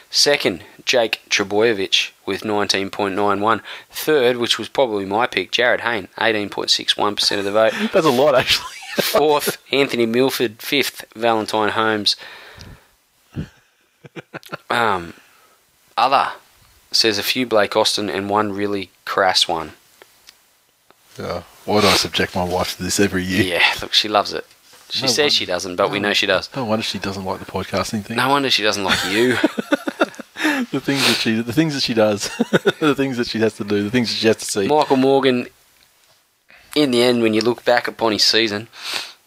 Second, 0.09 0.63
Jake 0.85 1.21
Trbojevic 1.29 2.11
with 2.25 2.41
19.91. 2.43 3.61
Third, 3.89 4.37
which 4.37 4.57
was 4.57 4.69
probably 4.69 5.05
my 5.05 5.27
pick, 5.27 5.51
Jarryd 5.51 5.81
Hayne, 5.81 6.07
18.61% 6.17 7.39
of 7.39 7.45
the 7.45 7.51
vote. 7.51 7.73
That's 7.93 8.05
a 8.05 8.11
lot, 8.11 8.35
actually. 8.35 8.75
Fourth, 8.95 9.57
Anthony 9.71 10.05
Milford. 10.05 10.61
Fifth, 10.61 11.05
Valentine 11.15 11.69
Holmes. 11.69 12.15
Um, 14.69 15.13
other 15.97 16.33
says 16.91 17.17
a 17.17 17.23
few 17.23 17.45
Blake 17.45 17.75
Austin 17.75 18.09
and 18.09 18.29
one 18.29 18.53
really 18.53 18.91
crass 19.05 19.47
one. 19.47 19.73
Yeah. 21.17 21.43
Why 21.65 21.81
do 21.81 21.87
I 21.87 21.93
subject 21.93 22.35
my 22.35 22.43
wife 22.43 22.77
to 22.77 22.83
this 22.83 22.99
every 22.99 23.23
year? 23.23 23.43
Yeah, 23.43 23.63
look, 23.81 23.93
she 23.93 24.07
loves 24.09 24.33
it. 24.33 24.45
She 24.89 25.01
No 25.03 25.07
says 25.07 25.17
wonder. 25.17 25.31
she 25.31 25.45
doesn't, 25.45 25.75
but 25.75 25.89
we 25.91 25.99
know 25.99 26.13
she 26.13 26.25
does. 26.27 26.49
No 26.55 26.65
wonder 26.65 26.83
she 26.83 26.99
doesn't 26.99 27.23
like 27.25 27.39
the 27.39 27.45
podcasting 27.45 28.03
thing. 28.03 28.17
No 28.17 28.29
wonder 28.29 28.49
she 28.51 28.63
doesn't 28.63 28.83
like 28.83 29.03
you. 29.11 29.37
The 30.71 30.79
things 30.81 31.05
that 31.07 31.15
she, 31.15 31.41
the 31.41 31.53
things 31.53 31.73
that 31.73 31.83
she 31.83 31.93
does, 31.93 32.29
the 32.79 32.93
things 32.95 33.17
that 33.17 33.27
she 33.27 33.39
has 33.39 33.55
to 33.57 33.63
do, 33.63 33.83
the 33.83 33.89
things 33.89 34.09
that 34.09 34.15
she 34.15 34.27
has 34.27 34.37
to 34.37 34.45
see. 34.45 34.67
Michael 34.67 34.97
Morgan, 34.97 35.47
in 36.75 36.91
the 36.91 37.01
end, 37.01 37.21
when 37.21 37.33
you 37.33 37.41
look 37.41 37.63
back 37.65 37.87
upon 37.87 38.11
his 38.11 38.23
season, 38.23 38.67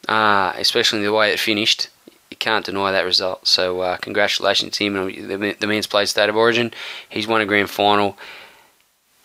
uh, 0.08 0.52
especially 0.56 1.02
the 1.02 1.12
way 1.12 1.32
it 1.32 1.40
finished, 1.40 1.88
you 2.30 2.36
can't 2.36 2.64
deny 2.66 2.92
that 2.92 3.04
result. 3.04 3.46
So, 3.46 3.80
uh, 3.80 3.96
congratulations 3.96 4.76
to 4.76 4.84
him. 4.84 4.94
The, 5.28 5.56
the 5.58 5.66
man's 5.66 5.86
played 5.86 6.08
State 6.08 6.28
of 6.28 6.36
Origin. 6.36 6.72
He's 7.08 7.26
won 7.26 7.40
a 7.40 7.46
grand 7.46 7.70
final. 7.70 8.16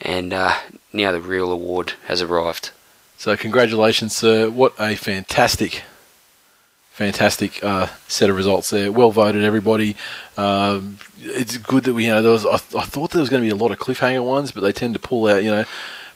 And 0.01 0.33
uh, 0.33 0.55
now 0.93 1.11
the 1.11 1.21
real 1.21 1.51
award 1.51 1.93
has 2.05 2.21
arrived. 2.21 2.71
So 3.17 3.37
congratulations, 3.37 4.15
sir. 4.15 4.49
What 4.49 4.73
a 4.79 4.95
fantastic, 4.95 5.83
fantastic 6.91 7.63
uh, 7.63 7.87
set 8.07 8.29
of 8.29 8.35
results 8.35 8.71
there. 8.71 8.91
Well 8.91 9.11
voted, 9.11 9.43
everybody. 9.43 9.95
Um, 10.37 10.97
it's 11.19 11.57
good 11.57 11.83
that 11.83 11.93
we, 11.93 12.05
you 12.05 12.11
know, 12.11 12.21
there 12.21 12.31
was. 12.31 12.45
I, 12.45 12.55
I 12.55 12.85
thought 12.85 13.11
there 13.11 13.21
was 13.21 13.29
going 13.29 13.43
to 13.43 13.45
be 13.45 13.51
a 13.51 13.55
lot 13.55 13.71
of 13.71 13.79
cliffhanger 13.79 14.25
ones, 14.25 14.51
but 14.51 14.61
they 14.61 14.71
tend 14.71 14.95
to 14.95 14.99
pull 14.99 15.27
out, 15.27 15.43
you 15.43 15.51
know, 15.51 15.65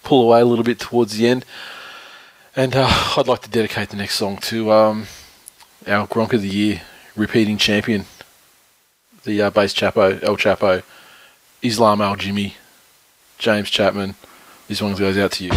pull 0.03 0.23
away 0.23 0.41
a 0.41 0.45
little 0.45 0.65
bit 0.65 0.79
towards 0.79 1.15
the 1.15 1.27
end. 1.27 1.45
And 2.55 2.75
uh, 2.75 2.87
I'd 3.17 3.27
like 3.27 3.41
to 3.41 3.49
dedicate 3.49 3.89
the 3.89 3.97
next 3.97 4.15
song 4.15 4.37
to 4.37 4.71
um, 4.71 5.07
our 5.85 6.07
Gronk 6.07 6.33
of 6.33 6.41
the 6.41 6.47
Year, 6.47 6.81
repeating 7.15 7.57
champion, 7.57 8.05
the 9.25 9.43
uh, 9.43 9.49
bass 9.49 9.73
Chapo, 9.73 10.23
El 10.23 10.37
Chapo, 10.37 10.81
Islam 11.61 12.01
Al 12.01 12.15
Jimmy, 12.15 12.55
James 13.37 13.69
Chapman. 13.69 14.15
This 14.67 14.81
one 14.81 14.95
goes 14.95 15.15
out 15.15 15.31
to 15.33 15.43
you. 15.43 15.51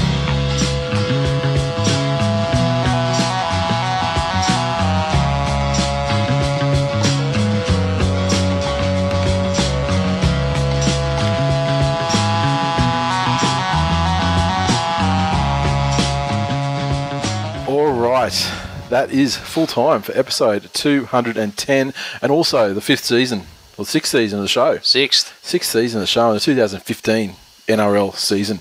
All 17.67 17.93
right. 17.93 18.53
That 18.91 19.11
is 19.11 19.37
full 19.37 19.67
time 19.67 20.03
for 20.03 20.13
episode 20.13 20.69
210 20.75 21.95
and 22.21 22.33
also 22.33 22.75
the 22.75 22.81
fifth 22.83 23.05
season, 23.05 23.45
or 23.79 23.87
sixth 23.87 24.13
season 24.13 24.39
of 24.39 24.43
the 24.43 24.49
show. 24.49 24.79
Sixth. 24.83 25.39
Sixth 25.43 25.71
season 25.71 26.01
of 26.01 26.03
the 26.03 26.07
show 26.07 26.31
in 26.33 26.41
2015 26.41 27.37
NRL 27.69 28.15
season. 28.15 28.61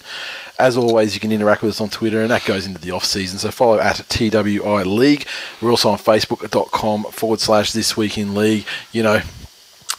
As 0.60 0.76
always, 0.76 1.14
you 1.14 1.20
can 1.20 1.32
interact 1.32 1.62
with 1.62 1.72
us 1.72 1.82
on 1.82 1.90
Twitter, 1.90 2.22
and 2.22 2.32
that 2.32 2.44
goes 2.46 2.66
into 2.66 2.82
the 2.82 2.92
off 2.92 3.06
season. 3.06 3.38
So 3.38 3.52
follow 3.52 3.80
at 3.80 3.98
TWI 4.10 4.84
League. 4.84 5.28
We're 5.62 5.70
also 5.70 5.90
on 5.90 6.00
Facebook.com 6.00 7.06
forward 7.06 7.40
slash 7.40 7.74
This 7.74 7.96
Week 7.96 8.18
in 8.18 8.34
League. 8.34 8.66
You 8.92 9.04
know, 9.04 9.22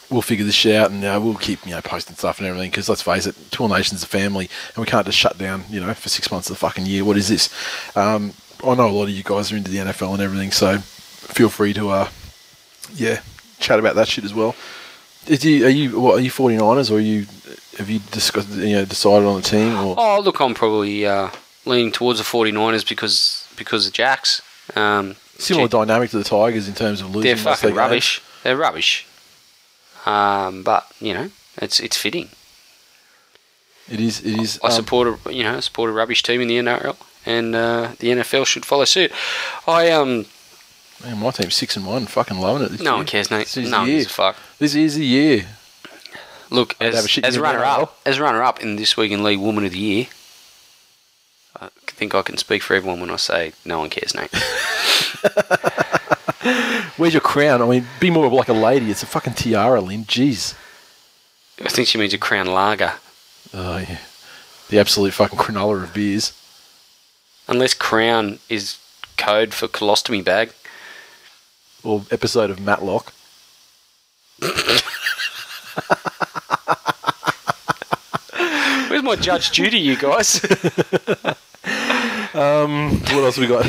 we'll 0.09 0.21
figure 0.21 0.45
this 0.45 0.55
shit 0.55 0.75
out 0.75 0.91
and 0.91 1.03
uh, 1.03 1.19
we'll 1.21 1.35
keep 1.35 1.63
you 1.65 1.71
know 1.71 1.81
posting 1.81 2.15
stuff 2.15 2.39
and 2.39 2.47
everything 2.47 2.69
because 2.69 2.89
let's 2.89 3.01
face 3.01 3.25
it, 3.25 3.35
Tool 3.51 3.67
Nation's 3.69 4.03
a 4.03 4.07
family 4.07 4.49
and 4.75 4.77
we 4.77 4.85
can't 4.85 5.05
just 5.05 5.17
shut 5.17 5.37
down 5.37 5.63
you 5.69 5.79
know 5.79 5.93
for 5.93 6.09
six 6.09 6.31
months 6.31 6.49
of 6.49 6.55
the 6.55 6.59
fucking 6.59 6.85
year. 6.85 7.05
What 7.05 7.17
is 7.17 7.29
this? 7.29 7.49
Um, 7.95 8.33
I 8.63 8.75
know 8.75 8.89
a 8.89 8.91
lot 8.91 9.03
of 9.03 9.11
you 9.11 9.23
guys 9.23 9.51
are 9.51 9.57
into 9.57 9.71
the 9.71 9.77
NFL 9.77 10.13
and 10.13 10.21
everything, 10.21 10.51
so 10.51 10.79
feel 10.79 11.49
free 11.49 11.73
to 11.73 11.89
uh, 11.89 12.09
yeah 12.93 13.21
chat 13.59 13.79
about 13.79 13.95
that 13.95 14.07
shit 14.07 14.23
as 14.23 14.33
well. 14.33 14.55
You, 15.27 15.65
are 15.65 15.69
you 15.69 15.99
what 15.99 16.17
are 16.17 16.21
you 16.21 16.31
49ers 16.31 16.89
or 16.89 16.95
are 16.95 16.99
you 16.99 17.27
have 17.77 17.89
you 17.89 17.99
discussed 18.11 18.49
you 18.49 18.75
know 18.75 18.85
decided 18.85 19.25
on 19.27 19.39
a 19.39 19.41
team 19.41 19.75
or 19.77 19.95
Oh, 19.97 20.19
look, 20.21 20.39
I'm 20.39 20.53
probably 20.53 21.05
uh, 21.05 21.29
leaning 21.65 21.91
towards 21.91 22.19
the 22.19 22.25
49ers 22.25 22.87
because 22.87 23.47
because 23.57 23.87
of 23.87 23.93
Jacks. 23.93 24.41
Um, 24.75 25.15
similar 25.37 25.67
dynamic 25.67 26.09
to 26.11 26.17
the 26.17 26.23
Tigers 26.23 26.67
in 26.67 26.73
terms 26.75 27.01
of 27.01 27.07
losing? 27.15 27.21
They're 27.23 27.37
fucking 27.37 27.69
games? 27.69 27.77
rubbish. 27.77 28.21
They're 28.43 28.57
rubbish. 28.57 29.05
Um, 30.05 30.63
but 30.63 30.85
you 30.99 31.13
know, 31.13 31.29
it's 31.57 31.79
it's 31.79 31.97
fitting. 31.97 32.29
It 33.89 33.99
is. 33.99 34.21
It 34.23 34.39
is. 34.39 34.59
I 34.63 34.67
um, 34.67 34.73
support 34.73 35.19
a 35.25 35.33
you 35.33 35.43
know 35.43 35.59
support 35.59 35.89
a 35.89 35.93
rubbish 35.93 36.21
team 36.23 36.41
in 36.41 36.47
the 36.47 36.57
NRL, 36.57 36.95
and 37.25 37.55
uh, 37.55 37.91
the 37.99 38.09
NFL 38.09 38.45
should 38.45 38.65
follow 38.65 38.85
suit. 38.85 39.11
I 39.67 39.89
um 39.91 40.25
Man, 41.03 41.17
my 41.19 41.31
team's 41.31 41.55
six 41.55 41.77
and 41.77 41.85
one, 41.87 42.05
fucking 42.07 42.37
loving 42.39 42.65
it. 42.65 42.71
This 42.71 42.81
no 42.81 42.91
year. 42.91 42.97
one 42.97 43.05
cares, 43.05 43.31
mate. 43.31 43.45
This 43.47 43.55
is 43.57 43.69
No 43.71 43.79
one 43.79 43.87
year. 43.87 43.99
gives 43.99 44.11
a 44.11 44.13
fuck. 44.13 44.35
This 44.59 44.75
is 44.75 44.95
the 44.95 45.05
year. 45.05 45.47
Look, 46.49 46.75
as, 46.81 47.19
as 47.19 47.37
runner 47.37 47.63
up, 47.63 47.99
as 48.05 48.19
runner 48.19 48.41
up 48.41 48.61
in 48.61 48.75
this 48.75 48.97
week 48.97 49.11
in 49.11 49.23
League 49.23 49.39
Woman 49.39 49.65
of 49.65 49.71
the 49.71 49.79
Year, 49.79 50.07
I 51.59 51.69
think 51.85 52.15
I 52.15 52.21
can 52.23 52.37
speak 52.37 52.63
for 52.63 52.75
everyone 52.75 53.01
when 53.01 53.11
I 53.11 53.17
say 53.17 53.53
no 53.65 53.79
one 53.79 53.89
cares, 53.89 54.15
mate. 54.15 54.33
Where's 56.97 57.13
your 57.13 57.21
crown? 57.21 57.61
I 57.61 57.67
mean, 57.67 57.85
be 57.99 58.09
more 58.09 58.27
like 58.29 58.49
a 58.49 58.53
lady. 58.53 58.89
It's 58.89 59.03
a 59.03 59.05
fucking 59.05 59.33
tiara, 59.33 59.81
Lynn. 59.81 60.05
Jeez. 60.05 60.55
I 61.61 61.69
think 61.69 61.87
she 61.87 61.97
means 61.97 62.13
a 62.13 62.17
Crown 62.17 62.47
Lager. 62.47 62.93
Oh 63.53 63.77
yeah. 63.77 63.99
the 64.69 64.79
absolute 64.79 65.13
fucking 65.13 65.37
granola 65.37 65.83
of 65.83 65.93
beers. 65.93 66.33
Unless 67.47 67.73
Crown 67.73 68.39
is 68.47 68.77
code 69.17 69.53
for 69.53 69.67
colostomy 69.67 70.23
bag. 70.23 70.53
Or 71.83 72.05
episode 72.11 72.49
of 72.49 72.59
Matlock. 72.59 73.13
Where's 78.99 79.17
my 79.17 79.23
Judge 79.23 79.53
Judy, 79.53 79.79
you 79.79 79.95
guys? 79.95 80.41
What 82.33 83.23
else 83.23 83.37
we 83.37 83.47
got? 83.47 83.65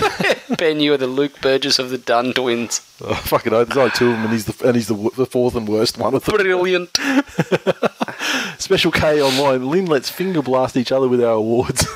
ben, 0.58 0.80
you 0.80 0.92
are 0.92 0.96
the 0.96 1.06
Luke 1.06 1.40
Burgess 1.40 1.78
of 1.78 1.90
the 1.90 1.98
Dunn 1.98 2.32
twins. 2.32 2.80
oh, 3.00 3.14
fucking 3.14 3.52
oath. 3.52 3.68
There's 3.68 3.78
only 3.78 3.90
two 3.92 4.10
of 4.10 4.12
them, 4.16 4.24
and 4.24 4.32
he's 4.32 4.46
the 4.46 4.66
and 4.66 4.74
he's 4.74 4.88
the, 4.88 5.10
the 5.16 5.26
fourth 5.26 5.54
and 5.54 5.68
worst 5.68 5.98
one 5.98 6.14
of 6.14 6.24
them. 6.24 6.36
Brilliant. 6.36 6.96
Special 8.58 8.90
K 8.90 9.22
online. 9.22 9.68
Lynn 9.68 9.86
lets 9.86 10.10
finger 10.10 10.42
blast 10.42 10.76
each 10.76 10.90
other 10.90 11.06
with 11.06 11.22
our 11.22 11.34
awards. 11.34 11.86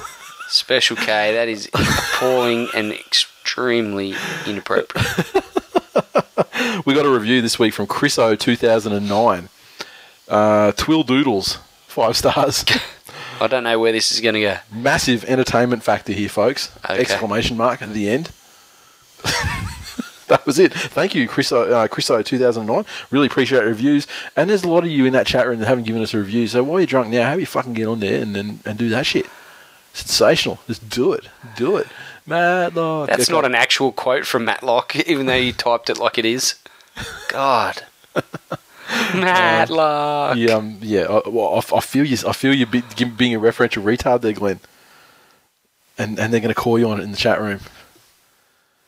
Special 0.49 0.97
K, 0.97 1.35
that 1.35 1.49
is 1.49 1.69
appalling 1.75 2.69
and 2.73 2.93
extremely 2.93 4.15
inappropriate. 4.47 5.07
we 6.87 6.95
got 6.95 7.05
a 7.05 7.11
review 7.11 7.43
this 7.43 7.59
week 7.59 7.75
from 7.75 7.89
Chriso 7.89 8.39
2009. 8.39 9.49
Uh, 10.29 10.71
Twill 10.73 11.03
Doodles, 11.03 11.59
five 11.89 12.17
stars. 12.17 12.65
I 13.41 13.47
don't 13.47 13.65
know 13.65 13.79
where 13.79 13.93
this 13.93 14.13
is 14.13 14.21
going 14.21 14.35
to 14.35 14.41
go. 14.41 14.57
Massive 14.73 15.25
entertainment 15.25 15.83
factor 15.83 16.13
here, 16.13 16.29
folks. 16.29 16.71
Okay. 16.85 17.01
Exclamation 17.01 17.57
mark 17.57 17.83
at 17.83 17.93
the 17.93 18.09
end. 18.09 18.31
that 20.29 20.45
was 20.47 20.59
it. 20.59 20.73
Thank 20.73 21.15
you, 21.15 21.29
Chriso, 21.29 21.71
uh, 21.71 21.89
Chriso 21.89 22.25
2009. 22.25 22.85
Really 23.11 23.27
appreciate 23.27 23.59
your 23.61 23.69
reviews. 23.69 24.07
And 24.37 24.49
there's 24.51 24.65
a 24.65 24.69
lot 24.69 24.85
of 24.85 24.91
you 24.91 25.05
in 25.07 25.13
that 25.13 25.27
chat 25.27 25.47
room 25.47 25.61
that 25.61 25.67
haven't 25.67 25.85
given 25.85 26.03
us 26.03 26.15
a 26.15 26.19
review. 26.19 26.47
So 26.47 26.63
while 26.63 26.81
you're 26.81 26.87
drunk 26.87 27.09
now, 27.09 27.29
how 27.31 27.37
you 27.37 27.47
fucking 27.47 27.75
get 27.75 27.87
on 27.89 28.01
there 28.01 28.23
and, 28.23 28.37
and, 28.37 28.61
and 28.67 28.79
do 28.79 28.89
that 28.91 29.07
shit? 29.07 29.27
Sensational. 29.93 30.59
Just 30.67 30.89
do 30.89 31.13
it. 31.13 31.29
Do 31.57 31.77
it. 31.77 31.87
Matlock. 32.27 33.09
That's 33.09 33.25
Okay. 33.25 33.33
not 33.33 33.45
an 33.45 33.55
actual 33.55 33.93
quote 33.93 34.27
from 34.27 34.45
Matlock, 34.45 34.97
even 35.07 35.27
though 35.27 35.35
you 35.35 35.53
typed 35.53 35.91
it 35.91 35.99
like 35.99 36.19
it 36.19 36.25
is. 36.25 36.55
God. 37.29 37.83
Matlock. 39.15 40.37
Yeah, 40.37 40.55
um, 40.55 40.79
yeah. 40.81 41.03
I, 41.03 41.29
well, 41.29 41.55
I, 41.55 41.77
I 41.77 41.81
feel 41.81 42.05
you. 42.05 42.17
I 42.27 42.33
feel 42.33 42.55
you 42.55 42.67
be, 42.67 42.83
being 43.05 43.35
a 43.35 43.41
referential 43.41 43.83
retard 43.83 44.21
there, 44.23 44.33
Glenn. 44.33 44.61
And 45.97 46.19
and 46.19 46.33
they're 46.33 46.41
going 46.41 46.55
to 46.55 46.61
call 46.61 46.79
you 46.79 46.89
on 46.91 47.01
it 47.01 47.05
in 47.05 47.13
the 47.13 47.17
chat 47.17 47.41
room 47.41 47.61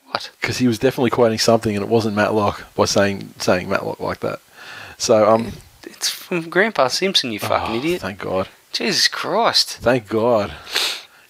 What? 0.06 0.30
because 0.40 0.58
he 0.58 0.66
was 0.66 0.78
definitely 0.78 1.10
quoting 1.10 1.38
something, 1.38 1.76
and 1.76 1.84
it 1.84 1.88
wasn't 1.88 2.16
Matlock 2.16 2.74
by 2.74 2.84
saying 2.84 3.34
saying 3.38 3.68
Matlock 3.68 4.00
like 4.00 4.20
that. 4.20 4.40
So 4.98 5.28
um, 5.30 5.52
It's 5.84 6.10
from 6.10 6.48
Grandpa 6.48 6.88
Simpson, 6.88 7.30
you 7.32 7.38
fucking 7.38 7.74
oh, 7.76 7.78
idiot. 7.78 8.00
Thank 8.00 8.18
God. 8.18 8.48
Jesus 8.72 9.06
Christ. 9.08 9.76
Thank 9.78 10.08
God. 10.08 10.52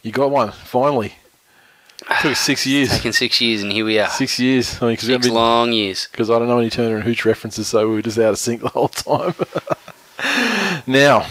You 0.02 0.12
got 0.12 0.30
one 0.30 0.50
finally. 0.52 1.16
Took 2.06 2.32
us 2.32 2.40
six 2.40 2.66
years. 2.66 2.90
Taken 2.90 3.12
six 3.12 3.40
years 3.40 3.62
and 3.62 3.72
here 3.72 3.84
we 3.84 3.98
are. 3.98 4.08
Six 4.08 4.38
years. 4.38 4.80
I 4.80 4.86
mean, 4.86 4.92
because 4.94 5.08
Six 5.08 5.28
long 5.28 5.72
years. 5.72 6.08
because 6.10 6.30
I 6.30 6.38
don't 6.38 6.48
know 6.48 6.58
any 6.58 6.70
Turner 6.70 6.96
and 6.96 7.04
Hooch 7.04 7.24
references, 7.24 7.68
so 7.68 7.88
we 7.88 7.94
were 7.96 8.02
just 8.02 8.18
out 8.18 8.30
of 8.30 8.38
sync 8.38 8.62
the 8.62 8.68
whole 8.68 8.88
time. 8.88 9.34
now, 10.86 11.26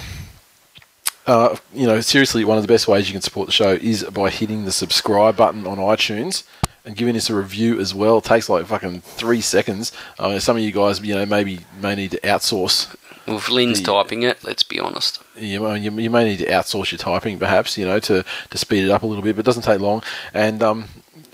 uh, 1.28 1.56
you 1.74 1.88
know, 1.88 2.02
seriously, 2.02 2.46
one 2.46 2.58
of 2.58 2.64
the 2.64 2.68
best 2.72 2.88
ways 2.88 3.08
you 3.08 3.14
can 3.14 3.22
support 3.22 3.48
the 3.48 3.52
show 3.52 3.72
is 3.74 4.04
by 4.04 4.30
hitting 4.30 4.66
the 4.66 4.72
subscribe 4.72 5.36
button 5.36 5.66
on 5.66 5.78
iTunes 5.78 6.44
and 6.86 6.96
giving 6.96 7.16
us 7.16 7.30
a 7.30 7.36
review 7.36 7.80
as 7.80 7.96
well. 7.96 8.20
It 8.20 8.26
takes 8.26 8.48
like 8.48 8.66
fucking 8.68 9.02
three 9.02 9.42
seconds. 9.42 9.92
I 10.20 10.30
mean, 10.30 10.40
some 10.40 10.56
of 10.58 10.62
you 10.62 10.72
guys, 10.72 11.00
you 11.02 11.16
know, 11.16 11.26
maybe 11.26 11.62
may 11.82 11.96
need 11.96 12.12
to 12.12 12.20
outsource. 12.20 12.96
Well, 13.28 13.38
if 13.38 13.50
Lynn's 13.50 13.80
The- 13.82 13.86
typing 13.92 14.24
it, 14.24 14.44
let's 14.44 14.64
be 14.64 14.80
honest. 14.80 15.22
You, 15.38 15.74
you, 15.76 15.92
you 15.92 16.10
may 16.10 16.24
need 16.24 16.40
to 16.40 16.46
outsource 16.48 16.92
your 16.92 17.00
typing, 17.00 17.40
perhaps, 17.40 17.78
you 17.78 17.86
know, 17.86 18.00
to, 18.00 18.24
to 18.52 18.58
speed 18.58 18.84
it 18.86 18.92
up 18.92 19.04
a 19.04 19.08
little 19.08 19.24
bit, 19.24 19.36
but 19.36 19.42
it 19.42 19.46
doesn't 19.46 19.64
take 19.64 19.80
long. 19.82 20.04
And 20.34 20.62
um, 20.64 20.86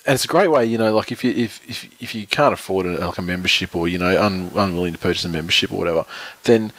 and 0.06 0.16
it's 0.16 0.26
a 0.26 0.28
great 0.28 0.50
way, 0.50 0.66
you 0.66 0.78
know, 0.78 0.96
like 0.96 1.12
if 1.12 1.24
you 1.24 1.32
if, 1.32 1.62
if, 1.70 2.02
if 2.02 2.16
you 2.16 2.26
can't 2.26 2.54
afford 2.54 2.86
a, 2.88 3.06
like 3.08 3.18
a 3.18 3.22
membership 3.22 3.76
or 3.76 3.88
you 3.88 3.98
know 4.00 4.20
un, 4.24 4.50
unwilling 4.56 4.94
to 4.94 5.00
purchase 5.00 5.26
a 5.26 5.30
membership 5.30 5.72
or 5.72 5.78
whatever, 5.78 6.06
then 6.46 6.72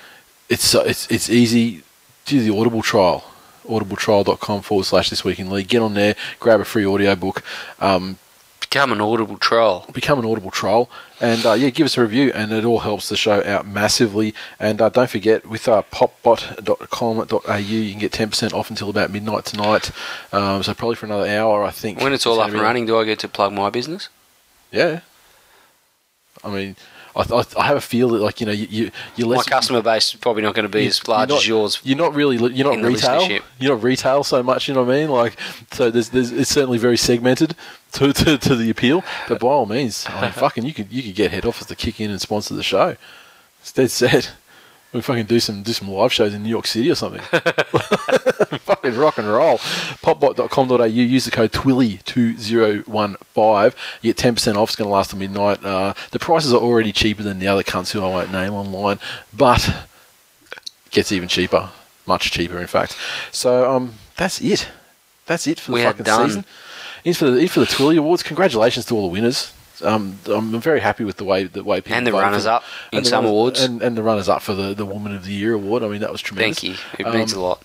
it's 0.48 0.64
so- 0.64 0.82
it's 0.82 1.08
it's 1.10 1.28
easy. 1.30 1.82
Do 2.24 2.40
the 2.42 2.56
Audible 2.56 2.82
trial, 2.82 3.24
audibletrial.com 3.68 4.62
forward 4.62 4.84
slash 4.84 5.10
this 5.10 5.24
week 5.24 5.38
in 5.38 5.50
league. 5.50 5.68
Get 5.68 5.82
on 5.82 5.94
there, 5.94 6.14
grab 6.40 6.60
a 6.60 6.64
free 6.64 6.84
audio 6.84 7.14
book, 7.16 7.42
um, 7.80 8.18
Become 8.72 8.92
an 8.92 9.02
audible 9.02 9.36
troll. 9.36 9.84
become 9.92 10.18
an 10.18 10.24
Audible 10.24 10.50
trial, 10.50 10.88
and 11.20 11.44
uh, 11.44 11.52
yeah, 11.52 11.68
give 11.68 11.84
us 11.84 11.98
a 11.98 12.00
review, 12.00 12.32
and 12.34 12.50
it 12.52 12.64
all 12.64 12.78
helps 12.78 13.10
the 13.10 13.18
show 13.18 13.44
out 13.44 13.66
massively. 13.66 14.32
And 14.58 14.80
uh, 14.80 14.88
don't 14.88 15.10
forget, 15.10 15.46
with 15.46 15.68
uh, 15.68 15.82
popbot.com.au, 15.92 17.56
you 17.58 17.90
can 17.90 18.00
get 18.00 18.12
ten 18.12 18.30
percent 18.30 18.54
off 18.54 18.70
until 18.70 18.88
about 18.88 19.10
midnight 19.10 19.44
tonight. 19.44 19.90
Um, 20.32 20.62
so 20.62 20.72
probably 20.72 20.94
for 20.96 21.04
another 21.04 21.28
hour, 21.28 21.64
I 21.64 21.70
think. 21.70 22.00
When 22.00 22.14
it's 22.14 22.24
all 22.24 22.36
gonna 22.36 22.48
up 22.48 22.54
and 22.54 22.62
running, 22.62 22.86
do 22.86 22.96
I 22.96 23.04
get 23.04 23.18
to 23.18 23.28
plug 23.28 23.52
my 23.52 23.68
business? 23.68 24.08
Yeah. 24.70 25.00
I 26.42 26.48
mean, 26.48 26.76
I, 27.14 27.20
I, 27.22 27.44
I 27.58 27.66
have 27.66 27.76
a 27.76 27.80
feel 27.80 28.08
that 28.10 28.22
like 28.22 28.40
you 28.40 28.46
know 28.46 28.52
you 28.52 28.66
you 28.70 28.90
you're 29.16 29.28
My 29.28 29.42
customer 29.42 29.82
base 29.82 30.14
is 30.14 30.20
probably 30.20 30.42
not 30.42 30.54
going 30.54 30.64
to 30.64 30.68
be 30.68 30.86
as 30.86 31.06
large 31.06 31.28
not- 31.28 31.38
as 31.38 31.48
yours. 31.48 31.80
You're 31.84 31.98
not 31.98 32.14
really 32.14 32.36
you're 32.54 32.74
not 32.74 32.84
retail. 32.84 33.28
You're 33.58 33.74
not 33.74 33.82
retail 33.82 34.24
so 34.24 34.42
much. 34.42 34.68
You 34.68 34.74
know 34.74 34.82
what 34.84 34.94
I 34.94 35.00
mean? 35.00 35.10
Like 35.10 35.38
so, 35.72 35.90
there's, 35.90 36.10
there's 36.10 36.32
it's 36.32 36.50
certainly 36.50 36.78
very 36.78 36.96
segmented 36.96 37.54
to, 37.92 38.12
to, 38.12 38.38
to 38.38 38.56
the 38.56 38.70
appeal. 38.70 39.04
But 39.28 39.40
by 39.40 39.48
all 39.48 39.66
means, 39.66 40.06
I 40.08 40.22
mean, 40.22 40.32
fucking 40.32 40.64
you 40.64 40.72
could 40.72 40.90
you 40.92 41.02
could 41.02 41.14
get 41.14 41.30
head 41.30 41.44
office 41.44 41.66
to 41.66 41.76
kick 41.76 42.00
in 42.00 42.10
and 42.10 42.20
sponsor 42.20 42.54
the 42.54 42.62
show. 42.62 42.96
It's 43.60 43.72
dead 43.72 43.90
set. 43.90 44.32
We 44.92 45.00
fucking 45.00 45.26
do 45.26 45.40
some 45.40 45.62
do 45.62 45.72
some 45.72 45.88
live 45.88 46.12
shows 46.12 46.34
in 46.34 46.42
New 46.42 46.50
York 46.50 46.66
City 46.66 46.90
or 46.90 46.94
something. 46.94 47.22
fucking 48.58 48.96
rock 48.96 49.18
and 49.18 49.26
roll. 49.26 49.58
Popbot.com.au. 49.58 50.84
Use 50.84 51.24
the 51.24 51.30
code 51.30 51.52
Twilly2015. 51.52 53.74
You 54.02 54.12
get 54.12 54.36
10% 54.36 54.56
off. 54.56 54.70
It's 54.70 54.76
going 54.76 54.88
to 54.88 54.92
last 54.92 55.10
till 55.10 55.18
midnight. 55.18 55.64
Uh, 55.64 55.94
the 56.10 56.18
prices 56.18 56.52
are 56.52 56.60
already 56.60 56.92
cheaper 56.92 57.22
than 57.22 57.38
the 57.38 57.48
other 57.48 57.62
cunts 57.62 57.92
who 57.92 58.02
I 58.02 58.08
won't 58.08 58.32
name 58.32 58.52
online, 58.52 58.98
but 59.32 59.86
gets 60.90 61.12
even 61.12 61.28
cheaper. 61.28 61.70
Much 62.06 62.30
cheaper, 62.30 62.58
in 62.58 62.66
fact. 62.66 62.96
So 63.30 63.70
um, 63.70 63.94
that's 64.16 64.40
it. 64.40 64.68
That's 65.26 65.46
it 65.46 65.60
for 65.60 65.70
the 65.70 65.76
We 65.76 65.82
fucking 65.84 66.04
season. 66.04 66.44
In 67.04 67.14
for 67.14 67.30
the 67.30 67.38
in 67.38 67.48
for 67.48 67.60
the 67.60 67.66
Twilly 67.66 67.96
Awards. 67.96 68.22
Congratulations 68.22 68.84
to 68.86 68.94
all 68.94 69.02
the 69.02 69.12
winners. 69.12 69.52
Um, 69.82 70.18
I'm 70.26 70.60
very 70.60 70.80
happy 70.80 71.04
with 71.04 71.16
the 71.16 71.24
way 71.24 71.44
the 71.44 71.64
way 71.64 71.80
people 71.80 71.96
And 71.96 72.06
the 72.06 72.10
voted 72.10 72.20
for- 72.20 72.26
runners-up 72.30 72.64
in 72.92 72.98
and 72.98 73.06
some 73.06 73.24
runners- 73.24 73.30
awards. 73.30 73.62
and, 73.62 73.82
and 73.82 73.96
the 73.96 74.02
runners 74.02 74.28
up 74.28 74.42
for 74.42 74.54
the, 74.54 74.74
the 74.74 74.84
Woman 74.86 75.14
of 75.14 75.24
the 75.24 75.32
Year 75.32 75.54
award. 75.54 75.82
I 75.82 75.88
mean, 75.88 76.00
that 76.00 76.12
was 76.12 76.20
tremendous. 76.20 76.60
Thank 76.60 76.78
you. 76.78 76.84
It 76.98 77.06
Um, 77.06 77.16
means 77.16 77.32
a 77.32 77.40
lot. 77.40 77.62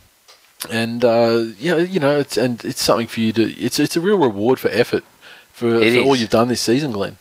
and 0.71 1.03
uh, 1.05 1.43
yeah, 1.59 1.77
you 1.77 1.99
know, 1.99 2.17
it's 2.19 2.37
and 2.37 2.63
it's 2.65 2.81
something 2.81 3.07
for 3.07 3.19
you 3.19 3.33
to. 3.33 3.43
It's 3.53 3.79
it's 3.79 3.95
a 3.95 4.01
real 4.01 4.17
reward 4.17 4.59
for 4.59 4.69
effort 4.69 5.03
for, 5.51 5.79
for 5.79 5.99
all 6.01 6.15
you've 6.15 6.29
done 6.29 6.47
this 6.47 6.61
season, 6.61 6.91
Glenn. 6.91 7.17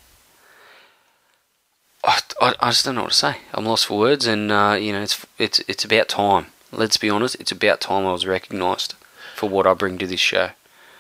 I, 2.05 2.21
I, 2.41 2.55
I 2.61 2.71
just 2.71 2.85
don't 2.85 2.95
know 2.95 3.03
what 3.03 3.11
to 3.13 3.17
say. 3.17 3.37
I'm 3.53 3.67
lost 3.67 3.87
for 3.87 3.99
words, 3.99 4.27
and 4.27 4.53
uh, 4.53 4.77
you 4.81 4.93
know, 4.93 5.03
it's 5.03 5.27
it's 5.39 5.59
it's 5.69 5.85
about 5.85 6.09
time. 6.09 6.47
Let's 6.73 6.97
be 6.97 7.11
honest. 7.11 7.37
It's 7.41 7.53
about 7.53 7.81
time 7.81 8.07
I 8.07 8.13
was 8.13 8.27
recognised 8.27 8.95
for 9.35 9.49
what 9.49 9.67
I 9.67 9.75
bring 9.75 9.99
to 9.99 10.07
this 10.07 10.21
show. 10.21 10.51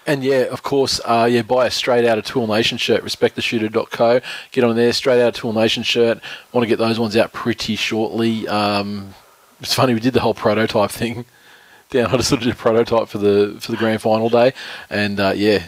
And 0.06 0.22
yeah, 0.22 0.42
of 0.52 0.62
course, 0.62 1.00
uh, 1.04 1.28
yeah, 1.30 1.42
buy 1.42 1.66
a 1.66 1.70
straight 1.70 2.04
out 2.04 2.16
of 2.16 2.24
Tool 2.24 2.46
Nation 2.46 2.78
shirt, 2.78 3.02
respecttheshooter.co. 3.04 4.20
Get 4.52 4.64
on 4.64 4.76
there, 4.76 4.92
straight 4.92 5.20
out 5.20 5.28
of 5.28 5.34
Tool 5.34 5.52
Nation 5.52 5.82
shirt. 5.82 6.20
Want 6.52 6.62
to 6.62 6.68
get 6.68 6.78
those 6.78 6.98
ones 7.00 7.16
out 7.16 7.32
pretty 7.32 7.74
shortly. 7.76 8.46
Um, 8.46 9.14
it's 9.60 9.74
funny, 9.74 9.94
we 9.94 10.00
did 10.00 10.14
the 10.14 10.20
whole 10.20 10.34
prototype 10.34 10.90
thing. 10.90 11.24
Down, 11.90 12.06
I 12.06 12.16
just 12.16 12.28
sort 12.28 12.40
of 12.40 12.44
did 12.46 12.52
a 12.54 12.56
prototype 12.56 13.08
for 13.08 13.18
the 13.18 13.56
for 13.60 13.70
the 13.70 13.78
grand 13.78 14.02
final 14.02 14.28
day, 14.28 14.54
and 14.90 15.20
uh, 15.20 15.32
yeah, 15.36 15.62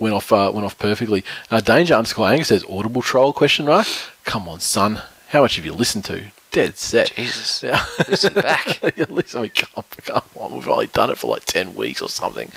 went 0.00 0.12
off 0.12 0.32
uh, 0.32 0.50
went 0.52 0.64
off 0.64 0.76
perfectly. 0.76 1.24
Uh, 1.52 1.60
Danger 1.60 1.94
underscore 1.94 2.28
Angus 2.28 2.48
says 2.48 2.64
audible 2.68 3.00
troll 3.00 3.32
question 3.32 3.66
mark. 3.66 3.86
Come 4.24 4.48
on, 4.48 4.58
son, 4.58 5.02
how 5.28 5.42
much 5.42 5.54
have 5.56 5.64
you 5.64 5.72
listened 5.72 6.04
to? 6.06 6.24
Dead 6.50 6.76
set. 6.76 7.12
Jesus, 7.14 7.62
Yeah. 7.62 7.82
listen 8.08 8.34
back. 8.34 8.82
At 8.98 9.10
least, 9.12 9.36
I 9.36 9.42
mean, 9.42 9.52
come, 9.54 9.84
come 10.04 10.22
on, 10.36 10.52
we've 10.52 10.68
only 10.68 10.88
done 10.88 11.10
it 11.10 11.16
for 11.16 11.28
like 11.30 11.44
10 11.46 11.74
weeks 11.76 12.02
or 12.02 12.08
something. 12.10 12.50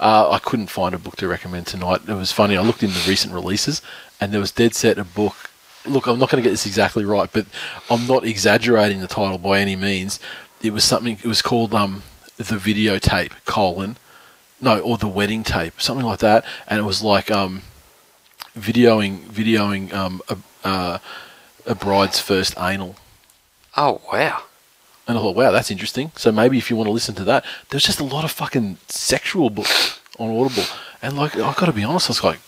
Uh, 0.00 0.30
I 0.30 0.38
couldn't 0.38 0.68
find 0.68 0.94
a 0.94 0.98
book 0.98 1.16
to 1.16 1.28
recommend 1.28 1.66
tonight. 1.66 2.00
It 2.08 2.14
was 2.14 2.32
funny, 2.32 2.56
I 2.56 2.62
looked 2.62 2.82
in 2.82 2.90
the 2.90 3.04
recent 3.06 3.34
releases 3.34 3.82
and 4.18 4.32
there 4.32 4.40
was 4.40 4.50
dead 4.50 4.74
set 4.74 4.98
a 4.98 5.04
book. 5.04 5.50
Look, 5.84 6.06
I'm 6.06 6.18
not 6.18 6.30
going 6.30 6.42
to 6.42 6.46
get 6.46 6.52
this 6.52 6.66
exactly 6.66 7.04
right, 7.04 7.28
but 7.30 7.46
I'm 7.90 8.06
not 8.06 8.24
exaggerating 8.24 9.00
the 9.00 9.06
title 9.06 9.36
by 9.36 9.60
any 9.60 9.76
means. 9.76 10.18
It 10.62 10.72
was 10.72 10.84
something, 10.84 11.18
it 11.22 11.26
was 11.26 11.42
called 11.42 11.74
um, 11.74 12.02
The 12.36 12.56
Videotape, 12.56 13.32
colon, 13.44 13.98
no, 14.58 14.80
or 14.80 14.96
The 14.96 15.08
Wedding 15.08 15.44
Tape, 15.44 15.80
something 15.80 16.04
like 16.04 16.20
that. 16.20 16.46
And 16.66 16.80
it 16.80 16.84
was 16.84 17.02
like 17.02 17.30
um, 17.30 17.62
videoing, 18.58 19.20
videoing 19.26 19.92
um, 19.92 20.22
a, 20.30 20.38
uh, 20.64 20.98
a 21.66 21.74
bride's 21.74 22.20
first 22.20 22.54
anal. 22.58 22.96
Oh 23.76 24.00
wow. 24.10 24.44
And 25.10 25.18
I 25.18 25.22
thought, 25.22 25.34
wow, 25.34 25.50
that's 25.50 25.72
interesting. 25.72 26.12
So 26.14 26.30
maybe 26.30 26.56
if 26.56 26.70
you 26.70 26.76
want 26.76 26.86
to 26.86 26.92
listen 26.92 27.16
to 27.16 27.24
that, 27.24 27.44
there's 27.70 27.82
just 27.82 27.98
a 27.98 28.04
lot 28.04 28.22
of 28.24 28.30
fucking 28.30 28.78
sexual 28.86 29.50
books 29.50 29.98
on 30.20 30.30
Audible. 30.30 30.62
And 31.02 31.16
like, 31.16 31.34
I've 31.36 31.56
got 31.56 31.66
to 31.66 31.72
be 31.72 31.82
honest, 31.82 32.08
I 32.08 32.12
was 32.12 32.22
like, 32.22 32.38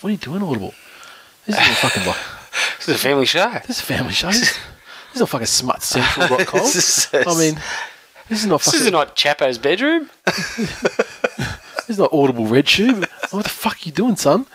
what 0.00 0.08
are 0.08 0.12
you 0.12 0.16
doing, 0.18 0.40
Audible? 0.42 0.72
This 1.46 1.56
is 1.58 1.68
a 1.68 1.74
fucking 1.74 2.06
like, 2.06 2.16
This 2.78 2.88
is 2.90 2.94
a 2.94 2.98
family 2.98 3.26
show. 3.26 3.50
this 3.66 3.78
is 3.78 3.82
a 3.82 3.86
family 3.86 4.12
show. 4.12 4.28
This, 4.28 4.40
this 5.12 5.16
is 5.16 5.20
a 5.22 5.26
fucking 5.26 5.46
smutcentral.com. 5.48 6.60
This 6.60 7.08
is- 7.12 7.26
I 7.26 7.36
mean, 7.38 7.60
This 8.28 8.40
is 8.40 8.46
not 8.46 8.62
fucking. 8.62 8.78
This 8.78 8.86
is 8.86 8.92
not 8.92 9.16
Chapo's 9.16 9.58
bedroom. 9.58 10.10
this 10.26 11.88
is 11.88 11.98
not 11.98 12.12
audible 12.12 12.46
red 12.46 12.66
tube. 12.68 13.04
what 13.32 13.42
the 13.42 13.48
fuck 13.50 13.74
are 13.74 13.80
you 13.82 13.90
doing, 13.92 14.14
son? 14.14 14.46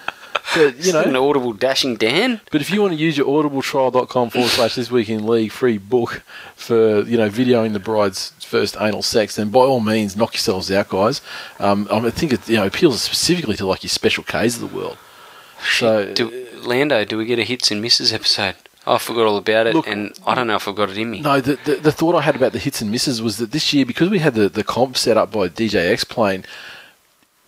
But 0.53 0.85
you 0.85 0.93
know, 0.93 1.01
an 1.01 1.15
audible 1.15 1.53
dashing 1.53 1.95
Dan. 1.95 2.39
But 2.51 2.61
if 2.61 2.69
you 2.69 2.81
want 2.81 2.93
to 2.93 2.99
use 2.99 3.17
your 3.17 3.25
audibletrial.com 3.27 4.29
forward 4.29 4.49
slash 4.51 4.75
this 4.75 4.91
week 4.91 5.09
in 5.09 5.25
league 5.25 5.51
free 5.51 5.77
book 5.77 6.21
for, 6.55 7.01
you 7.01 7.17
know, 7.17 7.29
videoing 7.29 7.73
the 7.73 7.79
bride's 7.79 8.29
first 8.39 8.77
anal 8.79 9.01
sex, 9.01 9.35
then 9.35 9.49
by 9.49 9.61
all 9.61 9.79
means 9.79 10.15
knock 10.15 10.33
yourselves 10.33 10.71
out, 10.71 10.89
guys. 10.89 11.21
Um, 11.59 11.87
I 11.91 12.09
think 12.11 12.31
it 12.33 12.47
you 12.47 12.57
know 12.57 12.67
appeals 12.67 13.01
specifically 13.01 13.55
to 13.57 13.65
like 13.65 13.83
your 13.83 13.89
special 13.89 14.23
K's 14.23 14.61
of 14.61 14.69
the 14.69 14.75
world. 14.77 14.97
So 15.77 16.13
Do, 16.13 16.47
Lando, 16.57 17.03
do 17.05 17.17
we 17.17 17.25
get 17.25 17.39
a 17.39 17.43
hits 17.43 17.71
and 17.71 17.81
misses 17.81 18.13
episode? 18.13 18.55
I 18.87 18.99
forgot 18.99 19.25
all 19.25 19.37
about 19.37 19.65
it, 19.65 19.73
Look- 19.73 19.87
and 19.87 20.13
I 20.27 20.35
don't 20.35 20.45
know 20.45 20.55
if 20.57 20.67
I've 20.67 20.75
got 20.75 20.91
it 20.91 20.97
in 20.97 21.09
me. 21.09 21.21
No, 21.21 21.41
the, 21.41 21.57
the 21.65 21.75
the 21.77 21.91
thought 21.91 22.13
I 22.13 22.21
had 22.21 22.35
about 22.35 22.51
the 22.51 22.59
hits 22.59 22.81
and 22.81 22.91
misses 22.91 23.19
was 23.19 23.37
that 23.37 23.51
this 23.51 23.73
year 23.73 23.83
because 23.83 24.09
we 24.09 24.19
had 24.19 24.35
the, 24.35 24.47
the 24.47 24.63
comp 24.63 24.95
set 24.95 25.17
up 25.17 25.31
by 25.31 25.49
DJ 25.49 25.91
X 25.91 26.03
Plane, 26.03 26.45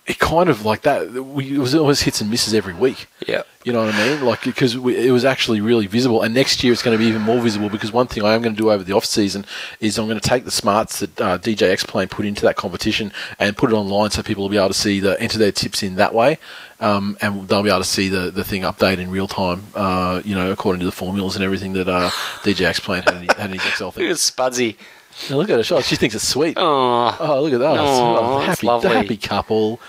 it 0.07 0.19
kind 0.19 0.47
of 0.49 0.63
like 0.63 0.83
that. 0.83 1.11
We, 1.11 1.55
it 1.55 1.59
was 1.59 1.75
always 1.75 2.01
hits 2.01 2.21
and 2.21 2.29
misses 2.29 2.53
every 2.53 2.73
week. 2.73 3.07
Yeah. 3.27 3.43
You 3.65 3.73
know 3.73 3.83
what 3.85 3.93
I 3.93 4.07
mean? 4.07 4.23
Like 4.23 4.41
because 4.43 4.75
it 4.75 5.11
was 5.11 5.25
actually 5.25 5.59
really 5.59 5.87
visible, 5.87 6.21
and 6.21 6.33
next 6.33 6.63
year 6.63 6.71
it's 6.71 6.81
going 6.81 6.97
to 6.97 7.03
be 7.03 7.09
even 7.09 7.21
more 7.21 7.41
visible 7.41 7.67
because 7.67 7.91
one 7.91 8.07
thing 8.07 8.23
I 8.23 8.33
am 8.33 8.41
going 8.41 8.55
to 8.55 8.61
do 8.61 8.71
over 8.71 8.81
the 8.81 8.93
off 8.93 9.03
season 9.03 9.45
is 9.81 9.99
I'm 9.99 10.07
going 10.07 10.17
to 10.19 10.25
take 10.29 10.45
the 10.45 10.51
smarts 10.51 11.01
that 11.01 11.19
uh, 11.19 11.37
DJ 11.37 11.63
X 11.63 11.83
Plane 11.85 12.07
put 12.07 12.25
into 12.25 12.43
that 12.43 12.55
competition 12.55 13.11
and 13.37 13.57
put 13.57 13.69
it 13.69 13.73
online 13.75 14.11
so 14.11 14.23
people 14.23 14.43
will 14.43 14.49
be 14.49 14.55
able 14.55 14.69
to 14.69 14.73
see 14.73 15.01
the 15.01 15.19
enter 15.21 15.37
their 15.37 15.51
tips 15.51 15.83
in 15.83 15.95
that 15.95 16.13
way, 16.13 16.39
um, 16.79 17.17
and 17.19 17.49
they'll 17.49 17.61
be 17.63 17.67
able 17.67 17.79
to 17.79 17.83
see 17.83 18.07
the, 18.07 18.31
the 18.31 18.45
thing 18.45 18.61
update 18.61 18.99
in 18.99 19.11
real 19.11 19.27
time. 19.27 19.63
Uh, 19.75 20.21
you 20.23 20.33
know, 20.33 20.49
according 20.49 20.79
to 20.79 20.85
the 20.85 20.91
formulas 20.93 21.35
and 21.35 21.43
everything 21.43 21.73
that 21.73 21.89
uh, 21.89 22.09
DJ 22.43 22.61
X 22.67 22.79
Plane 22.79 23.03
had 23.03 23.15
in, 23.15 23.27
had 23.27 23.51
in 23.51 23.59
his 23.59 23.65
Excel 23.67 23.91
thing. 23.91 24.05
at 24.09 24.15
Spudsy. 24.15 24.77
Now 25.29 25.37
look 25.37 25.49
at 25.49 25.57
her 25.57 25.63
shot. 25.63 25.83
She 25.83 25.95
thinks 25.97 26.15
it's 26.15 26.27
sweet. 26.27 26.53
Oh, 26.57 27.17
Oh, 27.19 27.41
look 27.41 27.51
at 27.51 27.59
that! 27.59 27.77
Aw, 27.77 28.37
that's 28.37 28.45
happy, 28.61 28.67
lovely. 28.67 28.89
happy 28.91 29.17
couple, 29.17 29.81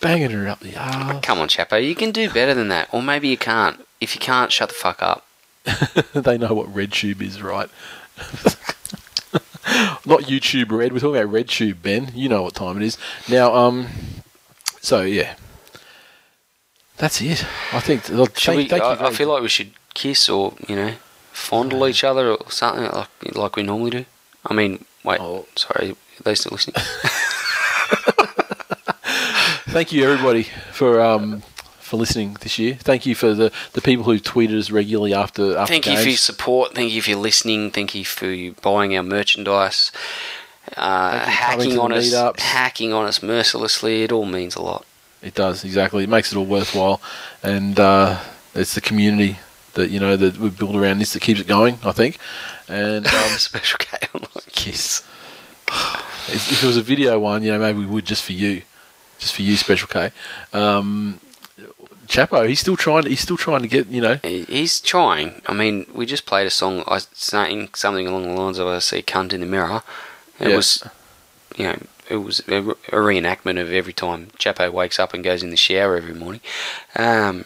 banging 0.00 0.30
her 0.30 0.48
up 0.48 0.60
the 0.60 0.76
arse. 0.76 1.20
come 1.24 1.38
on, 1.38 1.48
Chapo. 1.48 1.84
You 1.86 1.94
can 1.94 2.10
do 2.10 2.30
better 2.30 2.54
than 2.54 2.68
that. 2.68 2.88
Or 2.92 3.02
maybe 3.02 3.28
you 3.28 3.36
can't. 3.36 3.84
If 4.00 4.14
you 4.14 4.20
can't, 4.20 4.52
shut 4.52 4.68
the 4.68 4.74
fuck 4.74 5.02
up. 5.02 5.26
they 6.12 6.38
know 6.38 6.54
what 6.54 6.74
RedTube 6.74 7.20
is, 7.22 7.40
right? 7.42 7.68
Not 10.04 10.22
YouTube 10.22 10.70
Red. 10.72 10.92
We're 10.92 10.98
talking 10.98 11.20
about 11.22 11.32
RedTube, 11.32 11.82
Ben. 11.82 12.10
You 12.14 12.28
know 12.28 12.42
what 12.42 12.54
time 12.54 12.76
it 12.76 12.82
is 12.84 12.98
now. 13.28 13.54
Um, 13.54 13.86
so 14.80 15.02
yeah, 15.02 15.36
that's 16.98 17.20
it. 17.20 17.44
I 17.72 17.80
think. 17.80 18.08
Look, 18.08 18.32
thank, 18.32 18.56
we, 18.56 18.68
thank 18.68 18.82
you 18.82 18.88
I, 18.88 19.08
I 19.08 19.10
feel 19.12 19.28
like 19.28 19.42
we 19.42 19.48
should 19.48 19.70
kiss 19.94 20.28
or, 20.28 20.54
you 20.68 20.74
know, 20.76 20.94
fondle 21.30 21.86
each 21.86 22.02
other 22.02 22.32
or 22.32 22.50
something 22.50 22.84
like, 22.84 23.36
like 23.36 23.56
we 23.56 23.62
normally 23.62 23.90
do. 23.90 24.04
I 24.44 24.52
mean, 24.54 24.84
wait, 25.04 25.20
Oh. 25.20 25.46
sorry, 25.54 25.92
are 25.92 26.22
they 26.24 26.34
still 26.34 26.52
listening? 26.52 26.74
thank 29.72 29.92
you 29.92 30.04
everybody 30.04 30.44
for 30.72 31.00
um 31.00 31.42
for 31.80 31.96
listening 31.96 32.36
this 32.40 32.58
year. 32.58 32.74
Thank 32.74 33.04
you 33.04 33.14
for 33.14 33.34
the, 33.34 33.52
the 33.74 33.82
people 33.82 34.04
who 34.04 34.18
tweeted 34.18 34.58
us 34.58 34.70
regularly 34.70 35.12
after 35.12 35.56
after 35.56 35.72
Thank 35.72 35.86
you 35.86 35.96
for 35.96 36.08
your 36.08 36.16
support. 36.16 36.74
Thank 36.74 36.92
you 36.92 37.02
for 37.02 37.10
your 37.10 37.18
listening. 37.18 37.70
Thank 37.70 37.94
you 37.94 38.04
for 38.04 38.26
you 38.26 38.54
buying 38.62 38.96
our 38.96 39.02
merchandise. 39.02 39.92
Uh, 40.76 41.10
Thank 41.10 41.28
you 41.28 41.34
for 41.34 41.40
coming 41.40 41.70
hacking 41.70 41.78
on 41.78 41.92
us, 41.92 42.12
meetups. 42.12 42.40
hacking 42.40 42.92
on 42.92 43.06
us 43.06 43.22
mercilessly. 43.22 44.04
It 44.04 44.12
all 44.12 44.24
means 44.24 44.54
a 44.56 44.62
lot. 44.62 44.86
It 45.20 45.34
does 45.34 45.64
exactly. 45.64 46.04
It 46.04 46.08
makes 46.08 46.32
it 46.32 46.36
all 46.38 46.46
worthwhile, 46.46 47.00
and 47.42 47.78
uh, 47.78 48.20
it's 48.54 48.74
the 48.74 48.80
community 48.80 49.38
that 49.74 49.90
you 49.90 50.00
know 50.00 50.16
that 50.16 50.38
we 50.38 50.50
build 50.50 50.76
around 50.76 50.98
this 50.98 51.12
that 51.12 51.20
keeps 51.20 51.40
it 51.40 51.46
going. 51.46 51.78
I 51.84 51.92
think, 51.92 52.18
and 52.68 53.06
um, 53.22 53.28
Special 53.38 53.78
K 53.78 53.98
online. 54.14 54.28
kiss. 54.52 55.02
if 55.68 56.52
if 56.52 56.64
it 56.64 56.66
was 56.66 56.76
a 56.76 56.82
video 56.82 57.18
one, 57.18 57.42
you 57.42 57.52
know, 57.52 57.58
maybe 57.58 57.80
we 57.80 57.86
would 57.86 58.06
just 58.06 58.24
for 58.24 58.32
you, 58.32 58.62
just 59.22 59.34
for 59.34 59.42
you, 59.42 59.56
Special 59.56 59.88
K. 59.88 60.10
Um, 60.52 61.20
Chapo, 62.08 62.46
he's 62.46 62.60
still 62.60 62.76
trying. 62.76 63.06
He's 63.06 63.20
still 63.20 63.36
trying 63.36 63.62
to 63.62 63.68
get. 63.68 63.86
You 63.86 64.00
know, 64.02 64.16
He's 64.22 64.80
trying. 64.80 65.40
I 65.46 65.54
mean, 65.54 65.86
we 65.94 66.04
just 66.04 66.26
played 66.26 66.46
a 66.46 66.50
song 66.50 66.82
I 66.86 66.98
saying 67.12 67.70
something 67.74 68.06
along 68.06 68.24
the 68.24 68.34
lines 68.40 68.58
of 68.58 68.66
"I 68.66 68.80
see 68.80 69.00
cunt 69.02 69.32
in 69.32 69.40
the 69.40 69.46
mirror." 69.46 69.82
It 70.40 70.48
Yeah. 70.48 70.56
was, 70.56 70.82
you 71.56 71.64
know, 71.66 71.78
it 72.10 72.16
was 72.16 72.40
a, 72.40 72.60
reenactment 72.90 73.60
of 73.60 73.72
every 73.72 73.92
time 73.92 74.28
Chapo 74.38 74.70
wakes 74.72 74.98
up 74.98 75.14
and 75.14 75.22
goes 75.22 75.42
in 75.42 75.50
the 75.50 75.56
shower 75.56 75.96
every 75.96 76.14
morning. 76.14 76.40
Um, 76.96 77.44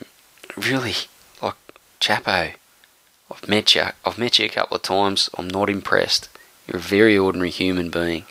really, 0.56 0.94
like 1.42 1.54
Chapo, 2.00 2.54
I've 3.30 3.48
met 3.48 3.74
you. 3.74 3.84
I've 4.04 4.18
met 4.18 4.38
you 4.38 4.46
a 4.46 4.48
couple 4.48 4.76
of 4.76 4.82
times. 4.82 5.28
I'm 5.36 5.48
not 5.48 5.68
impressed. 5.68 6.28
You're 6.66 6.78
a 6.78 6.80
very 6.80 7.16
ordinary 7.18 7.50
human 7.50 7.90
being, 7.90 8.24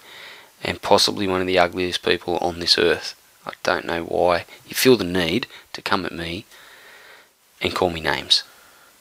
and 0.64 0.82
possibly 0.82 1.28
one 1.28 1.40
of 1.42 1.48
the 1.48 1.60
ugliest 1.60 2.02
people 2.04 2.38
on 2.40 2.60
this 2.60 2.78
earth. 2.78 3.14
I 3.46 3.52
don't 3.64 3.86
know 3.86 4.04
why 4.04 4.46
you 4.68 4.74
feel 4.76 4.98
the 4.98 5.04
need 5.04 5.48
to 5.74 5.82
come 5.82 6.06
at 6.06 6.12
me 6.12 6.46
and 7.62 7.76
call 7.76 7.90
me 7.90 8.02
names. 8.02 8.44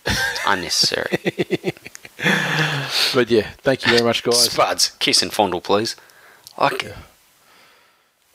It's 0.06 0.40
unnecessary. 0.46 1.18
but 3.14 3.30
yeah, 3.30 3.48
thank 3.62 3.84
you 3.86 3.92
very 3.92 4.04
much, 4.04 4.22
guys. 4.22 4.44
Spuds, 4.50 4.90
kiss 4.98 5.22
and 5.22 5.32
fondle, 5.32 5.60
please. 5.60 5.96
Like, 6.58 6.94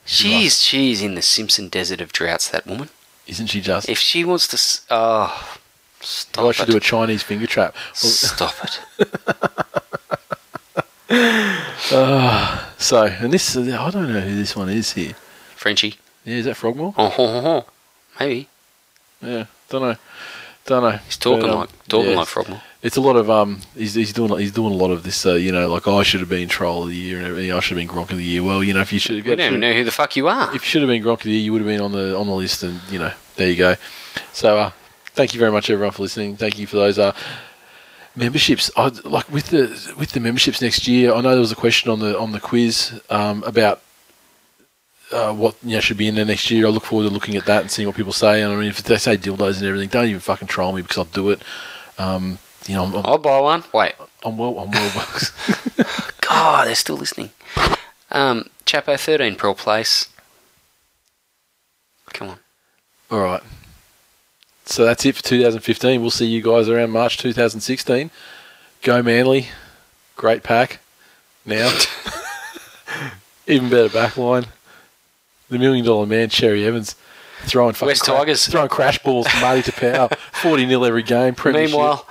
she's 0.04 0.60
she's 0.60 1.00
in 1.00 1.14
the 1.14 1.22
Simpson 1.22 1.68
Desert 1.68 2.00
of 2.00 2.12
droughts. 2.12 2.48
That 2.48 2.66
woman. 2.66 2.88
Isn't 3.26 3.46
she 3.46 3.60
just? 3.60 3.88
If 3.88 3.98
she 3.98 4.24
wants 4.24 4.48
to, 4.48 4.82
oh, 4.90 5.58
stop 6.00 6.46
I 6.46 6.52
should 6.52 6.68
it. 6.68 6.72
do 6.72 6.76
a 6.78 6.80
Chinese 6.80 7.22
finger 7.22 7.46
trap. 7.46 7.74
Well, 8.02 8.10
Stop 8.10 8.54
it. 8.64 8.80
Ah, 11.92 12.72
so, 12.78 13.04
and 13.04 13.32
this, 13.32 13.56
I 13.56 13.90
don't 13.90 14.12
know 14.12 14.20
who 14.20 14.36
this 14.36 14.54
one 14.54 14.68
is 14.68 14.92
here. 14.92 15.14
Frenchie. 15.60 15.96
Yeah, 16.24 16.36
is 16.36 16.46
that 16.46 16.56
Frogmore? 16.56 16.94
Oh, 16.96 17.10
ho, 17.10 17.26
ho, 17.26 17.40
ho. 17.42 17.64
maybe 18.18 18.48
Yeah, 19.20 19.44
don't 19.68 19.82
know, 19.82 19.96
don't 20.64 20.82
know. 20.82 20.98
he's 21.04 21.18
talking 21.18 21.42
But, 21.42 21.50
um, 21.50 21.58
like 21.60 21.86
talking 21.86 22.10
yeah, 22.12 22.16
like 22.16 22.28
Frogmore. 22.28 22.62
It's 22.82 22.96
a 22.96 23.00
lot 23.02 23.16
of 23.16 23.28
um. 23.28 23.60
He's, 23.76 23.92
he's 23.92 24.14
doing 24.14 24.38
he's 24.38 24.52
doing 24.52 24.72
a 24.72 24.76
lot 24.76 24.90
of 24.90 25.02
this. 25.02 25.26
Uh, 25.26 25.34
you 25.34 25.52
know, 25.52 25.68
like 25.68 25.86
oh, 25.86 25.98
I 25.98 26.02
should 26.02 26.20
have 26.20 26.30
been 26.30 26.48
troll 26.48 26.84
of 26.84 26.88
the 26.88 26.96
year 26.96 27.18
and 27.18 27.26
everything. 27.26 27.52
I 27.52 27.60
should 27.60 27.76
have 27.76 27.86
been 27.86 27.94
Gronk 27.94 28.10
of 28.10 28.16
the 28.16 28.24
year. 28.24 28.42
Well, 28.42 28.64
you 28.64 28.72
know, 28.72 28.80
if 28.80 28.90
you 28.90 28.98
should, 28.98 29.16
have, 29.16 29.26
We 29.26 29.36
don't 29.36 29.48
even 29.48 29.60
know 29.60 29.74
who 29.74 29.84
the 29.84 29.90
fuck 29.90 30.16
you 30.16 30.28
are. 30.28 30.48
if 30.54 30.62
you 30.62 30.68
should 30.70 30.80
have 30.80 30.88
been 30.88 31.02
Gronk 31.02 31.18
of 31.18 31.24
the 31.24 31.32
year, 31.32 31.42
you 31.42 31.52
would 31.52 31.60
have 31.60 31.68
been 31.68 31.82
on 31.82 31.92
the 31.92 32.16
on 32.16 32.26
the 32.26 32.32
list. 32.32 32.62
And 32.62 32.80
you 32.90 32.98
know, 32.98 33.12
there 33.36 33.50
you 33.50 33.56
go. 33.56 33.76
So, 34.32 34.56
uh, 34.56 34.70
thank 35.08 35.34
you 35.34 35.40
very 35.40 35.52
much, 35.52 35.68
everyone, 35.68 35.92
for 35.92 36.04
listening. 36.04 36.38
Thank 36.38 36.58
you 36.58 36.66
for 36.66 36.76
those 36.76 36.98
uh 36.98 37.12
memberships. 38.16 38.70
I 38.78 38.86
like 39.04 39.30
with 39.30 39.48
the 39.48 39.94
with 39.98 40.12
the 40.12 40.20
memberships 40.20 40.62
next 40.62 40.88
year. 40.88 41.12
I 41.12 41.20
know 41.20 41.32
there 41.32 41.40
was 41.40 41.52
a 41.52 41.56
question 41.56 41.90
on 41.90 41.98
the 42.00 42.18
on 42.18 42.32
the 42.32 42.40
quiz 42.40 42.98
um, 43.10 43.42
about. 43.44 43.82
Uh, 45.12 45.32
what 45.32 45.56
you 45.62 45.74
know 45.74 45.80
should 45.80 45.96
be 45.96 46.06
in 46.06 46.14
there 46.14 46.24
next 46.24 46.50
year. 46.50 46.66
I 46.66 46.70
look 46.70 46.84
forward 46.84 47.08
to 47.08 47.10
looking 47.12 47.36
at 47.36 47.46
that 47.46 47.62
and 47.62 47.70
seeing 47.70 47.88
what 47.88 47.96
people 47.96 48.12
say. 48.12 48.42
And 48.42 48.52
I 48.52 48.56
mean, 48.56 48.68
if 48.68 48.82
they 48.82 48.96
say 48.96 49.16
dildos 49.16 49.58
and 49.58 49.66
everything, 49.66 49.88
don't 49.88 50.06
even 50.06 50.20
fucking 50.20 50.48
troll 50.48 50.72
me 50.72 50.82
because 50.82 50.98
I'll 50.98 51.04
do 51.04 51.30
it. 51.30 51.42
Um, 51.98 52.38
you 52.66 52.74
know, 52.74 52.84
I'm, 52.84 52.94
I'm, 52.94 53.06
I'll 53.06 53.18
buy 53.18 53.40
one. 53.40 53.64
Wait. 53.72 53.94
I'm 54.24 54.38
well. 54.38 54.58
I'm 54.58 54.70
well. 54.70 55.08
God, 56.20 56.68
they're 56.68 56.74
still 56.74 56.96
listening. 56.96 57.30
Um, 58.10 58.50
Chapo, 58.66 58.98
13 58.98 59.34
Pearl 59.34 59.54
Place. 59.54 60.08
Come 62.12 62.30
on. 62.30 62.38
All 63.10 63.20
right. 63.20 63.42
So 64.66 64.84
that's 64.84 65.04
it 65.04 65.16
for 65.16 65.22
2015. 65.22 66.00
We'll 66.00 66.10
see 66.10 66.26
you 66.26 66.42
guys 66.42 66.68
around 66.68 66.90
March 66.90 67.18
2016. 67.18 68.10
Go 68.82 69.02
Manly. 69.02 69.48
Great 70.16 70.42
pack. 70.44 70.78
Now. 71.44 71.76
Even 73.46 73.70
better 73.70 73.88
back 73.88 74.16
line. 74.16 74.46
The 75.50 75.58
million 75.58 75.84
dollar 75.84 76.06
man, 76.06 76.28
Cherry 76.28 76.64
Evans. 76.64 76.94
Throwing 77.42 77.72
fucking 77.72 77.88
West 77.88 78.04
Tigers. 78.04 78.46
Throwing 78.46 78.68
crash 78.68 79.02
balls 79.02 79.26
from 79.26 79.40
Marty 79.40 79.62
Taupau. 79.62 80.16
40 80.32 80.66
nil 80.66 80.84
every 80.84 81.02
game. 81.02 81.34
Meanwhile, 81.44 82.06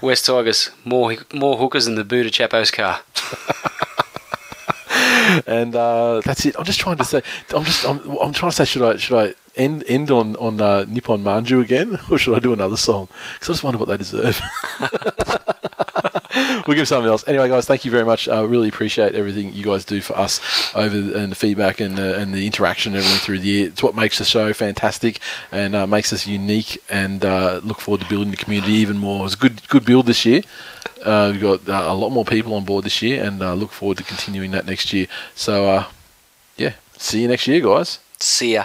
West 0.00 0.26
Tigers, 0.26 0.70
more 0.84 1.16
more 1.32 1.56
hookers 1.56 1.86
in 1.86 1.96
the 1.96 2.04
boot 2.04 2.26
of 2.26 2.32
Chapo's 2.32 2.70
car. 2.70 3.00
and 5.46 5.74
uh, 5.74 6.20
that's 6.24 6.46
it. 6.46 6.54
I'm 6.58 6.64
just 6.64 6.80
trying 6.80 6.96
to 6.98 7.04
say. 7.04 7.22
I'm 7.54 7.64
just. 7.64 7.84
I'm, 7.84 7.98
I'm 8.18 8.32
trying 8.32 8.50
to 8.50 8.56
say. 8.56 8.64
Should 8.64 8.82
I? 8.82 8.96
Should 8.96 9.18
I 9.18 9.34
end 9.56 9.84
end 9.88 10.10
on 10.10 10.36
on 10.36 10.60
uh, 10.60 10.84
Nippon 10.88 11.22
Manju 11.22 11.62
again, 11.62 11.98
or 12.10 12.18
should 12.18 12.36
I 12.36 12.38
do 12.38 12.52
another 12.52 12.76
song? 12.76 13.08
Because 13.34 13.48
I 13.48 13.52
just 13.52 13.64
wonder 13.64 13.78
what 13.78 13.88
they 13.88 13.96
deserve. 13.96 14.40
We'll 16.66 16.76
give 16.76 16.88
something 16.88 17.10
else. 17.10 17.26
Anyway, 17.26 17.48
guys, 17.48 17.66
thank 17.66 17.84
you 17.84 17.90
very 17.90 18.04
much. 18.04 18.28
I 18.28 18.42
really 18.42 18.68
appreciate 18.68 19.14
everything 19.14 19.52
you 19.52 19.64
guys 19.64 19.84
do 19.84 20.00
for 20.00 20.16
us 20.18 20.40
over 20.74 21.00
the, 21.00 21.18
and 21.18 21.32
the 21.32 21.36
feedback 21.36 21.80
and 21.80 21.98
uh, 21.98 22.14
and 22.14 22.34
the 22.34 22.46
interaction 22.46 22.94
and 22.94 22.98
everything 23.02 23.20
through 23.20 23.38
the 23.40 23.46
year. 23.46 23.68
It's 23.68 23.82
what 23.82 23.94
makes 23.94 24.18
the 24.18 24.24
show 24.24 24.52
fantastic 24.52 25.20
and 25.52 25.74
uh, 25.74 25.86
makes 25.86 26.12
us 26.12 26.26
unique. 26.26 26.82
And 26.90 27.24
uh, 27.24 27.60
look 27.62 27.80
forward 27.80 28.02
to 28.02 28.08
building 28.08 28.30
the 28.30 28.36
community 28.36 28.72
even 28.74 28.98
more. 28.98 29.20
It 29.20 29.24
was 29.24 29.34
a 29.34 29.38
good 29.38 29.68
good 29.68 29.84
build 29.84 30.06
this 30.06 30.24
year. 30.24 30.42
Uh, 31.04 31.30
we've 31.32 31.40
got 31.40 31.68
uh, 31.68 31.92
a 31.92 31.94
lot 31.94 32.10
more 32.10 32.24
people 32.24 32.54
on 32.54 32.64
board 32.64 32.84
this 32.84 33.02
year, 33.02 33.22
and 33.22 33.42
uh, 33.42 33.54
look 33.54 33.70
forward 33.70 33.98
to 33.98 34.04
continuing 34.04 34.50
that 34.52 34.64
next 34.64 34.92
year. 34.92 35.06
So, 35.34 35.68
uh, 35.68 35.84
yeah, 36.56 36.74
see 36.96 37.22
you 37.22 37.28
next 37.28 37.46
year, 37.46 37.60
guys. 37.60 37.98
See 38.18 38.54
ya. 38.54 38.64